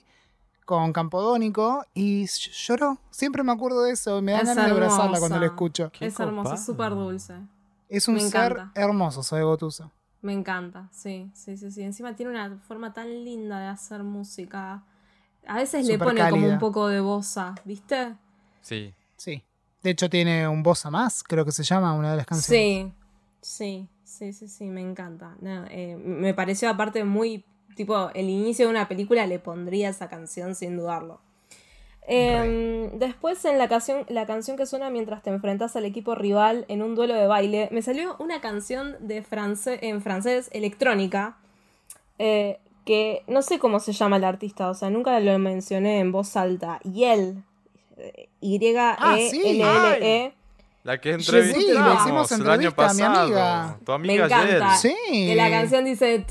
con 0.70 0.92
Campodónico, 0.92 1.84
y 1.94 2.22
ll- 2.24 2.50
lloró. 2.66 2.98
Siempre 3.10 3.42
me 3.42 3.50
acuerdo 3.52 3.82
de 3.82 3.92
eso, 3.92 4.22
me 4.22 4.32
dan 4.32 4.42
Es 4.42 4.48
ganas 4.48 4.64
de 4.66 4.70
abrazarla 4.70 5.18
cuando 5.18 5.38
la 5.40 5.46
escucho. 5.46 5.90
Qué 5.92 6.06
Es 6.06 6.18
hermoso, 6.20 6.50
copado. 6.50 6.64
súper 6.64 6.90
dulce. 6.94 7.34
Es 7.88 8.06
un 8.06 8.14
Me 8.14 8.20
ser 8.20 8.52
encanta. 8.52 8.72
hermoso, 8.80 9.22
Zoe 9.22 9.42
Gotuso. 9.42 9.90
Me 10.22 10.32
encanta, 10.32 10.88
sí, 10.92 11.30
sí, 11.34 11.56
sí, 11.56 11.70
sí. 11.72 11.82
Encima 11.82 12.14
tiene 12.14 12.30
una 12.30 12.58
forma 12.68 12.92
tan 12.92 13.08
linda 13.24 13.58
de 13.58 13.66
hacer 13.66 14.02
música. 14.04 14.84
A 15.46 15.56
veces 15.56 15.86
le 15.86 15.98
pone 15.98 16.28
como 16.30 16.46
un 16.46 16.58
poco 16.58 16.86
de 16.88 17.00
bosa, 17.00 17.54
¿viste? 17.64 18.14
Sí. 18.60 18.94
Sí. 19.16 19.42
De 19.82 19.90
hecho, 19.90 20.08
tiene 20.08 20.46
un 20.46 20.62
voz 20.62 20.86
a 20.86 20.90
más, 20.90 21.22
creo 21.24 21.44
que 21.44 21.52
se 21.52 21.62
llama 21.64 21.94
una 21.94 22.10
de 22.12 22.16
las 22.18 22.26
canciones. 22.26 22.62
Sí, 22.62 22.92
sí, 23.40 23.88
sí, 24.04 24.32
sí, 24.34 24.46
sí, 24.48 24.64
me 24.66 24.82
encanta. 24.82 25.34
No, 25.40 25.64
eh, 25.70 25.96
me 25.96 26.34
pareció 26.34 26.68
aparte 26.70 27.02
muy, 27.04 27.44
tipo, 27.76 28.10
el 28.14 28.28
inicio 28.28 28.66
de 28.66 28.70
una 28.70 28.88
película 28.88 29.26
le 29.26 29.38
pondría 29.38 29.88
esa 29.88 30.08
canción 30.08 30.54
sin 30.54 30.76
dudarlo. 30.76 31.20
Em, 32.06 32.98
después 32.98 33.44
en 33.44 33.58
la 33.58 33.68
canción, 33.68 34.04
la 34.08 34.26
canción 34.26 34.56
que 34.56 34.66
suena 34.66 34.90
mientras 34.90 35.22
te 35.22 35.30
enfrentas 35.30 35.76
al 35.76 35.84
equipo 35.84 36.14
rival 36.14 36.64
en 36.68 36.82
un 36.82 36.94
duelo 36.94 37.14
de 37.14 37.26
baile, 37.26 37.68
me 37.70 37.82
salió 37.82 38.16
una 38.18 38.40
canción 38.40 38.96
de 39.00 39.22
france 39.22 39.78
en 39.82 40.02
francés 40.02 40.48
electrónica 40.52 41.36
eh, 42.18 42.58
que 42.84 43.22
no 43.28 43.42
sé 43.42 43.58
cómo 43.58 43.78
se 43.78 43.92
llama 43.92 44.16
el 44.16 44.24
artista, 44.24 44.70
o 44.70 44.74
sea, 44.74 44.90
nunca 44.90 45.20
lo 45.20 45.38
mencioné 45.38 46.00
en 46.00 46.10
voz 46.10 46.36
alta. 46.36 46.80
Yel, 46.80 47.44
Y-L-L-E, 48.40 48.96
Ah, 48.98 49.16
sí. 49.18 49.62
E, 50.02 50.32
La 50.82 50.98
que 50.98 51.20
Sí, 51.20 51.30
le 51.32 51.40
hicimos 51.40 51.66
entrevistamos 51.66 52.32
el 52.32 52.50
año 52.50 52.68
a 52.68 52.70
mi 52.70 52.74
pasado. 52.74 53.20
amiga. 53.22 53.78
Tu 53.84 53.92
Me 53.92 53.94
amiga 53.96 54.24
encanta. 54.26 54.76
Yel. 54.80 54.92
Sí. 54.94 55.26
Que 55.26 55.34
la 55.36 55.50
canción 55.50 55.84
dice. 55.84 56.24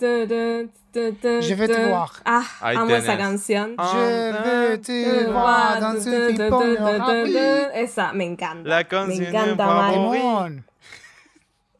Je 0.00 1.54
vais 1.54 1.68
te 1.68 1.84
voir. 1.86 2.10
Ah, 2.24 2.44
Ahí 2.60 2.76
amo 2.76 2.86
tenés. 2.86 3.04
esa 3.04 3.18
canción. 3.18 3.74
Ah, 3.78 3.92
Je 3.92 4.32
vais 4.32 4.80
te 4.80 5.26
voir 5.26 5.80
dans 5.80 6.02
film 6.04 6.36
tun. 6.36 7.36
Esa, 7.74 8.12
me 8.12 8.24
encanta. 8.24 8.68
La 8.68 8.76
me 8.78 8.86
canción 8.86 9.26
encanta, 9.28 9.66
mal. 9.66 9.94
favor. 9.94 10.16
Temón. 10.16 10.64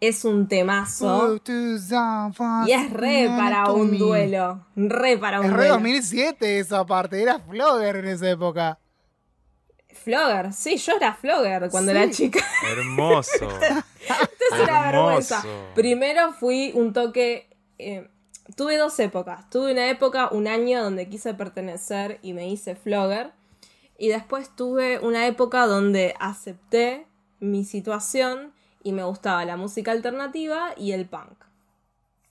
Es 0.01 0.25
un 0.25 0.47
temazo. 0.47 1.41
Y 2.67 2.73
es 2.73 2.93
re 2.93 3.29
para 3.37 3.73
un 3.73 3.99
duelo. 3.99 4.65
Re 4.77 5.19
para 5.19 5.41
un 5.41 5.47
Es 5.47 5.53
re 5.53 5.57
duelo. 5.57 5.75
2007 5.75 6.59
esa 6.61 6.87
parte, 6.87 7.21
era 7.21 7.41
Flogger 7.41 7.97
en 7.97 8.07
esa 8.09 8.31
época. 8.31 8.79
Flogger, 10.09 10.53
sí, 10.55 10.77
yo 10.79 10.95
era 10.97 11.13
Flogger 11.15 11.69
cuando 11.71 11.93
Sí. 11.93 11.99
era 11.99 12.11
chica. 12.11 12.41
Hermoso. 12.73 13.31
es 14.01 14.61
una 14.63 14.91
vergüenza. 14.91 15.45
Primero 15.75 16.33
fui 16.33 16.73
un 16.75 16.95
toque. 16.95 17.47
eh, 17.79 18.09
tuve 18.57 18.79
dos 18.79 18.99
épocas. 19.01 19.51
Tuve 19.51 19.73
una 19.73 19.91
época, 19.91 20.31
un 20.33 20.47
año 20.49 20.83
donde 20.83 21.11
quise 21.11 21.35
pertenecer 21.35 22.19
y 22.23 22.33
me 22.33 22.49
hice 22.49 22.75
flogger. 22.75 23.33
Y 23.99 24.09
después 24.09 24.55
tuve 24.57 24.99
una 25.01 25.27
época 25.27 25.67
donde 25.67 26.15
acepté 26.21 27.07
mi 27.41 27.65
situación 27.65 28.55
y 28.83 28.93
me 28.93 29.03
gustaba 29.05 29.45
la 29.45 29.57
música 29.59 29.91
alternativa 29.93 30.73
y 30.79 30.93
el 30.93 31.07
punk. 31.07 31.37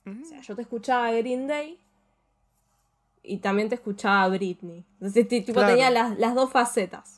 O 0.06 0.24
sea, 0.24 0.40
yo 0.40 0.56
te 0.56 0.62
escuchaba 0.62 1.12
Green 1.12 1.46
Day 1.46 1.78
y 3.22 3.36
también 3.38 3.68
te 3.68 3.74
escuchaba 3.76 4.26
Britney. 4.28 4.84
Entonces, 4.94 5.28
ti- 5.28 5.42
tipo, 5.42 5.60
Claro. 5.60 5.68
tenía 5.74 5.90
las, 5.90 6.18
las 6.18 6.34
dos 6.34 6.50
facetas. 6.50 7.17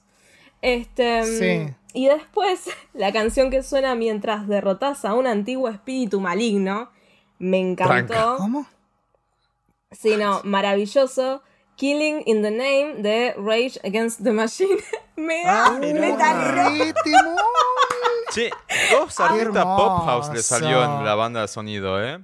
Este, 0.63 1.25
Sí. 1.25 1.75
Y 1.93 2.07
después, 2.07 2.65
la 2.95 3.13
canción 3.13 3.51
que 3.51 3.63
suena 3.63 3.95
mientras 3.95 4.47
derrotas 4.47 5.05
a 5.05 5.15
un 5.15 5.27
antiguo 5.27 5.69
espíritu 5.69 6.21
maligno, 6.21 6.91
me 7.39 7.59
encantó. 7.59 8.07
Tranca. 8.07 8.37
¿Cómo? 8.37 8.67
Sí, 9.91 10.17
no, 10.17 10.41
maravilloso. 10.45 11.43
Killing 11.77 12.23
in 12.27 12.43
the 12.43 12.51
Name 12.51 13.03
de 13.03 13.35
Rage 13.39 13.81
Against 13.83 14.23
the 14.23 14.33
Machine. 14.33 14.77
Mega 15.17 15.67
Ah, 15.67 15.71
metalero. 15.81 16.69
¡Qué 16.77 16.95
temón! 17.03 17.37
Che, 18.33 18.51
dos 18.93 19.19
artistas 19.19 19.65
pop 19.65 20.05
house 20.05 20.31
le 20.33 20.43
salió 20.43 20.85
en 20.85 21.05
la 21.05 21.15
banda 21.17 21.41
de 21.41 21.49
sonido, 21.49 22.01
¿eh? 22.05 22.21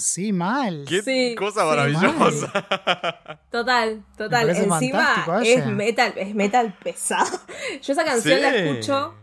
Sí, 0.00 0.32
mal. 0.32 0.84
Qué 0.88 1.02
Sí, 1.02 1.34
cosa 1.36 1.62
sí, 1.62 1.66
maravillosa. 1.66 2.52
Total, 3.50 4.04
total. 4.16 4.48
Encima 4.50 5.26
es 5.42 5.66
metal, 5.66 6.12
es 6.16 6.34
metal 6.36 6.72
pesado. 6.84 7.36
Yo 7.82 7.92
esa 7.94 8.04
canción 8.04 8.40
la 8.40 8.54
escucho. 8.54 9.14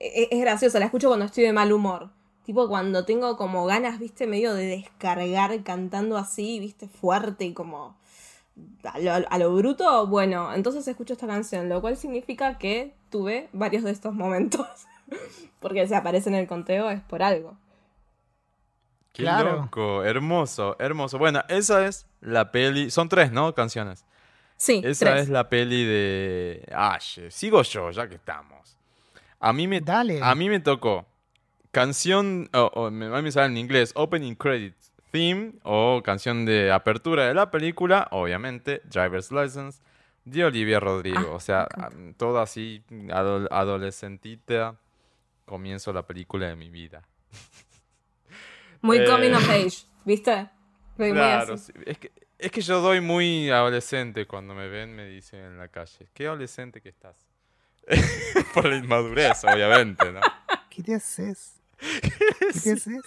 e- 0.00 0.28
Es, 0.30 0.40
graciosa, 0.40 0.78
la 0.78 0.86
escucho 0.86 1.08
cuando 1.08 1.26
estoy 1.26 1.44
de 1.44 1.52
mal 1.52 1.70
humor. 1.70 2.08
Tipo 2.44 2.66
cuando 2.66 3.04
tengo 3.04 3.36
como 3.36 3.66
ganas, 3.66 3.98
viste, 3.98 4.26
medio 4.26 4.54
de 4.54 4.64
descargar 4.64 5.62
cantando 5.64 6.16
así, 6.16 6.60
viste, 6.60 6.88
fuerte 6.88 7.44
y 7.44 7.52
como 7.52 7.98
a 8.84 8.98
lo, 8.98 9.12
a 9.28 9.38
lo 9.38 9.54
bruto. 9.54 10.06
Bueno, 10.06 10.54
entonces 10.54 10.88
escucho 10.88 11.12
esta 11.12 11.26
canción, 11.26 11.68
lo 11.68 11.82
cual 11.82 11.98
significa 11.98 12.56
que 12.56 12.94
tuve 13.10 13.50
varios 13.52 13.84
de 13.84 13.90
estos 13.90 14.14
momentos. 14.14 14.66
Porque 15.60 15.86
si 15.86 15.92
aparece 15.92 16.30
en 16.30 16.36
el 16.36 16.46
conteo 16.46 16.88
es 16.88 17.02
por 17.02 17.22
algo. 17.22 17.58
Qué 19.16 19.22
Claro. 19.22 19.52
loco, 19.62 20.04
hermoso, 20.04 20.76
hermoso. 20.78 21.16
Bueno, 21.16 21.42
esa 21.48 21.86
es 21.86 22.06
la 22.20 22.52
peli. 22.52 22.90
Son 22.90 23.08
tres, 23.08 23.32
¿no? 23.32 23.54
Canciones. 23.54 24.04
Sí, 24.58 24.82
Esa 24.84 25.06
tres. 25.06 25.22
es 25.22 25.28
la 25.30 25.48
peli 25.48 25.84
de 25.86 26.68
Ash. 26.74 27.20
Sigo 27.30 27.62
yo, 27.62 27.90
ya 27.92 28.06
que 28.08 28.16
estamos. 28.16 28.76
A 29.40 29.52
mí 29.54 29.66
me, 29.66 29.80
Dale. 29.80 30.20
A 30.22 30.34
mí 30.34 30.48
me 30.50 30.60
tocó 30.60 31.06
canción, 31.70 32.48
o 32.52 32.70
o 32.74 32.90
me, 32.90 33.06
a 33.06 33.10
mí 33.10 33.22
me 33.22 33.32
sale 33.32 33.46
en 33.46 33.56
inglés, 33.56 33.92
Opening 33.94 34.34
Credits 34.34 34.92
Theme, 35.10 35.52
o 35.62 36.02
canción 36.04 36.44
de 36.44 36.70
apertura 36.72 37.26
de 37.26 37.32
la 37.34 37.50
película, 37.50 38.08
obviamente, 38.10 38.82
Driver's 38.84 39.30
License, 39.32 39.80
de 40.24 40.44
Olivia 40.44 40.78
Rodrigo. 40.80 41.28
Ah, 41.30 41.34
o 41.36 41.40
sea, 41.40 41.68
todo 42.18 42.38
así, 42.40 42.82
ado- 43.12 43.48
adolescentita, 43.50 44.76
comienzo 45.46 45.92
la 45.94 46.06
película 46.06 46.48
de 46.48 46.56
mi 46.56 46.68
vida. 46.70 47.02
Muy 48.82 48.98
Eh, 48.98 49.04
coming 49.06 49.32
of 49.32 49.48
age, 49.50 49.86
¿viste? 50.04 50.48
Muy- 50.98 51.12
Claro, 51.12 51.54
así. 51.54 51.72
sí. 51.72 51.80
es 51.86 51.98
que, 51.98 52.12
es 52.38 52.50
que 52.50 52.60
yo 52.60 52.80
doy 52.80 53.00
muy 53.00 53.50
adolescente 53.50 54.26
cuando 54.26 54.54
me 54.54 54.68
ven, 54.68 54.94
me 54.94 55.06
dicen 55.06 55.40
en 55.40 55.58
la 55.58 55.68
calle, 55.68 56.08
qué 56.14 56.26
adolescente 56.26 56.80
que 56.80 56.88
estás. 56.88 57.16
Por 58.54 58.66
la 58.66 58.76
inmadurez, 58.76 59.44
obviamente, 59.44 60.10
¿no? 60.12 60.20
¿Qué 60.70 60.82
te 60.82 60.94
haces? 60.94 61.60
¿Qué 61.78 62.10
te 62.62 62.72
haces? 62.72 63.02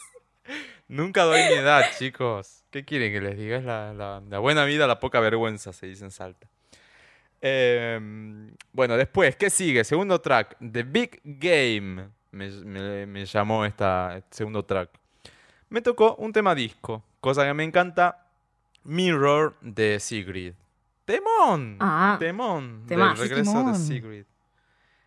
Nunca 0.87 1.23
doy 1.23 1.41
mi 1.43 1.53
edad, 1.55 1.83
chicos. 1.97 2.63
¿Qué 2.71 2.83
quieren 2.85 3.11
que 3.11 3.21
les 3.21 3.37
diga? 3.37 3.57
Es 3.57 3.63
la, 3.63 3.93
la- 3.93 4.21
la 4.27 4.39
buena 4.39 4.65
vida, 4.65 4.87
la 4.87 4.99
poca 4.99 5.19
vergüenza, 5.19 5.73
se 5.73 5.85
dice 5.87 6.05
en 6.05 6.11
Salta. 6.11 6.47
Em, 7.41 8.51
bueno, 8.73 8.97
después, 8.97 9.35
¿qué 9.35 9.49
sigue? 9.49 9.83
Segundo 9.83 10.19
track, 10.19 10.57
The 10.59 10.83
Big 10.83 11.21
Game. 11.23 12.09
Me, 12.31 12.49
me- 12.49 13.05
me 13.05 13.25
llamó 13.25 13.65
esta, 13.65 14.17
este 14.17 14.37
segundo 14.37 14.63
track. 14.65 14.89
Me 15.69 15.81
tocó 15.81 16.15
un 16.15 16.33
tema 16.33 16.55
disco, 16.55 17.03
cosa 17.21 17.45
que 17.45 17.53
me 17.53 17.63
encanta. 17.63 18.25
Mirror 18.83 19.55
de 19.61 19.99
Sigrid. 19.99 20.53
Temón. 21.05 21.77
Ah, 21.79 22.15
temón. 22.19 22.85
Del 22.87 23.17
regreso 23.17 23.51
Temón. 23.51 23.73
de 23.73 23.79
Sigrid. 23.79 24.23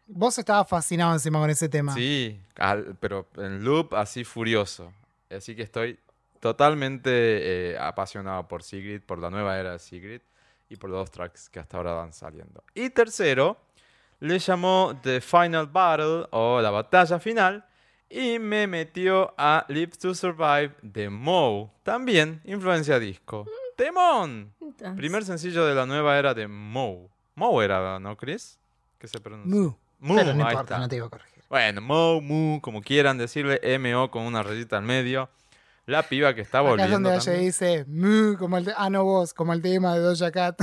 Vos 0.06 0.36
estabas 0.38 0.68
fascinado 0.68 1.12
encima 1.14 1.38
con 1.40 1.48
ese 1.50 1.68
tema. 1.68 1.94
Sí, 1.94 2.38
al- 2.56 2.96
pero 3.00 3.26
en 3.36 3.64
loop 3.64 3.94
así 3.94 4.24
furioso. 4.24 4.92
Así 5.30 5.56
que 5.56 5.62
estoy 5.62 5.98
totalmente 6.38 7.10
eh, 7.72 7.78
apasionado 7.78 8.46
por 8.46 8.62
Sigrid, 8.62 9.00
por 9.00 9.18
la 9.18 9.30
nueva 9.30 9.58
era 9.58 9.72
de 9.72 9.78
Sigrid 9.78 10.20
y 10.68 10.76
por 10.76 10.90
los 10.90 10.98
dos 11.00 11.10
tracks 11.10 11.48
que 11.48 11.60
hasta 11.60 11.76
ahora 11.78 11.92
van 11.92 12.12
saliendo. 12.12 12.62
Y 12.74 12.90
tercero, 12.90 13.56
le 14.20 14.38
llamó 14.38 14.98
The 15.02 15.20
Final 15.20 15.66
Battle 15.66 16.26
o 16.30 16.60
la 16.60 16.70
batalla 16.70 17.18
final 17.18 17.64
y 18.12 18.38
me 18.38 18.66
metió 18.66 19.32
a 19.38 19.64
Live 19.68 19.92
to 20.00 20.14
Survive 20.14 20.72
de 20.82 21.08
Moe, 21.10 21.70
también 21.82 22.40
influencia 22.44 22.98
disco. 22.98 23.46
¡Temón! 23.76 24.52
Entonces, 24.60 24.96
Primer 24.96 25.24
sencillo 25.24 25.64
de 25.66 25.74
la 25.74 25.86
nueva 25.86 26.18
era 26.18 26.34
de 26.34 26.46
Moe. 26.46 27.08
Moe 27.34 27.64
era, 27.64 27.98
¿no, 27.98 28.16
Chris? 28.16 28.58
¿Qué 28.98 29.08
se 29.08 29.18
pronuncia? 29.18 29.50
Mu. 29.60 29.72
Mu, 30.00 30.16
Pero 30.16 30.34
no 30.34 30.44
ahí 30.44 30.52
importa, 30.52 30.74
está. 30.74 30.78
no 30.78 30.88
te 30.88 30.96
iba 30.96 31.06
a 31.06 31.10
corregir. 31.10 31.42
Bueno, 31.48 31.80
Mo, 31.80 32.20
Mu, 32.20 32.60
como 32.60 32.82
quieran 32.82 33.18
decirle, 33.18 33.60
MO 33.78 34.10
con 34.10 34.24
una 34.24 34.42
rayita 34.42 34.76
al 34.76 34.84
medio. 34.84 35.28
La 35.86 36.02
piba 36.04 36.34
que 36.34 36.40
está 36.42 36.58
Acá 36.58 36.66
es 36.66 36.70
volviendo. 36.70 37.10
donde 37.10 37.16
ella 37.32 37.32
dice 37.40 37.84
mu, 37.88 38.36
como 38.38 38.56
el 38.58 38.72
ah 38.76 38.88
no 38.90 39.04
vos, 39.04 39.34
como 39.34 39.52
el 39.52 39.60
tema 39.62 39.94
de 39.94 40.00
Doja 40.00 40.30
Cat. 40.30 40.60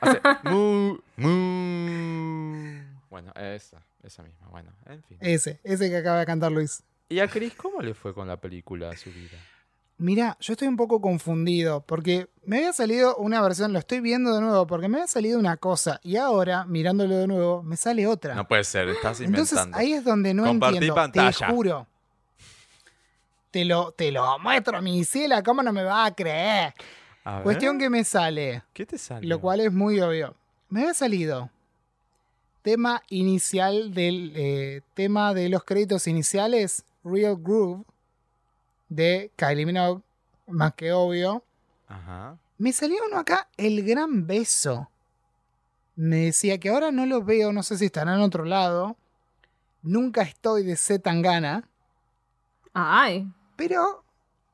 Hace 0.00 0.20
Mu, 0.44 0.98
Mu. 1.16 2.82
Bueno, 3.10 3.32
esa, 3.34 3.82
esa 4.02 4.22
misma. 4.22 4.48
Bueno, 4.48 4.72
en 4.86 5.02
fin. 5.04 5.18
ese, 5.20 5.60
ese 5.64 5.88
que 5.90 5.96
acaba 5.96 6.18
de 6.20 6.26
cantar 6.26 6.52
Luis. 6.52 6.82
¿Y 7.08 7.20
a 7.20 7.28
Chris 7.28 7.54
cómo 7.54 7.80
le 7.82 7.94
fue 7.94 8.14
con 8.14 8.26
la 8.28 8.36
película 8.38 8.90
a 8.90 8.96
su 8.96 9.10
vida? 9.10 9.38
Mira, 9.98 10.36
yo 10.40 10.54
estoy 10.54 10.66
un 10.66 10.76
poco 10.76 11.00
confundido 11.00 11.82
porque 11.82 12.26
me 12.44 12.56
había 12.56 12.72
salido 12.72 13.14
una 13.16 13.40
versión, 13.40 13.72
lo 13.72 13.78
estoy 13.78 14.00
viendo 14.00 14.34
de 14.34 14.40
nuevo, 14.40 14.66
porque 14.66 14.88
me 14.88 14.96
había 14.96 15.06
salido 15.06 15.38
una 15.38 15.56
cosa 15.58 16.00
y 16.02 16.16
ahora, 16.16 16.64
mirándolo 16.64 17.16
de 17.18 17.26
nuevo, 17.28 17.62
me 17.62 17.76
sale 17.76 18.06
otra. 18.06 18.34
No 18.34 18.48
puede 18.48 18.64
ser, 18.64 18.88
estás 18.88 19.20
inventando. 19.20 19.60
Entonces 19.62 19.78
ahí 19.80 19.92
es 19.92 20.02
donde 20.04 20.34
no 20.34 20.44
Compartí 20.44 20.76
entiendo. 20.76 20.94
pantalla. 20.96 21.46
Te 21.46 21.52
juro. 21.52 21.86
Te 23.50 23.64
lo, 23.66 23.92
te 23.92 24.10
lo 24.10 24.38
muestro, 24.38 24.80
mi 24.80 25.04
ciela, 25.04 25.42
¿cómo 25.42 25.62
no 25.62 25.72
me 25.72 25.84
va 25.84 26.06
a 26.06 26.14
creer? 26.14 26.72
A 27.24 27.42
Cuestión 27.42 27.78
que 27.78 27.90
me 27.90 28.02
sale, 28.02 28.62
¿Qué 28.72 28.86
te 28.86 28.96
salió? 28.98 29.28
lo 29.28 29.40
cual 29.40 29.60
es 29.60 29.72
muy 29.72 30.00
obvio. 30.00 30.34
Me 30.70 30.80
había 30.80 30.94
salido 30.94 31.50
tema 32.62 33.02
inicial 33.08 33.92
del 33.92 34.32
eh, 34.34 34.82
tema 34.94 35.34
de 35.34 35.48
los 35.48 35.64
créditos 35.64 36.06
iniciales, 36.06 36.84
Real 37.04 37.36
Groove, 37.36 37.84
de 38.88 39.30
Kylie 39.36 39.66
Minogue, 39.66 40.02
más 40.46 40.74
que 40.74 40.92
obvio. 40.92 41.42
Ajá. 41.88 42.38
Me 42.58 42.72
salió 42.72 42.98
uno 43.06 43.18
acá, 43.18 43.48
El 43.56 43.84
Gran 43.84 44.26
Beso. 44.26 44.88
Me 45.96 46.16
decía 46.16 46.58
que 46.58 46.70
ahora 46.70 46.90
no 46.90 47.06
lo 47.06 47.22
veo, 47.22 47.52
no 47.52 47.62
sé 47.62 47.76
si 47.76 47.86
estará 47.86 48.14
en 48.14 48.20
otro 48.20 48.44
lado. 48.44 48.96
Nunca 49.82 50.22
estoy 50.22 50.62
de 50.62 50.76
C 50.76 50.98
Tangana, 50.98 51.68
Ay, 52.74 53.28
pero. 53.56 54.04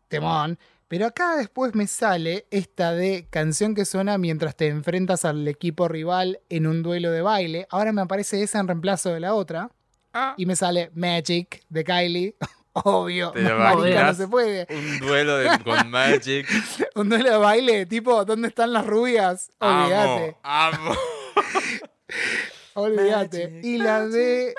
Temón. 0.09 0.59
Pero 0.89 1.07
acá 1.07 1.37
después 1.37 1.75
me 1.75 1.87
sale 1.87 2.47
esta 2.51 2.93
de 2.93 3.27
canción 3.31 3.75
que 3.75 3.85
suena 3.85 4.17
mientras 4.17 4.57
te 4.57 4.69
enfrentas 4.69 5.25
al 5.27 5.47
equipo 5.47 5.87
rival 5.87 6.41
en 6.49 6.67
un 6.67 6.83
duelo 6.83 7.11
de 7.11 7.21
baile. 7.23 7.67
Ahora 7.71 7.93
me 7.93 8.01
aparece 8.03 8.43
esa 8.43 8.59
en 8.61 8.69
reemplazo 8.69 9.11
de 9.13 9.21
la 9.21 9.35
otra. 9.35 9.71
Ah, 10.15 10.35
Y 10.39 10.47
me 10.47 10.57
sale 10.57 10.91
Magic 10.95 11.63
de 11.69 11.85
Kylie. 11.85 12.37
Obvio, 12.73 13.33
marica 13.35 14.05
no 14.07 14.15
se 14.15 14.29
puede. 14.29 14.67
un 14.71 14.99
duelo 15.01 15.37
de- 15.39 15.59
con 15.65 15.91
Magic. 15.91 16.47
Un 16.95 17.09
duelo 17.09 17.31
de 17.33 17.37
baile, 17.37 17.87
tipo, 17.87 18.25
¿dónde 18.25 18.49
están 18.49 18.73
las 18.73 18.87
rubias? 18.87 19.51
Olvídate. 19.59 20.37
Amo, 20.43 20.93
amo. 20.93 20.95
Olvídate. 22.75 23.61
Y 23.63 23.79
la 23.79 24.07
de 24.07 24.55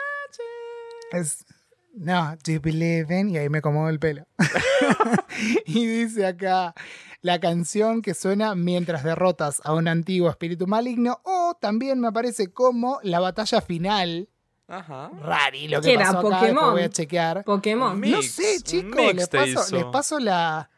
Es, 1.12 1.46
no, 1.94 2.36
do 2.44 2.52
you 2.54 2.62
believe 2.62 3.12
in? 3.18 3.30
Y 3.30 3.38
ahí 3.38 3.50
me 3.50 3.60
acomodo 3.60 3.90
el 3.90 4.00
pelo. 4.00 4.26
y 5.66 5.86
dice 5.86 6.26
acá 6.26 6.74
la 7.22 7.40
canción 7.40 8.02
que 8.02 8.14
suena 8.14 8.56
mientras 8.56 9.04
derrotas 9.04 9.62
a 9.64 9.74
un 9.74 9.88
antiguo 9.88 10.30
espíritu 10.30 10.68
maligno. 10.68 11.20
O 11.24 11.58
también 11.60 12.00
me 12.00 12.08
aparece 12.08 12.52
como 12.52 13.00
la 13.04 13.20
batalla 13.20 13.62
final. 13.62 14.30
Ajá. 14.68 15.10
Rari, 15.22 15.68
lo 15.68 15.82
¿Qué 15.82 15.88
que 15.90 15.94
era, 15.96 16.06
pasó 16.14 16.28
acá, 16.28 16.40
Pokémon? 16.42 16.72
voy 16.74 16.84
a 16.84 16.90
chequear. 16.90 17.44
Pokémon. 17.44 18.00
Mi- 18.00 18.12
No 18.12 18.18
Mix, 18.18 18.32
sé, 18.32 18.62
chicos, 18.62 18.96
mix 18.96 19.14
les 19.16 19.28
paso, 19.28 19.76
les 19.76 19.86
paso 19.86 20.20
la. 20.20 20.70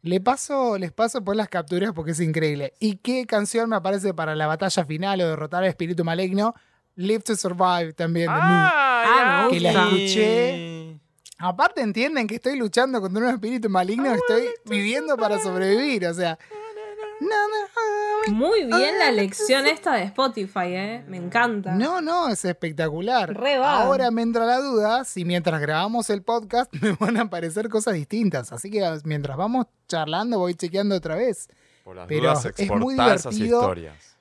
Le 0.00 0.20
paso, 0.20 0.78
les 0.78 0.92
paso 0.92 1.22
por 1.24 1.34
las 1.36 1.48
capturas 1.48 1.92
porque 1.92 2.12
es 2.12 2.20
increíble. 2.20 2.72
¿Y 2.78 2.96
qué 2.98 3.26
canción 3.26 3.68
me 3.68 3.76
aparece 3.76 4.14
para 4.14 4.34
la 4.36 4.46
batalla 4.46 4.84
final 4.84 5.20
o 5.20 5.28
derrotar 5.28 5.62
al 5.64 5.68
espíritu 5.68 6.04
maligno? 6.04 6.54
Live 6.98 7.20
to 7.20 7.36
Survive 7.36 7.92
también 7.92 8.26
de 8.26 8.32
mí. 8.34 8.40
Ah, 8.42 9.46
me 9.48 9.54
Que 9.54 9.60
la 9.60 9.70
escuché. 9.70 11.00
Aparte 11.38 11.80
entienden 11.80 12.26
que 12.26 12.34
estoy 12.34 12.58
luchando 12.58 13.00
contra 13.00 13.22
un 13.22 13.30
espíritu 13.30 13.70
maligno, 13.70 14.12
estoy 14.12 14.48
viviendo 14.64 15.16
para 15.16 15.38
sobrevivir, 15.40 16.06
o 16.06 16.14
sea. 16.14 16.36
Muy 18.26 18.64
bien 18.64 18.98
la 18.98 19.12
lección 19.12 19.66
esta 19.66 19.94
de 19.94 20.02
Spotify, 20.02 20.74
¿eh? 20.74 21.04
Me 21.06 21.18
encanta. 21.18 21.72
No, 21.72 22.00
no, 22.00 22.28
es 22.30 22.44
espectacular. 22.44 23.32
Ahora 23.64 24.10
me 24.10 24.22
entra 24.22 24.44
la 24.44 24.58
duda 24.58 25.04
si 25.04 25.24
mientras 25.24 25.60
grabamos 25.60 26.10
el 26.10 26.22
podcast 26.22 26.72
me 26.82 26.92
van 26.92 27.16
a 27.16 27.22
aparecer 27.22 27.68
cosas 27.68 27.94
distintas. 27.94 28.52
Así 28.52 28.72
que 28.72 28.82
mientras 29.04 29.36
vamos 29.36 29.66
charlando 29.86 30.40
voy 30.40 30.56
chequeando 30.56 30.96
otra 30.96 31.14
vez. 31.14 31.48
Por 31.84 31.94
las 31.94 32.08
Pero 32.08 32.30
dudas, 32.30 32.44
es 32.56 32.70
muy 32.70 32.94
esas 32.94 33.22
divertido. 33.22 33.60
historias. 33.60 34.17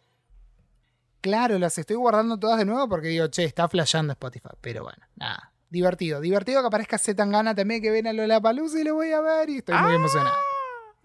Claro, 1.22 1.58
las 1.60 1.78
estoy 1.78 1.96
guardando 1.96 2.38
todas 2.40 2.58
de 2.60 2.66
nuevo 2.66 2.88
porque 2.88 3.08
digo, 3.08 3.28
che, 3.28 3.44
está 3.44 3.68
flasheando 3.68 4.14
Spotify. 4.14 4.50
Pero 4.62 4.84
bueno, 4.84 5.04
nada. 5.16 5.52
Divertido. 5.70 6.22
Divertido 6.22 6.62
que 6.62 6.68
aparezca 6.68 6.98
Zetangana 6.98 7.54
también 7.54 7.82
que 7.82 7.92
viene 7.92 8.10
a 8.10 8.14
Lollapalooza 8.14 8.80
y 8.80 8.84
lo 8.84 8.96
voy 8.96 9.12
a 9.12 9.22
ver 9.22 9.50
y 9.50 9.58
estoy 9.58 9.76
muy 9.78 9.94
emocionado. 9.96 10.36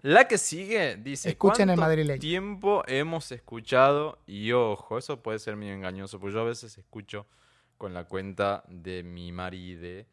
La 0.01 0.27
que 0.27 0.37
sigue 0.37 0.97
dice, 0.97 1.29
Escuchen 1.29 1.69
el 1.69 1.75
¿cuánto 1.77 1.81
madrileño. 1.89 2.19
tiempo 2.19 2.83
hemos 2.87 3.31
escuchado? 3.31 4.19
Y 4.27 4.51
ojo, 4.51 4.97
eso 4.97 5.21
puede 5.23 5.39
ser 5.39 5.55
medio 5.55 5.73
engañoso, 5.73 6.19
porque 6.19 6.33
yo 6.35 6.41
a 6.41 6.45
veces 6.45 6.77
escucho 6.77 7.25
con 7.77 7.93
la 7.93 8.03
cuenta 8.05 8.63
de 8.67 9.03
mi 9.03 9.31
maride, 9.31 10.07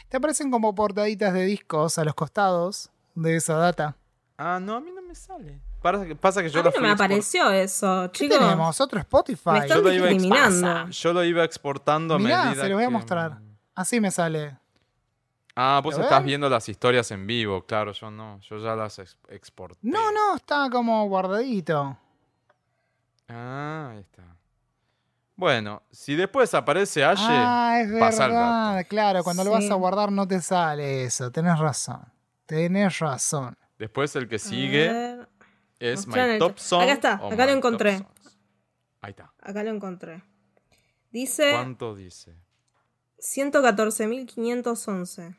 Te 0.09 0.17
aparecen 0.17 0.51
como 0.51 0.75
portaditas 0.75 1.33
de 1.35 1.45
discos 1.45 1.99
a 1.99 2.05
los 2.05 2.15
costados 2.15 2.91
de 3.15 3.37
esa 3.37 3.55
data. 3.57 3.97
Ah, 4.39 4.59
no, 4.61 4.75
a 4.77 4.81
mí 4.81 4.91
no 4.95 5.03
me 5.03 5.15
sale. 5.15 5.61
Pasa 5.83 6.05
que, 6.05 6.17
pasa 6.17 6.43
que 6.43 6.49
yo 6.51 6.61
A 6.61 6.65
lo 6.65 6.71
mí 6.71 6.77
no 6.77 6.83
me 6.83 6.89
export- 6.89 6.95
apareció 6.95 7.51
eso, 7.51 8.11
¿Qué 8.13 8.19
chicos. 8.25 8.39
tenemos? 8.39 8.81
Otro 8.81 8.99
Spotify. 9.01 9.51
Me 9.51 9.59
están 9.61 9.79
Yo 9.79 9.83
lo 9.85 9.93
iba 9.93 10.07
discriminando. 10.09 10.89
Yo 10.91 11.13
lo 11.13 11.25
iba 11.25 11.45
exportando 11.45 12.15
a 12.15 12.19
Mirá, 12.19 12.45
medida 12.47 12.63
se 12.65 12.69
lo 12.69 12.75
voy 12.75 12.85
a 12.85 12.89
que- 12.89 12.93
mostrar. 12.93 13.39
Así 13.75 14.01
me 14.01 14.11
sale. 14.11 14.59
Ah, 15.55 15.81
vos 15.83 15.97
¿Lo 15.97 16.03
estás 16.03 16.19
ven? 16.19 16.27
viendo 16.27 16.51
las 16.51 16.69
historias 16.69 17.11
en 17.13 17.27
vivo, 17.27 17.65
claro, 17.65 17.93
yo 17.93 18.11
no. 18.11 18.39
Yo 18.41 18.59
ya 18.59 18.75
las 18.77 18.99
ex- 18.99 19.17
exporté. 19.29 19.79
No, 19.83 20.13
no, 20.13 20.37
está 20.37 20.69
como 20.71 21.07
guardadito. 21.09 21.97
Ah, 23.29 23.91
ahí 23.93 24.01
está. 24.01 24.36
Bueno, 25.37 25.83
si 25.91 26.17
después 26.17 26.55
aparece 26.55 27.05
Aye, 27.05 27.21
ah, 27.21 27.79
es 27.83 27.93
pasa 28.01 28.25
el 28.25 28.31
verdad. 28.33 28.75
dato. 28.77 28.89
Claro, 28.89 29.23
cuando 29.23 29.45
lo 29.45 29.51
vas 29.51 29.71
a 29.71 29.75
guardar 29.75 30.11
no 30.11 30.27
te 30.27 30.41
sale 30.41 31.05
eso. 31.05 31.31
Tenés 31.31 31.59
razón. 31.59 32.01
Tenés 32.47 32.99
razón. 32.99 33.55
después 33.79 34.17
el 34.17 34.27
que 34.29 34.39
sigue 34.39 35.19
es 35.79 36.07
My 36.07 36.39
Top 36.39 36.59
Song. 36.59 36.83
Acá 36.83 36.93
está, 36.93 37.13
acá 37.15 37.45
lo 37.47 37.53
encontré. 37.53 38.07
Ahí 39.03 39.11
está. 39.11 39.31
acá 39.41 39.63
lo 39.63 39.71
encontré. 39.71 40.23
Dice 41.11 41.53
¿Cuánto 41.53 41.95
dice? 41.95 42.35
114.511. 43.19 45.37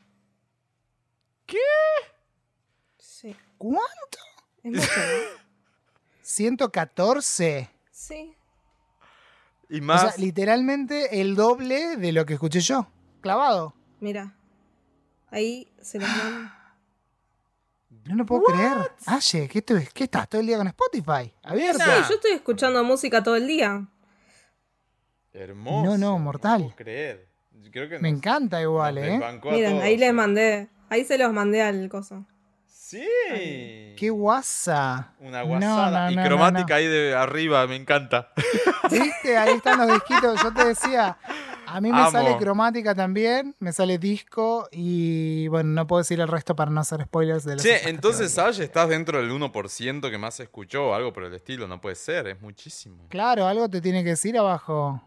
¿Qué? 1.46 1.56
Sí. 2.98 3.34
¿Cuánto? 3.56 4.18
Es 4.62 4.72
mucho, 4.72 4.86
¿no? 4.96 5.38
114. 6.22 7.70
Sí. 7.90 8.36
Y 9.68 9.80
O 9.82 9.98
sea, 9.98 10.14
literalmente 10.18 11.20
el 11.20 11.34
doble 11.34 11.96
de 11.96 12.12
lo 12.12 12.24
que 12.26 12.34
escuché 12.34 12.60
yo. 12.60 12.86
Clavado. 13.20 13.74
Mira. 14.00 14.34
Ahí 15.30 15.70
se 15.82 15.98
los 15.98 16.08
mando. 16.08 16.50
No 18.06 18.14
lo 18.16 18.24
puedo 18.26 18.44
creer. 18.44 18.78
Aye, 19.06 19.48
¿qué, 19.48 19.64
estu- 19.64 19.86
¿qué 19.92 20.04
estás 20.04 20.28
todo 20.28 20.40
el 20.40 20.46
día 20.46 20.56
con 20.56 20.66
Spotify? 20.68 21.24
Sí, 21.26 21.34
¿Abierta? 21.42 22.08
yo 22.08 22.14
estoy 22.14 22.30
escuchando 22.32 22.82
música 22.82 23.22
todo 23.22 23.36
el 23.36 23.46
día. 23.46 23.86
Hermoso. 25.32 25.84
No, 25.84 25.98
no, 25.98 26.18
mortal. 26.18 26.62
puedo 26.62 26.76
creer. 26.76 27.28
Yo 27.52 27.70
Creo 27.70 27.88
que 27.88 27.98
Me 27.98 28.10
nos- 28.10 28.18
encanta 28.18 28.62
igual, 28.62 28.96
¿eh? 28.98 29.02
desbancó 29.02 29.50
a 29.50 29.52
Miren, 29.52 29.70
todos, 29.72 29.82
ahí 29.84 29.96
les 29.98 30.14
mandé. 30.14 30.68
Ahí 30.88 31.04
se 31.04 31.18
los 31.18 31.32
mandé 31.32 31.60
al 31.60 31.88
coso. 31.90 32.24
Sí. 32.88 33.94
Qué 33.98 34.08
guasa. 34.08 35.12
Una 35.20 35.42
guasada. 35.42 36.06
no, 36.06 36.12
y 36.12 36.16
no, 36.16 36.24
cromática 36.24 36.68
no. 36.68 36.74
ahí 36.76 36.86
de 36.86 37.14
arriba, 37.14 37.66
me 37.66 37.76
encanta. 37.76 38.32
¿Viste? 38.90 39.36
Ahí 39.36 39.56
están 39.56 39.78
los 39.78 39.92
disquitos. 39.92 40.42
Yo 40.42 40.54
te 40.54 40.64
decía, 40.68 41.18
a 41.66 41.80
mí 41.82 41.92
me 41.92 41.98
Amo. 42.00 42.10
sale 42.10 42.38
cromática 42.38 42.94
también, 42.94 43.54
me 43.58 43.72
sale 43.74 43.98
disco 43.98 44.68
y 44.72 45.48
bueno, 45.48 45.68
no 45.68 45.86
puedo 45.86 45.98
decir 46.00 46.18
el 46.18 46.28
resto 46.28 46.56
para 46.56 46.70
no 46.70 46.80
hacer 46.80 47.02
spoilers 47.04 47.44
de 47.44 47.54
otras 47.54 47.62
Che, 47.66 47.90
entonces. 47.90 48.38
Aye, 48.38 48.64
estás 48.64 48.88
dentro 48.88 49.18
del 49.18 49.30
1% 49.32 50.10
que 50.10 50.16
más 50.16 50.36
se 50.36 50.44
escuchó 50.44 50.88
o 50.88 50.94
algo 50.94 51.12
por 51.12 51.24
el 51.24 51.34
estilo. 51.34 51.68
No 51.68 51.82
puede 51.82 51.94
ser, 51.96 52.26
es 52.28 52.40
muchísimo. 52.40 53.04
Claro, 53.10 53.46
algo 53.46 53.68
te 53.68 53.82
tiene 53.82 54.02
que 54.02 54.10
decir 54.10 54.38
abajo. 54.38 55.02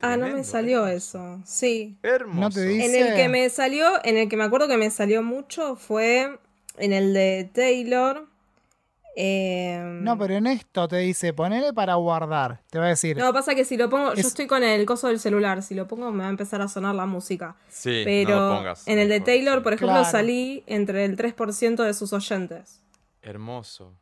Ah, 0.00 0.16
no 0.16 0.28
me 0.28 0.44
salió 0.44 0.86
eso. 0.86 1.40
Sí. 1.44 1.98
Hermoso. 2.04 2.40
No 2.40 2.50
te 2.50 2.62
dice- 2.66 3.00
En 3.00 3.06
el 3.08 3.16
que 3.16 3.28
me 3.28 3.50
salió, 3.50 3.94
en 4.04 4.16
el 4.16 4.28
que 4.28 4.36
me 4.36 4.44
acuerdo 4.44 4.68
que 4.68 4.76
me 4.76 4.90
salió 4.90 5.24
mucho 5.24 5.74
fue 5.74 6.38
en 6.78 6.92
el 6.92 7.12
de 7.14 7.50
Taylor. 7.54 8.26
Eh, 9.18 9.78
No, 10.02 10.18
pero 10.18 10.34
en 10.34 10.46
esto 10.46 10.86
te 10.88 10.96
dice, 10.98 11.32
ponele 11.32 11.72
para 11.72 11.94
guardar. 11.94 12.60
Te 12.68 12.78
va 12.78 12.84
a 12.84 12.88
decir, 12.88 13.16
No, 13.16 13.32
pasa 13.32 13.54
que 13.54 13.64
si 13.64 13.76
lo 13.78 13.88
pongo, 13.88 14.12
yo 14.12 14.20
Es- 14.20 14.26
estoy 14.26 14.46
con 14.46 14.62
el 14.62 14.84
coso 14.84 15.08
del 15.08 15.18
celular, 15.18 15.62
si 15.62 15.74
lo 15.74 15.88
pongo 15.88 16.10
me 16.12 16.18
va 16.20 16.26
a 16.26 16.30
empezar 16.30 16.60
a 16.60 16.68
sonar 16.68 16.94
la 16.94 17.06
música. 17.06 17.56
Sí, 17.68 18.02
Pero 18.04 18.36
no 18.38 18.48
lo 18.50 18.56
pongas. 18.58 18.86
en 18.86 18.98
el 18.98 19.08
de 19.08 19.20
Taylor, 19.20 19.62
por 19.62 19.72
ejemplo, 19.72 19.94
Claro. 19.94 20.10
salí 20.10 20.62
entre 20.66 21.04
el 21.06 21.16
3% 21.16 21.82
de 21.82 21.94
sus 21.94 22.12
oyentes. 22.12 22.82
Hermoso. 23.22 23.94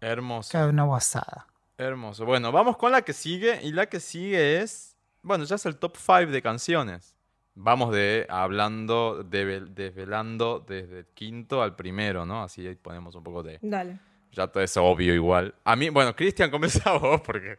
Hermoso. 0.00 0.50
Cabe 0.52 0.70
una 0.70 0.82
guasada. 0.84 1.46
Hermoso. 1.78 2.24
Bueno, 2.26 2.50
vamos 2.52 2.76
con 2.76 2.90
la 2.92 3.02
que 3.02 3.12
sigue. 3.12 3.60
Y 3.62 3.72
la 3.72 3.86
que 3.86 4.00
sigue 4.00 4.60
es. 4.60 4.96
Bueno, 5.22 5.44
ya 5.44 5.54
es 5.56 5.66
el 5.66 5.76
top 5.76 5.96
5 5.96 6.30
de 6.32 6.42
canciones. 6.42 7.14
Vamos 7.58 7.92
de 7.92 8.26
hablando, 8.28 9.24
de, 9.24 9.60
desvelando 9.60 10.64
desde 10.66 11.00
el 11.00 11.06
quinto 11.06 11.62
al 11.62 11.74
primero, 11.74 12.26
¿no? 12.26 12.42
Así 12.42 12.66
ahí 12.66 12.74
ponemos 12.74 13.14
un 13.14 13.24
poco 13.24 13.42
de. 13.42 13.58
Dale. 13.62 13.98
Ya 14.32 14.46
todo 14.46 14.62
es 14.62 14.76
obvio 14.76 15.14
igual. 15.14 15.54
A 15.64 15.74
mí, 15.74 15.88
bueno, 15.88 16.14
Cristian, 16.14 16.50
comienza 16.50 16.92
vos 16.98 17.22
porque. 17.22 17.58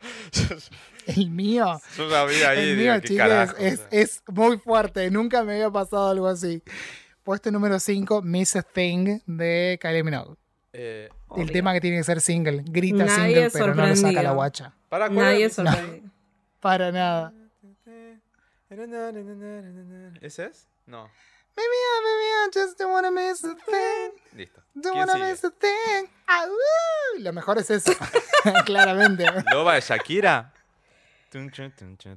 El 1.06 1.30
mío. 1.30 1.80
Yo 1.96 2.10
sabía 2.10 2.50
ahí. 2.50 2.58
El 2.58 2.78
digo, 2.78 2.92
mío, 2.92 3.00
¿qué 3.00 3.08
chicos, 3.08 3.26
carajo? 3.26 3.56
es, 3.58 3.86
es 3.90 4.22
muy 4.28 4.58
fuerte. 4.58 5.10
Nunca 5.10 5.42
me 5.42 5.54
había 5.54 5.70
pasado 5.70 6.10
algo 6.10 6.26
así. 6.26 6.62
Puesto 7.24 7.50
número 7.50 7.80
5, 7.80 8.20
Miss 8.22 8.54
a 8.56 8.62
Thing 8.62 9.20
de 9.26 9.78
Kylie 9.80 10.02
Minogue. 10.04 10.36
Eh, 10.74 11.08
El 11.10 11.42
Obvio. 11.42 11.46
tema 11.52 11.72
que 11.72 11.80
tiene 11.80 11.96
que 11.96 12.04
ser 12.04 12.20
single. 12.20 12.62
Grita 12.66 13.06
Nadie 13.06 13.48
single, 13.48 13.50
pero 13.50 13.74
no 13.74 13.86
lo 13.86 13.96
saca 13.96 14.22
la 14.22 14.32
guacha. 14.32 14.74
para 14.90 15.06
¿cuál 15.06 15.18
Nadie 15.18 15.48
sorprendido. 15.48 16.10
Para 16.60 16.90
nada. 16.92 17.32
¿Ese 20.20 20.46
es? 20.46 20.68
No. 20.86 21.10
Maybe 21.56 21.74
I, 21.74 22.00
maybe 22.04 22.26
I 22.46 22.50
just 22.54 22.78
don't 22.78 22.92
wanna 22.92 23.10
miss 23.10 23.42
a 23.44 23.54
thing. 23.54 24.12
Listo. 24.36 24.62
Don't 24.74 24.94
¿Quién 24.94 24.98
wanna 24.98 25.12
sigue? 25.14 25.30
miss 25.30 25.44
a 25.44 25.50
thing. 25.50 26.08
Ah, 26.28 26.44
uh. 26.46 27.20
Lo 27.20 27.32
mejor 27.32 27.58
es 27.58 27.70
eso. 27.70 27.92
Claramente. 28.64 29.24
¿Loba 29.52 29.74
de 29.74 29.80
Shakira? 29.80 30.52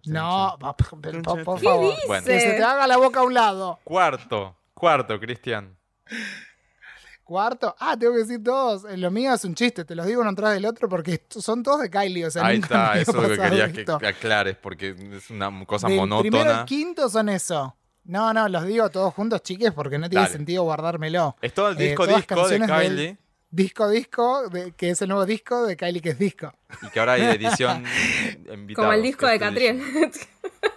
No, 0.05 0.57
por, 0.59 0.75
por- 0.75 0.99
por 1.43 1.59
¿Qué 1.59 1.63
favor. 1.65 1.93
Bueno. 2.07 2.25
Que 2.25 2.39
se 2.39 2.53
te 2.53 2.63
haga 2.63 2.85
la 2.87 2.97
boca 2.97 3.21
a 3.21 3.23
un 3.23 3.33
lado. 3.33 3.79
Cuarto. 3.83 4.55
Cuarto, 4.73 5.19
Cristian. 5.19 5.75
Cuarto. 7.31 7.73
Ah, 7.79 7.95
tengo 7.97 8.11
que 8.11 8.19
decir 8.19 8.41
dos. 8.41 8.83
Eh, 8.83 8.97
Lo 8.97 9.09
mío 9.09 9.33
es 9.33 9.45
un 9.45 9.55
chiste. 9.55 9.85
Te 9.85 9.95
los 9.95 10.05
digo 10.05 10.19
uno 10.21 10.35
tras 10.35 10.53
del 10.53 10.65
otro 10.65 10.89
porque 10.89 11.23
son 11.29 11.63
todos 11.63 11.79
de 11.79 11.89
Kylie. 11.89 12.25
O 12.25 12.29
sea, 12.29 12.45
Ahí 12.45 12.57
está, 12.59 12.99
eso 12.99 13.11
es 13.11 13.15
lo 13.17 13.29
que 13.29 13.41
quería 13.41 13.71
que 13.71 13.79
esto. 13.81 13.97
que 13.99 14.07
aclares 14.07 14.57
porque 14.61 14.93
es 15.15 15.29
una 15.29 15.49
cosa 15.65 15.87
Del 15.87 15.95
primero 15.97 16.17
monótona. 16.23 16.59
al 16.59 16.65
quinto 16.65 17.07
son 17.07 17.29
eso. 17.29 17.73
No, 18.03 18.33
no, 18.33 18.49
los 18.49 18.65
digo 18.65 18.89
todos 18.89 19.13
juntos, 19.13 19.43
chiques, 19.43 19.71
porque 19.71 19.97
no 19.97 20.09
tiene 20.09 20.23
Dale. 20.23 20.33
sentido 20.35 20.63
guardármelo. 20.63 21.37
Es 21.41 21.53
todo 21.53 21.69
el 21.69 21.79
Eh, 21.79 21.87
disco 21.89 22.05
disco 22.05 22.47
de 22.49 22.59
Kylie 22.59 23.17
Disco 23.49 23.87
Disco, 23.89 24.49
de- 24.49 24.71
que 24.73 24.89
es 24.89 25.01
el 25.01 25.07
nuevo 25.09 25.25
disco 25.25 25.65
de 25.65 25.77
Kylie, 25.77 26.01
que 26.01 26.09
es 26.09 26.19
disco. 26.19 26.51
y 26.81 26.87
que 26.89 26.99
ahora 26.99 27.13
hay 27.13 27.21
edición 27.37 27.85
invitados, 28.51 28.75
Como 28.75 28.91
el 28.93 29.01
disco 29.03 29.25
de. 29.27 29.39
Catriel. 29.39 29.81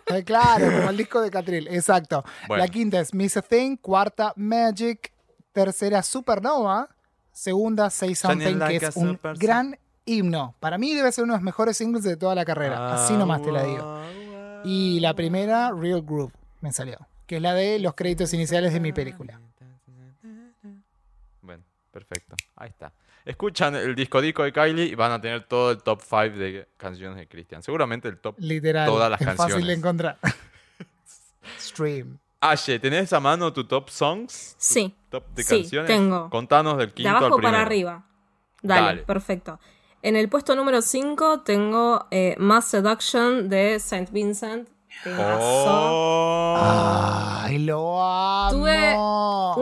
Eh, 0.06 0.22
claro, 0.22 0.66
como 0.70 0.90
el 0.90 0.96
disco 0.96 1.20
de 1.20 1.30
Catril, 1.30 1.66
exacto. 1.68 2.24
Bueno. 2.46 2.62
La 2.62 2.68
quinta 2.68 3.00
es 3.00 3.12
Miss 3.14 3.36
a 3.36 3.42
Thing, 3.42 3.76
cuarta 3.78 4.32
Magic, 4.36 5.10
tercera 5.54 6.02
Supernova, 6.02 6.88
segunda 7.32 7.88
Say 7.88 8.14
Something, 8.14 8.58
like 8.58 8.80
que 8.80 8.86
es 8.86 8.96
un 8.96 9.18
gran 9.36 9.78
himno. 10.04 10.54
Para 10.60 10.76
mí 10.76 10.92
debe 10.92 11.10
ser 11.12 11.24
uno 11.24 11.32
de 11.32 11.38
los 11.38 11.44
mejores 11.44 11.78
singles 11.78 12.04
de 12.04 12.16
toda 12.16 12.34
la 12.34 12.44
carrera. 12.44 12.94
Así 12.94 13.14
nomás 13.14 13.40
te 13.40 13.50
la 13.50 13.62
digo. 13.62 14.00
Y 14.64 15.00
la 15.00 15.14
primera, 15.14 15.70
Real 15.70 16.02
Groove, 16.02 16.32
me 16.60 16.72
salió. 16.72 16.98
Que 17.26 17.36
es 17.36 17.42
la 17.42 17.54
de 17.54 17.78
los 17.78 17.94
créditos 17.94 18.34
iniciales 18.34 18.72
de 18.72 18.80
mi 18.80 18.92
película. 18.92 19.40
Bueno, 21.40 21.62
perfecto. 21.90 22.36
Ahí 22.56 22.70
está. 22.70 22.92
Escuchan 23.24 23.74
el 23.76 23.94
disco 23.94 24.20
disco 24.20 24.42
de 24.42 24.52
Kylie 24.52 24.84
y 24.84 24.94
van 24.94 25.12
a 25.12 25.20
tener 25.20 25.44
todo 25.44 25.70
el 25.70 25.82
top 25.82 26.02
5 26.02 26.36
de 26.36 26.68
canciones 26.76 27.16
de 27.16 27.26
Christian. 27.26 27.62
Seguramente 27.62 28.08
el 28.08 28.18
top. 28.18 28.34
Literal. 28.38 28.86
Todas 28.86 29.10
las 29.10 29.20
es 29.20 29.26
fácil 29.28 29.38
canciones. 29.38 29.66
de 29.66 29.72
encontrar. 29.72 30.18
Stream. 31.58 32.18
Aye, 32.46 32.78
¿tenés 32.78 33.12
a 33.12 33.20
mano 33.20 33.52
tu 33.52 33.64
top 33.64 33.88
songs? 33.88 34.54
Sí. 34.58 34.94
Top 35.08 35.24
de 35.34 35.42
Sí, 35.42 35.60
canciones. 35.62 35.86
tengo. 35.88 36.28
Contanos 36.30 36.76
del 36.76 36.88
De 36.88 36.94
quinto 36.94 37.10
abajo 37.10 37.24
al 37.26 37.32
primero. 37.32 37.52
para 37.52 37.62
arriba. 37.62 38.04
Dale, 38.62 38.86
Dale. 38.86 39.02
perfecto. 39.04 39.58
En 40.02 40.16
el 40.16 40.28
puesto 40.28 40.54
número 40.54 40.82
5 40.82 41.40
tengo 41.40 42.06
eh, 42.10 42.34
Mass 42.38 42.66
Seduction 42.66 43.48
de 43.48 43.80
Saint 43.80 44.10
Vincent. 44.10 44.68
Oh. 45.06 46.54
Ay, 46.58 47.58
lo 47.58 48.02
amo. 48.02 48.50
Tuve 48.50 48.94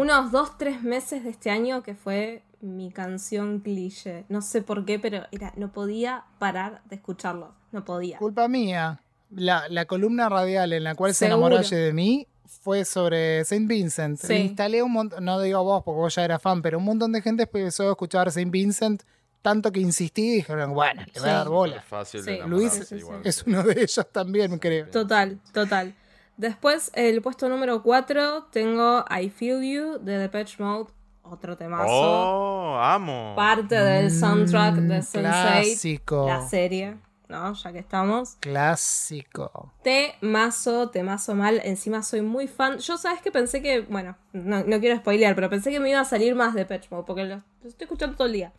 unos 0.01 0.33
2-3 0.33 0.81
meses 0.81 1.25
de 1.25 1.31
este 1.31 1.51
año 1.51 1.83
que 1.83 1.95
fue 1.95 2.43
mi 2.61 2.91
canción 2.91 3.61
cliché. 3.61 4.25
No 4.29 4.43
sé 4.43 4.63
por 4.63 4.85
qué, 4.85 4.99
pero 4.99 5.23
era, 5.31 5.53
no 5.57 5.73
podía 5.73 6.25
parar 6.39 6.83
de 6.87 6.97
escucharlo. 6.97 7.55
No 7.71 7.85
podía. 7.85 8.19
Culpa 8.19 8.49
mía. 8.49 9.01
La, 9.31 9.65
la 9.69 9.87
columna 9.87 10.29
radial 10.29 10.73
en 10.73 10.85
la 10.85 10.95
cual 10.95 11.15
se 11.15 11.27
Seguro. 11.27 11.47
enamoró 11.47 11.69
de 11.69 11.93
mí 11.93 12.27
fue 12.61 12.85
sobre 12.85 13.45
Saint 13.45 13.69
Vincent. 13.69 14.19
Sí. 14.19 14.35
Instalé 14.35 14.83
un 14.83 14.93
montón, 14.93 15.25
no 15.25 15.41
digo 15.41 15.63
vos 15.65 15.83
porque 15.85 15.99
vos 16.01 16.15
ya 16.15 16.25
eras 16.25 16.43
fan, 16.43 16.61
pero 16.63 16.79
un 16.79 16.85
montón 16.85 17.13
de 17.13 17.23
gente 17.23 17.45
empezó 17.45 17.89
a 17.89 17.91
escuchar 17.93 18.31
Saint 18.31 18.51
Vincent 18.51 19.03
tanto 19.41 19.73
que 19.73 19.81
insistí 19.81 20.23
y 20.23 20.35
dijeron, 20.37 20.73
bueno, 20.73 21.03
le 21.13 21.21
voy 21.21 21.29
a 21.29 21.33
dar 21.33 21.49
bola. 21.49 21.77
Es 21.77 21.85
fácil 21.85 22.23
Sí. 22.23 22.31
de 22.31 22.47
Luis 22.47 22.73
Sí, 22.73 22.85
sí. 23.01 23.05
Es 23.25 23.43
uno 23.45 23.63
de 23.65 23.73
ellos 23.83 24.07
también, 24.13 24.57
creo. 24.59 24.87
Total, 24.89 25.39
total. 25.53 25.95
Después, 26.37 26.91
el 26.95 27.21
puesto 27.23 27.49
número 27.49 27.83
4 27.83 28.45
tengo 28.53 29.05
I 29.11 29.31
Feel 29.31 29.63
You 29.63 29.99
de 30.01 30.19
Depeche 30.19 30.63
Mode. 30.63 30.91
Otro 31.25 31.57
temazo. 31.57 31.87
Oh, 31.89 32.79
amo. 32.81 33.35
Parte 33.37 33.75
del 33.77 34.11
soundtrack 34.11 34.75
de 34.77 34.99
Mm, 34.99 35.03
Sense8, 35.03 35.21
Clásico. 35.21 36.27
la 36.27 36.49
serie, 36.49 36.97
¿no? 37.33 37.55
Ya 37.55 37.73
que 37.73 37.81
estamos. 37.81 38.37
Clásico. 38.39 39.73
Temazo, 39.83 40.91
temazo 40.91 41.35
mal. 41.35 41.61
Encima 41.65 42.03
soy 42.05 42.21
muy 42.23 42.47
fan. 42.47 42.79
Yo, 42.79 42.97
¿sabes 42.97 43.21
que 43.23 43.33
Pensé 43.33 43.61
que, 43.63 43.81
bueno, 43.81 44.17
no, 44.33 44.63
no 44.63 44.79
quiero 44.79 44.97
spoilear, 44.99 45.35
pero 45.35 45.51
pensé 45.51 45.71
que 45.73 45.81
me 45.81 45.91
iba 45.91 46.01
a 46.01 46.05
salir 46.05 46.35
más 46.37 46.55
de 46.55 46.65
Pitch 46.67 46.91
Mode 46.91 47.05
porque 47.07 47.25
lo, 47.25 47.37
lo 47.37 47.69
estoy 47.69 47.85
escuchando 47.87 48.15
todo 48.17 48.27
el 48.29 48.35
día. 48.35 48.53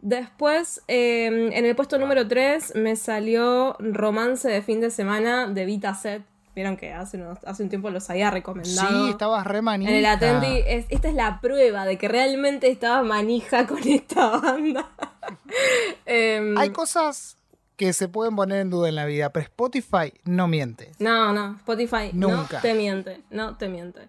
Después, 0.00 0.82
eh, 0.88 1.50
en 1.54 1.64
el 1.64 1.74
puesto 1.74 1.98
número 1.98 2.28
3, 2.28 2.74
me 2.74 2.94
salió 2.96 3.76
Romance 3.78 4.46
de 4.48 4.60
fin 4.60 4.80
de 4.82 4.90
semana 4.90 5.46
de 5.46 5.64
Vita 5.64 5.94
Set. 5.94 6.22
Vieron 6.54 6.76
que 6.76 6.92
hace, 6.92 7.16
unos- 7.16 7.38
hace 7.46 7.62
un 7.64 7.68
tiempo 7.68 7.90
los 7.90 8.08
había 8.10 8.30
recomendado. 8.30 9.06
Sí, 9.06 9.10
estabas 9.10 9.44
re 9.46 9.60
manija. 9.62 9.90
En 9.90 9.96
el 9.96 10.06
Atendi, 10.06 10.62
es- 10.66 10.86
esta 10.90 11.08
es 11.08 11.14
la 11.14 11.40
prueba 11.40 11.84
de 11.86 11.96
que 11.98 12.06
realmente 12.08 12.68
estaba 12.70 13.02
manija 13.02 13.66
con 13.66 13.78
esta 13.88 14.28
banda. 14.38 14.88
Em, 16.06 16.56
Hay 16.58 16.70
cosas 16.70 17.38
que 17.76 17.92
se 17.92 18.08
pueden 18.08 18.36
poner 18.36 18.60
en 18.60 18.70
duda 18.70 18.88
en 18.88 18.94
la 18.94 19.04
vida, 19.04 19.30
pero 19.30 19.44
Spotify 19.44 20.12
no 20.24 20.46
miente. 20.48 20.92
no, 20.98 21.32
no, 21.32 21.56
Spotify 21.56 22.10
Nunca. 22.12 22.56
no 22.56 22.60
te 22.62 22.74
miente, 22.74 23.20
no 23.30 23.56
te 23.56 23.68
miente. 23.68 24.00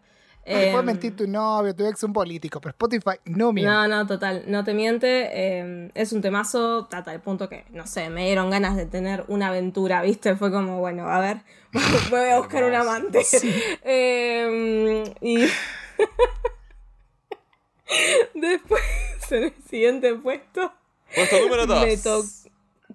Le 0.48 0.68
puede 0.70 0.78
Em, 0.82 0.86
mentir 0.86 1.16
tu 1.16 1.28
novio, 1.28 1.74
tu 1.76 1.84
ex 1.88 2.04
un 2.04 2.14
político, 2.14 2.62
pero 2.62 2.70
Spotify 2.72 3.18
no 3.26 3.52
miente. 3.52 3.72
No, 3.74 3.88
no, 3.88 4.06
total, 4.06 4.44
no 4.46 4.64
te 4.64 4.76
miente. 4.76 5.30
eh, 5.34 5.90
es 5.96 6.14
un 6.14 6.22
temazo, 6.22 6.88
hasta 6.92 7.12
el 7.14 7.20
punto 7.20 7.50
que, 7.50 7.66
no 7.72 7.88
sé, 7.88 8.12
me 8.12 8.26
dieron 8.28 8.52
ganas 8.52 8.76
de 8.76 8.86
tener 8.86 9.26
una 9.28 9.48
aventura, 9.48 10.04
¿viste? 10.04 10.36
Fue 10.36 10.52
como, 10.52 10.80
bueno, 10.80 11.10
a 11.10 11.20
ver, 11.20 11.38
me 11.72 11.82
voy 12.12 12.30
a 12.30 12.38
buscar 12.38 12.64
un 12.64 12.76
amante. 12.76 13.24
Eh, 13.84 15.12
y. 15.22 15.46
Después, 18.34 18.82
en 19.32 19.44
el 19.46 19.54
siguiente 19.70 20.14
puesto. 20.16 20.72
Puesto 21.16 21.40
número 21.40 21.66
2. 21.66 21.86
Me 21.86 21.98
to- 21.98 22.24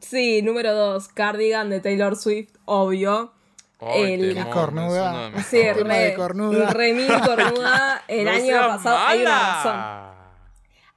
Sí, 0.01 0.43
número 0.43 0.75
2, 0.75 1.09
Cardigan 1.09 1.71
de 1.71 1.81
Taylor 1.81 2.17
Swift, 2.17 2.51
obvio. 2.65 3.33
el- 3.81 4.35
Qué 4.35 4.45
cornuda. 4.51 5.31
Sí, 5.43 5.61
Tema 5.75 5.95
de 5.95 6.11
re, 6.11 6.15
cornuda. 6.15 6.71
re 6.71 7.07
cornuda. 7.25 8.03
El 8.09 8.29
año 8.29 8.57
pasado 8.61 8.97
hay 8.99 9.23
una 9.23 9.39
razón. 9.55 10.11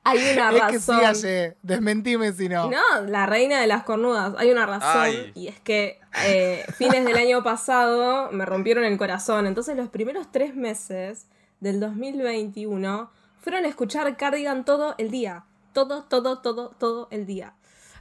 Hay 0.06 0.18
una 0.34 0.50
Es 0.52 0.62
que 0.74 0.80
sí, 0.80 0.92
razón. 0.92 1.06
Aye, 1.06 1.58
desmentime 1.62 2.34
si 2.34 2.50
no. 2.50 2.70
No, 2.70 3.02
la 3.08 3.26
reina 3.26 3.62
de 3.62 3.68
las 3.68 3.84
cornudas. 3.84 4.34
Hay 4.38 4.52
una 4.52 4.66
razón. 4.66 4.90
Ay. 5.02 5.32
Y 5.34 5.48
es 5.48 5.62
que 5.62 6.02
eh, 6.26 6.66
fines 6.76 7.06
del 7.06 7.16
año 7.16 7.42
pasado 7.42 8.30
me 8.34 8.46
rompieron 8.46 8.84
el 8.84 8.98
corazón. 8.98 9.48
Entonces 9.48 9.78
los 9.78 9.88
primeros 9.88 10.30
tres 10.30 10.56
meses 10.56 11.28
del 11.62 11.80
2021 11.80 13.12
fueron 13.40 13.64
a 13.64 13.68
escuchar 13.70 14.18
Cardigan 14.18 14.66
todo 14.66 14.96
el 14.98 15.10
día. 15.10 15.46
Todo, 15.72 16.04
todo, 16.04 16.40
todo, 16.40 16.72
todo 16.78 17.08
el 17.10 17.26
día. 17.26 17.54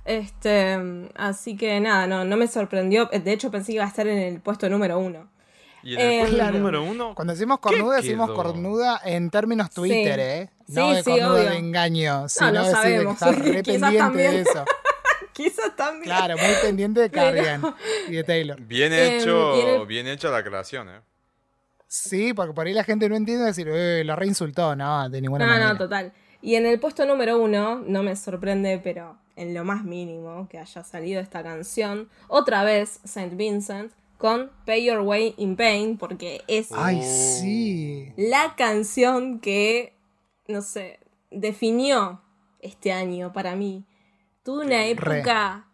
Este, 0.04 0.78
así 1.14 1.56
que 1.56 1.78
nada, 1.80 2.06
no, 2.06 2.24
no 2.24 2.36
me 2.36 2.46
sorprendió. 2.48 3.06
De 3.06 3.32
hecho, 3.32 3.50
pensé 3.50 3.68
que 3.68 3.76
iba 3.76 3.84
a 3.84 3.88
estar 3.88 4.06
en 4.06 4.18
el 4.18 4.40
puesto 4.40 4.68
número 4.68 4.98
uno. 4.98 5.30
Y 5.84 5.94
en 5.94 6.00
el 6.00 6.06
Eh, 6.12 6.18
puesto 6.20 6.36
claro. 6.36 6.58
número 6.58 6.84
1. 6.84 7.14
Cuando 7.14 7.32
decimos 7.32 7.58
cornuda, 7.58 7.96
¿Qué 7.96 8.02
decimos 8.02 8.30
cornuda 8.30 9.00
en 9.04 9.30
términos 9.30 9.70
Twitter, 9.70 10.14
Sí. 10.14 10.20
¿eh? 10.20 10.50
No 10.68 10.88
Sí, 10.90 10.94
de 10.96 11.02
sí, 11.02 11.10
cornuda 11.10 11.32
obvio. 11.34 11.50
de 11.50 11.56
engaño, 11.58 12.28
sino 12.28 12.52
no 12.52 12.64
decir 12.64 12.76
de 12.76 12.82
que 12.82 12.88
sabemos. 12.92 13.14
estás 13.14 13.38
re 13.38 13.62
Quizás 13.62 13.64
pendiente 13.80 13.98
también. 13.98 14.30
de 14.32 14.40
eso. 14.42 14.64
Quizás 15.32 15.76
también. 15.76 16.04
Claro, 16.04 16.36
muy 16.36 16.54
pendiente 16.62 17.00
de 17.00 17.10
Pero- 17.10 17.22
Cardigan 17.24 17.74
y 18.08 18.12
de 18.12 18.24
Taylor. 18.24 18.60
Bien 18.60 18.92
Em, 18.92 19.14
hecho, 19.20 19.80
el- 19.80 19.86
bien 19.86 20.06
hecho 20.06 20.30
la 20.30 20.38
aclaración, 20.38 20.88
¿eh? 20.88 21.00
Sí, 21.88 22.32
porque 22.32 22.52
por 22.54 22.66
ahí 22.66 22.72
la 22.74 22.84
gente 22.84 23.08
no 23.08 23.16
entiende 23.16 23.44
decir, 23.44 23.68
eh, 23.70 24.02
lo 24.04 24.14
reinsultó, 24.16 24.76
no, 24.76 25.08
de 25.10 25.20
ninguna 25.20 25.44
No, 25.46 25.50
manera. 25.52 25.72
no, 25.72 25.78
total. 25.78 26.12
Y 26.40 26.54
en 26.54 26.66
el 26.66 26.78
puesto 26.80 27.04
número 27.06 27.38
uno, 27.38 27.82
no 27.86 28.02
me 28.02 28.14
sorprende, 28.16 28.80
pero 28.82 29.18
en 29.36 29.54
lo 29.54 29.64
más 29.64 29.84
mínimo 29.84 30.46
que 30.48 30.58
haya 30.58 30.84
salido 30.84 31.20
esta 31.20 31.42
canción, 31.42 32.08
otra 32.28 32.64
vez 32.64 33.00
Saint 33.04 33.34
Vincent 33.36 33.92
con 34.18 34.50
Pay 34.66 34.84
Your 34.84 35.00
Way 35.00 35.34
in 35.38 35.56
Pain, 35.56 35.98
porque 35.98 36.42
es 36.46 36.70
Ay, 36.72 37.02
sí. 37.02 38.12
la 38.16 38.54
canción 38.56 39.40
que, 39.40 39.96
no 40.46 40.62
sé, 40.62 41.00
definió 41.30 42.20
este 42.60 42.92
año 42.92 43.32
para 43.32 43.56
mí. 43.56 43.84
Tuve 44.44 44.66
una 44.66 44.86
época. 44.86 45.66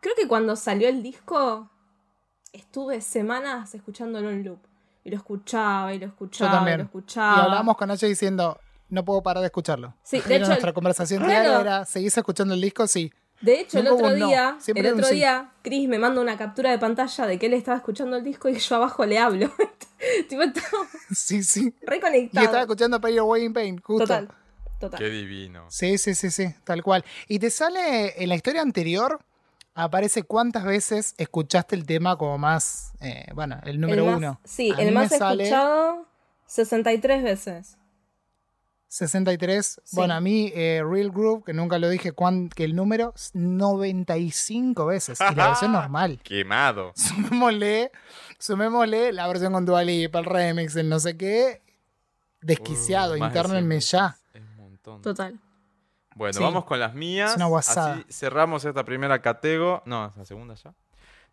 Creo 0.00 0.14
que 0.14 0.28
cuando 0.28 0.54
salió 0.54 0.88
el 0.88 1.02
disco, 1.02 1.68
estuve 2.52 3.00
semanas 3.00 3.74
escuchándolo 3.74 4.30
en 4.30 4.44
loop. 4.44 4.60
Y 5.02 5.10
lo 5.10 5.16
escuchaba, 5.16 5.92
y 5.94 5.98
lo 5.98 6.06
Yo 6.06 6.08
escuchaba, 6.08 6.68
y 6.70 6.76
lo 6.76 6.82
Y 6.82 6.86
escuchaba. 6.86 7.44
hablamos 7.44 7.76
con 7.76 7.88
Nacho 7.88 8.06
diciendo, 8.06 8.58
no 8.88 9.04
puedo 9.04 9.22
parar 9.22 9.40
de 9.42 9.46
escucharlo. 9.46 9.94
Sí, 10.02 10.18
de 10.20 10.24
Era 10.26 10.36
hecho, 10.36 10.46
nuestra 10.48 10.72
conversación 10.72 11.22
claro. 11.24 11.40
diaria 11.42 11.60
era, 11.60 11.84
¿seguís 11.84 12.16
escuchando 12.16 12.54
el 12.54 12.60
disco? 12.60 12.86
Sí. 12.86 13.12
De 13.40 13.60
hecho, 13.60 13.78
el 13.80 13.88
otro 13.88 14.08
no, 14.16 14.26
día, 14.28 14.56
el 14.66 14.86
otro 14.86 15.04
sí. 15.06 15.16
día, 15.16 15.50
Chris 15.62 15.86
me 15.88 15.98
manda 15.98 16.22
una 16.22 16.38
captura 16.38 16.70
de 16.70 16.78
pantalla 16.78 17.26
de 17.26 17.38
que 17.38 17.46
él 17.46 17.52
estaba 17.52 17.76
escuchando 17.76 18.16
el 18.16 18.24
disco 18.24 18.48
y 18.48 18.58
yo 18.58 18.76
abajo 18.76 19.04
le 19.04 19.18
hablo. 19.18 19.50
tipo, 20.28 20.42
Sí, 21.14 21.42
sí. 21.42 21.74
Y 21.82 21.86
reconectado. 21.86 22.44
estaba 22.46 22.62
escuchando 22.62 22.98
Pay 23.00 23.14
Your 23.16 23.24
Way 23.24 23.44
in 23.44 23.52
Pain, 23.52 23.78
justo. 23.78 24.04
Total, 24.06 24.28
total. 24.80 24.98
Qué 24.98 25.10
divino. 25.10 25.66
Sí, 25.68 25.98
sí, 25.98 26.14
sí, 26.14 26.30
sí, 26.30 26.54
tal 26.64 26.82
cual. 26.82 27.04
Y 27.28 27.38
te 27.38 27.50
sale 27.50 28.22
en 28.22 28.30
la 28.30 28.36
historia 28.36 28.62
anterior, 28.62 29.20
aparece 29.74 30.22
cuántas 30.22 30.64
veces 30.64 31.14
escuchaste 31.18 31.74
el 31.76 31.84
tema 31.84 32.16
como 32.16 32.38
más, 32.38 32.92
eh, 33.00 33.26
bueno, 33.34 33.60
el 33.64 33.78
número 33.80 34.04
el 34.04 34.08
más- 34.08 34.16
uno. 34.16 34.40
Sí, 34.44 34.72
A 34.74 34.80
el 34.80 34.94
más 34.94 35.10
sale 35.10 35.42
escuchado 35.44 36.06
63 36.46 37.22
veces. 37.22 37.76
63. 38.96 39.80
Sí. 39.84 39.96
Bueno, 39.96 40.14
a 40.14 40.20
mí 40.20 40.50
eh, 40.54 40.82
Real 40.88 41.10
Groove, 41.10 41.44
que 41.44 41.52
nunca 41.52 41.78
lo 41.78 41.88
dije, 41.88 42.12
cuán- 42.12 42.48
que 42.48 42.64
el 42.64 42.74
número 42.74 43.12
es 43.14 43.30
95 43.34 44.86
veces. 44.86 45.18
Y 45.20 45.34
la 45.34 45.46
versión 45.48 45.72
normal. 45.72 46.18
Quemado. 46.22 46.92
Sumémosle, 46.96 47.92
sumémosle 48.38 49.12
la 49.12 49.26
versión 49.28 49.52
con 49.52 49.64
Dua 49.66 49.82
Lipa, 49.84 50.18
el 50.18 50.24
remix, 50.24 50.76
el 50.76 50.88
no 50.88 50.98
sé 51.00 51.16
qué. 51.16 51.62
Desquiciado, 52.40 53.14
Uh, 53.14 53.16
internenme 53.24 53.80
100 53.80 53.98
ya. 54.00 54.16
Es 54.34 54.42
un 54.42 54.56
montón. 54.56 55.02
Total. 55.02 55.38
Bueno, 56.14 56.32
Sí. 56.32 56.42
vamos 56.42 56.64
con 56.64 56.78
las 56.78 56.94
mías. 56.94 57.30
Es 57.30 57.36
una 57.36 57.46
guasada. 57.46 57.94
Así 57.94 58.04
cerramos 58.12 58.64
esta 58.64 58.84
primera 58.84 59.20
categoría. 59.20 59.82
No, 59.84 60.06
es 60.06 60.16
la 60.16 60.24
segunda 60.24 60.54
ya. 60.54 60.72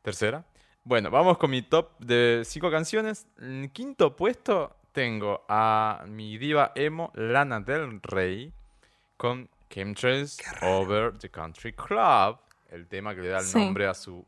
Tercera. 0.02 0.44
Bueno, 0.84 1.10
vamos 1.12 1.38
con 1.38 1.50
mi 1.52 1.62
top 1.62 1.98
de 2.00 2.42
cinco 2.46 2.70
canciones. 2.70 3.26
En 3.40 3.70
quinto 3.70 4.16
puesto 4.16 4.76
tengo 4.94 5.44
a 5.50 6.06
mi 6.08 6.38
diva 6.38 6.72
emo 6.76 7.12
Lana 7.16 7.60
Del 7.60 8.00
Rey 8.02 8.54
con 9.18 9.50
Chemtrails 9.70 10.40
Over 10.62 11.18
the 11.18 11.30
Country 11.30 11.74
Club. 11.74 12.38
El 12.70 12.88
tema 12.88 13.14
que 13.14 13.22
le 13.22 13.30
da 13.30 13.40
el 13.40 13.46
Sí. 13.46 13.58
nombre 13.60 13.88
a 13.88 13.94
su. 13.94 14.26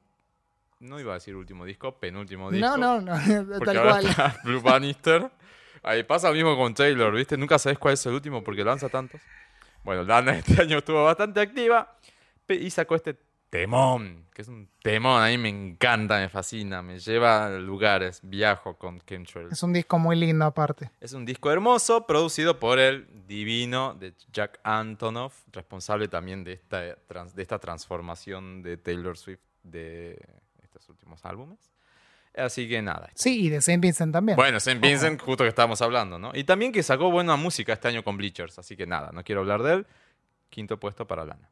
No 0.79 0.99
iba 0.99 1.11
a 1.11 1.15
decir 1.15 1.35
último 1.35 1.63
disco, 1.65 1.97
penúltimo 1.97 2.51
disco. 2.51 2.77
No, 2.77 2.99
no, 2.99 3.01
no, 3.15 3.47
Porque 3.47 3.65
tal 3.65 3.77
ahora 3.77 3.91
cual. 3.91 4.05
está 4.07 4.35
Blue 4.43 4.61
Bannister. 4.61 5.31
Ahí 5.83 6.03
pasa 6.03 6.29
lo 6.29 6.33
mismo 6.35 6.57
con 6.57 6.73
Taylor, 6.73 7.13
¿viste? 7.13 7.37
Nunca 7.37 7.57
sabes 7.59 7.77
cuál 7.79 7.93
es 7.93 8.05
el 8.05 8.13
último 8.13 8.43
porque 8.43 8.63
lanza 8.63 8.89
tantos. 8.89 9.21
Bueno, 9.83 10.03
Lana 10.03 10.33
este 10.37 10.61
año 10.61 10.79
estuvo 10.79 11.03
bastante 11.03 11.39
activa 11.39 11.95
y 12.49 12.69
sacó 12.69 12.95
este 12.95 13.15
temón, 13.59 14.25
que 14.33 14.41
es 14.41 14.47
un 14.49 14.67
temón, 14.81 15.21
a 15.23 15.27
mí 15.27 15.37
me 15.37 15.49
encanta, 15.49 16.19
me 16.19 16.27
fascina, 16.29 16.81
me 16.81 16.99
lleva 16.99 17.45
a 17.47 17.49
lugares, 17.51 18.19
viajo 18.23 18.77
con 18.77 18.99
Chemtrails. 19.01 19.51
Es 19.53 19.63
un 19.63 19.71
disco 19.71 19.97
muy 19.97 20.15
lindo 20.17 20.43
aparte. 20.45 20.91
Es 20.99 21.13
un 21.13 21.25
disco 21.25 21.51
hermoso, 21.51 22.05
producido 22.05 22.59
por 22.59 22.79
el 22.79 23.07
divino 23.27 23.93
de 23.93 24.13
Jack 24.33 24.59
Antonoff, 24.63 25.43
responsable 25.53 26.07
también 26.09 26.43
de 26.43 26.53
esta, 26.53 26.95
trans- 27.07 27.33
de 27.33 27.41
esta 27.41 27.59
transformación 27.59 28.61
de 28.61 28.77
Taylor 28.77 29.17
Swift 29.17 29.39
de 29.63 30.19
estos 30.61 30.87
últimos 30.89 31.23
álbumes. 31.23 31.59
Así 32.35 32.67
que 32.67 32.81
nada. 32.81 33.09
Sí, 33.15 33.45
y 33.45 33.49
de 33.49 33.61
Saint 33.61 33.81
Vincent 33.81 34.11
también. 34.11 34.35
Bueno, 34.35 34.59
Saint 34.59 34.81
Vincent, 34.81 35.21
justo 35.21 35.45
que 35.45 35.47
estábamos 35.47 35.81
hablando, 35.81 36.19
¿no? 36.19 36.31
Y 36.33 36.43
también 36.43 36.73
que 36.73 36.83
sacó 36.83 37.09
buena 37.09 37.37
música 37.37 37.71
este 37.71 37.87
año 37.87 38.03
con 38.03 38.17
Bleachers, 38.17 38.59
así 38.59 38.75
que 38.75 38.85
nada, 38.85 39.11
no 39.13 39.23
quiero 39.23 39.39
hablar 39.41 39.63
de 39.63 39.73
él. 39.75 39.87
Quinto 40.49 40.77
puesto 40.77 41.07
para 41.07 41.23
Lana. 41.23 41.49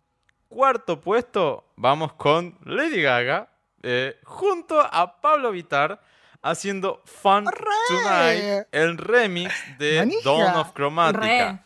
Cuarto 0.54 1.02
puesto, 1.02 1.66
vamos 1.78 2.14
con 2.14 2.56
Lady 2.64 3.02
Gaga, 3.02 3.50
eh, 3.82 4.20
junto 4.24 4.80
a 4.80 5.20
Pablo 5.20 5.52
Vitar, 5.52 6.00
haciendo 6.44 7.02
Fun 7.06 7.46
Tonight, 7.88 8.68
el 8.72 8.98
remix 9.00 9.52
de 9.80 9.98
Manija. 10.00 10.22
Dawn 10.24 10.56
of 10.58 10.74
Chromatica. 10.74 11.52
Re. 11.54 11.60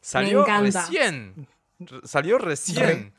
Salió 0.00 0.44
recién. 0.46 1.48
Salió 2.04 2.38
recién. 2.38 2.86
Re. 2.86 3.12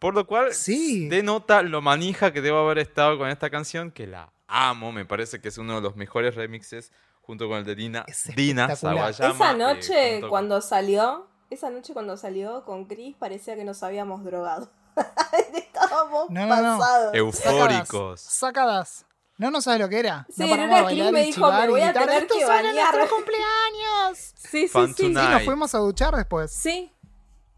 Por 0.00 0.14
lo 0.14 0.26
cual 0.26 0.52
Sí. 0.52 1.08
denota 1.08 1.62
lo 1.62 1.80
manija 1.80 2.32
que 2.32 2.40
debo 2.40 2.58
haber 2.58 2.78
estado 2.78 3.16
con 3.16 3.28
esta 3.28 3.50
canción, 3.50 3.92
que 3.92 4.08
la 4.08 4.32
amo. 4.48 4.90
Me 4.90 5.04
parece 5.04 5.40
que 5.40 5.48
es 5.48 5.58
uno 5.58 5.76
de 5.76 5.82
los 5.82 5.94
mejores 5.94 6.34
remixes 6.34 6.90
junto 7.22 7.48
con 7.48 7.58
el 7.58 7.64
de 7.64 7.76
Dina, 7.76 8.04
Es 8.08 8.24
Dina. 8.34 8.72
Esa 8.72 8.92
eh, 8.92 9.56
noche 9.56 10.20
con- 10.20 10.30
cuando 10.30 10.60
salió, 10.60 11.28
esa 11.54 11.70
noche 11.70 11.92
cuando 11.92 12.16
salió 12.16 12.64
con 12.64 12.84
Chris 12.86 13.16
parecía 13.18 13.56
que 13.56 13.64
nos 13.64 13.82
habíamos 13.82 14.24
drogado. 14.24 14.68
Estábamos 15.54 16.30
No, 16.30 16.46
no, 16.46 16.56
no. 16.62 16.78
pasados. 16.78 17.14
Eufóricos. 17.14 18.20
Sacadas. 18.20 19.06
No, 19.36 19.50
no 19.50 19.60
sabes 19.60 19.80
lo 19.80 19.88
que 19.88 19.98
era. 19.98 20.26
Sí, 20.30 20.42
no 20.44 20.48
bailar 20.48 20.86
Cris 20.86 21.10
me 21.12 21.22
dijo, 21.24 21.50
"Me 21.52 21.68
voy 21.68 21.80
a 21.80 21.86
gritar, 21.86 22.04
tener 22.06 22.22
"Estos 22.22 22.38
que 22.38 22.44
son 22.46 22.54
bañar". 22.56 22.74
nuestros 22.74 23.08
cumpleaños. 23.10 24.18
Sí, 24.36 24.48
sí, 24.62 24.68
Fun 24.68 24.94
sí. 24.94 25.06
Sí, 25.06 25.12
nos 25.12 25.42
fuimos 25.42 25.74
a 25.74 25.78
duchar 25.78 26.14
después. 26.14 26.52
Sí. 26.52 26.92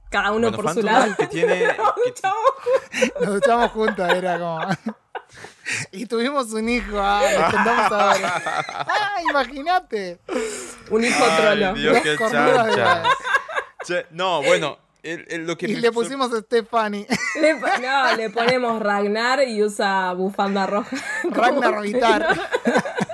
Cada 0.09 0.31
uno 0.32 0.51
Bueno, 0.51 0.62
por 0.62 0.73
su 0.73 0.82
lado. 0.82 1.14
que 1.16 1.27
tiene... 1.27 1.59
que 2.05 2.12
ti- 2.12 3.12
Nos 3.20 3.35
duchamos 3.35 3.70
juntos, 3.73 4.09
era 4.09 4.39
como. 4.39 4.60
y 5.93 6.06
tuvimos 6.06 6.52
un 6.52 6.68
hijo, 6.68 6.97
ah, 6.98 7.20
les 7.23 7.43
contamos 7.55 7.93
ahora. 7.93 8.43
Ah, 8.89 9.16
imagínate. 9.28 10.18
Un 10.90 11.05
hijo 11.05 11.24
Ay, 11.28 11.36
trolo. 11.43 11.74
Dios, 11.74 11.98
qué 12.02 12.16
chancha. 12.16 13.02
No, 14.10 14.42
bueno, 14.42 14.78
el- 15.02 15.24
el- 15.28 15.46
lo 15.46 15.56
que 15.56 15.66
Y 15.70 15.74
me 15.74 15.80
le 15.80 15.92
pusimos 15.92 16.32
a 16.32 16.40
Stephanie. 16.40 17.06
Le 17.40 17.54
no, 17.54 18.16
le 18.16 18.30
ponemos 18.30 18.80
Ragnar 18.82 19.42
y 19.46 19.62
usa 19.62 20.12
bufanda 20.14 20.66
roja. 20.66 20.96
Ragnar 21.30 21.80
Vitar. 21.82 22.26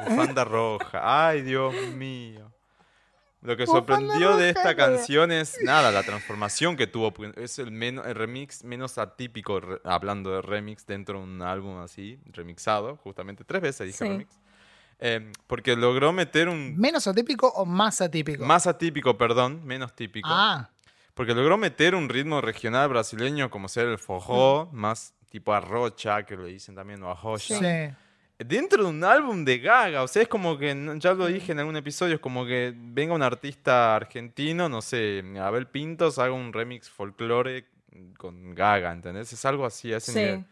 Bufanda 0.08 0.44
roja. 0.44 1.28
Ay, 1.28 1.42
Dios 1.42 1.74
mío. 1.94 2.50
Lo 3.42 3.56
que 3.56 3.64
Bufanda 3.64 3.96
sorprendió 3.96 4.36
de 4.36 4.50
esta 4.50 4.76
canción 4.76 5.32
es 5.32 5.58
nada, 5.62 5.90
la 5.90 6.04
transformación 6.04 6.76
que 6.76 6.86
tuvo. 6.86 7.10
porque 7.12 7.42
Es 7.42 7.58
el, 7.58 7.72
menos, 7.72 8.06
el 8.06 8.14
remix 8.14 8.62
menos 8.62 8.98
atípico, 8.98 9.58
re- 9.60 9.80
hablando 9.84 10.30
de 10.30 10.42
remix, 10.42 10.86
dentro 10.86 11.18
de 11.18 11.24
un 11.24 11.42
álbum 11.42 11.78
así, 11.78 12.18
remixado, 12.32 12.96
justamente 12.98 13.42
tres 13.44 13.60
veces 13.62 13.86
dije 13.88 13.98
Sí. 13.98 14.04
remix. 14.04 14.40
Eh, 15.04 15.32
porque 15.48 15.74
logró 15.74 16.12
meter 16.12 16.48
un. 16.48 16.76
¿Menos 16.78 17.06
atípico 17.08 17.48
o 17.48 17.64
más 17.66 18.00
atípico? 18.00 18.44
Más 18.44 18.66
atípico, 18.68 19.18
perdón, 19.18 19.64
menos 19.66 19.92
típico. 19.94 20.28
Ah, 20.30 20.70
Porque 21.14 21.34
logró 21.34 21.58
meter 21.58 21.94
un 21.96 22.08
ritmo 22.08 22.40
regional 22.40 22.88
brasileño 22.88 23.50
como 23.50 23.68
ser 23.68 23.88
el 23.88 23.98
forró, 23.98 24.68
más 24.72 25.12
tipo 25.28 25.52
arrocha, 25.52 26.22
que 26.24 26.36
le 26.36 26.48
dicen 26.48 26.74
también, 26.76 27.02
o 27.02 27.10
arrocha. 27.10 27.58
sí. 27.58 27.94
Dentro 28.38 28.82
de 28.82 28.88
un 28.90 29.04
álbum 29.04 29.44
de 29.44 29.58
Gaga, 29.58 30.02
o 30.02 30.08
sea, 30.08 30.22
es 30.22 30.28
como 30.28 30.58
que, 30.58 30.74
ya 30.98 31.14
lo 31.14 31.26
dije 31.26 31.52
en 31.52 31.60
algún 31.60 31.76
episodio, 31.76 32.14
es 32.16 32.20
como 32.20 32.44
que 32.44 32.72
venga 32.76 33.14
un 33.14 33.22
artista 33.22 33.94
argentino, 33.94 34.68
no 34.68 34.82
sé, 34.82 35.22
Abel 35.40 35.66
Pintos, 35.68 36.18
haga 36.18 36.32
un 36.32 36.52
remix 36.52 36.90
folclore 36.90 37.66
con 38.18 38.52
Gaga, 38.54 38.92
¿entendés? 38.92 39.32
Es 39.32 39.44
algo 39.44 39.64
así, 39.64 39.92
a 39.92 39.98
ese 39.98 40.12
Sí. 40.12 40.18
nivel. 40.18 40.44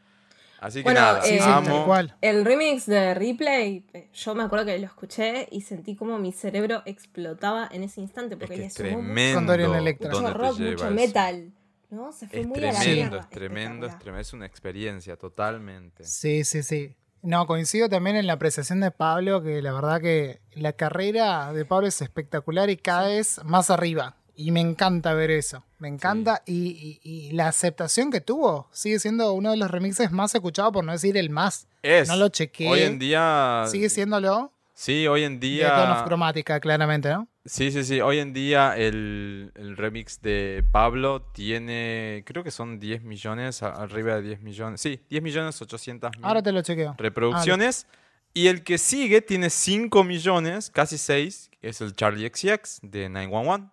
Así 0.61 0.81
que 0.81 0.85
Bueno, 0.85 1.01
nada, 1.01 1.27
Eh, 1.27 1.41
amo. 1.43 1.87
cual. 1.87 2.15
El 2.21 2.45
remix 2.45 2.87
de 2.87 3.15
Replay, 3.15 3.85
eh, 3.95 4.09
yo 4.13 4.35
me 4.35 4.43
acuerdo 4.43 4.67
que 4.67 4.79
lo 4.79 4.87
escuché 4.87 5.49
y 5.51 5.63
sentí 5.63 5.97
como 5.97 6.19
mi 6.19 6.33
cerebro 6.33 6.83
explotaba 6.85 7.69
en 7.73 7.83
ese 7.83 8.01
instante 8.01 8.35
Es 8.35 8.39
porque 8.41 8.55
que 8.55 8.61
le 8.61 8.67
es 8.67 8.75
tremendo. 8.75 9.39
Con 9.39 9.47
Dorian 9.47 9.75
Electra. 9.75 10.11
mucho 10.11 10.35
rock, 10.35 10.59
lleva 10.59 10.71
mucho 10.73 10.85
eso. 10.87 10.95
metal. 10.95 11.53
¿no? 11.91 12.13
Se 12.13 12.29
fue 12.29 12.41
Es 12.41 12.47
muy 12.47 12.59
a 12.65 12.73
la 12.73 12.79
tremendo, 12.81 13.17
es 13.19 13.29
tremendo, 13.31 13.87
es 13.87 13.99
tremendo, 13.99 14.21
es 14.21 14.33
una 14.33 14.47
experiencia 14.47 15.17
totalmente. 15.17 16.05
Sí, 16.05 16.45
sí, 16.45 16.63
sí. 16.63 16.95
No, 17.23 17.47
coincido 17.47 17.89
también 17.89 18.15
en 18.17 18.27
la 18.29 18.35
apreciación 18.35 18.81
de 18.81 18.91
Pablo, 18.93 19.43
que 19.43 19.61
la 19.61 19.73
verdad 19.73 20.01
que 20.01 20.41
la 20.53 20.73
carrera 20.73 21.53
de 21.53 21.65
Pablo 21.65 21.89
es 21.89 22.01
espectacular 22.01 22.71
y 22.71 22.77
cada 22.77 23.09
vez 23.09 23.41
más 23.45 23.71
arriba. 23.71 24.17
Y 24.41 24.51
me 24.53 24.61
encanta 24.61 25.13
ver 25.15 25.31
eso. 25.31 25.65
Me 25.79 25.89
encanta. 25.89 26.43
Y, 26.47 26.99
y- 27.03 27.29
y 27.29 27.33
la 27.33 27.49
aceptación 27.49 28.11
que 28.11 28.21
tuvo 28.21 28.69
sigue 28.73 28.99
siendo 28.99 29.33
uno 29.33 29.51
de 29.51 29.57
los 29.57 29.71
remixes 29.71 30.11
más 30.13 30.35
escuchados, 30.35 30.73
por 30.73 30.85
no 30.85 30.93
decir 30.93 31.17
el 31.17 31.31
más. 31.31 31.67
Es. 31.83 32.09
No 32.09 32.17
lo 32.17 32.29
chequeé. 32.29 32.69
Hoy 32.69 32.81
en 32.83 32.99
día. 32.99 33.65
Sigue 33.69 33.89
siéndolo 33.89 34.53
Sí, 34.75 35.07
hoy 35.07 35.25
en 35.25 35.41
de 35.41 35.59
Dawn 35.61 35.91
of 35.91 35.97
día. 35.99 36.05
Cromática, 36.07 36.59
claramente, 36.59 37.11
¿no? 37.11 37.29
Sí, 37.45 37.71
sí, 37.71 37.85
sí. 37.85 38.01
Hoy 38.01 38.19
en 38.19 38.33
día 38.33 38.75
el, 38.79 39.53
el 39.55 39.77
remix 39.77 40.23
de 40.23 40.65
Pablo 40.73 41.21
tiene. 41.35 42.23
Creo 42.25 42.43
que 42.43 42.51
son 42.51 42.81
10 42.81 43.03
millones, 43.03 43.63
arriba 43.63 44.15
de 44.17 44.23
10 44.23 44.41
millones. 44.41 44.81
Sí, 44.81 45.01
10 45.11 45.23
millones 45.23 45.61
800 45.61 46.13
mil 46.17 46.25
Ahora 46.25 46.43
te 46.43 46.51
lo 46.53 46.63
chequeo. 46.63 46.95
reproducciones. 46.97 47.87
y 48.33 48.47
el 48.47 48.63
que 48.65 48.79
sigue 48.79 49.21
tiene 49.21 49.51
5 49.51 50.03
millones, 50.05 50.71
casi 50.71 50.97
6, 50.97 51.51
que 51.61 51.69
es 51.69 51.81
el 51.83 51.95
Charlie 51.95 52.29
XCX 52.33 52.79
de 52.83 53.09
911. 53.11 53.69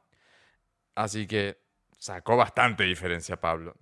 Así 0.97 1.27
que 1.27 1.59
sacó 1.99 2.35
bastante 2.35 2.83
diferencia 2.83 3.39
Pablo. 3.39 3.75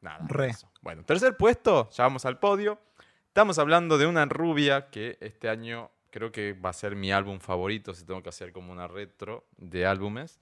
Nada. 0.00 0.24
Re. 0.28 0.52
Bueno, 0.80 1.04
tercer 1.04 1.36
puesto, 1.36 1.90
ya 1.90 2.04
vamos 2.04 2.24
al 2.24 2.38
podio. 2.38 2.80
Estamos 3.26 3.58
hablando 3.58 3.98
de 3.98 4.06
una 4.06 4.24
rubia 4.24 4.88
que 4.88 5.18
este 5.20 5.50
año 5.50 5.90
creo 6.10 6.32
que 6.32 6.54
va 6.54 6.70
a 6.70 6.72
ser 6.72 6.96
mi 6.96 7.12
álbum 7.12 7.38
favorito, 7.38 7.92
si 7.92 8.06
tengo 8.06 8.22
que 8.22 8.30
hacer 8.30 8.50
como 8.50 8.72
una 8.72 8.86
retro 8.88 9.46
de 9.58 9.84
álbumes. 9.84 10.40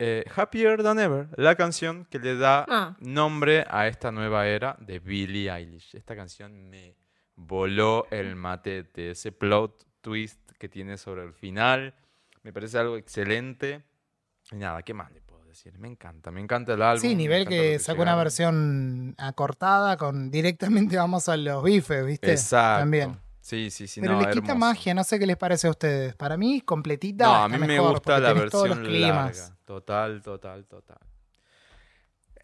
eh, 0.00 0.24
Happier 0.36 0.82
Than 0.82 0.98
Ever, 1.00 1.28
la 1.36 1.54
canción 1.56 2.04
que 2.06 2.18
le 2.20 2.36
da 2.36 2.64
Ah. 2.68 2.96
nombre 3.00 3.64
a 3.68 3.86
esta 3.88 4.10
nueva 4.12 4.46
era 4.46 4.76
de 4.80 4.98
Billie 5.00 5.50
Eilish. 5.50 5.94
Esta 5.96 6.14
canción 6.16 6.68
me 6.70 6.96
voló 7.36 8.06
el 8.10 8.34
matete, 8.36 9.10
ese 9.10 9.32
plot 9.32 9.86
twist 10.00 10.40
que 10.58 10.68
tiene 10.68 10.98
sobre 10.98 11.22
el 11.24 11.32
final, 11.32 11.94
me 12.42 12.52
parece 12.52 12.78
algo 12.78 12.96
excelente. 12.96 13.82
Y 14.52 14.56
nada, 14.56 14.82
¿qué 14.82 14.94
más 14.94 15.10
le 15.12 15.20
puedo 15.20 15.44
decir? 15.44 15.78
Me 15.78 15.88
encanta, 15.88 16.30
me 16.30 16.40
encanta 16.40 16.72
el 16.74 16.82
álbum. 16.82 17.00
Sí, 17.02 17.14
nivel 17.14 17.44
lo 17.44 17.50
que 17.50 17.78
sacó 17.78 18.02
una 18.02 18.16
versión 18.16 19.14
acortada 19.18 19.96
con 19.96 20.30
directamente 20.30 20.96
vamos 20.96 21.28
a 21.28 21.36
los 21.36 21.62
bifes, 21.62 22.04
¿viste? 22.06 22.30
Exacto. 22.30 22.80
También. 22.80 23.18
Sí, 23.40 23.70
sí, 23.70 23.86
sí, 23.86 24.00
Pero 24.02 24.14
no, 24.14 24.20
le 24.20 24.26
quita 24.26 24.52
hermoso. 24.52 24.56
magia, 24.58 24.92
no 24.94 25.04
sé 25.04 25.18
qué 25.18 25.24
les 25.26 25.36
parece 25.38 25.66
a 25.68 25.70
ustedes. 25.70 26.14
Para 26.14 26.36
mí, 26.36 26.60
completita. 26.60 27.24
No, 27.24 27.34
a 27.44 27.48
mí 27.48 27.56
me 27.58 27.78
gusta 27.78 28.18
la 28.18 28.32
versión 28.34 28.84
climas. 28.84 29.38
larga. 29.38 29.56
Total, 29.64 30.20
total, 30.22 30.66
total. 30.66 30.98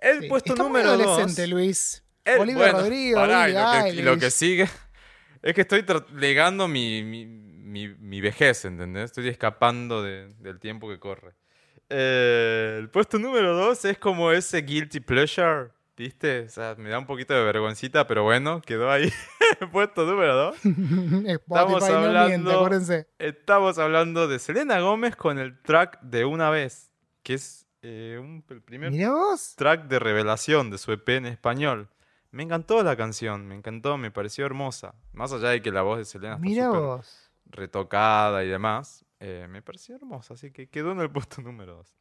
El 0.00 0.20
Sí. 0.22 0.28
puesto 0.28 0.52
Está 0.52 0.62
muy 0.62 0.72
número 0.82 0.90
adolescente, 0.90 1.42
dos. 1.42 1.50
Luis. 1.50 2.04
el- 2.24 2.54
bueno, 2.54 2.78
Rodrigo, 2.80 3.20
pará, 3.20 3.48
y 3.48 3.52
lo, 3.52 3.58
que, 3.84 4.00
y 4.00 4.02
lo 4.02 4.12
que 4.18 4.24
Eilish. 4.26 4.32
sigue 4.32 4.62
es 5.42 5.54
que 5.54 5.60
estoy 5.60 5.84
legando 6.14 6.68
mi, 6.68 7.02
mi, 7.02 7.26
mi- 7.26 7.94
mi 7.94 8.20
vejez, 8.22 8.64
¿entendés? 8.64 9.04
Estoy 9.06 9.28
escapando 9.28 10.02
de- 10.02 10.32
del 10.38 10.58
tiempo 10.58 10.88
que 10.88 10.98
corre. 10.98 11.34
Eh, 11.96 12.76
el 12.80 12.90
puesto 12.90 13.18
número 13.20 13.54
dos 13.54 13.84
es 13.84 13.98
como 13.98 14.32
ese 14.32 14.58
guilty 14.62 14.98
pleasure, 14.98 15.70
¿viste? 15.96 16.40
O 16.40 16.48
sea, 16.48 16.74
me 16.76 16.90
da 16.90 16.98
un 16.98 17.06
poquito 17.06 17.34
de 17.34 17.44
vergüencita, 17.44 18.06
pero 18.08 18.24
bueno, 18.24 18.60
quedó 18.62 18.90
ahí. 18.90 19.12
el 19.60 19.70
puesto 19.70 20.04
número 20.04 20.34
dos. 20.34 20.56
Spotify 20.64 21.92
no 21.92 21.96
hablando- 21.98 22.28
miente, 22.28 22.52
acuérdense. 22.52 23.06
Estamos 23.18 23.78
hablando 23.78 24.26
de 24.26 24.40
Selena 24.40 24.80
Gómez 24.80 25.14
con 25.14 25.38
el 25.38 25.60
track 25.62 26.00
de 26.02 26.24
Una 26.24 26.50
vez, 26.50 26.90
que 27.22 27.34
es 27.34 27.66
eh, 27.82 28.18
un- 28.20 28.44
el 28.50 28.60
primer 28.62 28.92
track 29.56 29.84
de 29.86 29.98
revelación 30.00 30.70
de 30.70 30.78
su 30.78 30.90
EP 30.90 31.08
en 31.16 31.26
español. 31.26 31.88
Me 32.32 32.42
encantó 32.42 32.82
la 32.82 32.96
canción, 32.96 33.46
me 33.46 33.54
encantó, 33.54 33.96
me 33.98 34.10
pareció 34.10 34.44
hermosa. 34.46 34.96
Más 35.12 35.32
allá 35.32 35.50
de 35.50 35.62
que 35.62 35.70
la 35.70 35.82
voz 35.82 35.98
de 35.98 36.04
Selena 36.04 36.34
está 36.34 36.42
súper 36.72 36.80
retocada 37.46 38.42
y 38.42 38.48
demás, 38.48 39.03
eh, 39.20 39.46
me 39.48 39.62
pareció 39.62 39.96
hermosa, 39.96 40.34
así 40.34 40.50
que 40.50 40.68
quedó 40.68 40.92
en 40.92 41.00
el 41.00 41.10
puesto 41.12 41.42
número 41.42 41.76
2. 41.76 41.94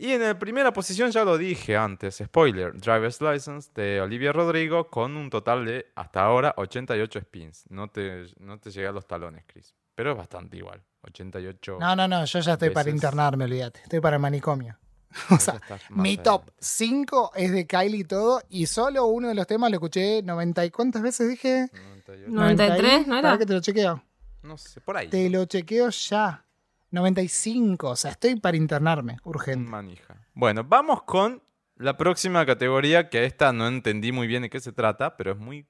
Y 0.00 0.12
en 0.12 0.22
la 0.22 0.38
primera 0.38 0.72
posición 0.72 1.10
ya 1.10 1.24
lo 1.24 1.36
dije 1.36 1.76
antes, 1.76 2.22
spoiler, 2.24 2.72
Driver's 2.72 3.20
License 3.20 3.70
de 3.74 4.00
Olivia 4.00 4.32
Rodrigo 4.32 4.88
con 4.88 5.16
un 5.16 5.28
total 5.28 5.64
de 5.66 5.86
hasta 5.96 6.22
ahora 6.22 6.54
88 6.56 7.20
spins. 7.20 7.64
No 7.68 7.88
te, 7.88 8.26
no 8.38 8.60
te 8.60 8.70
llega 8.70 8.90
a 8.90 8.92
los 8.92 9.08
talones, 9.08 9.44
Chris, 9.46 9.74
pero 9.96 10.12
es 10.12 10.16
bastante 10.16 10.56
igual. 10.56 10.80
88. 11.02 11.78
No, 11.80 11.96
no, 11.96 12.06
no, 12.06 12.24
yo 12.24 12.38
ya 12.38 12.52
estoy 12.52 12.70
para 12.70 12.84
veces. 12.84 12.94
internarme, 12.94 13.44
olvídate. 13.44 13.80
Estoy 13.82 14.00
para 14.00 14.16
el 14.16 14.22
manicomio. 14.22 14.78
O 15.30 15.38
sea, 15.38 15.60
mi 15.90 16.16
top 16.18 16.42
adelante. 16.42 16.52
5 16.60 17.32
es 17.34 17.50
de 17.50 17.66
Kylie 17.66 18.00
y 18.00 18.04
todo, 18.04 18.42
y 18.50 18.66
solo 18.66 19.06
uno 19.06 19.28
de 19.28 19.34
los 19.34 19.46
temas 19.46 19.70
lo 19.70 19.76
escuché 19.76 20.22
90 20.22 20.66
y 20.66 20.70
cuántas 20.70 21.02
veces 21.02 21.28
dije. 21.28 21.70
98. 21.72 22.24
No. 22.28 22.42
93, 22.42 23.06
¿no 23.06 23.14
era? 23.14 23.22
Para 23.22 23.38
que 23.38 23.46
te 23.46 23.52
lo 23.54 23.60
chequeo. 23.60 24.02
No 24.48 24.56
sé, 24.56 24.80
por 24.80 24.96
ahí. 24.96 25.08
Te 25.08 25.28
lo 25.28 25.44
chequeo 25.44 25.90
ya. 25.90 26.42
95, 26.90 27.90
o 27.90 27.96
sea, 27.96 28.12
estoy 28.12 28.36
para 28.40 28.56
internarme, 28.56 29.18
urgente. 29.24 29.68
manija. 29.70 30.16
Bueno, 30.32 30.64
vamos 30.64 31.02
con 31.02 31.42
la 31.76 31.98
próxima 31.98 32.46
categoría, 32.46 33.10
que 33.10 33.26
esta 33.26 33.52
no 33.52 33.68
entendí 33.68 34.10
muy 34.10 34.26
bien 34.26 34.40
de 34.40 34.48
qué 34.48 34.58
se 34.58 34.72
trata, 34.72 35.18
pero 35.18 35.32
es 35.32 35.38
muy 35.38 35.66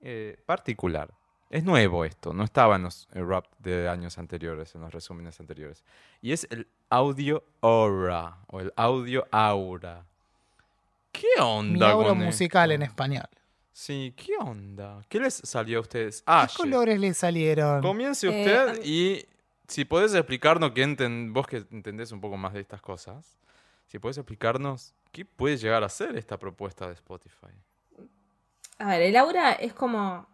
eh, 0.00 0.36
particular. 0.46 1.14
Es 1.48 1.62
nuevo 1.62 2.04
esto, 2.04 2.32
no 2.32 2.42
estaba 2.42 2.74
en 2.74 2.82
los 2.82 3.08
eh, 3.12 3.22
rap 3.22 3.46
de 3.60 3.88
años 3.88 4.18
anteriores, 4.18 4.74
en 4.74 4.80
los 4.80 4.92
resúmenes 4.92 5.38
anteriores. 5.38 5.84
Y 6.20 6.32
es 6.32 6.48
el 6.50 6.66
audio 6.88 7.44
aura, 7.60 8.38
o 8.48 8.58
el 8.58 8.72
audio 8.74 9.28
aura. 9.30 10.06
¿Qué 11.12 11.28
Mi 11.36 11.42
onda 11.42 11.90
aura 11.92 12.08
con 12.08 12.18
musical 12.18 12.72
esto? 12.72 12.82
en 12.82 12.88
español. 12.90 13.28
Sí, 13.80 14.12
¿qué 14.14 14.32
onda? 14.38 15.00
¿Qué 15.08 15.18
les 15.18 15.32
salió 15.32 15.78
a 15.78 15.80
ustedes? 15.80 16.22
Ah, 16.26 16.46
¿Qué 16.46 16.54
colores 16.54 17.00
le 17.00 17.14
salieron? 17.14 17.80
Comience 17.80 18.26
Eh, 18.26 18.28
usted 18.28 18.84
y 18.84 19.24
si 19.66 19.86
podés 19.86 20.12
explicarnos, 20.12 20.72
que 20.72 20.84
enten- 20.84 21.32
vos 21.32 21.46
que 21.46 21.64
entendés 21.70 22.12
un 22.12 22.20
poco 22.20 22.36
más 22.36 22.52
de 22.52 22.60
estas 22.60 22.82
cosas, 22.82 23.38
si 23.86 23.98
podés 23.98 24.18
explicarnos 24.18 24.92
qué 25.10 25.24
puede 25.24 25.56
llegar 25.56 25.82
a 25.82 25.88
ser 25.88 26.14
esta 26.18 26.38
propuesta 26.38 26.88
de 26.88 26.92
Spotify. 26.92 27.54
A 28.76 28.88
ver, 28.90 29.00
el 29.00 29.16
aura 29.16 29.52
es 29.52 29.72
como, 29.72 30.28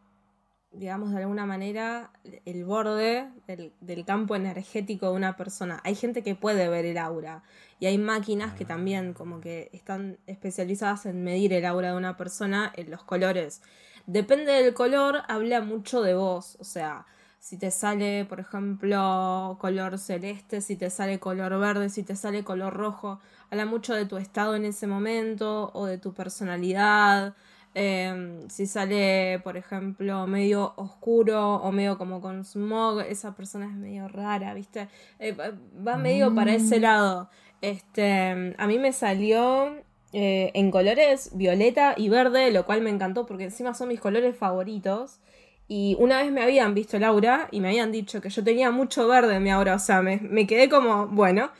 digamos 0.78 1.10
de 1.12 1.18
alguna 1.18 1.46
manera, 1.46 2.10
el 2.44 2.64
borde 2.64 3.28
del, 3.46 3.72
del 3.80 4.04
campo 4.04 4.36
energético 4.36 5.10
de 5.10 5.16
una 5.16 5.36
persona. 5.36 5.80
Hay 5.84 5.94
gente 5.94 6.22
que 6.22 6.34
puede 6.34 6.68
ver 6.68 6.84
el 6.84 6.98
aura 6.98 7.42
y 7.80 7.86
hay 7.86 7.98
máquinas 7.98 8.54
que 8.54 8.64
también 8.64 9.12
como 9.12 9.40
que 9.40 9.70
están 9.72 10.18
especializadas 10.26 11.06
en 11.06 11.24
medir 11.24 11.52
el 11.52 11.64
aura 11.64 11.90
de 11.92 11.96
una 11.96 12.16
persona 12.16 12.72
en 12.76 12.90
los 12.90 13.02
colores. 13.02 13.62
Depende 14.06 14.52
del 14.52 14.72
color, 14.72 15.22
habla 15.28 15.60
mucho 15.60 16.02
de 16.02 16.14
vos. 16.14 16.56
O 16.60 16.64
sea, 16.64 17.06
si 17.40 17.58
te 17.58 17.70
sale, 17.70 18.24
por 18.24 18.40
ejemplo, 18.40 19.56
color 19.60 19.98
celeste, 19.98 20.60
si 20.60 20.76
te 20.76 20.90
sale 20.90 21.18
color 21.18 21.58
verde, 21.58 21.88
si 21.90 22.02
te 22.02 22.16
sale 22.16 22.44
color 22.44 22.74
rojo, 22.74 23.20
habla 23.50 23.66
mucho 23.66 23.94
de 23.94 24.06
tu 24.06 24.16
estado 24.16 24.54
en 24.56 24.64
ese 24.64 24.86
momento 24.86 25.70
o 25.74 25.86
de 25.86 25.98
tu 25.98 26.14
personalidad. 26.14 27.34
Eh, 27.78 28.40
si 28.48 28.66
sale, 28.66 29.38
por 29.44 29.56
ejemplo, 29.58 30.26
medio 30.26 30.72
oscuro 30.76 31.56
o 31.56 31.72
medio 31.72 31.98
como 31.98 32.22
con 32.22 32.42
smog, 32.44 33.02
esa 33.02 33.34
persona 33.34 33.66
es 33.66 33.72
medio 33.72 34.08
rara, 34.08 34.54
¿viste? 34.54 34.88
Eh, 35.18 35.32
va- 35.86 35.98
medio 35.98 36.34
para 36.34 36.54
ese 36.54 36.80
lado. 36.80 37.28
Este, 37.60 38.54
a 38.56 38.66
mí 38.66 38.78
me 38.78 38.92
salió 38.94 39.74
eh, 40.12 40.52
en 40.54 40.70
colores 40.70 41.30
violeta 41.34 41.92
y 41.98 42.08
verde, 42.08 42.50
lo 42.50 42.64
cual 42.64 42.80
me 42.80 42.88
encantó 42.90 43.26
porque 43.26 43.44
encima 43.44 43.74
son 43.74 43.88
mis 43.88 44.00
colores 44.00 44.34
favoritos. 44.36 45.20
Y 45.68 45.96
una 45.98 46.22
vez 46.22 46.30
me 46.32 46.42
habían 46.42 46.74
visto 46.74 46.96
el 46.96 47.04
aura 47.04 47.48
y 47.50 47.60
me 47.60 47.68
habían 47.68 47.90
dicho 47.92 48.20
que 48.22 48.30
yo 48.30 48.42
tenía 48.44 48.70
mucho 48.70 49.06
verde 49.08 49.34
en 49.36 49.42
mi 49.42 49.50
aura, 49.50 49.74
o 49.74 49.78
sea, 49.80 50.00
me, 50.00 50.18
me 50.18 50.46
quedé 50.46 50.68
como, 50.70 51.08
bueno. 51.08 51.50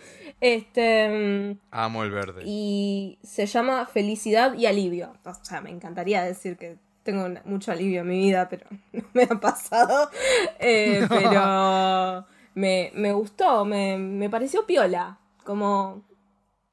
Este, 0.40 1.56
Amo 1.70 2.04
el 2.04 2.10
verde. 2.10 2.42
y 2.44 3.18
se 3.22 3.46
llama 3.46 3.86
Felicidad 3.86 4.54
y 4.54 4.66
Alivio. 4.66 5.14
O 5.24 5.34
sea, 5.42 5.60
me 5.60 5.70
encantaría 5.70 6.22
decir 6.22 6.56
que 6.56 6.76
tengo 7.02 7.28
mucho 7.44 7.72
alivio 7.72 8.00
en 8.02 8.08
mi 8.08 8.18
vida, 8.18 8.48
pero 8.48 8.66
no 8.92 9.02
me 9.14 9.22
ha 9.24 9.40
pasado. 9.40 10.10
Eh, 10.58 11.06
Pero 11.08 12.26
me, 12.54 12.90
me 12.94 13.12
gustó, 13.12 13.64
me, 13.64 13.96
me 13.98 14.28
pareció 14.30 14.66
piola, 14.66 15.18
como 15.44 16.04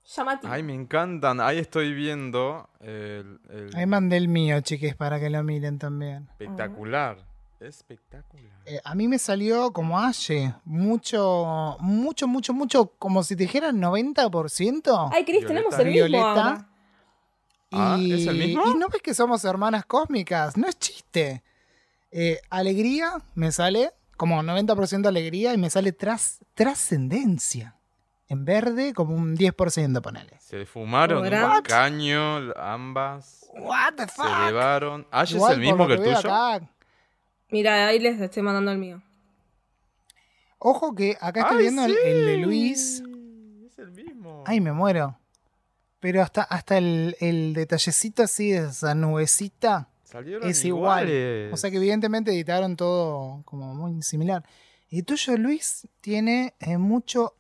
llamativo. 0.06 0.52
Ay, 0.52 0.64
me 0.64 0.74
encantan. 0.74 1.40
Ahí 1.42 1.60
estoy 1.60 1.94
viendo 1.94 2.70
el, 2.80 3.40
el 3.50 3.70
Ahí 3.76 3.86
mandé 3.86 4.18
el 4.18 4.28
mío, 4.28 4.60
chiques, 4.62 4.96
para 4.96 5.20
que 5.20 5.30
lo 5.30 5.44
miren 5.44 5.80
también. 5.80 6.28
espectacular. 6.32 7.18
Espectacular. 7.64 8.52
Eh, 8.66 8.80
a 8.84 8.96
mí 8.96 9.08
me 9.08 9.18
salió 9.20 9.72
como 9.72 10.00
Aye, 10.00 10.54
mucho, 10.66 11.78
mucho, 11.80 12.28
mucho, 12.28 12.54
mucho, 12.54 12.86
como 13.00 13.24
si 13.24 13.36
te 13.36 13.44
dijeran 13.44 13.82
90%. 13.82 15.10
Ay, 15.12 15.26
Cris, 15.26 15.46
tenemos 15.46 15.78
el 15.80 15.86
mismo 15.88 16.08
Violeta. 16.08 16.30
ahora. 16.30 16.70
Ah, 17.72 17.98
y, 18.00 18.14
¿es 18.14 18.28
el 18.28 18.38
mismo? 18.38 18.64
y 18.68 18.76
no 18.78 18.88
ves 18.90 19.02
que 19.02 19.14
somos 19.14 19.44
hermanas 19.46 19.86
cósmicas, 19.86 20.58
no 20.58 20.68
es 20.68 20.78
chiste. 20.78 21.44
Eh, 22.12 22.40
alegría 22.52 23.14
me 23.34 23.52
sale 23.52 23.92
como 24.16 24.42
90% 24.44 25.08
alegría 25.08 25.54
y 25.54 25.58
me 25.58 25.70
sale 25.72 25.92
tras, 25.92 26.40
trascendencia. 26.54 27.76
En 28.30 28.46
verde 28.46 28.94
como 28.94 29.16
un 29.16 29.36
10% 29.36 30.02
ponele. 30.02 30.38
Se 30.40 30.66
fumaron 30.66 31.24
un 31.26 31.62
caño 31.64 32.52
ambas. 32.56 33.48
What 33.54 33.94
the 33.96 34.04
Se 34.04 34.10
fuck? 34.10 34.26
elevaron. 34.26 35.08
Ash 35.12 35.36
es 35.36 35.44
el 35.50 35.60
mismo 35.60 35.88
que 35.88 35.94
el 35.94 36.04
tuyo. 36.04 36.18
acá, 36.18 36.62
Mira, 37.54 37.88
ahí 37.88 38.00
les 38.00 38.20
estoy 38.20 38.42
mandando 38.44 38.72
el 38.72 38.78
mío. 38.80 39.02
ojo 40.60 40.96
que 40.96 41.18
acá 41.22 41.42
estoy 41.42 41.58
Ay, 41.58 41.62
viendo 41.64 41.86
el, 41.86 41.92
sí. 41.94 41.98
el 42.04 42.26
de 42.26 42.38
Luis. 42.38 43.04
Es 43.68 43.80
el 43.80 43.92
mismo. 43.92 44.44
Ay, 44.46 44.60
me 44.60 44.72
muero. 44.72 45.18
Pero 46.00 46.22
hasta, 46.22 46.42
hasta 46.44 46.78
el, 46.78 47.16
el 47.20 47.54
detallecito 47.54 48.24
así 48.24 48.52
de 48.52 48.68
esa 48.70 48.94
nubecita 48.96 49.88
Salieron 50.04 50.50
es 50.50 50.66
igual. 50.66 51.08
iguales. 51.08 51.54
O 51.54 51.58
sea 51.58 51.70
que 51.72 51.78
evidentemente 51.78 52.32
editaron 52.32 52.76
todo 52.76 53.42
como 53.46 53.74
muy 53.74 54.02
similar. 54.02 54.44
El 54.90 55.06
tuyo, 55.06 55.38
Luis, 55.38 55.88
tiene 56.02 56.54
eh, 56.60 56.78
mucho 56.78 57.34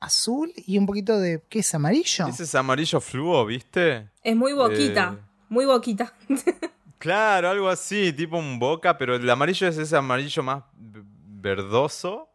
azul 0.00 0.52
y 0.56 0.78
un 0.78 0.86
poquito 0.86 1.18
de... 1.18 1.42
¿Qué 1.48 1.58
es 1.60 1.74
amarillo? 1.74 2.26
Ese 2.26 2.44
es 2.44 2.54
amarillo 2.54 3.00
fluo, 3.00 3.44
¿viste? 3.46 4.08
Es 4.24 4.34
muy 4.34 4.54
boquita, 4.54 5.16
Eh. 5.18 5.24
muy 5.50 5.66
boquita. 5.66 6.14
Claro, 7.00 7.48
algo 7.48 7.70
así, 7.70 8.12
tipo 8.12 8.36
un 8.36 8.58
boca, 8.58 8.98
pero 8.98 9.16
el 9.16 9.30
amarillo 9.30 9.66
es 9.66 9.78
ese 9.78 9.96
amarillo 9.96 10.42
más 10.42 10.64
verdoso. 10.76 12.28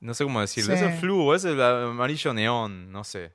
No 0.00 0.14
sé 0.14 0.24
cómo 0.24 0.40
decirlo. 0.40 0.74
Sí. 0.74 0.82
Es 0.82 0.90
el 0.90 0.98
fluo, 0.98 1.34
es 1.34 1.44
el 1.44 1.60
amarillo 1.60 2.32
neón, 2.32 2.90
no 2.90 3.04
sé. 3.04 3.34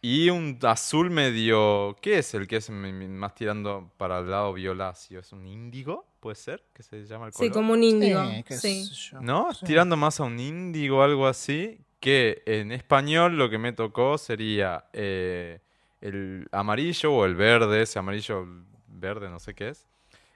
Y 0.00 0.30
un 0.30 0.58
azul 0.62 1.10
medio. 1.10 1.96
¿Qué 2.00 2.18
es 2.18 2.32
el 2.32 2.46
que 2.46 2.56
es 2.56 2.70
más 2.70 3.34
tirando 3.34 3.92
para 3.98 4.20
el 4.20 4.30
lado 4.30 4.54
violáceo? 4.54 5.20
¿Es 5.20 5.32
un 5.32 5.46
índigo? 5.46 6.06
¿Puede 6.18 6.36
ser? 6.36 6.64
¿Que 6.72 6.82
se 6.82 7.04
llama 7.04 7.26
el 7.26 7.32
color? 7.32 7.48
Sí, 7.48 7.52
como 7.52 7.74
un 7.74 7.82
índigo. 7.82 8.22
Sí. 8.48 8.88
¿No? 9.20 9.52
Sí. 9.52 9.66
Tirando 9.66 9.98
más 9.98 10.18
a 10.20 10.24
un 10.24 10.40
índigo 10.40 10.98
o 10.98 11.02
algo 11.02 11.26
así. 11.26 11.78
que 12.00 12.42
en 12.46 12.72
español 12.72 13.36
lo 13.36 13.50
que 13.50 13.58
me 13.58 13.74
tocó 13.74 14.16
sería 14.16 14.86
eh, 14.94 15.60
el 16.00 16.48
amarillo 16.52 17.12
o 17.12 17.26
el 17.26 17.34
verde, 17.34 17.82
ese 17.82 17.98
amarillo 17.98 18.46
verde, 18.86 19.28
no 19.28 19.40
sé 19.40 19.54
qué 19.54 19.68
es. 19.70 19.86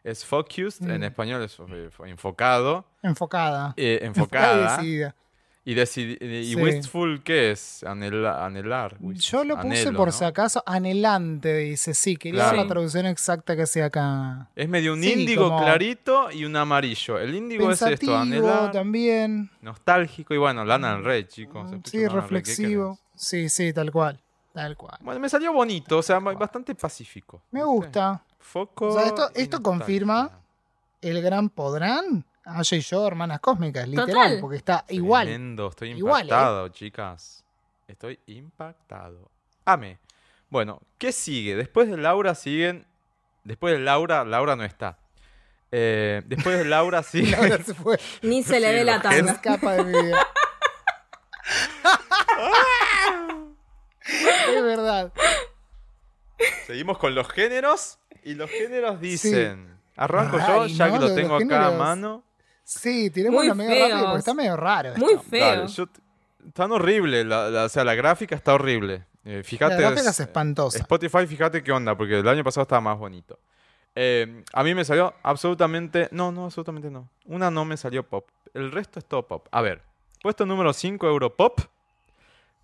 Es 0.03 0.25
focused, 0.25 0.83
en 0.89 1.01
Mm. 1.01 1.05
español 1.05 1.43
es 1.43 1.59
eh, 1.61 1.91
enfocado, 2.07 2.87
Enfocada. 3.03 3.75
eh, 3.77 3.99
Enfocada 4.03 4.47
y 4.53 4.57
enfocada. 4.59 4.77
decidida. 4.79 5.15
Y, 5.63 5.75
decidi- 5.75 6.17
y 6.23 6.55
Sí. 6.55 6.57
wistful, 6.57 7.23
¿qué 7.23 7.51
es? 7.51 7.85
Anhela- 7.85 8.47
anhelar. 8.47 8.97
Yo 8.99 9.45
lo 9.45 9.57
puse 9.57 9.69
anhelo, 9.83 9.97
por 9.99 10.09
¿no? 10.09 10.13
si 10.13 10.25
acaso 10.25 10.63
anhelante, 10.65 11.55
dice. 11.59 11.93
Sí, 11.93 12.17
quería 12.17 12.45
Claro. 12.45 12.57
la 12.57 12.67
traducción 12.67 13.05
exacta 13.05 13.55
que 13.55 13.67
sea 13.67 13.87
acá. 13.87 14.49
Es 14.57 14.69
medio 14.71 14.95
un 14.95 15.03
Sí, 15.03 15.13
índigo 15.13 15.51
como- 15.51 15.63
clarito 15.63 16.31
y 16.33 16.47
un 16.47 16.57
amarillo. 16.57 17.19
El 17.19 17.35
índigo 17.35 17.71
es 17.71 17.83
esto, 17.83 18.17
anhelar, 18.17 18.73
también. 18.73 19.51
nostálgico 19.61 20.33
y 20.33 20.39
bueno, 20.39 20.65
Lana 20.65 20.95
del 20.95 21.05
Rey, 21.05 21.25
chicos. 21.25 21.71
escucho 21.71 21.91
Sí, 21.91 21.99
Lana 21.99 22.09
del 22.09 22.13
Rey, 22.15 22.29
¿qué 22.31 22.35
reflexivo. 22.39 22.99
Sí, 23.15 23.49
sí, 23.51 23.73
tal 23.75 23.93
cual. 23.93 24.19
Tal 24.55 24.77
cual. 24.79 24.99
Bueno, 25.03 25.21
me 25.21 25.29
salió 25.29 25.53
bonito, 25.53 25.99
o 25.99 26.03
sea, 26.03 26.19
bastante 26.21 26.75
pacífico. 26.75 27.43
Me 27.51 27.63
gusta. 27.63 28.25
Foco. 28.41 28.89
O 28.89 28.93
sea, 28.93 29.13
esto- 29.35 29.63
confirma 29.63 30.41
El 31.01 31.23
gran 31.23 31.49
podrán. 31.49 32.25
Aya 32.45 32.77
y 32.77 32.81
yo, 32.81 33.07
hermanas 33.07 33.39
cósmicas, 33.41 33.87
literal, 33.87 34.09
Total. 34.09 34.39
porque 34.41 34.57
está 34.57 34.85
igual. 34.89 35.27
Tremendo, 35.27 35.69
estoy 35.69 35.91
Igual, 35.91 36.23
¿eh? 36.23 36.25
impactado, 36.25 36.69
chicas. 36.69 37.45
Estoy 37.87 38.19
impactado. 38.27 39.31
Ame. 39.65 39.99
Bueno, 40.49 40.81
¿qué 40.99 41.13
sigue? 41.13 41.55
Después 41.55 41.89
de 41.89 41.97
Laura 41.97 42.35
siguen. 42.35 42.87
Después 43.45 43.75
de 43.75 43.81
Laura, 43.81 44.25
Laura 44.25 44.57
no 44.57 44.65
está. 44.65 44.99
Eh, 45.71 46.23
después 46.27 46.59
de 46.59 46.65
Laura 46.65 47.03
sigue. 47.05 47.37
Ahora 47.37 47.63
se 47.63 47.75
fue. 47.75 48.01
Ni 48.23 48.43
se 48.43 48.59
le 48.59 48.73
ve 48.75 48.85
la 48.85 49.01
tanga. 49.01 49.33
escapa 49.33 49.75
de 49.75 49.85
mi 49.85 50.03
vida. 50.03 50.27
es 54.49 54.63
verdad. 54.63 55.13
Seguimos 56.67 56.99
con 56.99 57.15
los 57.15 57.29
géneros. 57.29 57.99
Y 58.25 58.35
los 58.35 58.51
géneros 58.51 59.01
dicen. 59.01 59.69
Arranco 59.97 60.39
Ay, 60.41 60.71
yo, 60.71 60.77
ya 60.77 60.89
no, 60.89 60.93
que 60.95 60.99
lo 61.09 61.15
tengo 61.15 61.35
acá 61.37 61.45
a 61.45 61.49
géneros. 61.65 61.79
mano. 61.79 62.25
Sí, 62.65 63.11
tiremos 63.11 63.45
medio 63.57 63.71
rápido 63.71 63.89
porque 63.89 64.05
feos. 64.07 64.19
está 64.19 64.35
medio 64.35 64.57
raro. 64.57 64.95
Muy 64.97 65.15
esto. 65.15 65.25
feo. 65.29 65.47
Dale, 65.57 65.67
yo 65.69 65.87
t- 65.87 66.01
tan 66.55 66.73
horrible. 66.73 67.25
La, 67.25 67.51
la- 67.51 67.65
o 67.65 67.69
sea, 67.69 67.85
la 67.85 67.95
gráfica 67.95 68.35
está 68.35 68.55
horrible. 68.55 69.05
Eh, 69.25 69.43
fíjate. 69.45 69.75
La 69.75 69.81
gráfica 69.91 70.01
es- 70.03 70.07
es 70.09 70.21
espantosa. 70.21 70.79
Spotify, 70.79 71.27
fíjate 71.27 71.63
qué 71.63 71.73
onda, 71.73 71.97
porque 71.97 72.19
el 72.21 72.29
año 72.29 72.45
pasado 72.45 72.63
estaba 72.63 72.81
más 72.81 72.99
bonito. 72.99 73.39
Eh, 73.95 74.45
a 74.53 74.63
mí 74.63 74.75
me 74.75 74.85
salió 74.85 75.13
absolutamente. 75.23 76.09
No, 76.13 76.31
no, 76.33 76.45
absolutamente 76.47 76.91
no. 76.91 77.11
Una 77.27 77.51
no 77.51 77.65
me 77.65 77.77
salió 77.77 78.05
pop. 78.09 78.29
El 78.55 78.71
resto 78.73 78.99
es 79.01 79.05
todo 79.05 79.27
pop. 79.27 79.49
A 79.51 79.61
ver, 79.61 79.83
puesto 80.23 80.47
número 80.47 80.73
5 80.73 81.07
Europop. 81.09 81.61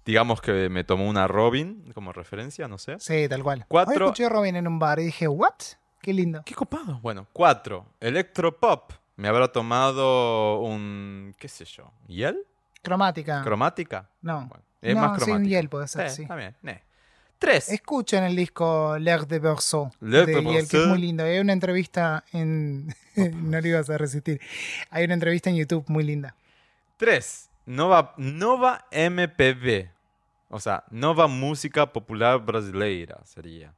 Digamos 0.07 0.41
que 0.41 0.69
me 0.71 0.85
tomó 0.85 1.07
una 1.09 1.27
Robin 1.27 1.91
como 1.93 2.13
referencia, 2.13 2.69
no 2.69 2.79
sé. 2.79 2.97
Sí, 3.01 3.29
tal 3.29 3.43
cual. 3.43 3.65
Cuatro- 3.69 3.93
Hoy 4.07 4.11
escuché 4.11 4.25
a 4.25 4.29
Robin 4.29 4.57
en 4.57 4.67
un 4.67 4.79
bar 4.79 4.99
y 5.01 5.05
dije, 5.05 5.27
¿what? 5.29 5.53
Qué 6.01 6.13
lindo. 6.15 6.43
Qué 6.47 6.55
copado. 6.55 7.01
Bueno, 7.03 7.27
4. 7.33 7.85
Electropop. 8.01 8.93
Me 9.17 9.29
habrá 9.29 9.49
tomado 9.49 10.61
un. 10.61 11.35
¿Qué 11.39 11.49
sé 11.49 11.65
yo? 11.65 11.91
¿Yel? 12.07 12.39
Cromática. 12.83 13.43
¿Cromática? 13.43 14.09
no. 14.23 14.47
Bueno, 14.47 14.63
es 14.81 14.95
No, 14.95 15.01
más 15.01 15.19
sí, 15.19 15.25
cromática. 15.25 15.37
un 15.37 15.49
Yel 15.49 15.69
puede 15.69 15.89
ser, 15.89 16.09
Sí, 16.11 16.17
sí. 16.17 16.23
Está 16.23 16.37
bien. 16.37 16.55
ne. 16.63 16.83
Tres. 17.39 17.69
Escuchen 17.71 18.25
el 18.25 18.35
disco 18.37 18.97
L'air 18.99 19.27
de 19.27 19.39
Berceau 19.41 19.91
de 20.01 20.25
Yel, 20.43 20.69
que 20.69 20.81
es 20.83 20.87
muy 20.87 20.99
lindo. 20.99 21.25
Hay 21.25 21.39
una 21.41 21.53
entrevista 21.53 22.25
en... 22.33 22.95
no 23.17 23.61
le 23.61 23.69
ibas 23.69 23.91
a 23.91 23.99
resistir. 23.99 24.41
Hay 24.91 25.05
una 25.05 25.15
entrevista 25.15 25.51
en 25.51 25.57
YouTube 25.57 25.85
muy 25.89 26.05
linda. 26.05 26.35
3. 26.99 27.51
Nova, 27.67 28.15
Nova 28.17 28.87
MPB. 28.93 29.89
O 30.49 30.61
sea, 30.61 30.85
Nova 30.91 31.27
Música 31.27 31.93
Popular 31.93 32.45
Brasileira 32.45 33.21
sería. 33.25 33.75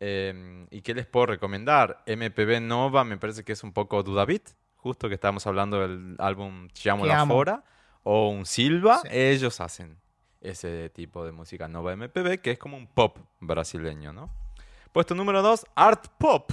Eh, 0.00 0.66
¿Y 0.70 0.82
qué 0.82 0.94
les 0.94 1.06
puedo 1.06 1.26
recomendar? 1.26 2.02
MPB 2.06 2.60
Nova 2.60 3.04
me 3.04 3.18
parece 3.18 3.44
que 3.44 3.52
es 3.52 3.62
un 3.62 3.72
poco 3.72 4.02
Dudavit, 4.02 4.50
justo 4.76 5.08
que 5.08 5.14
estábamos 5.14 5.46
hablando 5.46 5.80
del 5.80 6.16
álbum 6.18 6.68
Chiamo 6.70 7.06
la. 7.06 7.24
Fora, 7.24 7.64
o 8.02 8.30
un 8.30 8.44
Silva. 8.46 8.98
Sí. 8.98 9.08
Ellos 9.12 9.60
hacen 9.60 10.00
ese 10.40 10.90
tipo 10.90 11.24
de 11.24 11.32
música 11.32 11.68
Nova 11.68 11.94
MPB, 11.94 12.40
que 12.40 12.50
es 12.50 12.58
como 12.58 12.76
un 12.76 12.88
pop 12.88 13.16
brasileño, 13.40 14.12
¿no? 14.12 14.30
Puesto 14.92 15.14
número 15.14 15.40
2, 15.40 15.66
Art 15.74 16.06
Pop. 16.18 16.50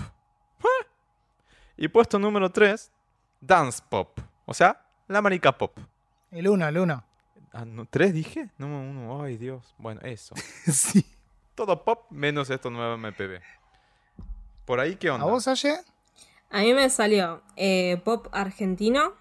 ¿Eh? 0.59 0.85
Y 1.77 1.87
puesto 1.87 2.19
número 2.19 2.49
3, 2.49 2.91
Dance 3.41 3.81
Pop. 3.89 4.19
O 4.45 4.53
sea, 4.53 4.85
la 5.07 5.21
marica 5.21 5.57
pop. 5.57 5.77
El 6.31 6.47
uno, 6.47 6.67
el 6.67 6.77
uno. 6.77 7.03
Ah, 7.51 7.65
no, 7.65 7.85
¿Tres 7.85 8.13
dije? 8.13 8.49
No, 8.57 8.67
uno. 8.67 9.23
Ay, 9.23 9.37
Dios. 9.37 9.73
Bueno, 9.77 10.01
eso. 10.03 10.35
sí. 10.71 11.05
Todo 11.55 11.83
pop 11.83 12.05
menos 12.11 12.49
esto 12.49 12.69
nuevo 12.69 12.97
MPB. 12.97 13.41
Por 14.65 14.79
ahí, 14.79 14.95
¿qué 14.95 15.09
onda? 15.09 15.25
¿A 15.25 15.29
vos, 15.29 15.47
Aye? 15.47 15.77
A 16.51 16.61
mí 16.61 16.73
me 16.73 16.89
salió 16.89 17.41
eh, 17.55 18.01
pop 18.03 18.27
argentino. 18.31 19.13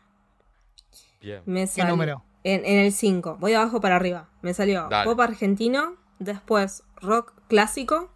Bien. 1.21 1.43
Me 1.47 1.63
¿Qué 1.63 1.67
salió- 1.69 1.91
número? 1.91 2.23
En, 2.45 2.65
en 2.65 2.79
el 2.79 2.93
5. 2.93 3.37
Voy 3.41 3.51
de 3.53 3.57
abajo 3.59 3.81
para 3.81 3.97
arriba. 3.97 4.29
Me 4.43 4.55
salió 4.55 4.89
Dale. 4.89 5.05
pop 5.11 5.19
argentino. 5.21 5.97
Después 6.19 6.85
rock 7.01 7.33
clásico. 7.49 8.11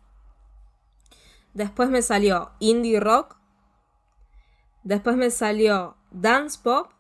Después 1.55 1.91
me 1.91 2.03
salió 2.03 2.53
indie 2.61 3.01
rock. 3.01 3.37
Después 4.85 5.17
me 5.17 5.31
salió 5.31 5.97
dance 6.11 6.59
pop. 6.63 6.91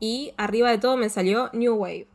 Y 0.00 0.34
arriba 0.36 0.70
de 0.70 0.78
todo 0.78 0.96
me 0.96 1.08
salió 1.08 1.50
new 1.52 1.74
wave. 1.76 2.08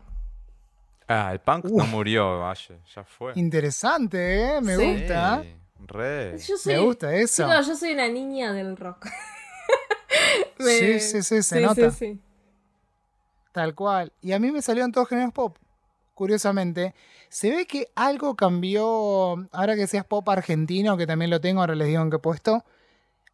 Ah, 1.12 1.32
el 1.34 1.40
punk 1.40 1.66
no 1.66 1.86
murió, 1.88 2.48
Aye. 2.48 2.80
Ya 2.96 3.04
fue. 3.04 3.34
Interesante, 3.36 4.58
¿eh? 4.58 4.62
Me 4.62 4.76
Sí. 4.76 4.94
gusta. 4.94 5.42
Sí, 5.44 5.56
re. 5.88 6.38
Yo 6.38 6.56
Me 6.66 6.78
gusta 6.80 7.16
eso. 7.16 7.44
Chicos, 7.50 7.68
yo 7.68 7.76
soy 7.76 7.94
una 7.94 8.08
niña 8.08 8.54
del 8.54 8.78
rock. 8.78 9.06
Sí, 10.60 11.00
sí, 11.00 11.24
sí, 11.24 11.42
se 11.44 11.62
nota. 11.62 11.90
Sí, 11.92 11.98
sí. 12.14 12.20
Tal 13.54 13.74
cual. 13.76 14.12
Y 14.22 14.34
a 14.34 14.40
mí 14.40 14.52
me 14.52 14.62
salieron 14.62 14.92
todos 14.92 15.08
géneros 15.08 15.32
pop. 15.34 15.58
Curiosamente. 16.14 16.94
Se 17.30 17.50
ve 17.50 17.66
que 17.66 17.88
algo 17.96 18.36
cambió. 18.36 19.48
Ahora 19.52 19.76
que 19.76 19.88
seas 19.88 20.04
pop 20.06 20.28
argentino, 20.28 20.98
que 20.98 21.08
también 21.08 21.32
lo 21.32 21.40
tengo, 21.40 21.62
ahora 21.62 21.76
les 21.76 21.88
digo 21.88 22.02
en 22.02 22.10
qué 22.10 22.20
puesto. 22.20 22.66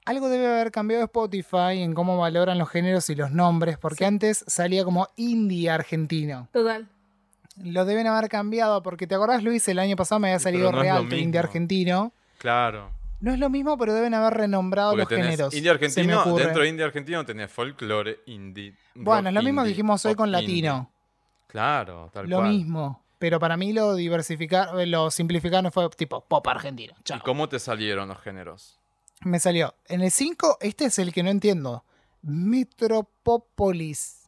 Algo 0.05 0.29
debe 0.29 0.45
haber 0.45 0.71
cambiado 0.71 1.03
Spotify 1.05 1.81
en 1.81 1.95
cómo 1.95 2.19
valoran 2.19 2.59
los 2.59 2.69
géneros 2.69 3.09
y 3.09 3.15
los 3.15 3.31
nombres, 3.31 3.79
porque 3.79 4.05
antes 4.05 4.43
salía 4.45 4.83
como 4.83 5.07
indie 5.15 5.69
argentino. 5.71 6.47
Total. 6.53 6.87
Lo 7.63 7.85
deben 7.85 8.07
haber 8.07 8.29
cambiado, 8.29 8.81
porque 8.83 9.07
te 9.07 9.15
acordás, 9.15 9.43
Luis, 9.43 9.67
el 9.67 9.79
año 9.79 9.95
pasado 9.95 10.19
me 10.19 10.29
había 10.29 10.39
salido 10.39 10.63
no 10.63 10.69
es 10.69 10.75
lo 10.75 10.81
real 10.81 11.05
mismo. 11.05 11.39
argentino. 11.39 12.11
Claro. 12.37 12.91
No 13.21 13.31
es 13.31 13.39
lo 13.39 13.49
mismo, 13.49 13.77
pero 13.77 13.93
deben 13.93 14.13
haber 14.13 14.33
renombrado 14.33 14.91
Porque 14.91 15.01
los 15.03 15.09
tenés 15.09 15.25
géneros. 15.25 15.53
indie 15.53 15.71
argentino, 15.71 16.35
dentro 16.37 16.61
de 16.63 16.69
indie 16.69 16.85
argentino 16.85 17.25
tenés 17.25 17.51
folclore, 17.51 18.19
indie. 18.25 18.75
Bueno, 18.93 19.29
es 19.29 19.35
lo 19.35 19.41
mismo 19.41 19.63
que 19.63 19.69
dijimos 19.69 20.05
hoy 20.05 20.15
con 20.15 20.27
indie. 20.29 20.41
latino. 20.41 20.91
Claro, 21.47 22.09
tal 22.13 22.29
Lo 22.29 22.37
cual. 22.39 22.49
mismo. 22.49 23.01
Pero 23.17 23.39
para 23.39 23.55
mí 23.55 23.71
lo 23.71 23.95
diversificar, 23.95 24.71
lo 24.87 25.09
simplificaron 25.09 25.71
fue 25.71 25.89
tipo 25.91 26.19
pop 26.25 26.45
argentino. 26.49 26.93
Chao. 27.05 27.17
¿Y 27.17 27.21
cómo 27.21 27.47
te 27.47 27.59
salieron 27.59 28.09
los 28.09 28.19
géneros? 28.19 28.77
Me 29.21 29.39
salió. 29.39 29.73
En 29.87 30.01
el 30.01 30.11
5, 30.11 30.57
este 30.59 30.85
es 30.85 30.99
el 30.99 31.13
que 31.13 31.23
no 31.23 31.29
entiendo. 31.29 31.85
Metropolis. 32.21 34.23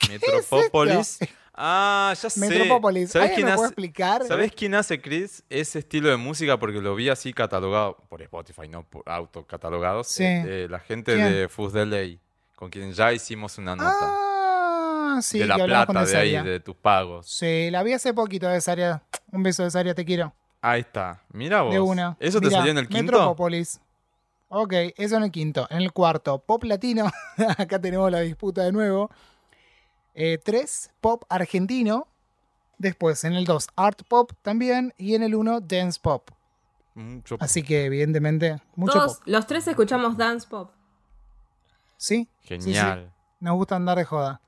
Metropolis. 0.08 1.18
Ah, 1.54 2.14
ya 2.20 2.30
sé. 2.30 2.40
Metropolis. 2.40 3.10
¿Sabes 3.10 3.30
¿Alguien 3.30 3.36
quién, 3.36 3.46
me 3.46 3.54
puede 3.54 3.66
hace, 3.66 3.72
explicar? 3.72 4.24
¿Sabes 4.26 4.52
quién 4.52 4.74
hace, 4.74 5.00
Chris, 5.00 5.44
ese 5.50 5.80
estilo 5.80 6.08
de 6.08 6.16
música? 6.16 6.58
Porque 6.58 6.80
lo 6.80 6.94
vi 6.94 7.10
así 7.10 7.32
catalogado 7.32 7.98
por 8.08 8.22
Spotify, 8.22 8.68
no 8.68 8.84
por 8.84 9.02
autocatalogado. 9.06 10.02
Sí. 10.02 10.24
Eh, 10.24 10.44
eh, 10.46 10.66
la 10.70 10.78
gente 10.78 11.14
¿Quién? 11.14 11.32
de 11.32 11.48
Fusdeley, 11.48 12.18
con 12.56 12.70
quien 12.70 12.92
ya 12.92 13.12
hicimos 13.12 13.58
una 13.58 13.76
nota. 13.76 13.98
Ah, 14.00 15.18
sí, 15.20 15.40
de 15.40 15.46
la 15.46 15.56
plata 15.56 16.04
de 16.04 16.16
ahí, 16.16 16.42
de 16.42 16.60
tus 16.60 16.74
pagos. 16.74 17.26
Sí, 17.26 17.70
la 17.70 17.82
vi 17.82 17.92
hace 17.92 18.14
poquito 18.14 18.48
de 18.48 18.60
Saria. 18.60 19.02
Un 19.30 19.42
beso 19.42 19.62
de 19.62 19.70
Saria, 19.70 19.94
te 19.94 20.04
quiero. 20.06 20.32
Ahí 20.62 20.80
está. 20.80 21.22
Mira 21.32 21.62
vos. 21.62 21.74
De 21.74 21.80
una. 21.80 22.16
¿Eso 22.18 22.40
te 22.40 22.48
salió 22.48 22.70
en 22.70 22.78
el 22.78 22.88
quinto? 22.88 23.12
Metropolis. 23.12 23.80
Ok, 24.48 24.72
eso 24.96 25.16
en 25.16 25.24
el 25.24 25.30
quinto. 25.30 25.66
En 25.70 25.78
el 25.78 25.92
cuarto, 25.92 26.38
pop 26.38 26.64
latino. 26.64 27.10
Acá 27.58 27.80
tenemos 27.80 28.10
la 28.10 28.20
disputa 28.20 28.62
de 28.62 28.72
nuevo. 28.72 29.10
Eh, 30.14 30.38
tres, 30.42 30.90
pop 31.00 31.24
argentino. 31.28 32.06
Después, 32.78 33.22
en 33.24 33.34
el 33.34 33.44
2, 33.44 33.68
art 33.76 34.02
pop 34.08 34.32
también. 34.42 34.92
Y 34.98 35.14
en 35.14 35.22
el 35.22 35.34
1, 35.34 35.60
dance 35.60 35.98
pop. 36.02 36.30
Mucho 36.94 37.36
Así 37.40 37.62
que, 37.62 37.84
evidentemente, 37.86 38.60
mucho 38.74 38.94
Todos, 38.94 39.16
pop. 39.18 39.22
los 39.26 39.46
tres 39.46 39.66
escuchamos 39.68 40.16
dance 40.16 40.46
pop. 40.48 40.70
¿Sí? 41.96 42.28
Sí, 42.42 42.60
sí. 42.60 42.74
Genial. 42.74 43.12
Nos 43.40 43.54
gusta 43.54 43.76
andar 43.76 43.96
de 43.98 44.04
joda. 44.04 44.40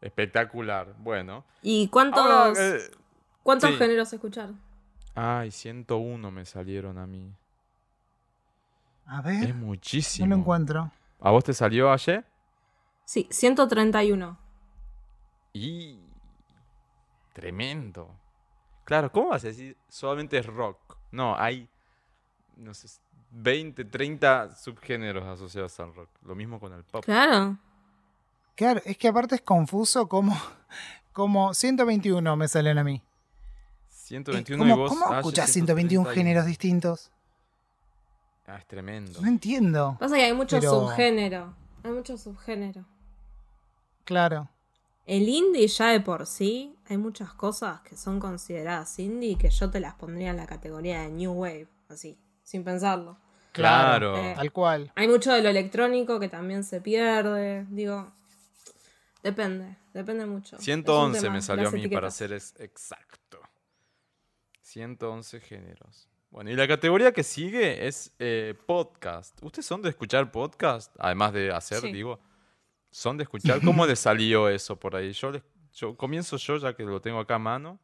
Espectacular. 0.00 0.94
Bueno. 0.98 1.44
¿Y 1.62 1.88
cuántos, 1.88 2.20
Ahora, 2.20 2.52
eh, 2.58 2.78
cuántos 3.42 3.70
sí. 3.70 3.76
géneros 3.76 4.12
escuchar? 4.12 4.50
ay, 5.16 5.50
101 5.50 6.30
me 6.30 6.44
salieron 6.44 6.98
a 6.98 7.06
mí. 7.06 7.32
A 9.06 9.18
Es 9.20 9.24
ver, 9.40 9.54
muchísimo. 9.54 10.26
no 10.26 10.34
lo 10.34 10.40
encuentro. 10.40 10.90
¿A 11.20 11.30
vos 11.30 11.44
te 11.44 11.52
salió 11.54 11.90
ayer? 11.92 12.24
Sí, 13.04 13.26
131. 13.30 14.38
Y 15.54 16.00
tremendo. 17.32 18.10
Claro, 18.84 19.10
¿cómo 19.10 19.30
vas 19.30 19.44
a 19.44 19.46
decir 19.46 19.76
solamente 19.88 20.36
es 20.36 20.46
rock? 20.46 20.98
No, 21.12 21.36
hay, 21.38 21.68
no 22.56 22.74
sé, 22.74 22.88
20, 23.30 23.84
30 23.84 24.56
subgéneros 24.56 25.24
asociados 25.24 25.78
al 25.78 25.94
rock. 25.94 26.10
Lo 26.22 26.34
mismo 26.34 26.58
con 26.58 26.72
el 26.72 26.82
pop. 26.82 27.04
Claro. 27.04 27.56
Claro, 28.56 28.80
es 28.84 28.98
que 28.98 29.08
aparte 29.08 29.36
es 29.36 29.42
confuso 29.42 30.08
como, 30.08 30.36
como 31.12 31.54
121 31.54 32.36
me 32.36 32.48
salen 32.48 32.78
a 32.78 32.84
mí. 32.84 33.00
121 33.88 34.62
¿Cómo, 34.62 34.74
y 34.74 34.78
vos... 34.78 34.90
¿cómo 34.90 35.06
ah, 35.06 35.18
escuchás 35.18 35.50
121 35.50 36.04
131. 36.04 36.14
géneros 36.14 36.46
distintos? 36.46 37.10
Ah, 38.46 38.56
es 38.58 38.66
tremendo. 38.66 39.20
No 39.20 39.28
entiendo. 39.28 39.96
Pasa 39.98 40.16
que 40.16 40.24
hay 40.24 40.34
mucho 40.34 40.58
Pero- 40.58 40.88
subgénero. 40.88 41.54
Hay 41.84 41.92
mucho 41.92 42.18
subgénero. 42.18 42.84
Claro. 44.04 44.48
El 45.06 45.28
indie 45.28 45.68
ya 45.68 45.88
de 45.90 46.00
por 46.00 46.26
sí, 46.26 46.74
hay 46.88 46.96
muchas 46.96 47.32
cosas 47.34 47.80
que 47.82 47.96
son 47.96 48.18
consideradas 48.20 48.98
indie 48.98 49.36
que 49.36 49.50
yo 49.50 49.70
te 49.70 49.80
las 49.80 49.94
pondría 49.94 50.30
en 50.30 50.36
la 50.38 50.46
categoría 50.46 51.02
de 51.02 51.10
New 51.10 51.32
Wave, 51.32 51.68
así, 51.88 52.18
sin 52.42 52.64
pensarlo. 52.64 53.18
Claro. 53.52 54.16
Eh, 54.16 54.32
Tal 54.34 54.50
cual. 54.52 54.92
Hay 54.96 55.06
mucho 55.06 55.32
de 55.32 55.42
lo 55.42 55.48
electrónico 55.50 56.18
que 56.18 56.28
también 56.28 56.64
se 56.64 56.80
pierde, 56.80 57.66
digo, 57.68 58.12
depende, 59.22 59.76
depende 59.92 60.26
mucho. 60.26 60.56
Es 60.56 60.60
un 60.60 60.64
111 60.64 61.20
tema, 61.20 61.34
me 61.34 61.42
salió 61.42 61.68
a 61.68 61.70
mí 61.70 61.86
para 61.88 62.10
ser 62.10 62.32
exacto. 62.32 63.40
111 64.62 65.40
géneros. 65.40 66.08
Bueno, 66.30 66.50
y 66.50 66.56
la 66.56 66.66
categoría 66.66 67.12
que 67.12 67.22
sigue 67.22 67.86
es 67.86 68.12
eh, 68.18 68.54
podcast. 68.66 69.40
¿Ustedes 69.42 69.66
son 69.66 69.82
de 69.82 69.90
escuchar 69.90 70.32
podcast? 70.32 70.92
Además 70.98 71.32
de 71.32 71.52
hacer, 71.52 71.80
Sí. 71.80 71.92
digo. 71.92 72.18
¿Son 72.94 73.16
de 73.16 73.24
escuchar? 73.24 73.60
¿Cómo 73.64 73.84
les 73.86 73.98
salió 73.98 74.48
eso 74.48 74.78
por 74.78 74.94
ahí? 74.94 75.12
Yo, 75.12 75.32
les- 75.32 75.42
yo 75.74 75.96
comienzo 75.96 76.36
yo, 76.36 76.58
ya 76.58 76.74
que 76.74 76.84
lo 76.84 77.00
tengo 77.00 77.18
acá 77.18 77.34
a 77.34 77.38
mano. 77.40 77.80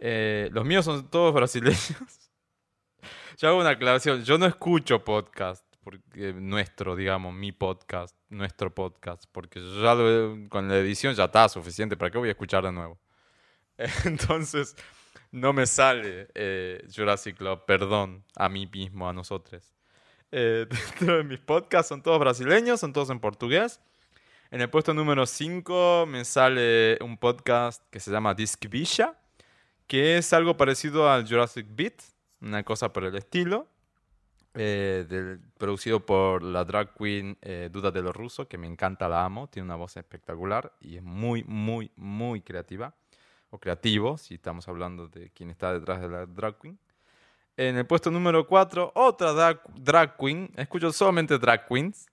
Eh, 0.00 0.48
los 0.52 0.64
míos 0.64 0.84
son 0.84 1.08
todos 1.08 1.32
brasileños. 1.32 1.90
Yo 3.38 3.48
hago 3.48 3.60
una 3.60 3.70
aclaración. 3.70 4.24
Yo 4.24 4.36
no 4.36 4.46
escucho 4.46 5.04
podcast, 5.04 5.64
porque 5.84 6.32
nuestro, 6.32 6.96
digamos, 6.96 7.32
mi 7.32 7.52
podcast, 7.52 8.16
nuestro 8.28 8.74
podcast, 8.74 9.26
porque 9.30 9.60
yo 9.60 9.80
ya 9.84 9.94
lo- 9.94 10.48
con 10.48 10.66
la 10.66 10.78
edición 10.78 11.14
ya 11.14 11.26
está 11.26 11.48
suficiente. 11.48 11.96
¿Para 11.96 12.10
qué 12.10 12.18
voy 12.18 12.28
a 12.28 12.32
escuchar 12.32 12.64
de 12.64 12.72
nuevo? 12.72 12.98
Entonces, 14.04 14.74
no 15.30 15.52
me 15.52 15.66
sale 15.66 16.26
eh, 16.34 16.84
Jurassic 16.92 17.36
Club, 17.36 17.64
perdón, 17.64 18.24
a 18.34 18.48
mí 18.48 18.66
mismo, 18.66 19.08
a 19.08 19.12
nosotros. 19.12 19.72
Eh, 20.32 20.66
dentro 20.98 21.18
de 21.18 21.22
mis 21.22 21.38
podcasts 21.38 21.88
son 21.90 22.02
todos 22.02 22.18
brasileños, 22.18 22.80
son 22.80 22.92
todos 22.92 23.10
en 23.10 23.20
portugués. 23.20 23.80
En 24.50 24.60
el 24.60 24.70
puesto 24.70 24.94
número 24.94 25.26
5 25.26 26.06
me 26.08 26.24
sale 26.24 26.98
un 27.02 27.18
podcast 27.18 27.82
que 27.90 28.00
se 28.00 28.10
llama 28.10 28.34
Disc 28.34 28.66
Villa, 28.68 29.18
que 29.86 30.18
es 30.18 30.32
algo 30.32 30.56
parecido 30.56 31.10
al 31.10 31.28
Jurassic 31.28 31.66
Beat, 31.70 31.94
una 32.40 32.62
cosa 32.62 32.92
por 32.92 33.04
el 33.04 33.14
estilo, 33.16 33.68
eh, 34.54 35.04
del- 35.08 35.40
producido 35.58 36.04
por 36.04 36.42
la 36.42 36.64
drag 36.64 36.94
queen 36.94 37.36
eh, 37.42 37.68
Duda 37.70 37.90
de 37.90 38.02
lo 38.02 38.12
Russo, 38.12 38.48
que 38.48 38.56
me 38.58 38.66
encanta, 38.66 39.08
la 39.08 39.24
amo, 39.24 39.48
tiene 39.48 39.66
una 39.66 39.76
voz 39.76 39.96
espectacular 39.96 40.72
y 40.80 40.96
es 40.96 41.02
muy, 41.02 41.44
muy, 41.44 41.90
muy 41.96 42.40
creativa, 42.40 42.94
o 43.50 43.58
creativo, 43.58 44.16
si 44.18 44.34
estamos 44.34 44.66
hablando 44.68 45.08
de 45.08 45.30
quién 45.30 45.50
está 45.50 45.72
detrás 45.72 46.00
de 46.00 46.08
la 46.08 46.26
drag 46.26 46.58
queen. 46.58 46.78
En 47.56 47.76
el 47.76 47.86
puesto 47.86 48.10
número 48.10 48.46
4, 48.46 48.92
otra 48.94 49.32
drag 49.74 50.16
queen, 50.16 50.50
escucho 50.56 50.90
solamente 50.92 51.38
drag 51.38 51.66
queens, 51.66 52.06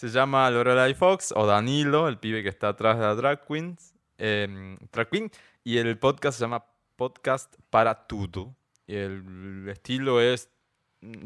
se 0.00 0.08
llama 0.08 0.50
Lorelai 0.50 0.94
Fox 0.94 1.30
o 1.36 1.46
Danilo, 1.46 2.08
el 2.08 2.16
pibe 2.16 2.42
que 2.42 2.48
está 2.48 2.68
atrás 2.68 2.96
de 2.96 3.04
la 3.04 3.14
drag 3.14 3.44
queens, 3.46 3.92
em, 4.16 4.78
drag 4.90 5.10
queen, 5.10 5.30
y 5.62 5.76
el 5.76 5.98
podcast 5.98 6.38
se 6.38 6.44
llama 6.44 6.64
Podcast 6.96 7.54
para 7.68 8.06
Todo. 8.06 8.56
Y 8.86 8.94
el 8.94 9.68
estilo 9.68 10.22
es 10.22 10.48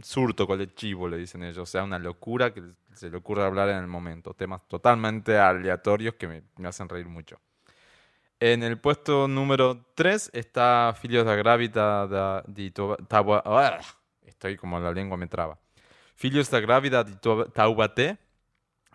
surto 0.03 0.49
colectivo, 0.49 1.07
le 1.07 1.19
dicen 1.19 1.45
ellos, 1.45 1.59
o 1.59 1.67
sea, 1.67 1.85
una 1.85 2.01
locura 2.01 2.53
que 2.53 2.65
se 2.95 3.11
le 3.11 3.17
ocurre 3.17 3.45
hablar 3.45 3.69
en 3.69 3.77
el 3.77 3.87
momento, 3.87 4.35
temas 4.35 4.67
totalmente 4.67 5.39
aleatorios 5.39 6.17
que 6.17 6.27
me, 6.27 6.67
hacen 6.67 6.89
reír 6.89 7.07
mucho. 7.07 7.39
En 8.41 8.65
el 8.65 8.81
puesto 8.81 9.29
número 9.29 9.87
3 9.95 10.31
está 10.33 10.93
Filios 11.01 11.25
da 11.25 11.37
Gravita 11.37 12.09
da, 12.09 12.43
di 12.49 12.73
ah, 12.77 13.81
Estoy 14.23 14.57
como 14.57 14.81
la 14.81 14.91
lengua 14.91 15.17
me 15.17 15.29
traba. 15.29 15.57
Filios 16.17 16.51
da 16.51 16.59
Gravita 16.59 17.05
di 17.05 17.15
Taubaté, 17.53 18.19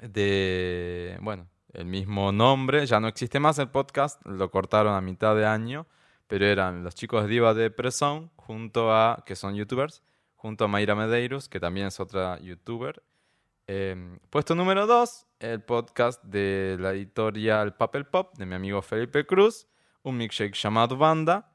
de, 0.02 1.18
bueno, 1.22 1.48
el 1.74 1.86
mismo 1.86 2.32
nombre. 2.32 2.86
Ya 2.86 3.00
no 3.00 3.08
existe 3.08 3.40
más 3.40 3.60
el 3.60 3.70
podcast, 3.70 4.24
lo 4.26 4.50
cortaron 4.52 4.94
a 4.94 5.02
mitad 5.02 5.36
de 5.36 5.46
año, 5.46 5.88
pero 6.28 6.46
eran 6.46 6.84
los 6.84 6.96
chicos 6.96 7.28
Diva 7.28 7.54
de 7.54 7.72
Presón, 7.72 8.32
junto 8.36 8.94
a, 8.94 9.24
que 9.26 9.36
son 9.36 9.56
youtubers, 9.56 10.04
junto 10.36 10.66
a 10.66 10.68
Mayra 10.68 10.96
Medeiros, 10.96 11.50
que 11.50 11.60
también 11.60 11.88
es 11.88 12.00
otra 12.00 12.40
youtuber. 12.40 13.04
Eh, 13.68 14.18
puesto 14.30 14.56
número 14.56 14.88
2, 14.88 15.28
el 15.40 15.62
podcast 15.62 16.24
de 16.24 16.76
la 16.80 16.92
editorial 16.92 17.76
Papel 17.76 18.06
Pop, 18.06 18.36
de 18.38 18.46
mi 18.46 18.56
amigo 18.56 18.82
Felipe 18.82 19.26
Cruz, 19.26 19.68
un 20.02 20.18
milkshake 20.18 20.56
llamado 20.56 20.98
Banda, 20.98 21.52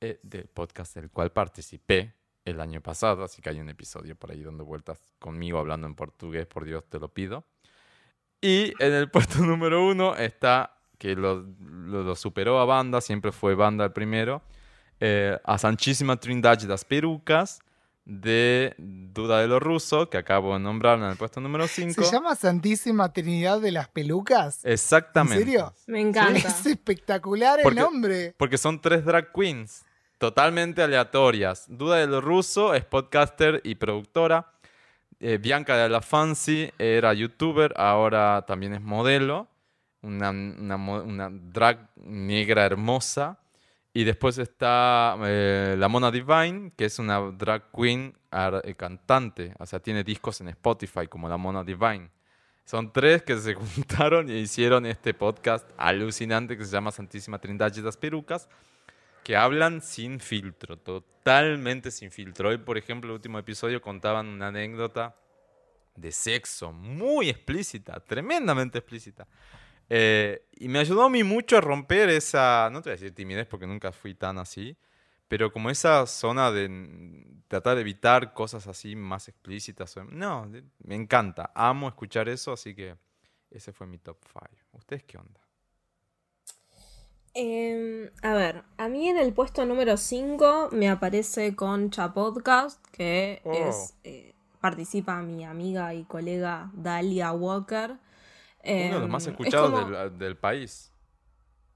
eh, 0.00 0.20
del 0.22 0.48
podcast 0.48 0.94
del 0.94 1.10
cual 1.10 1.32
participé 1.32 2.14
el 2.44 2.60
año 2.60 2.80
pasado, 2.80 3.24
así 3.24 3.40
que 3.40 3.50
hay 3.50 3.60
un 3.60 3.68
episodio 3.68 4.16
por 4.16 4.30
ahí 4.30 4.42
dando 4.42 4.64
vueltas 4.64 5.14
conmigo 5.18 5.58
hablando 5.58 5.86
en 5.86 5.94
portugués, 5.94 6.46
por 6.46 6.64
Dios 6.64 6.84
te 6.88 6.98
lo 6.98 7.08
pido. 7.08 7.44
Y 8.44 8.72
en 8.78 8.92
el 8.92 9.10
puesto 9.10 9.38
número 9.38 9.86
uno 9.86 10.14
está, 10.16 10.76
que 10.98 11.14
lo, 11.14 11.46
lo- 11.86 12.02
lo 12.02 12.14
superó 12.16 12.60
a 12.60 12.64
Banda, 12.64 13.00
siempre 13.00 13.32
fue 13.32 13.54
Banda 13.54 13.84
el 13.86 13.92
primero, 13.92 14.42
eh, 15.00 15.38
a 15.44 15.58
Sanchísima 15.58 16.16
Trindade 16.18 16.66
das 16.66 16.84
Perucas, 16.84 17.60
de 18.06 18.74
Duda 18.76 19.40
de 19.40 19.48
lo 19.48 19.58
Ruso, 19.60 20.10
que 20.10 20.18
acabo 20.18 20.52
de 20.52 20.60
nombrar 20.60 20.98
en 20.98 21.04
el 21.04 21.16
puesto 21.16 21.40
número 21.40 21.66
5. 21.66 22.02
¿Se 22.04 22.12
llama 22.12 22.34
Santísima 22.36 23.10
Trinidad 23.12 23.60
de 23.62 23.72
las 23.72 23.88
Pelucas? 23.88 24.62
Exactamente. 24.64 25.38
¿En 25.40 25.46
serio? 25.46 25.72
Me 25.86 26.00
encanta. 26.02 26.36
Es 26.48 26.66
espectacular 26.66 27.60
Porque- 27.62 27.78
el 27.80 27.84
nombre. 27.86 28.34
Porque 28.36 28.58
son 28.58 28.78
tres 28.80 29.06
drag 29.06 29.32
queens, 29.32 29.86
totalmente 30.18 30.82
aleatorias. 30.82 31.64
Duda 31.68 31.96
de 31.96 32.06
lo 32.06 32.20
ruso 32.20 32.74
es 32.74 32.84
podcaster 32.84 33.62
y 33.64 33.76
productora. 33.76 34.50
Eh, 35.26 35.38
Bianca 35.38 35.74
de 35.78 35.88
la 35.88 36.02
Fancy 36.02 36.70
era 36.78 37.14
youtuber, 37.14 37.72
ahora 37.78 38.44
también 38.46 38.74
es 38.74 38.82
modelo. 38.82 39.48
Una, 40.02 40.28
una 40.28 41.30
drag 41.32 41.88
negra 41.96 42.66
hermosa. 42.66 43.38
Y 43.94 44.04
después 44.04 44.36
está 44.36 45.16
eh, 45.22 45.76
la 45.78 45.88
Mona 45.88 46.10
Divine, 46.10 46.72
que 46.76 46.84
es 46.84 46.98
una 46.98 47.20
drag 47.20 47.70
queen 47.74 48.14
eh, 48.30 48.74
cantante. 48.74 49.54
O 49.58 49.64
sea, 49.64 49.80
tiene 49.80 50.04
discos 50.04 50.42
en 50.42 50.48
Spotify 50.48 51.06
como 51.08 51.26
la 51.26 51.38
Mona 51.38 51.64
Divine. 51.64 52.10
Son 52.66 52.92
tres 52.92 53.22
que 53.22 53.38
se 53.38 53.54
juntaron 53.76 54.28
y 54.28 54.34
hicieron 54.34 54.84
este 54.84 55.14
podcast 55.14 55.66
alucinante 55.78 56.58
que 56.58 56.66
se 56.66 56.72
llama 56.72 56.92
Santísima 56.92 57.38
Trindad 57.38 57.72
de 57.72 57.80
las 57.80 57.96
Perucas, 57.96 58.46
que 59.24 59.36
hablan 59.36 59.80
sin 59.80 60.20
filtro, 60.20 60.76
totalmente 60.78 61.90
sin 61.90 62.10
filtro. 62.10 62.50
Hoy, 62.50 62.58
por 62.58 62.78
ejemplo, 62.78 63.10
el 63.10 63.14
último 63.16 63.38
episodio 63.38 63.80
contaban 63.80 64.26
una 64.28 64.48
anécdota 64.48 65.16
de 65.96 66.12
sexo 66.12 66.72
muy 66.72 67.30
explícita, 67.30 67.98
tremendamente 68.00 68.78
explícita. 68.78 69.26
Eh, 69.88 70.46
y 70.56 70.68
me 70.68 70.78
ayudó 70.78 71.02
a 71.04 71.10
mí 71.10 71.24
mucho 71.24 71.56
a 71.56 71.60
romper 71.60 72.08
esa, 72.10 72.68
no 72.72 72.80
te 72.82 72.90
voy 72.90 72.92
a 72.96 73.00
decir 73.00 73.14
timidez 73.14 73.46
porque 73.46 73.66
nunca 73.66 73.92
fui 73.92 74.14
tan 74.14 74.38
así, 74.38 74.76
pero 75.28 75.52
como 75.52 75.70
esa 75.70 76.06
zona 76.06 76.50
de 76.50 77.24
tratar 77.48 77.76
de 77.76 77.82
evitar 77.82 78.32
cosas 78.34 78.66
así 78.66 78.96
más 78.96 79.28
explícitas. 79.28 79.96
o- 79.96 80.04
No, 80.04 80.50
me 80.84 80.94
encanta, 80.94 81.50
amo 81.54 81.88
escuchar 81.88 82.28
eso, 82.28 82.52
así 82.52 82.74
que 82.74 82.96
ese 83.50 83.72
fue 83.72 83.86
mi 83.86 83.98
top 83.98 84.18
5. 84.26 84.48
¿Ustedes 84.72 85.04
qué 85.04 85.16
onda? 85.18 85.40
Eh, 87.34 88.10
a 88.22 88.34
ver, 88.34 88.62
a 88.78 88.88
mí 88.88 89.08
en 89.08 89.18
el 89.18 89.32
puesto 89.32 89.64
número 89.66 89.96
5 89.96 90.68
me 90.72 90.88
aparece 90.88 91.56
Concha 91.56 92.12
Podcast, 92.14 92.84
que 92.92 93.40
Oh. 93.44 93.52
es 93.52 93.94
eh, 94.04 94.34
participa 94.60 95.20
mi 95.22 95.44
amiga 95.44 95.92
y 95.94 96.04
colega 96.04 96.70
Dalia 96.74 97.32
Walker. 97.32 97.90
Uno 97.90 98.94
de 98.94 99.00
los 99.00 99.08
más 99.10 99.26
Em, 99.26 99.32
es 99.34 99.40
escuchados 99.40 99.70
como- 99.82 99.96
del, 99.96 100.18
del 100.18 100.36
país. 100.36 100.90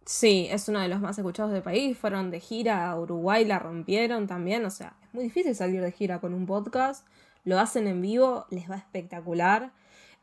Sí, 0.06 0.46
es 0.50 0.68
uno 0.68 0.80
de 0.80 0.88
los 0.88 1.00
más 1.00 1.18
escuchados 1.18 1.52
del 1.52 1.62
país. 1.62 1.98
Fueron 1.98 2.30
de 2.30 2.40
gira 2.40 2.88
a 2.88 2.98
Uruguay, 2.98 3.44
la 3.44 3.58
rompieron 3.58 4.26
también. 4.26 4.64
O 4.64 4.70
sea, 4.70 4.94
es 5.02 5.12
muy 5.12 5.24
difícil 5.24 5.54
salir 5.54 5.82
de 5.82 5.92
gira 5.92 6.18
con 6.20 6.32
un 6.32 6.46
podcast. 6.46 7.06
Lo 7.44 7.58
hacen 7.58 7.86
en 7.88 8.00
vivo, 8.00 8.46
les 8.50 8.70
va 8.70 8.76
espectacular. 8.76 9.72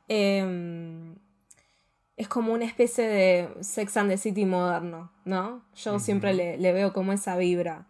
Em, 0.07 1.15
es 2.17 2.27
como 2.27 2.53
una 2.53 2.65
especie 2.65 3.07
de 3.07 3.49
Sex 3.61 3.97
and 3.97 4.09
the 4.09 4.17
City 4.17 4.45
moderno, 4.45 5.11
¿no? 5.25 5.61
Yo 5.75 5.99
siempre 5.99 6.33
le, 6.33 6.57
le 6.57 6.73
veo 6.73 6.93
como 6.93 7.13
esa 7.13 7.35
vibra. 7.37 7.85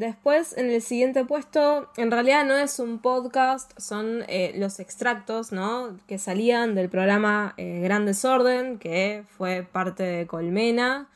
Después, 0.00 0.56
en 0.56 0.70
el 0.70 0.80
siguiente 0.80 1.26
puesto, 1.26 1.90
en 1.98 2.10
realidad 2.10 2.46
no 2.46 2.56
es 2.56 2.78
un 2.78 3.00
podcast, 3.00 3.78
son 3.78 4.24
eh, 4.28 4.54
los 4.56 4.80
extractos, 4.80 5.52
¿no? 5.52 5.98
Que 6.06 6.16
salían 6.16 6.74
del 6.74 6.88
programa 6.88 7.52
eh, 7.58 7.80
Gran 7.82 8.06
Desorden, 8.06 8.78
que 8.78 9.24
fue 9.36 9.62
parte 9.62 10.04
de 10.04 10.26
Colmena. 10.26 11.08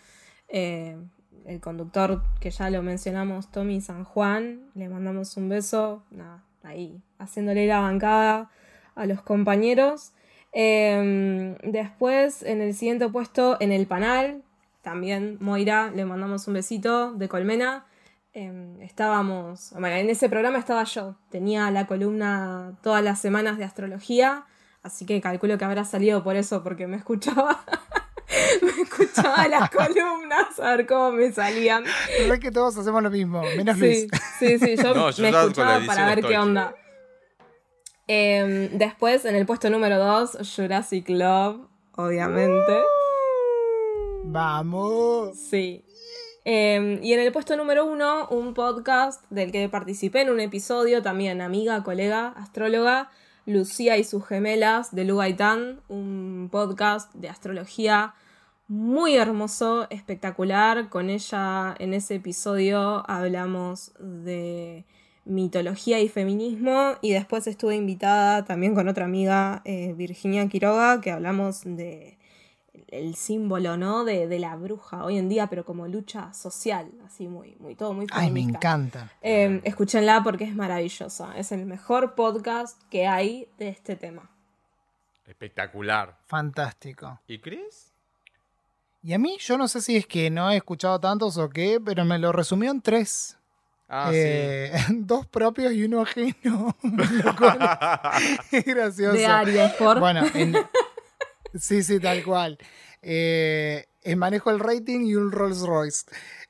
Eh, 0.49 0.99
el 1.47 1.61
conductor 1.61 2.23
que 2.41 2.51
ya 2.51 2.69
lo 2.69 2.83
mencionamos, 2.83 3.51
Tommy 3.51 3.81
San 3.81 4.05
Juan. 4.05 4.66
Le 4.75 4.91
mandamos 4.91 5.37
un 5.39 5.49
beso. 5.49 6.03
Nada, 6.11 6.43
ahí, 6.62 7.01
haciéndole 7.19 7.66
la 7.66 7.81
bancada 7.81 8.51
a 8.97 9.07
los 9.07 9.23
compañeros. 9.23 10.12
Em, 10.56 11.56
después, 11.64 12.43
en 12.44 12.60
el 12.62 12.74
siguiente 12.74 13.09
puesto, 13.09 13.56
en 13.59 13.72
el 13.72 13.86
panel, 13.86 14.43
también 14.82 15.36
Moira, 15.40 15.90
le 15.90 16.05
mandamos 16.05 16.47
un 16.47 16.55
besito 16.55 17.12
de 17.12 17.28
Colmena. 17.28 17.86
Em, 18.32 18.81
estábamos, 18.81 19.72
bueno, 19.72 19.97
en 19.97 20.09
ese 20.10 20.28
programa 20.28 20.59
estaba 20.59 20.85
yo, 20.85 21.16
tenía 21.31 21.70
la 21.72 21.86
columna 21.86 22.78
todas 22.82 23.02
las 23.02 23.20
semanas 23.20 23.59
de 23.59 23.64
astrología, 23.64 24.44
así 24.82 25.06
que 25.06 25.20
calculo 25.20 25.59
que 25.59 25.64
habrá 25.64 25.85
salido 25.85 26.22
por 26.22 26.36
eso, 26.36 26.62
porque 26.62 26.86
me 26.86 26.97
escuchaba. 26.97 27.64
me 28.62 28.82
escuchaba 28.82 29.48
las 29.48 29.70
columnas 29.72 30.59
a 30.60 30.76
ver 30.76 30.86
cómo 30.86 31.12
me 31.12 31.32
salían. 31.32 31.85
Es 32.18 32.39
que 32.39 32.52
todos 32.52 32.76
hacemos 32.76 33.02
lo 33.02 33.10
mismo, 33.10 33.43
menos 33.56 33.74
Sí, 33.76 33.81
Luis. 33.81 34.06
sí, 34.39 34.59
sí, 34.59 34.76
yo, 34.76 34.94
No, 34.94 35.06
me 35.18 35.28
escuchaba 35.31 35.81
para 35.85 36.06
ver 36.06 36.18
estoy, 36.18 36.31
qué 36.32 36.39
onda. 36.39 36.74
Em, 38.06 38.76
después, 38.76 39.24
en 39.24 39.35
el 39.35 39.47
puesto 39.47 39.70
número 39.70 39.98
2, 39.98 40.39
Jurassic 40.55 41.09
Love, 41.09 41.60
obviamente. 41.97 42.82
Vamos. 44.24 45.39
Sí. 45.39 45.85
Em, 46.44 47.02
y 47.02 47.14
en 47.14 47.20
el 47.20 47.32
puesto 47.32 47.56
número 47.56 47.86
1, 47.86 48.28
un 48.28 48.52
podcast 48.52 49.24
del 49.31 49.51
que 49.51 49.68
participé 49.70 50.20
en 50.20 50.31
un 50.31 50.40
episodio, 50.40 51.02
también 51.02 51.40
amiga, 51.40 51.82
colega, 51.82 52.35
astróloga, 52.36 53.10
Lucía 53.47 53.97
y 53.97 54.05
sus 54.05 54.26
gemelas 54.26 54.94
de 54.94 55.05
Lugaitán, 55.05 55.81
un 55.89 56.48
podcast 56.52 57.12
de 57.14 57.28
astrología 57.31 58.14
muy 58.68 59.16
hermoso, 59.16 59.86
espectacular. 59.90 60.89
Con 60.89 61.10
ella 61.10 61.74
en 61.78 61.94
ese 61.94 62.16
episodio 62.16 63.09
hablamos 63.09 63.93
de 63.98 64.85
mitología 65.24 66.01
y 66.01 66.09
feminismo 66.09 66.94
y 67.01 67.12
después 67.12 67.46
estuve 67.46 67.76
invitada 67.76 68.44
también 68.44 68.74
con 68.74 68.88
otra 68.88 69.05
amiga, 69.05 69.62
eh, 69.64 69.92
Virginia 69.96 70.46
Quiroga, 70.48 71.01
que 71.01 71.10
hablamos 71.10 71.62
de 71.64 72.18
el 72.88 73.14
símbolo, 73.16 73.76
¿no? 73.76 74.05
De, 74.05 74.28
de 74.28 74.38
la 74.38 74.55
bruja 74.56 75.05
hoy 75.05 75.18
en 75.18 75.28
día, 75.28 75.48
pero 75.48 75.64
como 75.64 75.88
lucha 75.88 76.32
social, 76.32 76.90
así 77.05 77.26
muy, 77.26 77.56
muy 77.59 77.74
todo 77.74 77.92
muy 77.92 78.06
Ay, 78.12 78.30
me 78.30 78.40
feminista. 78.40 78.59
encanta. 78.59 79.12
Eh, 79.22 79.60
escúchenla 79.64 80.22
porque 80.22 80.44
es 80.44 80.55
maravillosa. 80.55 81.36
Es 81.36 81.51
el 81.52 81.66
mejor 81.66 82.14
podcast 82.14 82.80
que 82.90 83.06
hay 83.06 83.48
de 83.59 83.68
este 83.68 83.96
tema. 83.96 84.30
Espectacular. 85.26 86.18
Fantástico. 86.26 87.20
¿Y 87.26 87.38
Chris? 87.40 87.92
Y 89.02 89.12
a 89.12 89.18
mí, 89.18 89.36
yo 89.40 89.59
no 89.59 89.68
sé 89.68 89.80
si 89.80 89.96
es 89.96 90.06
que 90.06 90.30
no 90.30 90.51
he 90.51 90.56
escuchado 90.56 90.98
tantos 91.01 91.36
o 91.36 91.51
qué, 91.51 91.80
pero 91.84 92.05
me 92.05 92.18
lo 92.18 92.32
resumió 92.32 92.70
en 92.70 92.80
tres. 92.80 93.38
Ah, 93.89 94.11
Eh, 94.12 94.73
Dos 94.90 95.27
propios 95.27 95.73
y 95.73 95.85
uno 95.85 96.02
ajeno. 96.02 96.77
Lo 96.82 97.36
cual 97.36 97.59
es 98.52 98.65
gracioso. 98.65 99.12
De 99.16 99.27
Aries, 99.27 99.73
por. 99.74 100.01
Bueno, 100.01 100.23
en- 100.35 100.56
sí, 101.59 101.82
sí, 101.82 102.01
tal 102.01 102.23
cual. 102.24 102.59
Eh, 103.02 103.86
eh, 104.02 104.16
manejo 104.16 104.51
el 104.51 104.59
rating 104.61 105.01
y 105.06 105.15
un 105.15 105.31
Rolls 105.32 105.61
Royce. 105.61 106.05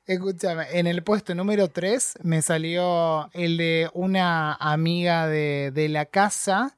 Escúchame, 0.07 0.67
en 0.79 0.87
el 0.87 1.03
puesto 1.03 1.35
número 1.35 1.69
3 1.69 2.19
me 2.23 2.43
salió 2.43 3.31
el 3.33 3.57
de 3.57 3.91
una 3.95 4.53
amiga 4.55 5.27
de, 5.27 5.71
de 5.73 5.89
la 5.89 6.05
casa, 6.05 6.77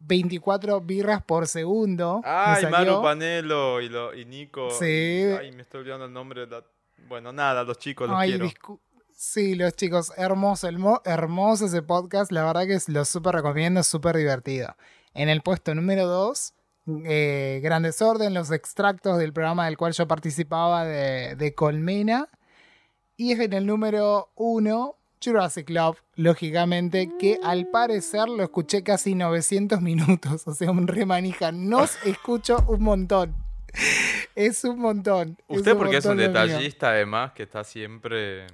24 0.00 0.80
birras 0.80 1.22
por 1.22 1.46
segundo. 1.46 2.20
Ay. 2.24 2.66
Maru 2.66 3.00
Panelo 3.00 3.80
y, 3.80 3.88
lo- 3.88 4.12
y 4.14 4.24
Nico. 4.24 4.70
Sí. 4.70 4.84
Ay, 5.38 5.52
me 5.52 5.62
estoy 5.62 5.80
olvidando 5.80 6.04
el 6.06 6.12
nombre. 6.12 6.42
de 6.42 6.46
la- 6.48 6.64
Bueno, 7.08 7.32
nada, 7.32 7.62
los 7.64 7.78
chicos 7.78 8.08
los 8.08 8.18
Ay, 8.18 8.30
quiero. 8.30 8.46
Sí, 9.32 9.54
los 9.54 9.74
chicos, 9.74 10.12
hermoso, 10.16 10.68
hermo- 10.68 11.00
hermoso 11.04 11.66
ese 11.66 11.82
podcast. 11.82 12.30
La 12.30 12.44
verdad 12.44 12.66
que 12.66 12.74
es- 12.74 12.88
lo 12.88 13.04
súper 13.04 13.34
recomiendo, 13.36 13.80
es 13.80 13.86
súper 13.86 14.16
divertido. 14.16 14.76
En 15.14 15.28
el 15.28 15.40
puesto 15.42 15.74
número 15.74 16.06
2, 16.06 16.52
Gran 16.86 17.82
Desorden, 17.84 18.34
los 18.34 18.50
extractos 18.52 19.18
del 19.18 19.32
programa 19.32 19.64
del 19.64 19.78
cual 19.78 19.92
yo 19.94 20.06
participaba 20.06 20.84
de, 20.84 21.34
de 21.36 21.54
Colmena. 21.54 22.28
Y 23.16 23.32
en 23.32 23.52
el 23.54 23.66
número 23.66 24.30
1, 24.34 24.94
Jurassic 25.24 25.70
Love, 25.70 25.98
lógicamente, 26.16 27.10
que 27.18 27.38
al 27.42 27.68
parecer 27.68 28.28
lo 28.28 28.42
escuché 28.42 28.82
casi 28.82 29.14
900 29.14 29.80
minutos. 29.80 30.42
O 30.46 30.52
sea, 30.54 30.70
un 30.70 30.86
remanija. 30.86 31.50
Nos 31.50 31.96
escucho 32.04 32.62
un 32.68 32.82
montón. 32.82 33.34
Es 34.36 34.62
un 34.64 34.78
montón. 34.80 35.38
Usted 35.48 35.72
un 35.72 35.78
porque 35.78 35.96
es 35.96 36.04
un 36.04 36.16
mío. 36.18 36.28
detallista 36.28 36.90
además 36.90 37.32
que 37.32 37.44
está 37.44 37.64
siempre 37.64 38.46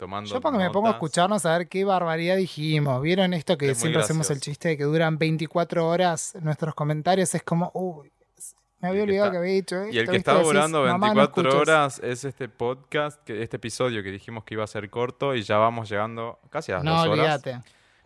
tomando 0.00 0.28
Yo 0.30 0.40
porque 0.40 0.58
me 0.58 0.70
pongo 0.70 0.88
a 0.88 0.90
notas. 0.90 0.96
escucharnos 0.96 1.46
a 1.46 1.58
ver 1.58 1.68
qué 1.68 1.84
barbaridad 1.84 2.36
dijimos. 2.36 3.00
¿Vieron 3.02 3.32
esto 3.34 3.56
que 3.56 3.70
Es 3.70 3.78
siempre 3.78 4.02
hacemos 4.02 4.28
el 4.30 4.40
chiste 4.40 4.70
de 4.70 4.76
que 4.78 4.84
duran 4.84 5.18
24 5.18 5.86
horas 5.86 6.34
nuestros 6.40 6.74
comentarios? 6.74 7.32
Es 7.34 7.42
como, 7.44 7.70
uy, 7.74 8.10
me 8.80 8.88
había 8.88 9.00
que 9.00 9.02
olvidado 9.10 9.26
está- 9.26 9.32
que 9.32 9.38
había 9.38 9.52
dicho 9.52 9.76
esto. 9.82 9.94
Y 9.94 9.98
el 9.98 10.08
que 10.08 10.16
está 10.16 10.34
durando 10.42 10.82
"Mamá, 10.84 11.08
no 11.08 11.14
24 11.14 11.42
escuches". 11.50 11.68
horas 11.68 12.00
es 12.02 12.24
este 12.24 12.48
podcast, 12.48 13.22
que, 13.24 13.42
este 13.42 13.56
episodio 13.58 14.02
que 14.02 14.10
dijimos 14.10 14.42
que 14.44 14.54
iba 14.54 14.64
a 14.64 14.66
ser 14.66 14.88
corto 14.90 15.34
y 15.34 15.42
ya 15.42 15.58
vamos 15.58 15.88
llegando 15.90 16.38
casi 16.50 16.72
a 16.72 16.76
las 16.76 16.84
No, 16.84 16.96
dos 17.04 17.08
horas. 17.18 17.42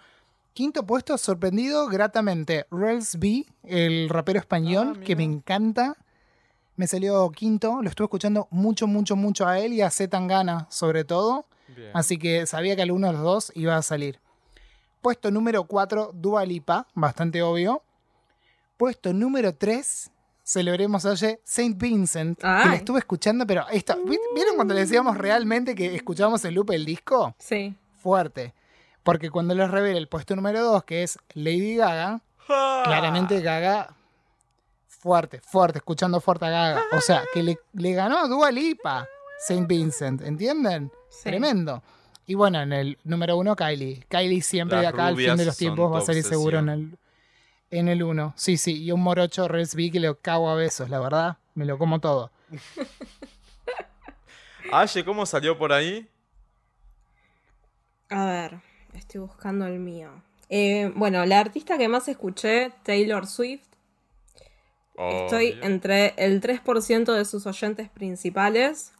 Quinto 0.53 0.85
puesto, 0.85 1.17
sorprendido 1.17 1.87
gratamente. 1.87 2.65
Rels 2.71 3.17
B, 3.19 3.45
el 3.63 4.09
rapero 4.09 4.37
español, 4.39 4.97
Ah, 4.97 5.03
que 5.05 5.15
me 5.15 5.23
encanta. 5.23 5.95
Me 6.75 6.87
salió 6.87 7.29
quinto. 7.31 7.81
Lo 7.81 7.89
estuve 7.89 8.05
escuchando 8.05 8.47
mucho, 8.51 8.87
mucho, 8.87 9.15
mucho 9.15 9.47
a 9.47 9.59
él 9.59 9.73
y 9.73 9.81
a 9.81 9.89
Z 9.89 10.09
Tangana, 10.09 10.67
sobre 10.69 11.03
todo. 11.03 11.45
Bien. 11.75 11.91
Así 11.93 12.17
que 12.17 12.45
sabía 12.45 12.75
que 12.75 12.81
alguno 12.81 13.07
de 13.07 13.13
los 13.13 13.21
dos 13.21 13.51
iba 13.55 13.75
a 13.77 13.81
salir. 13.81 14.19
Puesto 15.01 15.31
número 15.31 15.63
4, 15.65 16.11
Dua 16.13 16.45
Lipa, 16.45 16.87
bastante 16.93 17.41
obvio. 17.41 17.81
puesto 18.77 19.13
número 19.13 19.53
3 19.53 20.09
celebremos 20.43 21.05
hoy 21.05 21.37
Saint 21.43 21.77
Vincent, 21.79 22.39
que 22.39 22.47
Ay. 22.47 22.69
lo 22.69 22.73
estuve 22.75 22.99
escuchando, 22.99 23.45
pero 23.47 23.65
esto, 23.69 23.95
¿vi- 24.05 24.17
¿vieron 24.35 24.55
cuando 24.55 24.73
le 24.73 24.81
decíamos 24.81 25.17
realmente 25.17 25.75
que 25.75 25.95
escuchábamos 25.95 26.43
el 26.45 26.55
loop 26.55 26.71
el 26.71 26.83
disco? 26.83 27.35
Sí. 27.37 27.75
Fuerte. 27.99 28.53
Porque 29.03 29.29
cuando 29.29 29.53
les 29.55 29.69
revela 29.69 29.97
el 29.99 30.07
puesto 30.07 30.35
número 30.35 30.63
2, 30.63 30.83
que 30.83 31.03
es 31.03 31.19
Lady 31.35 31.75
Gaga, 31.75 32.21
Ah. 32.49 32.81
claramente 32.85 33.39
Gaga 33.41 33.95
fuerte, 35.01 35.41
fuerte, 35.41 35.79
escuchando 35.79 36.21
fuerte 36.21 36.45
a 36.45 36.49
Gaga. 36.49 36.83
O 36.91 37.01
sea, 37.01 37.23
que 37.33 37.41
le, 37.41 37.57
le 37.73 37.93
ganó 37.93 38.19
a 38.19 38.27
Dua 38.27 38.51
Lipa 38.51 39.07
Saint 39.39 39.67
Vincent, 39.67 40.21
¿entienden? 40.21 40.91
Sí. 41.09 41.23
Tremendo. 41.23 41.81
Y 42.27 42.35
bueno, 42.35 42.61
en 42.61 42.71
el 42.71 42.97
número 43.03 43.35
uno, 43.35 43.55
Kylie. 43.55 44.05
Kylie 44.07 44.41
siempre 44.41 44.77
Las 44.77 44.83
de 44.83 44.87
acá 44.89 45.07
al 45.07 45.17
fin 45.17 45.35
de 45.35 45.45
los 45.45 45.57
tiempos 45.57 45.91
va 45.91 45.97
a 45.97 46.01
salir 46.01 46.23
seguro 46.23 46.59
en 46.59 46.69
el, 46.69 46.97
en 47.71 47.87
el 47.87 48.03
uno. 48.03 48.33
Sí, 48.37 48.57
sí. 48.57 48.83
Y 48.83 48.91
un 48.91 49.01
morocho 49.01 49.47
Resby 49.47 49.91
que 49.91 49.99
lo 49.99 50.19
cago 50.19 50.49
a 50.49 50.55
besos, 50.55 50.89
la 50.89 50.99
verdad. 50.99 51.37
Me 51.55 51.65
lo 51.65 51.77
como 51.77 51.99
todo. 51.99 52.31
Aye, 54.71 55.03
¿cómo 55.03 55.25
salió 55.25 55.57
por 55.57 55.73
ahí? 55.73 56.07
A 58.09 58.25
ver, 58.25 58.59
estoy 58.93 59.21
buscando 59.21 59.65
el 59.65 59.79
mío. 59.79 60.11
Eh, 60.47 60.91
bueno, 60.95 61.25
la 61.25 61.39
artista 61.39 61.77
que 61.77 61.87
más 61.87 62.07
escuché, 62.07 62.71
Taylor 62.83 63.25
Swift. 63.25 63.70
Estoy 65.09 65.51
Obvio. 65.53 65.63
entre 65.63 66.13
el 66.17 66.41
3% 66.41 67.13
de 67.13 67.25
sus 67.25 67.45
oyentes 67.47 67.89
principales. 67.89 68.93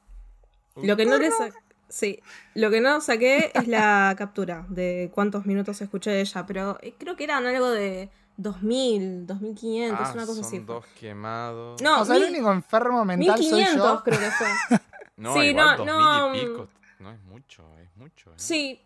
Lo 0.75 0.95
que 0.97 1.05
no 1.05 1.17
le 1.17 1.29
sa- 1.31 1.49
sí, 1.89 2.19
lo 2.55 2.69
que 2.71 2.81
no 2.81 3.01
saqué 3.01 3.51
es 3.53 3.67
la 3.67 4.15
captura 4.17 4.65
de 4.69 5.11
cuántos 5.13 5.45
minutos 5.45 5.81
escuché 5.81 6.11
de 6.11 6.21
ella, 6.21 6.45
pero 6.45 6.77
eh, 6.81 6.93
creo 6.97 7.15
que 7.15 7.25
eran 7.25 7.45
algo 7.45 7.69
de 7.69 8.09
2000, 8.37 9.27
2500, 9.27 9.99
Ah, 9.99 10.11
una 10.13 10.25
cosa 10.25 10.35
son 10.41 10.45
así. 10.45 10.59
dos 10.59 10.85
quemados. 10.99 11.81
No, 11.81 12.01
o 12.01 12.05
sea, 12.05 12.15
el 12.15 12.21
mil- 12.23 12.31
único 12.35 12.51
enfermo 12.51 13.03
mental 13.05 13.37
soy 13.37 13.45
1500 13.47 13.75
yo. 13.97 14.03
creo 14.03 14.19
que 14.19 14.31
fue. 14.31 14.47
No, 15.17 15.33
Sí, 15.35 15.39
igual 15.41 15.65
no, 15.65 15.77
dos 15.77 15.85
no, 15.85 16.29
mil 16.31 16.41
y 16.41 16.45
mm. 16.45 16.49
pico. 16.49 16.67
No 16.99 17.11
es 17.11 17.21
mucho, 17.23 17.63
es 17.79 17.95
mucho. 17.95 18.31
¿eh? 18.31 18.35
Sí, 18.37 18.81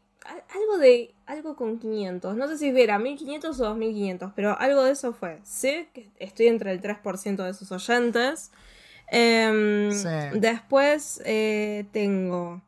algo 0.54 0.78
de 0.78 1.14
algo 1.26 1.56
con 1.56 1.80
500. 1.80 2.36
No 2.36 2.48
sé 2.48 2.58
si 2.58 2.70
era 2.70 3.00
1500 3.00 3.60
o 3.60 3.66
2500, 3.66 4.32
pero 4.36 4.58
algo 4.60 4.84
de 4.84 4.92
eso 4.92 5.14
fue. 5.14 5.40
Sé 5.44 5.88
que 5.94 6.10
estoy 6.20 6.48
entre 6.48 6.72
el 6.72 6.82
3% 6.82 7.44
de 7.44 7.54
sus 7.54 7.72
oyentes. 7.72 8.52
Em, 9.08 9.92
Sí. 9.92 10.10
Después 10.40 11.22
eh, 11.26 11.86
tengo 11.92 12.62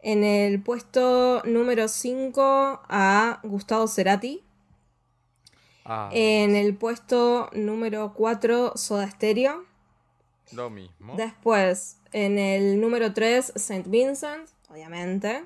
en 0.00 0.24
el 0.24 0.62
puesto 0.62 1.42
número 1.44 1.88
5 1.88 2.82
a 2.88 3.40
Gustavo 3.42 3.86
Cerati. 3.88 4.42
Ah, 5.84 6.08
En 6.12 6.54
el 6.54 6.76
puesto 6.76 7.50
número 7.54 8.14
4 8.14 8.72
Soda 8.76 9.10
Stereo. 9.10 9.64
lo 10.52 10.70
mismo. 10.70 11.14
Después, 11.16 11.96
en 12.12 12.38
el 12.38 12.80
número 12.80 13.12
3, 13.12 13.52
St. 13.56 13.84
Vincent, 13.88 14.48
obviamente. 14.68 15.44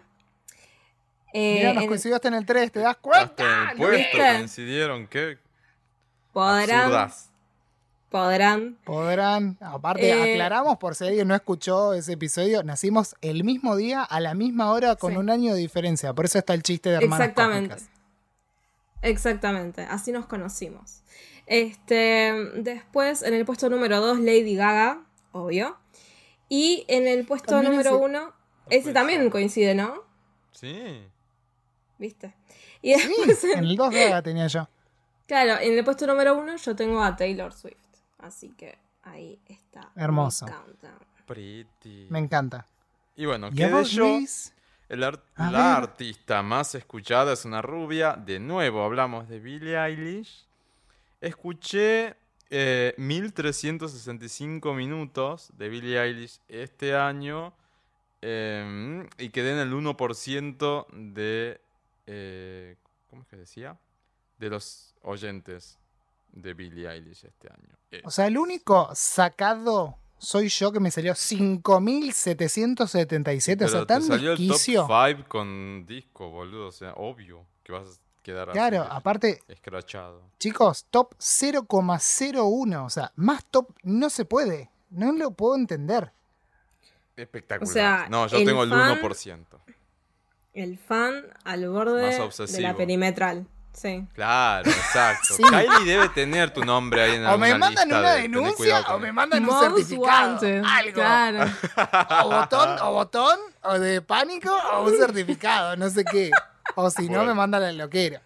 Eh, 1.33 1.57
Mirá, 1.59 1.73
nos 1.75 1.83
en- 1.83 1.89
coincidió 1.89 2.17
hasta 2.17 2.29
en 2.29 2.35
el 2.35 2.47
3, 2.47 2.73
¿te 2.73 2.81
das 2.81 2.91
Hasta 2.97 3.03
cuenta? 3.03 3.45
en 3.45 3.69
el 3.71 3.79
¿Lo 3.79 3.89
puesto 3.89 4.19
coincidieron. 4.19 5.07
Qué 5.09 5.39
podrán, 6.33 6.81
absurdas. 6.81 7.31
podrán. 8.09 8.79
Podrán, 8.85 9.59
aparte, 9.61 10.09
Eh, 10.09 10.33
aclaramos 10.33 10.79
por 10.79 10.95
si 10.95 11.05
alguien 11.07 11.29
no 11.29 11.35
escuchó 11.35 11.93
ese 11.95 12.13
episodio, 12.15 12.63
nacimos 12.63 13.17
el 13.21 13.45
mismo 13.45 13.77
día, 13.77 14.03
a 14.03 14.21
la 14.21 14.35
misma 14.35 14.71
hora, 14.73 14.97
con 14.97 15.13
Sí. 15.13 15.19
un 15.19 15.29
año 15.31 15.53
de 15.55 15.61
diferencia. 15.61 16.15
Por 16.15 16.25
eso 16.25 16.39
está 16.39 16.55
el 16.55 16.63
chiste 16.63 16.89
de 16.91 16.97
hermanas 16.97 17.21
Exactamente. 17.29 17.75
cósmicas. 17.75 17.97
Exactamente, 19.03 19.83
así 19.83 20.13
nos 20.13 20.27
conocimos. 20.27 21.03
Este, 21.47 22.33
después, 22.57 23.23
en 23.23 23.35
el 23.35 23.45
puesto 23.45 23.69
número 23.71 24.01
2, 24.01 24.19
Lady 24.21 24.57
Gaga, 24.57 25.03
obvio. 25.33 25.77
Y 26.49 26.85
en 26.89 27.07
el 27.07 27.27
puesto 27.27 27.49
También 27.49 27.73
número 27.73 27.91
ese. 27.91 27.99
1, 27.99 28.33
ese 28.71 28.83
puede 28.83 28.95
también 28.95 29.23
ser. 29.23 29.31
coincide, 29.31 29.75
¿no? 29.75 30.03
Sí. 30.53 31.03
¿Viste? 31.99 32.35
Y 32.83 32.93
después, 32.95 33.45
En 33.45 33.65
el 33.65 33.77
2 33.77 33.91
Gaga 33.91 34.23
tenía 34.23 34.47
yo. 34.49 34.69
claro, 35.27 35.61
en 35.61 35.77
el 35.79 35.85
puesto 35.85 36.07
número 36.07 36.37
1 36.37 36.57
yo 36.57 36.77
tengo 36.77 37.03
a 37.03 37.17
Taylor 37.17 37.53
Swift. 37.53 37.77
Así 38.19 38.51
que 38.51 38.79
ahí 39.03 39.39
está. 39.47 39.91
Hermoso. 39.97 40.47
Pretty. 41.27 42.07
Me 42.11 42.19
encanta. 42.19 42.67
Y 43.17 43.25
bueno, 43.27 43.49
¿Y 43.49 43.63
a 43.63 43.67
quedé 43.69 43.73
vos, 43.73 43.91
yo. 43.91 44.05
Luis? 44.07 44.53
El 44.89 45.03
A 45.03 45.11
la 45.11 45.51
ver. 45.51 45.57
artista 45.57 46.43
más 46.43 46.75
escuchada 46.75 47.33
es 47.33 47.45
una 47.45 47.61
rubia. 47.63 48.13
De 48.15 48.39
nuevo 48.39 48.85
hablamos 48.85 49.29
de 49.29 49.41
Billie 49.41 49.77
Eilish. 49.77 50.47
Escuché 51.21 52.15
eh, 52.51 52.95
1365 52.99 54.75
minutos 54.75 55.51
de 55.57 55.69
Billie 55.69 56.01
Eilish 56.01 56.41
este 56.49 56.95
año. 56.95 57.53
em, 58.23 59.09
y 59.19 59.29
quedé 59.31 59.53
en 59.53 59.59
el 59.59 59.73
1% 59.73 60.87
de. 60.93 61.61
Eh, 62.07 62.77
¿Cómo 63.11 63.23
es 63.23 63.29
que 63.29 63.37
decía? 63.37 63.77
De 64.39 64.49
los 64.51 64.95
oyentes 65.03 65.79
de 66.33 66.55
Billie 66.55 66.89
Eilish 66.91 67.25
este 67.25 67.49
año. 67.53 67.77
Eh, 67.91 68.03
O 68.05 68.11
sea, 68.11 68.27
el 68.27 68.37
único 68.39 68.91
sacado 68.95 69.97
soy 70.19 70.49
yo 70.49 70.73
que 70.73 70.81
me 70.81 70.91
salió 70.91 71.15
5777. 71.15 73.65
O 73.65 73.69
sea, 73.69 73.79
pero 73.81 73.87
te 73.87 73.95
tan 73.95 74.03
salió 74.03 74.33
el 74.33 74.49
top 74.49 74.57
5 74.57 74.89
con 75.29 75.85
disco, 75.87 76.31
boludo. 76.31 76.69
O 76.69 76.73
sea, 76.73 76.93
obvio 76.95 77.47
que 77.63 77.73
vas 77.73 77.89
a 77.89 77.93
quedar 78.23 78.51
así 78.51 78.59
Claro, 78.59 78.83
de- 78.83 78.89
aparte, 78.91 79.43
escrachado. 79.49 80.23
chicos, 80.39 80.87
top 80.91 81.15
0,01. 81.19 82.85
O 82.85 82.91
sea, 82.91 83.13
más 83.17 83.45
top 83.51 83.71
no 83.83 84.11
se 84.11 84.25
puede. 84.25 84.71
No 84.91 85.13
lo 85.13 85.31
puedo 85.33 85.57
entender. 85.57 86.13
Espectacular. 87.17 87.71
O 87.71 87.73
sea, 87.73 88.07
no, 88.11 88.27
yo 88.27 88.37
el 88.39 88.45
tengo 88.45 88.63
el 88.65 88.71
fan- 88.71 88.99
1%. 89.01 89.61
El 90.57 90.79
fan 90.79 91.23
al 91.45 91.69
borde 91.69 92.19
Más 92.19 92.37
de 92.53 92.61
la 92.63 92.75
perimetral. 92.75 93.47
Sí. 93.75 94.07
Claro, 94.15 94.71
exacto. 94.71 95.35
Sí. 95.37 95.43
Kylie 95.43 95.85
debe 95.85 96.09
tener 96.09 96.51
tu 96.51 96.65
nombre 96.65 97.03
ahí 97.03 97.17
en 97.17 97.27
O 97.27 97.37
me 97.37 97.55
mandan 97.59 97.87
lista 97.89 97.99
una 98.01 98.13
de 98.13 98.23
denuncia 98.23 98.81
o 98.89 98.99
me 98.99 99.13
mandan 99.13 99.47
un 99.47 99.61
certificado. 99.61 100.31
wanted, 100.33 100.63
Algo. 100.65 100.93
Claro. 100.95 101.51
O 102.25 102.31
botón, 102.31 102.79
o 102.81 102.93
botón, 102.93 103.39
o 103.65 103.79
de 103.79 104.01
pánico, 104.01 104.51
o 104.73 104.85
un 104.87 104.97
certificado, 104.97 105.77
no 105.77 105.91
sé 105.91 106.05
qué. 106.07 106.31
O 106.75 106.89
si 106.89 107.11
no, 107.11 107.23
me 107.25 107.35
mandan 107.35 107.61
la 107.63 107.73
loquera. 107.73 108.23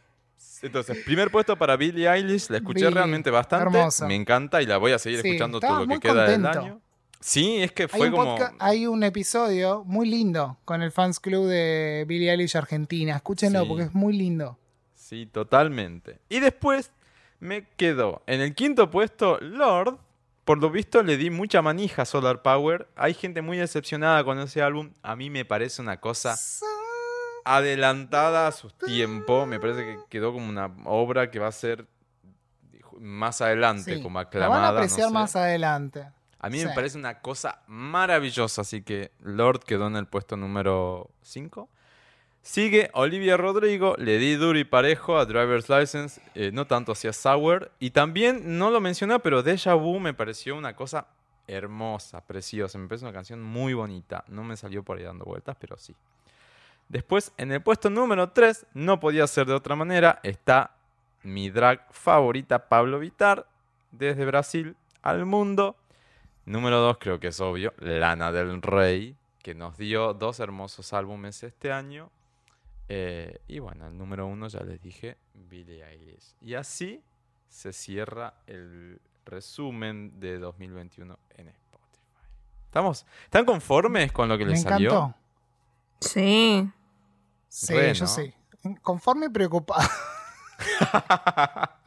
Entonces, 0.62 0.98
primer 1.04 1.30
puesto 1.32 1.56
para 1.56 1.74
Billie 1.76 2.08
Eilish. 2.08 2.48
La 2.50 2.58
escuché 2.58 2.80
Billie, 2.80 2.90
realmente 2.94 3.30
bastante. 3.30 3.76
hermosa. 3.76 4.06
Me 4.06 4.14
encanta 4.14 4.62
y 4.62 4.66
la 4.66 4.76
voy 4.76 4.92
a 4.92 4.98
seguir 5.00 5.20
Sí, 5.22 5.28
escuchando 5.30 5.58
todo 5.58 5.80
lo 5.84 5.88
que 5.88 5.98
queda 5.98 6.24
del 6.28 6.46
año. 6.46 6.80
Sí, 7.20 7.62
es 7.62 7.72
que 7.72 7.86
fue 7.86 8.10
como. 8.10 8.36
hay 8.58 8.86
un 8.86 9.02
episodio 9.04 9.84
muy 9.84 10.08
lindo 10.08 10.56
con 10.64 10.80
el 10.82 10.90
fans 10.90 11.20
club 11.20 11.46
de 11.46 12.04
Billie 12.08 12.30
Eilish 12.30 12.56
Argentina. 12.56 13.16
Escúchenlo 13.16 13.60
Sí. 13.62 13.68
porque 13.68 13.82
es 13.84 13.94
muy 13.94 14.16
lindo. 14.16 14.58
Sí, 14.94 15.26
totalmente. 15.26 16.18
Y 16.30 16.40
después 16.40 16.92
me 17.38 17.66
quedó 17.76 18.22
en 18.26 18.40
el 18.40 18.54
quinto 18.54 18.90
puesto 18.90 19.38
Lord. 19.40 19.98
Por 20.44 20.58
lo 20.58 20.70
visto 20.70 21.02
le 21.02 21.16
di 21.18 21.28
mucha 21.30 21.60
manija 21.62 22.02
a 22.02 22.04
Solar 22.06 22.40
Power. 22.42 22.88
Hay 22.96 23.12
gente 23.14 23.42
muy 23.42 23.58
decepcionada 23.58 24.24
con 24.24 24.38
ese 24.40 24.62
álbum. 24.62 24.92
A 25.02 25.14
mí 25.14 25.28
me 25.30 25.44
parece 25.44 25.82
una 25.82 26.00
cosa 26.00 26.36
adelantada 27.44 28.48
a 28.48 28.52
su 28.52 28.70
tiempo. 28.70 29.46
Me 29.46 29.60
parece 29.60 29.84
que 29.84 29.98
quedó 30.08 30.32
como 30.32 30.48
una 30.48 30.74
obra 30.86 31.30
que 31.30 31.38
va 31.38 31.48
a 31.48 31.52
ser 31.52 31.86
más 32.98 33.40
adelante, 33.40 33.96
Sí, 33.96 34.02
como 34.02 34.18
aclamada. 34.18 34.60
van 34.60 34.64
a 34.64 34.72
no 34.72 34.78
apreciar 34.78 35.08
sé. 35.08 35.14
más 35.14 35.36
adelante. 35.36 36.06
A 36.40 36.48
mí 36.48 36.58
Sí. 36.60 36.66
me 36.66 36.74
parece 36.74 36.96
una 36.98 37.20
cosa 37.20 37.62
maravillosa, 37.66 38.62
así 38.62 38.82
que 38.82 39.12
Lord 39.20 39.60
quedó 39.60 39.86
en 39.88 39.96
el 39.96 40.06
puesto 40.06 40.36
número 40.36 41.10
5. 41.22 41.68
Sigue 42.42 42.90
Olivia 42.94 43.36
Rodrigo, 43.36 43.94
le 43.98 44.16
di 44.16 44.34
duro 44.36 44.58
y 44.58 44.64
parejo 44.64 45.18
a 45.18 45.26
Driver's 45.26 45.68
License, 45.68 46.22
eh, 46.34 46.50
no 46.52 46.66
tanto 46.66 46.92
hacia 46.92 47.12
Sour. 47.12 47.70
Y 47.78 47.90
también, 47.90 48.58
no 48.58 48.70
lo 48.70 48.80
mencioné, 48.80 49.18
pero 49.18 49.42
Deja 49.42 49.74
Vu 49.74 50.00
me 50.00 50.14
pareció 50.14 50.56
una 50.56 50.74
cosa 50.74 51.06
hermosa, 51.46 52.24
preciosa. 52.26 52.78
Me 52.78 52.88
parece 52.88 53.04
una 53.04 53.12
canción 53.12 53.42
muy 53.42 53.74
bonita. 53.74 54.24
No 54.28 54.42
me 54.42 54.56
salió 54.56 54.82
por 54.82 54.96
ahí 54.96 55.04
dando 55.04 55.26
vueltas, 55.26 55.56
pero 55.60 55.76
sí. 55.76 55.94
Después, 56.88 57.32
en 57.36 57.52
el 57.52 57.60
puesto 57.60 57.90
número 57.90 58.30
3, 58.30 58.66
no 58.72 58.98
podía 59.00 59.26
ser 59.26 59.46
de 59.46 59.52
otra 59.54 59.76
manera, 59.76 60.20
está 60.22 60.72
mi 61.22 61.50
drag 61.50 61.86
favorita, 61.92 62.68
Pablo 62.68 62.98
Vitar, 62.98 63.46
desde 63.92 64.24
Brasil 64.24 64.76
al 65.02 65.26
mundo. 65.26 65.76
Número 66.50 66.80
2, 66.80 66.98
creo 66.98 67.20
que 67.20 67.28
es 67.28 67.40
obvio, 67.40 67.72
Lana 67.78 68.32
del 68.32 68.60
Rey, 68.60 69.16
que 69.40 69.54
nos 69.54 69.78
dio 69.78 70.14
dos 70.14 70.40
hermosos 70.40 70.92
álbumes 70.92 71.44
este 71.44 71.70
año. 71.70 72.10
Eh, 72.88 73.40
y 73.46 73.60
bueno, 73.60 73.86
el 73.86 73.96
número 73.96 74.26
1 74.26 74.48
ya 74.48 74.58
les 74.64 74.82
dije, 74.82 75.16
Billie 75.32 75.84
Eilish. 75.84 76.34
Y 76.40 76.54
así 76.54 77.04
se 77.48 77.72
cierra 77.72 78.34
el 78.48 79.00
resumen 79.24 80.18
de 80.18 80.40
2021 80.40 81.16
en 81.36 81.48
Spotify. 81.50 82.26
¿Estamos, 82.64 83.06
¿Están 83.22 83.44
conformes 83.44 84.10
con 84.10 84.28
lo 84.28 84.36
que 84.36 84.44
Me 84.44 84.50
les 84.50 84.62
salió? 84.62 84.90
encantó. 84.90 85.14
Sí. 86.00 86.68
Sí, 87.46 87.74
Re, 87.74 87.94
yo 87.94 88.06
¿no? 88.06 88.10
sí. 88.10 88.34
Conforme 88.82 89.26
y 89.26 89.28
preocupado. 89.28 89.88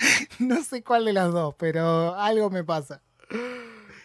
No 0.38 0.62
sé 0.62 0.82
cuál 0.82 1.04
de 1.04 1.12
las 1.12 1.30
dos, 1.32 1.54
pero 1.58 2.14
algo 2.14 2.48
me 2.48 2.64
pasa. 2.64 3.02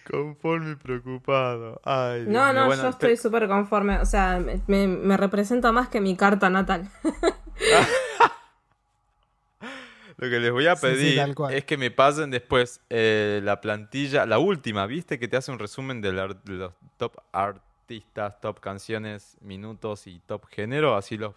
Conforme 0.10 0.72
y 0.72 0.76
preocupado. 0.76 1.82
Ay, 1.84 2.26
No, 2.28 2.54
no, 2.54 2.66
Bueno, 2.66 2.84
yo 2.84 2.90
estoy 2.90 3.10
pe- 3.12 3.18
súper 3.18 3.48
conforme. 3.48 3.98
O 4.00 4.06
sea, 4.06 4.40
me, 4.40 4.88
me- 4.88 5.18
representa 5.18 5.72
más 5.72 5.90
que 5.90 6.00
mi 6.02 6.16
carta 6.16 6.50
natal. 6.50 6.90
Lo 10.18 10.30
que 10.30 10.40
les 10.40 10.52
voy 10.52 10.66
a 10.68 10.76
Sí, 10.78 10.82
sí, 10.82 10.88
pedir 10.88 11.36
es 11.52 11.66
que 11.66 11.78
me 11.78 11.92
pasen 11.92 12.30
después 12.32 12.80
eh, 12.90 13.42
la 13.44 13.60
plantilla, 13.60 14.26
la 14.26 14.40
última, 14.40 14.86
¿viste? 14.86 15.20
Que 15.20 15.28
te 15.28 15.36
hace 15.36 15.52
un 15.52 15.60
resumen 15.60 16.00
de, 16.02 16.14
la- 16.14 16.28
de 16.28 16.54
los 16.54 16.74
top 16.98 17.18
artistas, 17.34 18.40
top 18.40 18.62
canciones, 18.62 19.38
minutos 19.42 20.08
y 20.08 20.20
top 20.20 20.46
género. 20.48 20.96
Así 20.96 21.18
los, 21.18 21.36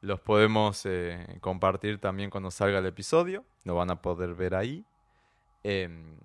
los 0.00 0.18
podemos 0.20 0.86
eh, 0.86 1.26
compartir 1.40 1.98
también 1.98 2.30
cuando 2.30 2.50
salga 2.50 2.78
el 2.78 2.86
episodio. 2.86 3.44
Lo 3.64 3.74
van 3.74 3.90
a 3.90 4.00
poder 4.00 4.32
ver 4.34 4.54
ahí. 4.54 4.82
Em, 5.62 6.16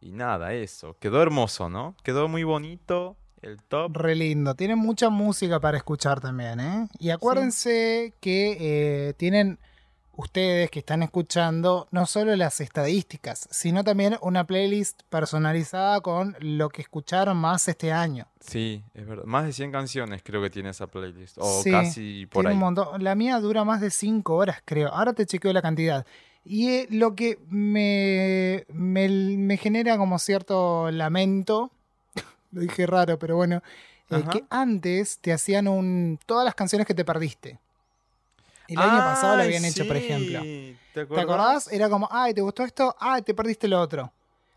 y 0.00 0.12
nada, 0.12 0.52
eso. 0.54 0.96
Quedó 1.00 1.22
hermoso, 1.22 1.68
¿no? 1.68 1.96
Quedó 2.02 2.28
muy 2.28 2.44
bonito 2.44 3.16
el 3.42 3.62
top. 3.62 3.96
Re 3.96 4.14
lindo. 4.14 4.54
Tienen 4.54 4.78
mucha 4.78 5.10
música 5.10 5.60
para 5.60 5.76
escuchar 5.76 6.20
también, 6.20 6.60
¿eh? 6.60 6.88
Y 6.98 7.10
acuérdense 7.10 8.14
que 8.20 8.56
eh, 9.08 9.14
tienen 9.16 9.58
ustedes 10.12 10.68
que 10.72 10.80
están 10.80 11.04
escuchando 11.04 11.86
no 11.92 12.04
solo 12.04 12.34
las 12.34 12.60
estadísticas, 12.60 13.46
sino 13.52 13.84
también 13.84 14.16
una 14.20 14.42
playlist 14.44 15.02
personalizada 15.08 16.00
con 16.00 16.34
lo 16.40 16.70
que 16.70 16.82
escucharon 16.82 17.36
más 17.36 17.68
este 17.68 17.92
año. 17.92 18.26
Sí, 18.40 18.82
es 18.94 19.06
verdad. 19.06 19.24
Más 19.26 19.44
de 19.44 19.52
100 19.52 19.70
canciones 19.70 20.22
creo 20.24 20.42
que 20.42 20.50
tiene 20.50 20.70
esa 20.70 20.88
playlist. 20.88 21.38
O 21.38 21.62
Sí, 21.62 21.70
casi 21.70 22.26
por 22.26 22.42
Tiene 22.42 22.48
ahí. 22.48 22.54
un 22.54 22.60
montón. 22.60 23.04
La 23.04 23.14
mía 23.14 23.38
dura 23.38 23.62
más 23.62 23.80
de 23.80 23.90
5 23.90 24.34
horas, 24.34 24.60
creo. 24.64 24.88
Ahora 24.88 25.12
te 25.12 25.24
chequeo 25.24 25.52
la 25.52 25.62
cantidad. 25.62 26.04
Y 26.50 26.68
eh, 26.70 26.86
lo 26.90 27.14
que 27.14 27.38
me, 27.50 28.64
me, 28.72 29.08
me 29.36 29.56
genera 29.58 29.98
como 29.98 30.18
cierto 30.18 30.90
lamento, 30.90 31.70
lo 32.52 32.60
dije 32.62 32.86
raro, 32.86 33.18
pero 33.18 33.36
bueno, 33.36 33.62
eh, 34.10 34.24
que 34.32 34.44
antes 34.48 35.18
te 35.18 35.32
hacían 35.32 35.68
un 35.68 36.18
todas 36.24 36.44
las 36.46 36.54
canciones 36.54 36.86
que 36.86 36.94
te 36.94 37.04
perdiste. 37.04 37.58
El 38.66 38.78
año 38.78 38.98
pasado 38.98 39.36
lo 39.36 39.42
habían 39.42 39.64
hecho, 39.64 39.86
por 39.86 39.96
ejemplo. 39.96 40.40
¿Te 40.40 40.76
¿Te 41.06 41.20
acordás? 41.20 41.70
Era 41.72 41.88
como, 41.88 42.08
ay, 42.10 42.34
¿te 42.34 42.40
gustó 42.40 42.64
esto? 42.64 42.94
Ay, 42.98 43.22
te 43.22 43.32
perdiste 43.34 43.66
lo 43.68 43.80
otro. 43.80 44.10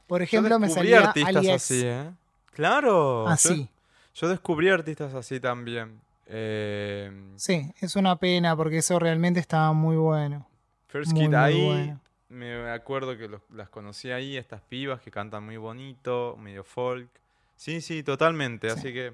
Por 0.07 0.21
ejemplo, 0.21 0.59
me 0.59 0.67
descubrí 0.67 0.89
salía 0.91 1.07
artistas 1.07 1.47
así. 1.47 1.81
¿eh? 1.85 2.09
Claro. 2.53 3.25
yo- 3.25 3.29
Así. 3.31 3.69
Yo, 4.13 4.27
descubrí 4.27 4.69
artistas 4.69 5.13
así 5.13 5.39
también. 5.39 5.99
Eh, 6.27 7.09
Sí, 7.37 7.71
es 7.79 7.95
una 7.95 8.17
pena 8.17 8.55
porque 8.55 8.77
eso 8.79 8.99
realmente 8.99 9.39
estaba 9.39 9.71
muy 9.71 9.95
bueno. 9.95 10.45
First 10.91 11.13
Kid 11.13 11.33
ahí. 11.33 11.65
bueno. 11.65 12.01
Me 12.29 12.69
acuerdo 12.71 13.17
que 13.17 13.27
los- 13.27 13.41
las 13.49 13.69
conocí 13.69 14.09
ahí, 14.11 14.37
estas 14.37 14.61
pibas 14.61 15.01
que 15.01 15.11
cantan 15.11 15.43
muy 15.43 15.57
bonito, 15.57 16.37
medio 16.39 16.63
folk. 16.63 17.09
Sí, 17.55 17.81
sí, 17.81 18.03
totalmente. 18.03 18.69
Sí. 18.69 18.79
Así 18.79 18.93
que, 18.93 19.13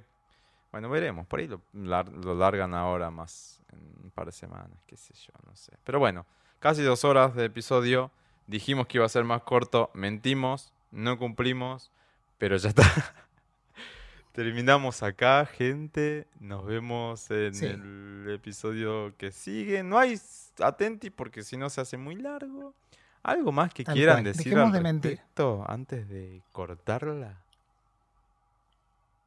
bueno, 0.72 0.90
veremos. 0.90 1.26
Por 1.26 1.40
ahí 1.40 1.48
lo, 1.48 1.62
lo 1.74 2.36
largan 2.36 2.74
ahora 2.76 3.10
más 3.10 3.62
en 3.72 3.80
un 4.04 4.12
par 4.12 4.28
de 4.28 4.32
semanas, 4.34 4.78
qué 4.86 4.98
sé 4.98 5.14
yo, 5.16 5.34
no 5.48 5.56
sé. 5.56 5.74
Pero 5.84 5.98
bueno, 6.00 6.26
casi 6.60 6.84
dos 6.84 7.04
horas 7.06 7.34
de 7.36 7.46
episodio. 7.46 8.12
Dijimos 8.46 8.88
que 8.88 8.98
iba 9.00 9.06
a 9.06 9.10
ser 9.10 9.24
más 9.26 9.42
corto, 9.42 9.90
mentimos, 9.94 10.72
no 10.92 11.18
cumplimos, 11.18 11.92
pero 12.38 12.56
ya 12.58 12.70
está. 12.70 12.84
Terminamos 14.38 15.02
acá, 15.02 15.48
gente. 15.48 16.28
Nos 16.40 16.64
vemos 16.64 17.32
en 17.32 17.56
Sí. 17.56 17.66
el 17.66 18.28
episodio 18.30 19.12
que 19.18 19.32
sigue. 19.32 19.82
No 19.82 19.98
hay 19.98 20.22
atenti 20.64 21.10
porque 21.10 21.42
si 21.42 21.58
no 21.58 21.72
se 21.72 21.82
hace 21.82 21.98
muy 21.98 22.14
largo. 22.18 22.76
¿Algo 23.24 23.52
más 23.52 23.74
que 23.74 23.84
Tal 23.84 23.96
quieran 23.96 24.18
cual. 24.18 24.24
decir 24.26 24.44
Dejemos 24.54 24.68
al 24.68 24.72
de 24.74 24.82
mentir. 24.82 25.12
respecto 25.14 25.66
antes 25.68 26.08
de 26.08 26.44
cortarla? 26.52 27.42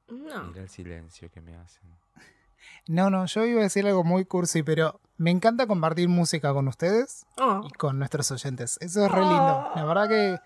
No. 0.07 0.45
Mira 0.45 0.63
el 0.63 0.69
silencio 0.69 1.29
que 1.33 1.41
me 1.41 1.57
hacen. 1.57 1.83
No, 2.87 3.11
no, 3.11 3.27
yo 3.27 3.45
iba 3.47 3.59
a 3.59 3.65
decir 3.65 3.85
algo 3.89 4.05
muy 4.05 4.25
cursi, 4.25 4.63
pero 4.63 5.01
me 5.19 5.33
encanta 5.33 5.67
compartir 5.67 6.09
música 6.09 6.53
con 6.53 6.69
ustedes 6.69 7.27
Oh, 7.37 7.63
y 7.69 7.73
con 7.73 7.99
nuestros 7.99 8.31
oyentes. 8.31 8.79
Eso 8.81 9.05
es 9.07 9.11
re 9.11 9.23
lindo. 9.23 9.71
La 9.75 9.85
verdad 9.85 10.09
que 10.09 10.39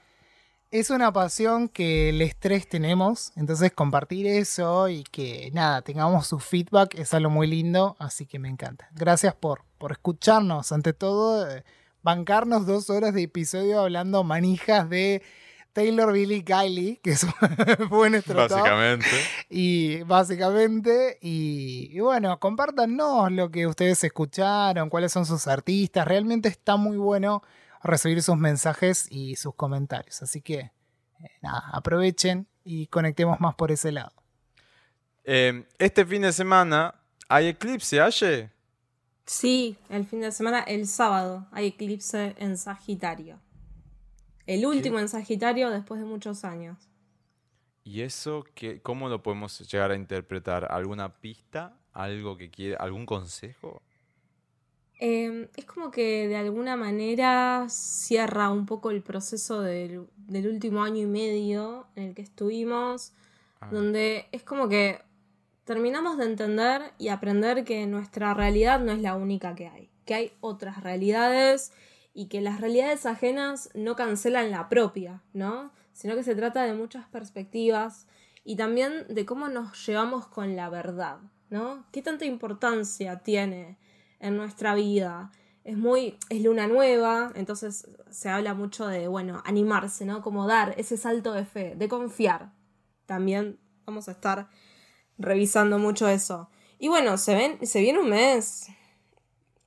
es 0.81 0.91
una 0.91 1.13
pasión 1.13 1.69
que 1.69 2.13
les 2.13 2.37
tres 2.37 2.69
tenemos. 2.69 3.33
Entonces 3.37 3.71
compartir 3.73 4.27
eso 4.27 4.89
y 4.89 5.05
que 5.05 5.51
nada, 5.53 5.83
tengamos 5.83 6.27
su 6.27 6.41
feedback 6.41 6.95
es 6.99 7.15
algo 7.15 7.31
muy 7.31 7.47
lindo. 7.47 7.97
Así 8.01 8.27
que 8.27 8.39
me 8.41 8.49
encanta. 8.49 8.89
Gracias 8.93 9.35
por, 9.35 9.63
por 9.79 9.93
escucharnos. 9.93 10.73
Ante 10.73 10.93
todo, 10.93 11.49
eh, 11.49 11.63
bancarnos 12.03 12.67
dos 12.67 12.91
horas 12.91 13.15
de 13.15 13.23
episodio 13.23 13.81
hablando 13.83 14.25
manijas 14.25 14.91
de 14.91 15.23
Taylor 15.73 16.13
Billy 16.13 16.43
Kylie, 16.43 16.99
que 17.03 17.11
es- 17.13 17.25
fue 17.89 18.11
nuestro 18.11 18.47
top. 18.49 18.59
Básicamente. 18.59 19.07
Y 19.51 20.03
básicamente, 20.03 21.19
y, 21.23 21.89
y 21.93 22.01
bueno, 22.01 22.39
compártanos 22.41 23.31
lo 23.31 23.49
que 23.51 23.69
ustedes 23.69 24.03
escucharon, 24.03 24.91
cuáles 24.91 25.13
son 25.13 25.25
sus 25.25 25.47
artistas. 25.47 26.07
Realmente 26.07 26.49
está 26.49 26.77
muy 26.77 26.97
bueno 26.97 27.43
recibir 27.85 28.23
sus 28.23 28.37
mensajes 28.37 29.07
y 29.11 29.37
sus 29.37 29.55
comentarios. 29.55 30.23
Así 30.23 30.41
que, 30.41 30.59
eh, 30.59 30.73
nada, 31.43 31.63
aprovechen 31.73 32.49
y 32.65 32.89
conectemos 32.89 33.39
más 33.41 33.55
por 33.55 33.71
ese 33.71 33.93
lado. 33.93 34.13
Eh, 35.25 35.67
este 35.79 36.05
fin 36.05 36.23
de 36.23 36.33
semana 36.33 36.95
hay 37.29 37.49
eclipse, 37.49 38.01
Aye. 38.01 38.51
Sí, 39.27 39.79
el 39.89 40.05
fin 40.05 40.21
de 40.21 40.33
semana, 40.33 40.61
el 40.61 40.87
sábado, 40.87 41.47
hay 41.51 41.69
eclipse 41.69 42.35
en 42.39 42.59
Sagitario. 42.59 43.41
El 44.47 44.67
último 44.67 44.99
en 44.99 45.09
Sagitario 45.09 45.71
después 45.71 46.01
de 46.01 46.07
muchos 46.07 46.45
años. 46.45 46.77
¿Y 47.85 48.03
eso 48.03 48.45
qué, 48.55 48.83
cómo 48.83 49.09
lo 49.09 49.23
podemos 49.23 49.61
llegar 49.71 49.91
a 49.91 49.95
interpretar? 49.95 50.71
¿Alguna 50.71 51.21
pista? 51.21 51.79
¿Algo 51.93 52.37
que 52.37 52.51
quiere? 52.51 52.77
¿Algún 52.77 53.07
consejo? 53.07 53.83
Eh, 55.01 55.49
es 55.57 55.65
como 55.65 55.91
que 55.91 56.29
de 56.29 56.37
alguna 56.37 56.77
manera 56.77 57.67
cierra 57.69 58.51
un 58.51 58.65
poco 58.65 58.91
el 58.91 59.03
proceso 59.03 59.61
del, 59.61 60.07
del 60.17 60.47
último 60.47 60.83
año 60.83 61.03
y 61.03 61.07
medio 61.07 61.87
en 61.97 62.05
el 62.05 62.15
que 62.15 62.23
estuvimos, 62.23 63.13
Ah, 63.65 63.69
donde 63.71 64.27
es 64.33 64.43
como 64.43 64.69
que 64.69 65.01
terminamos 65.65 66.19
de 66.19 66.25
entender 66.25 66.93
y 66.99 67.09
aprender 67.09 67.65
que 67.65 67.87
nuestra 67.87 68.35
realidad 68.35 68.81
no 68.81 68.93
es 68.93 69.01
la 69.01 69.17
única 69.17 69.55
que 69.55 69.69
hay, 69.69 69.91
que 70.05 70.15
hay 70.15 70.33
otras 70.41 70.83
realidades 70.83 71.73
y 72.13 72.27
que 72.27 72.41
las 72.41 72.61
realidades 72.61 73.07
ajenas 73.07 73.71
no 73.75 73.97
cancelan 73.97 74.51
la 74.51 74.69
propia, 74.69 75.23
¿no? 75.33 75.73
Sino 75.93 76.15
que 76.15 76.23
se 76.23 76.35
trata 76.35 76.63
de 76.65 76.75
muchas 76.75 77.07
perspectivas 77.07 78.07
y 78.45 78.57
también 78.57 79.07
de 79.09 79.25
cómo 79.25 79.49
nos 79.49 79.87
llevamos 79.87 80.27
con 80.27 80.55
la 80.55 80.69
verdad, 80.69 81.19
¿no? 81.51 81.87
¿Qué 81.93 82.03
tanta 82.03 82.25
importancia 82.27 83.21
tiene 83.21 83.79
en 84.25 84.37
nuestra 84.37 84.75
vida? 84.75 85.31
Es 85.63 85.77
muy, 85.77 86.19
es 86.29 86.43
luna 86.43 86.67
nueva, 86.67 87.33
entonces 87.35 87.89
se 88.11 88.29
habla 88.29 88.55
mucho 88.55 88.87
de, 88.87 89.09
bueno, 89.09 89.43
animarse, 89.47 90.05
¿no? 90.05 90.21
Como 90.21 90.47
dar 90.47 90.75
ese 90.77 90.97
salto 90.97 91.33
de 91.33 91.45
fe, 91.45 91.75
de 91.77 91.89
confiar. 91.89 92.53
También 93.07 93.59
vamos 93.87 94.09
a 94.09 94.13
estar 94.13 94.49
revisando 95.19 95.79
mucho 95.79 96.09
eso. 96.09 96.51
Y 96.79 96.89
bueno, 96.89 97.17
se, 97.17 97.35
ven, 97.35 97.67
se 97.67 97.81
viene 97.81 98.01
un 98.01 98.11
mes 98.11 98.69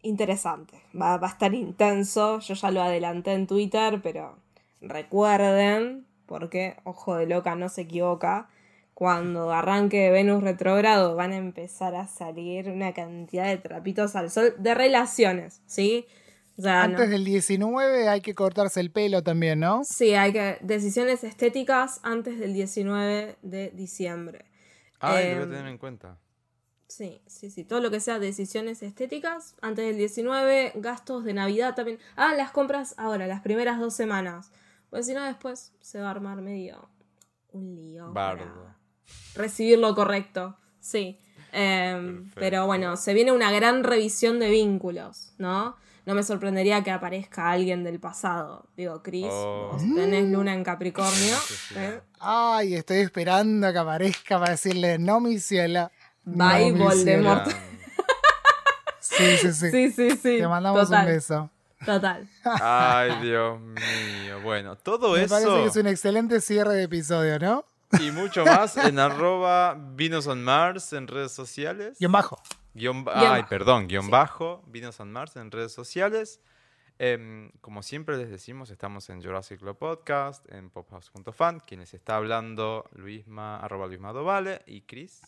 interesante. 0.02 0.82
Va, 1.00 1.18
va 1.18 1.28
a 1.28 1.32
estar 1.32 1.54
intenso. 1.54 2.40
Yo 2.40 2.54
ya 2.54 2.72
lo 2.72 2.82
adelanté 2.82 3.34
en 3.34 3.48
Twitter, 3.48 4.02
pero 4.04 4.38
recuerden, 4.82 6.06
porque 6.26 6.78
ojo 6.84 7.16
de 7.16 7.26
loca 7.26 7.56
no 7.56 7.70
se 7.70 7.82
equivoca. 7.82 8.50
Cuando 8.98 9.52
arranque 9.52 10.10
Venus 10.10 10.42
retrógrado 10.42 11.16
van 11.16 11.32
a 11.32 11.36
empezar 11.38 11.94
a 11.94 12.08
salir 12.08 12.68
una 12.72 12.96
cantidad 12.96 13.46
de 13.46 13.58
trapitos 13.58 14.16
al 14.16 14.32
sol 14.32 14.56
de 14.58 14.74
relaciones, 14.74 15.62
¿sí? 15.68 16.08
O 16.58 16.64
sea, 16.64 16.88
no- 16.88 16.96
Antes 16.96 17.12
del 17.12 17.24
19 17.24 18.10
hay 18.10 18.22
que 18.22 18.34
cortarse 18.34 18.80
el 18.80 18.90
pelo 18.90 19.22
también, 19.22 19.60
¿no? 19.60 19.84
Sí, 19.84 20.16
hay 20.16 20.34
que. 20.34 20.58
Decisiones 20.62 21.24
estéticas 21.24 22.00
antes 22.02 22.40
del 22.40 22.56
19 22.56 23.36
de 23.44 23.70
diciembre. 23.70 24.46
Ay, 25.00 25.30
lo 25.36 25.42
voy 25.42 25.44
a 25.46 25.50
tener 25.58 25.68
en 25.68 25.78
cuenta. 25.78 26.18
Sí, 26.88 27.22
sí, 27.28 27.52
sí. 27.52 27.64
Todo 27.66 27.82
lo 27.82 27.92
que 27.92 28.00
sea 28.00 28.18
decisiones 28.18 28.82
estéticas 28.82 29.54
antes 29.62 29.86
del 29.86 29.98
19, 29.98 30.72
gastos 30.74 31.24
de 31.24 31.36
Navidad 31.36 31.76
también. 31.76 32.00
Ah, 32.16 32.34
las 32.36 32.50
compras 32.50 32.96
ahora, 32.98 33.28
las 33.28 33.42
primeras 33.42 33.80
dos 33.80 33.94
semanas. 33.94 34.50
Pues 34.90 35.06
si 35.06 35.14
no, 35.14 35.24
después 35.24 35.72
se 35.82 36.02
va 36.02 36.08
a 36.08 36.12
armar 36.12 36.42
medio 36.42 36.90
un 37.52 37.76
lío. 37.76 38.12
para 38.12 38.44
Bardo. 38.44 38.77
Recibir 39.36 39.80
lo 39.80 39.94
correcto. 39.96 40.56
Sí. 40.80 41.18
Em, 41.52 42.30
pero 42.36 42.66
bueno, 42.66 42.98
se 42.98 43.14
viene 43.14 43.32
una 43.32 43.52
gran 43.52 43.84
revisión 43.84 44.40
de 44.40 44.50
vínculos, 44.50 45.34
¿no? 45.38 45.76
No 46.06 46.16
me 46.16 46.24
sorprendería 46.24 46.84
que 46.84 46.92
aparezca 46.92 47.50
alguien 47.52 47.84
del 47.84 48.00
pasado. 48.00 48.66
Digo, 48.78 49.02
Chris, 49.04 49.28
Oh. 49.30 49.70
vos 49.74 49.82
tenés 49.96 50.30
luna 50.30 50.54
en 50.54 50.64
Capricornio. 50.64 51.36
¿eh? 51.76 52.00
Ay, 52.20 52.76
estoy 52.76 52.98
esperando 53.00 53.68
a 53.68 53.74
que 53.74 53.80
aparezca 53.80 54.40
para 54.40 54.52
decirle, 54.52 54.98
no 55.00 55.20
mi 55.20 55.38
ciela. 55.40 55.92
Bye, 56.24 56.72
no, 56.72 56.86
Voldemort. 56.86 57.46
ciela". 57.48 57.60
Sí, 59.00 59.38
sí, 59.38 59.54
sí. 59.54 59.72
Sí, 59.72 59.92
sí, 59.92 60.10
sí. 60.12 60.38
Te 60.40 60.48
mandamos 60.48 60.82
total. 60.84 61.06
un 61.08 61.14
beso. 61.14 61.50
Total. 61.86 62.28
Ay, 62.44 63.12
Dios 63.22 63.60
mío. 63.60 64.42
Bueno, 64.44 64.76
todo 64.78 65.14
Me 65.14 65.28
parece 65.28 65.48
eso 65.48 65.56
que 65.58 65.66
es 65.66 65.76
un 65.76 65.88
excelente 65.88 66.42
cierre 66.42 66.74
de 66.74 66.84
episodio, 66.84 67.38
¿no? 67.40 67.66
Y 68.00 68.12
mucho 68.12 68.46
más 68.46 68.78
en 68.78 69.00
arroba 69.00 69.76
Vinos 69.96 70.28
on 70.28 70.44
Mars 70.44 70.94
en 70.94 71.08
redes 71.08 71.32
sociales. 71.32 71.98
En 72.00 72.12
bajo. 72.12 72.42
Guión 72.74 73.04
Guión 73.04 73.16
ay, 73.18 73.42
bajo. 73.42 73.50
perdón, 73.50 73.88
guion 73.88 74.06
Sí. 74.06 74.12
bajo, 74.12 74.64
Vinos 74.68 75.00
on 75.00 75.12
Mars 75.12 75.36
en 75.36 75.52
redes 75.52 75.72
sociales. 75.74 76.40
Em, 77.00 77.52
como 77.62 77.84
siempre 77.84 78.18
les 78.18 78.30
decimos, 78.30 78.70
estamos 78.72 79.10
en 79.10 79.22
Jurassic 79.22 79.60
Club 79.60 79.78
Podcast, 79.78 80.44
en 80.52 80.70
pophouse.fan. 80.72 81.60
Quienes 81.60 81.94
está 81.94 82.16
hablando, 82.16 82.90
Luisma, 82.94 83.58
arroba 83.60 83.86
Luisma 83.88 84.12
Dovale 84.14 84.64
y 84.66 84.82
Chris 84.82 85.22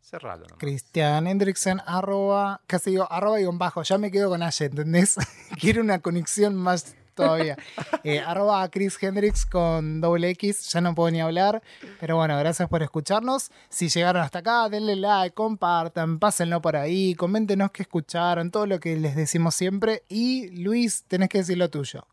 Cerralo. 0.00 0.42
nomás. 0.46 0.58
Cristian 0.58 1.26
Hendrickson, 1.26 1.80
arroba, 1.86 2.60
casi 2.66 2.90
digo, 2.90 3.10
arroba 3.10 3.40
y 3.40 3.44
un 3.44 3.58
bajo. 3.58 3.82
Ya 3.82 3.98
me 3.98 4.10
quedo 4.10 4.28
con 4.30 4.42
Aye, 4.42 4.64
¿entendés? 4.66 5.16
Quiero 5.60 5.80
una 5.82 6.00
conexión 6.00 6.54
más 6.56 6.96
todavía. 7.16 7.56
Eh, 8.04 8.20
arroba 8.20 8.62
a 8.62 8.70
Chris 8.70 9.02
Hendricks 9.02 9.44
con 9.44 10.00
doble 10.00 10.30
X, 10.30 10.70
ya 10.70 10.80
no 10.80 10.94
puedo 10.94 11.10
ni 11.10 11.20
hablar. 11.20 11.60
Pero 11.98 12.14
bueno, 12.14 12.38
gracias 12.38 12.68
por 12.68 12.84
escucharnos. 12.84 13.50
Si 13.68 13.88
llegaron 13.88 14.22
hasta 14.22 14.38
acá, 14.38 14.68
denle 14.68 14.94
like, 14.94 15.34
compartan, 15.34 16.20
pásenlo 16.20 16.62
por 16.62 16.76
ahí, 16.76 17.16
coméntenos 17.16 17.72
qué 17.72 17.82
escucharon, 17.82 18.52
todo 18.52 18.66
lo 18.66 18.78
que 18.78 18.96
les 18.96 19.16
decimos 19.16 19.56
siempre. 19.56 20.04
Y 20.08 20.50
Luis, 20.62 21.04
tenés 21.08 21.28
que 21.28 21.38
decir 21.38 21.58
lo 21.58 21.68
tuyo. 21.68 22.06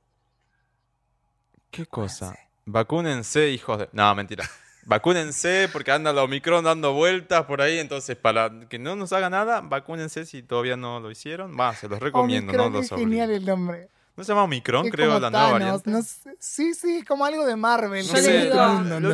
¿Qué 1.70 1.86
cosa? 1.86 2.36
Vacúnense, 2.66 3.50
hijos 3.50 3.78
de... 3.78 3.90
No, 3.92 4.16
mentira. 4.16 4.50
Vacúnense 4.86 5.70
porque 5.72 5.92
anda 5.92 6.12
la 6.12 6.24
Omicron 6.24 6.64
dando 6.64 6.94
vueltas 6.94 7.46
por 7.46 7.62
ahí, 7.62 7.80
entonces 7.80 8.18
para 8.18 8.52
que 8.68 8.80
no 8.80 8.96
nos 8.96 9.14
haga 9.14 9.30
nada, 9.30 9.62
vacúnense 9.62 10.26
si 10.26 10.44
todavía 10.44 10.76
no 10.76 11.00
lo 11.00 11.10
hicieron. 11.10 11.58
Va, 11.58 11.74
se 11.74 11.88
los 11.88 12.00
recomiendo, 12.00 12.52
Omicron, 12.52 12.74
no 12.74 12.80
los 12.80 12.90
qué 12.90 12.98
genial 12.98 13.32
el 13.32 13.46
nombre. 13.46 13.88
¿No 14.16 14.24
se 14.24 14.32
llama 14.32 14.44
Omicron, 14.44 14.86
Es 14.86 14.92
creo, 14.92 15.08
como 15.08 15.20
la 15.22 15.30
nueva 15.32 15.52
variante? 15.54 15.90
no 15.90 16.02
sé. 16.04 16.36
Sí, 16.40 16.74
sí, 16.76 17.04
como 17.04 17.26
algo 17.26 17.46
de 17.48 17.56
Marvel. 17.56 18.06
No 18.06 18.14
Yo 18.14 18.20
sé, 18.22 18.32
le 18.32 18.44
digo, 18.44 18.56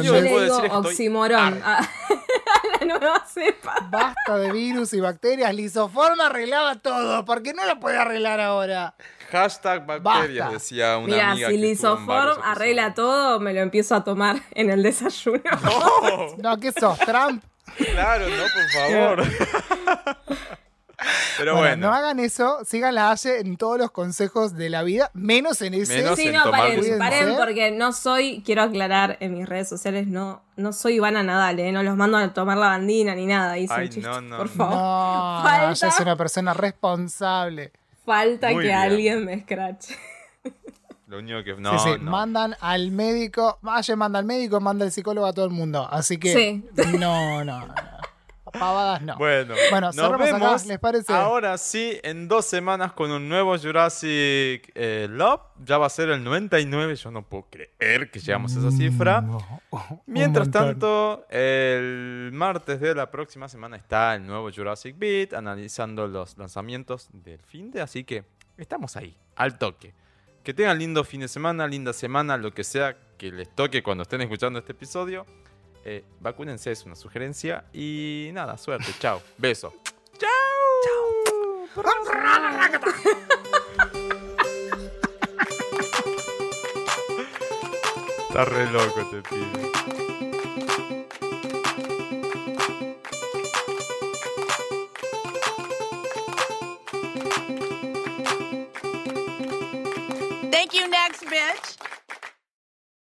yo 0.04 0.14
le 0.14 0.22
digo 0.24 0.40
decir 0.42 0.56
es 0.56 0.60
que 0.60 0.66
estoy 0.68 0.80
oximorón 0.92 1.62
a, 1.64 1.78
a 1.80 1.88
la 2.82 2.86
nueva 2.86 3.26
cepa. 3.26 3.88
Basta 3.90 4.38
de 4.38 4.52
virus 4.52 4.92
y 4.94 5.00
bacterias. 5.00 5.54
Lisoform 5.56 6.20
arreglaba 6.20 6.76
todo. 6.76 7.24
¿Por 7.24 7.42
qué 7.44 7.54
no 7.54 7.66
lo 7.66 7.80
puede 7.80 7.98
arreglar 7.98 8.42
ahora? 8.42 8.94
Hashtag 9.32 9.86
bacterias, 9.86 10.48
Basta. 10.48 10.54
decía 10.54 10.98
una 10.98 11.08
Mira, 11.14 11.32
amiga 11.32 11.48
si 11.50 11.58
Lisoform 11.58 12.42
arregla 12.44 12.94
todo, 12.94 13.40
me 13.40 13.54
lo 13.54 13.62
empiezo 13.62 13.96
a 13.96 14.04
tomar 14.04 14.42
en 14.52 14.70
el 14.70 14.84
desayuno. 14.84 15.42
¡No! 15.64 16.36
No, 16.40 16.58
¿qué 16.60 16.74
sos? 16.74 17.00
Trump. 17.00 17.42
Claro, 17.78 18.26
no, 18.28 18.44
por 18.44 18.70
favor. 18.74 19.24
Pero 21.38 21.54
bueno, 21.54 21.68
bueno, 21.70 21.88
no 21.88 21.94
hagan 21.94 22.20
eso. 22.20 22.60
Sigan 22.66 22.96
la 22.96 23.12
Haye 23.12 23.40
en 23.40 23.56
todos 23.58 23.78
los 23.78 23.92
consejos 23.92 24.56
de 24.56 24.70
la 24.70 24.84
vida, 24.84 25.10
menos 25.14 25.62
en 25.62 25.74
ese. 25.74 25.98
Menos 26.02 26.18
Sí, 26.20 26.28
en 26.28 26.34
no, 26.36 26.44
tomar 26.44 26.60
paren, 26.62 26.80
Cuídense. 26.80 27.00
paren, 27.00 27.36
porque 27.38 27.72
no 27.72 27.94
soy, 27.94 28.44
quiero 28.46 28.64
aclarar 28.64 29.18
en 29.22 29.34
mis 29.38 29.48
redes 29.48 29.70
sociales, 29.70 30.08
no, 30.08 30.44
no 30.58 30.74
soy 30.74 30.96
Ivana 30.96 31.24
Nadal, 31.24 31.60
¿eh? 31.60 31.72
no 31.72 31.84
los 31.84 31.96
mando 31.96 32.18
a 32.18 32.34
tomar 32.34 32.58
la 32.58 32.68
bandina 32.68 33.16
ni 33.16 33.26
nada, 33.26 33.58
hice 33.58 33.74
Ay, 33.74 33.86
un 33.86 33.90
chiste, 33.92 34.10
no, 34.10 34.20
no, 34.22 34.38
por 34.38 34.48
no. 34.48 34.54
favor. 34.56 34.76
No, 34.76 35.38
no, 35.38 35.44
Falta. 35.44 35.72
ella 35.72 35.88
es 35.88 36.00
una 36.02 36.16
persona 36.16 36.54
responsable. 36.54 37.72
Falta 38.06 38.48
Muy 38.50 38.58
que 38.64 38.68
bien. 38.68 38.78
alguien 38.78 39.26
me 39.26 39.34
escrache. 39.36 39.96
lo 41.08 41.20
único 41.20 41.44
que... 41.44 41.54
No, 41.60 41.78
sí, 41.80 41.90
sí, 41.94 42.00
no. 42.02 42.12
mandan 42.12 42.56
al 42.60 42.92
médico. 42.92 43.60
Haye 43.64 43.96
manda 43.96 44.20
al 44.20 44.26
médico, 44.26 44.60
manda 44.60 44.84
al 44.86 44.92
psicólogo 44.92 45.28
a 45.28 45.34
todo 45.34 45.46
el 45.46 45.52
mundo. 45.52 45.88
Así 45.90 46.18
que. 46.18 46.34
Sí. 46.34 46.66
No, 46.98 47.44
no, 47.46 47.66
no. 47.68 47.74
Pavadas 48.60 49.02
no. 49.02 49.18
Bueno, 49.18 49.56
Bueno, 49.72 49.88
nos 49.88 49.98
acá, 50.00 50.18
vemos 50.18 50.66
¿les 50.66 50.80
parece? 50.80 51.14
ahora 51.14 51.58
sí 51.58 52.00
en 52.04 52.28
dos 52.28 52.46
semanas 52.46 52.92
con 52.92 53.10
un 53.12 53.30
nuevo 53.30 53.58
Jurassic 53.58 54.72
eh, 54.76 55.08
Love. 55.10 55.42
Ya 55.64 55.78
va 55.78 55.86
a 55.88 55.90
ser 55.90 56.10
el 56.10 56.24
99. 56.24 56.96
Yo 56.96 57.12
no 57.12 57.24
puedo 57.24 57.48
creer 57.50 58.12
que 58.12 58.20
llegamos 58.20 58.56
a 58.56 58.60
esa 58.60 58.72
cifra. 58.72 59.22
No, 59.22 59.38
un 59.72 60.02
Mientras 60.06 60.52
tanto, 60.52 61.26
el 61.30 62.30
martes 62.34 62.80
de 62.80 62.94
la 62.96 63.10
próxima 63.10 63.48
semana 63.48 63.78
está 63.78 64.16
el 64.16 64.26
nuevo 64.26 64.52
Jurassic 64.52 64.98
Beat 64.98 65.34
analizando 65.34 66.08
los 66.08 66.38
lanzamientos 66.38 67.08
del 67.14 67.40
fin 67.42 67.72
de, 67.72 67.82
así 67.82 68.04
que 68.04 68.24
estamos 68.58 68.96
ahí, 68.96 69.16
al 69.36 69.58
toque. 69.58 69.94
Que 70.44 70.54
tengan 70.54 70.80
lindo 70.80 71.04
fin 71.04 71.22
de 71.22 71.28
semana, 71.28 71.68
linda 71.68 71.94
semana, 71.94 72.38
lo 72.38 72.54
que 72.54 72.64
sea 72.64 72.96
que 73.18 73.32
les 73.32 73.54
toque 73.54 73.84
cuando 73.84 74.04
estén 74.04 74.22
escuchando 74.22 74.60
este 74.60 74.72
episodio. 74.72 75.26
Eh, 75.86 76.04
vacúnense, 76.20 76.72
es 76.72 76.86
una 76.86 76.96
sugerencia. 76.96 77.66
Y 77.74 78.30
nada, 78.34 78.58
suerte, 78.58 78.94
chao, 79.00 79.22
beso. 79.38 79.74
¡Chao! 80.18 80.30
Está 88.30 88.46
re 88.46 88.70
loco 88.72 89.02
este 89.02 89.22
pibe. 89.24 89.72
Thank 100.52 100.74
you, 100.74 100.88
next 100.88 101.24
bitch. 101.26 101.79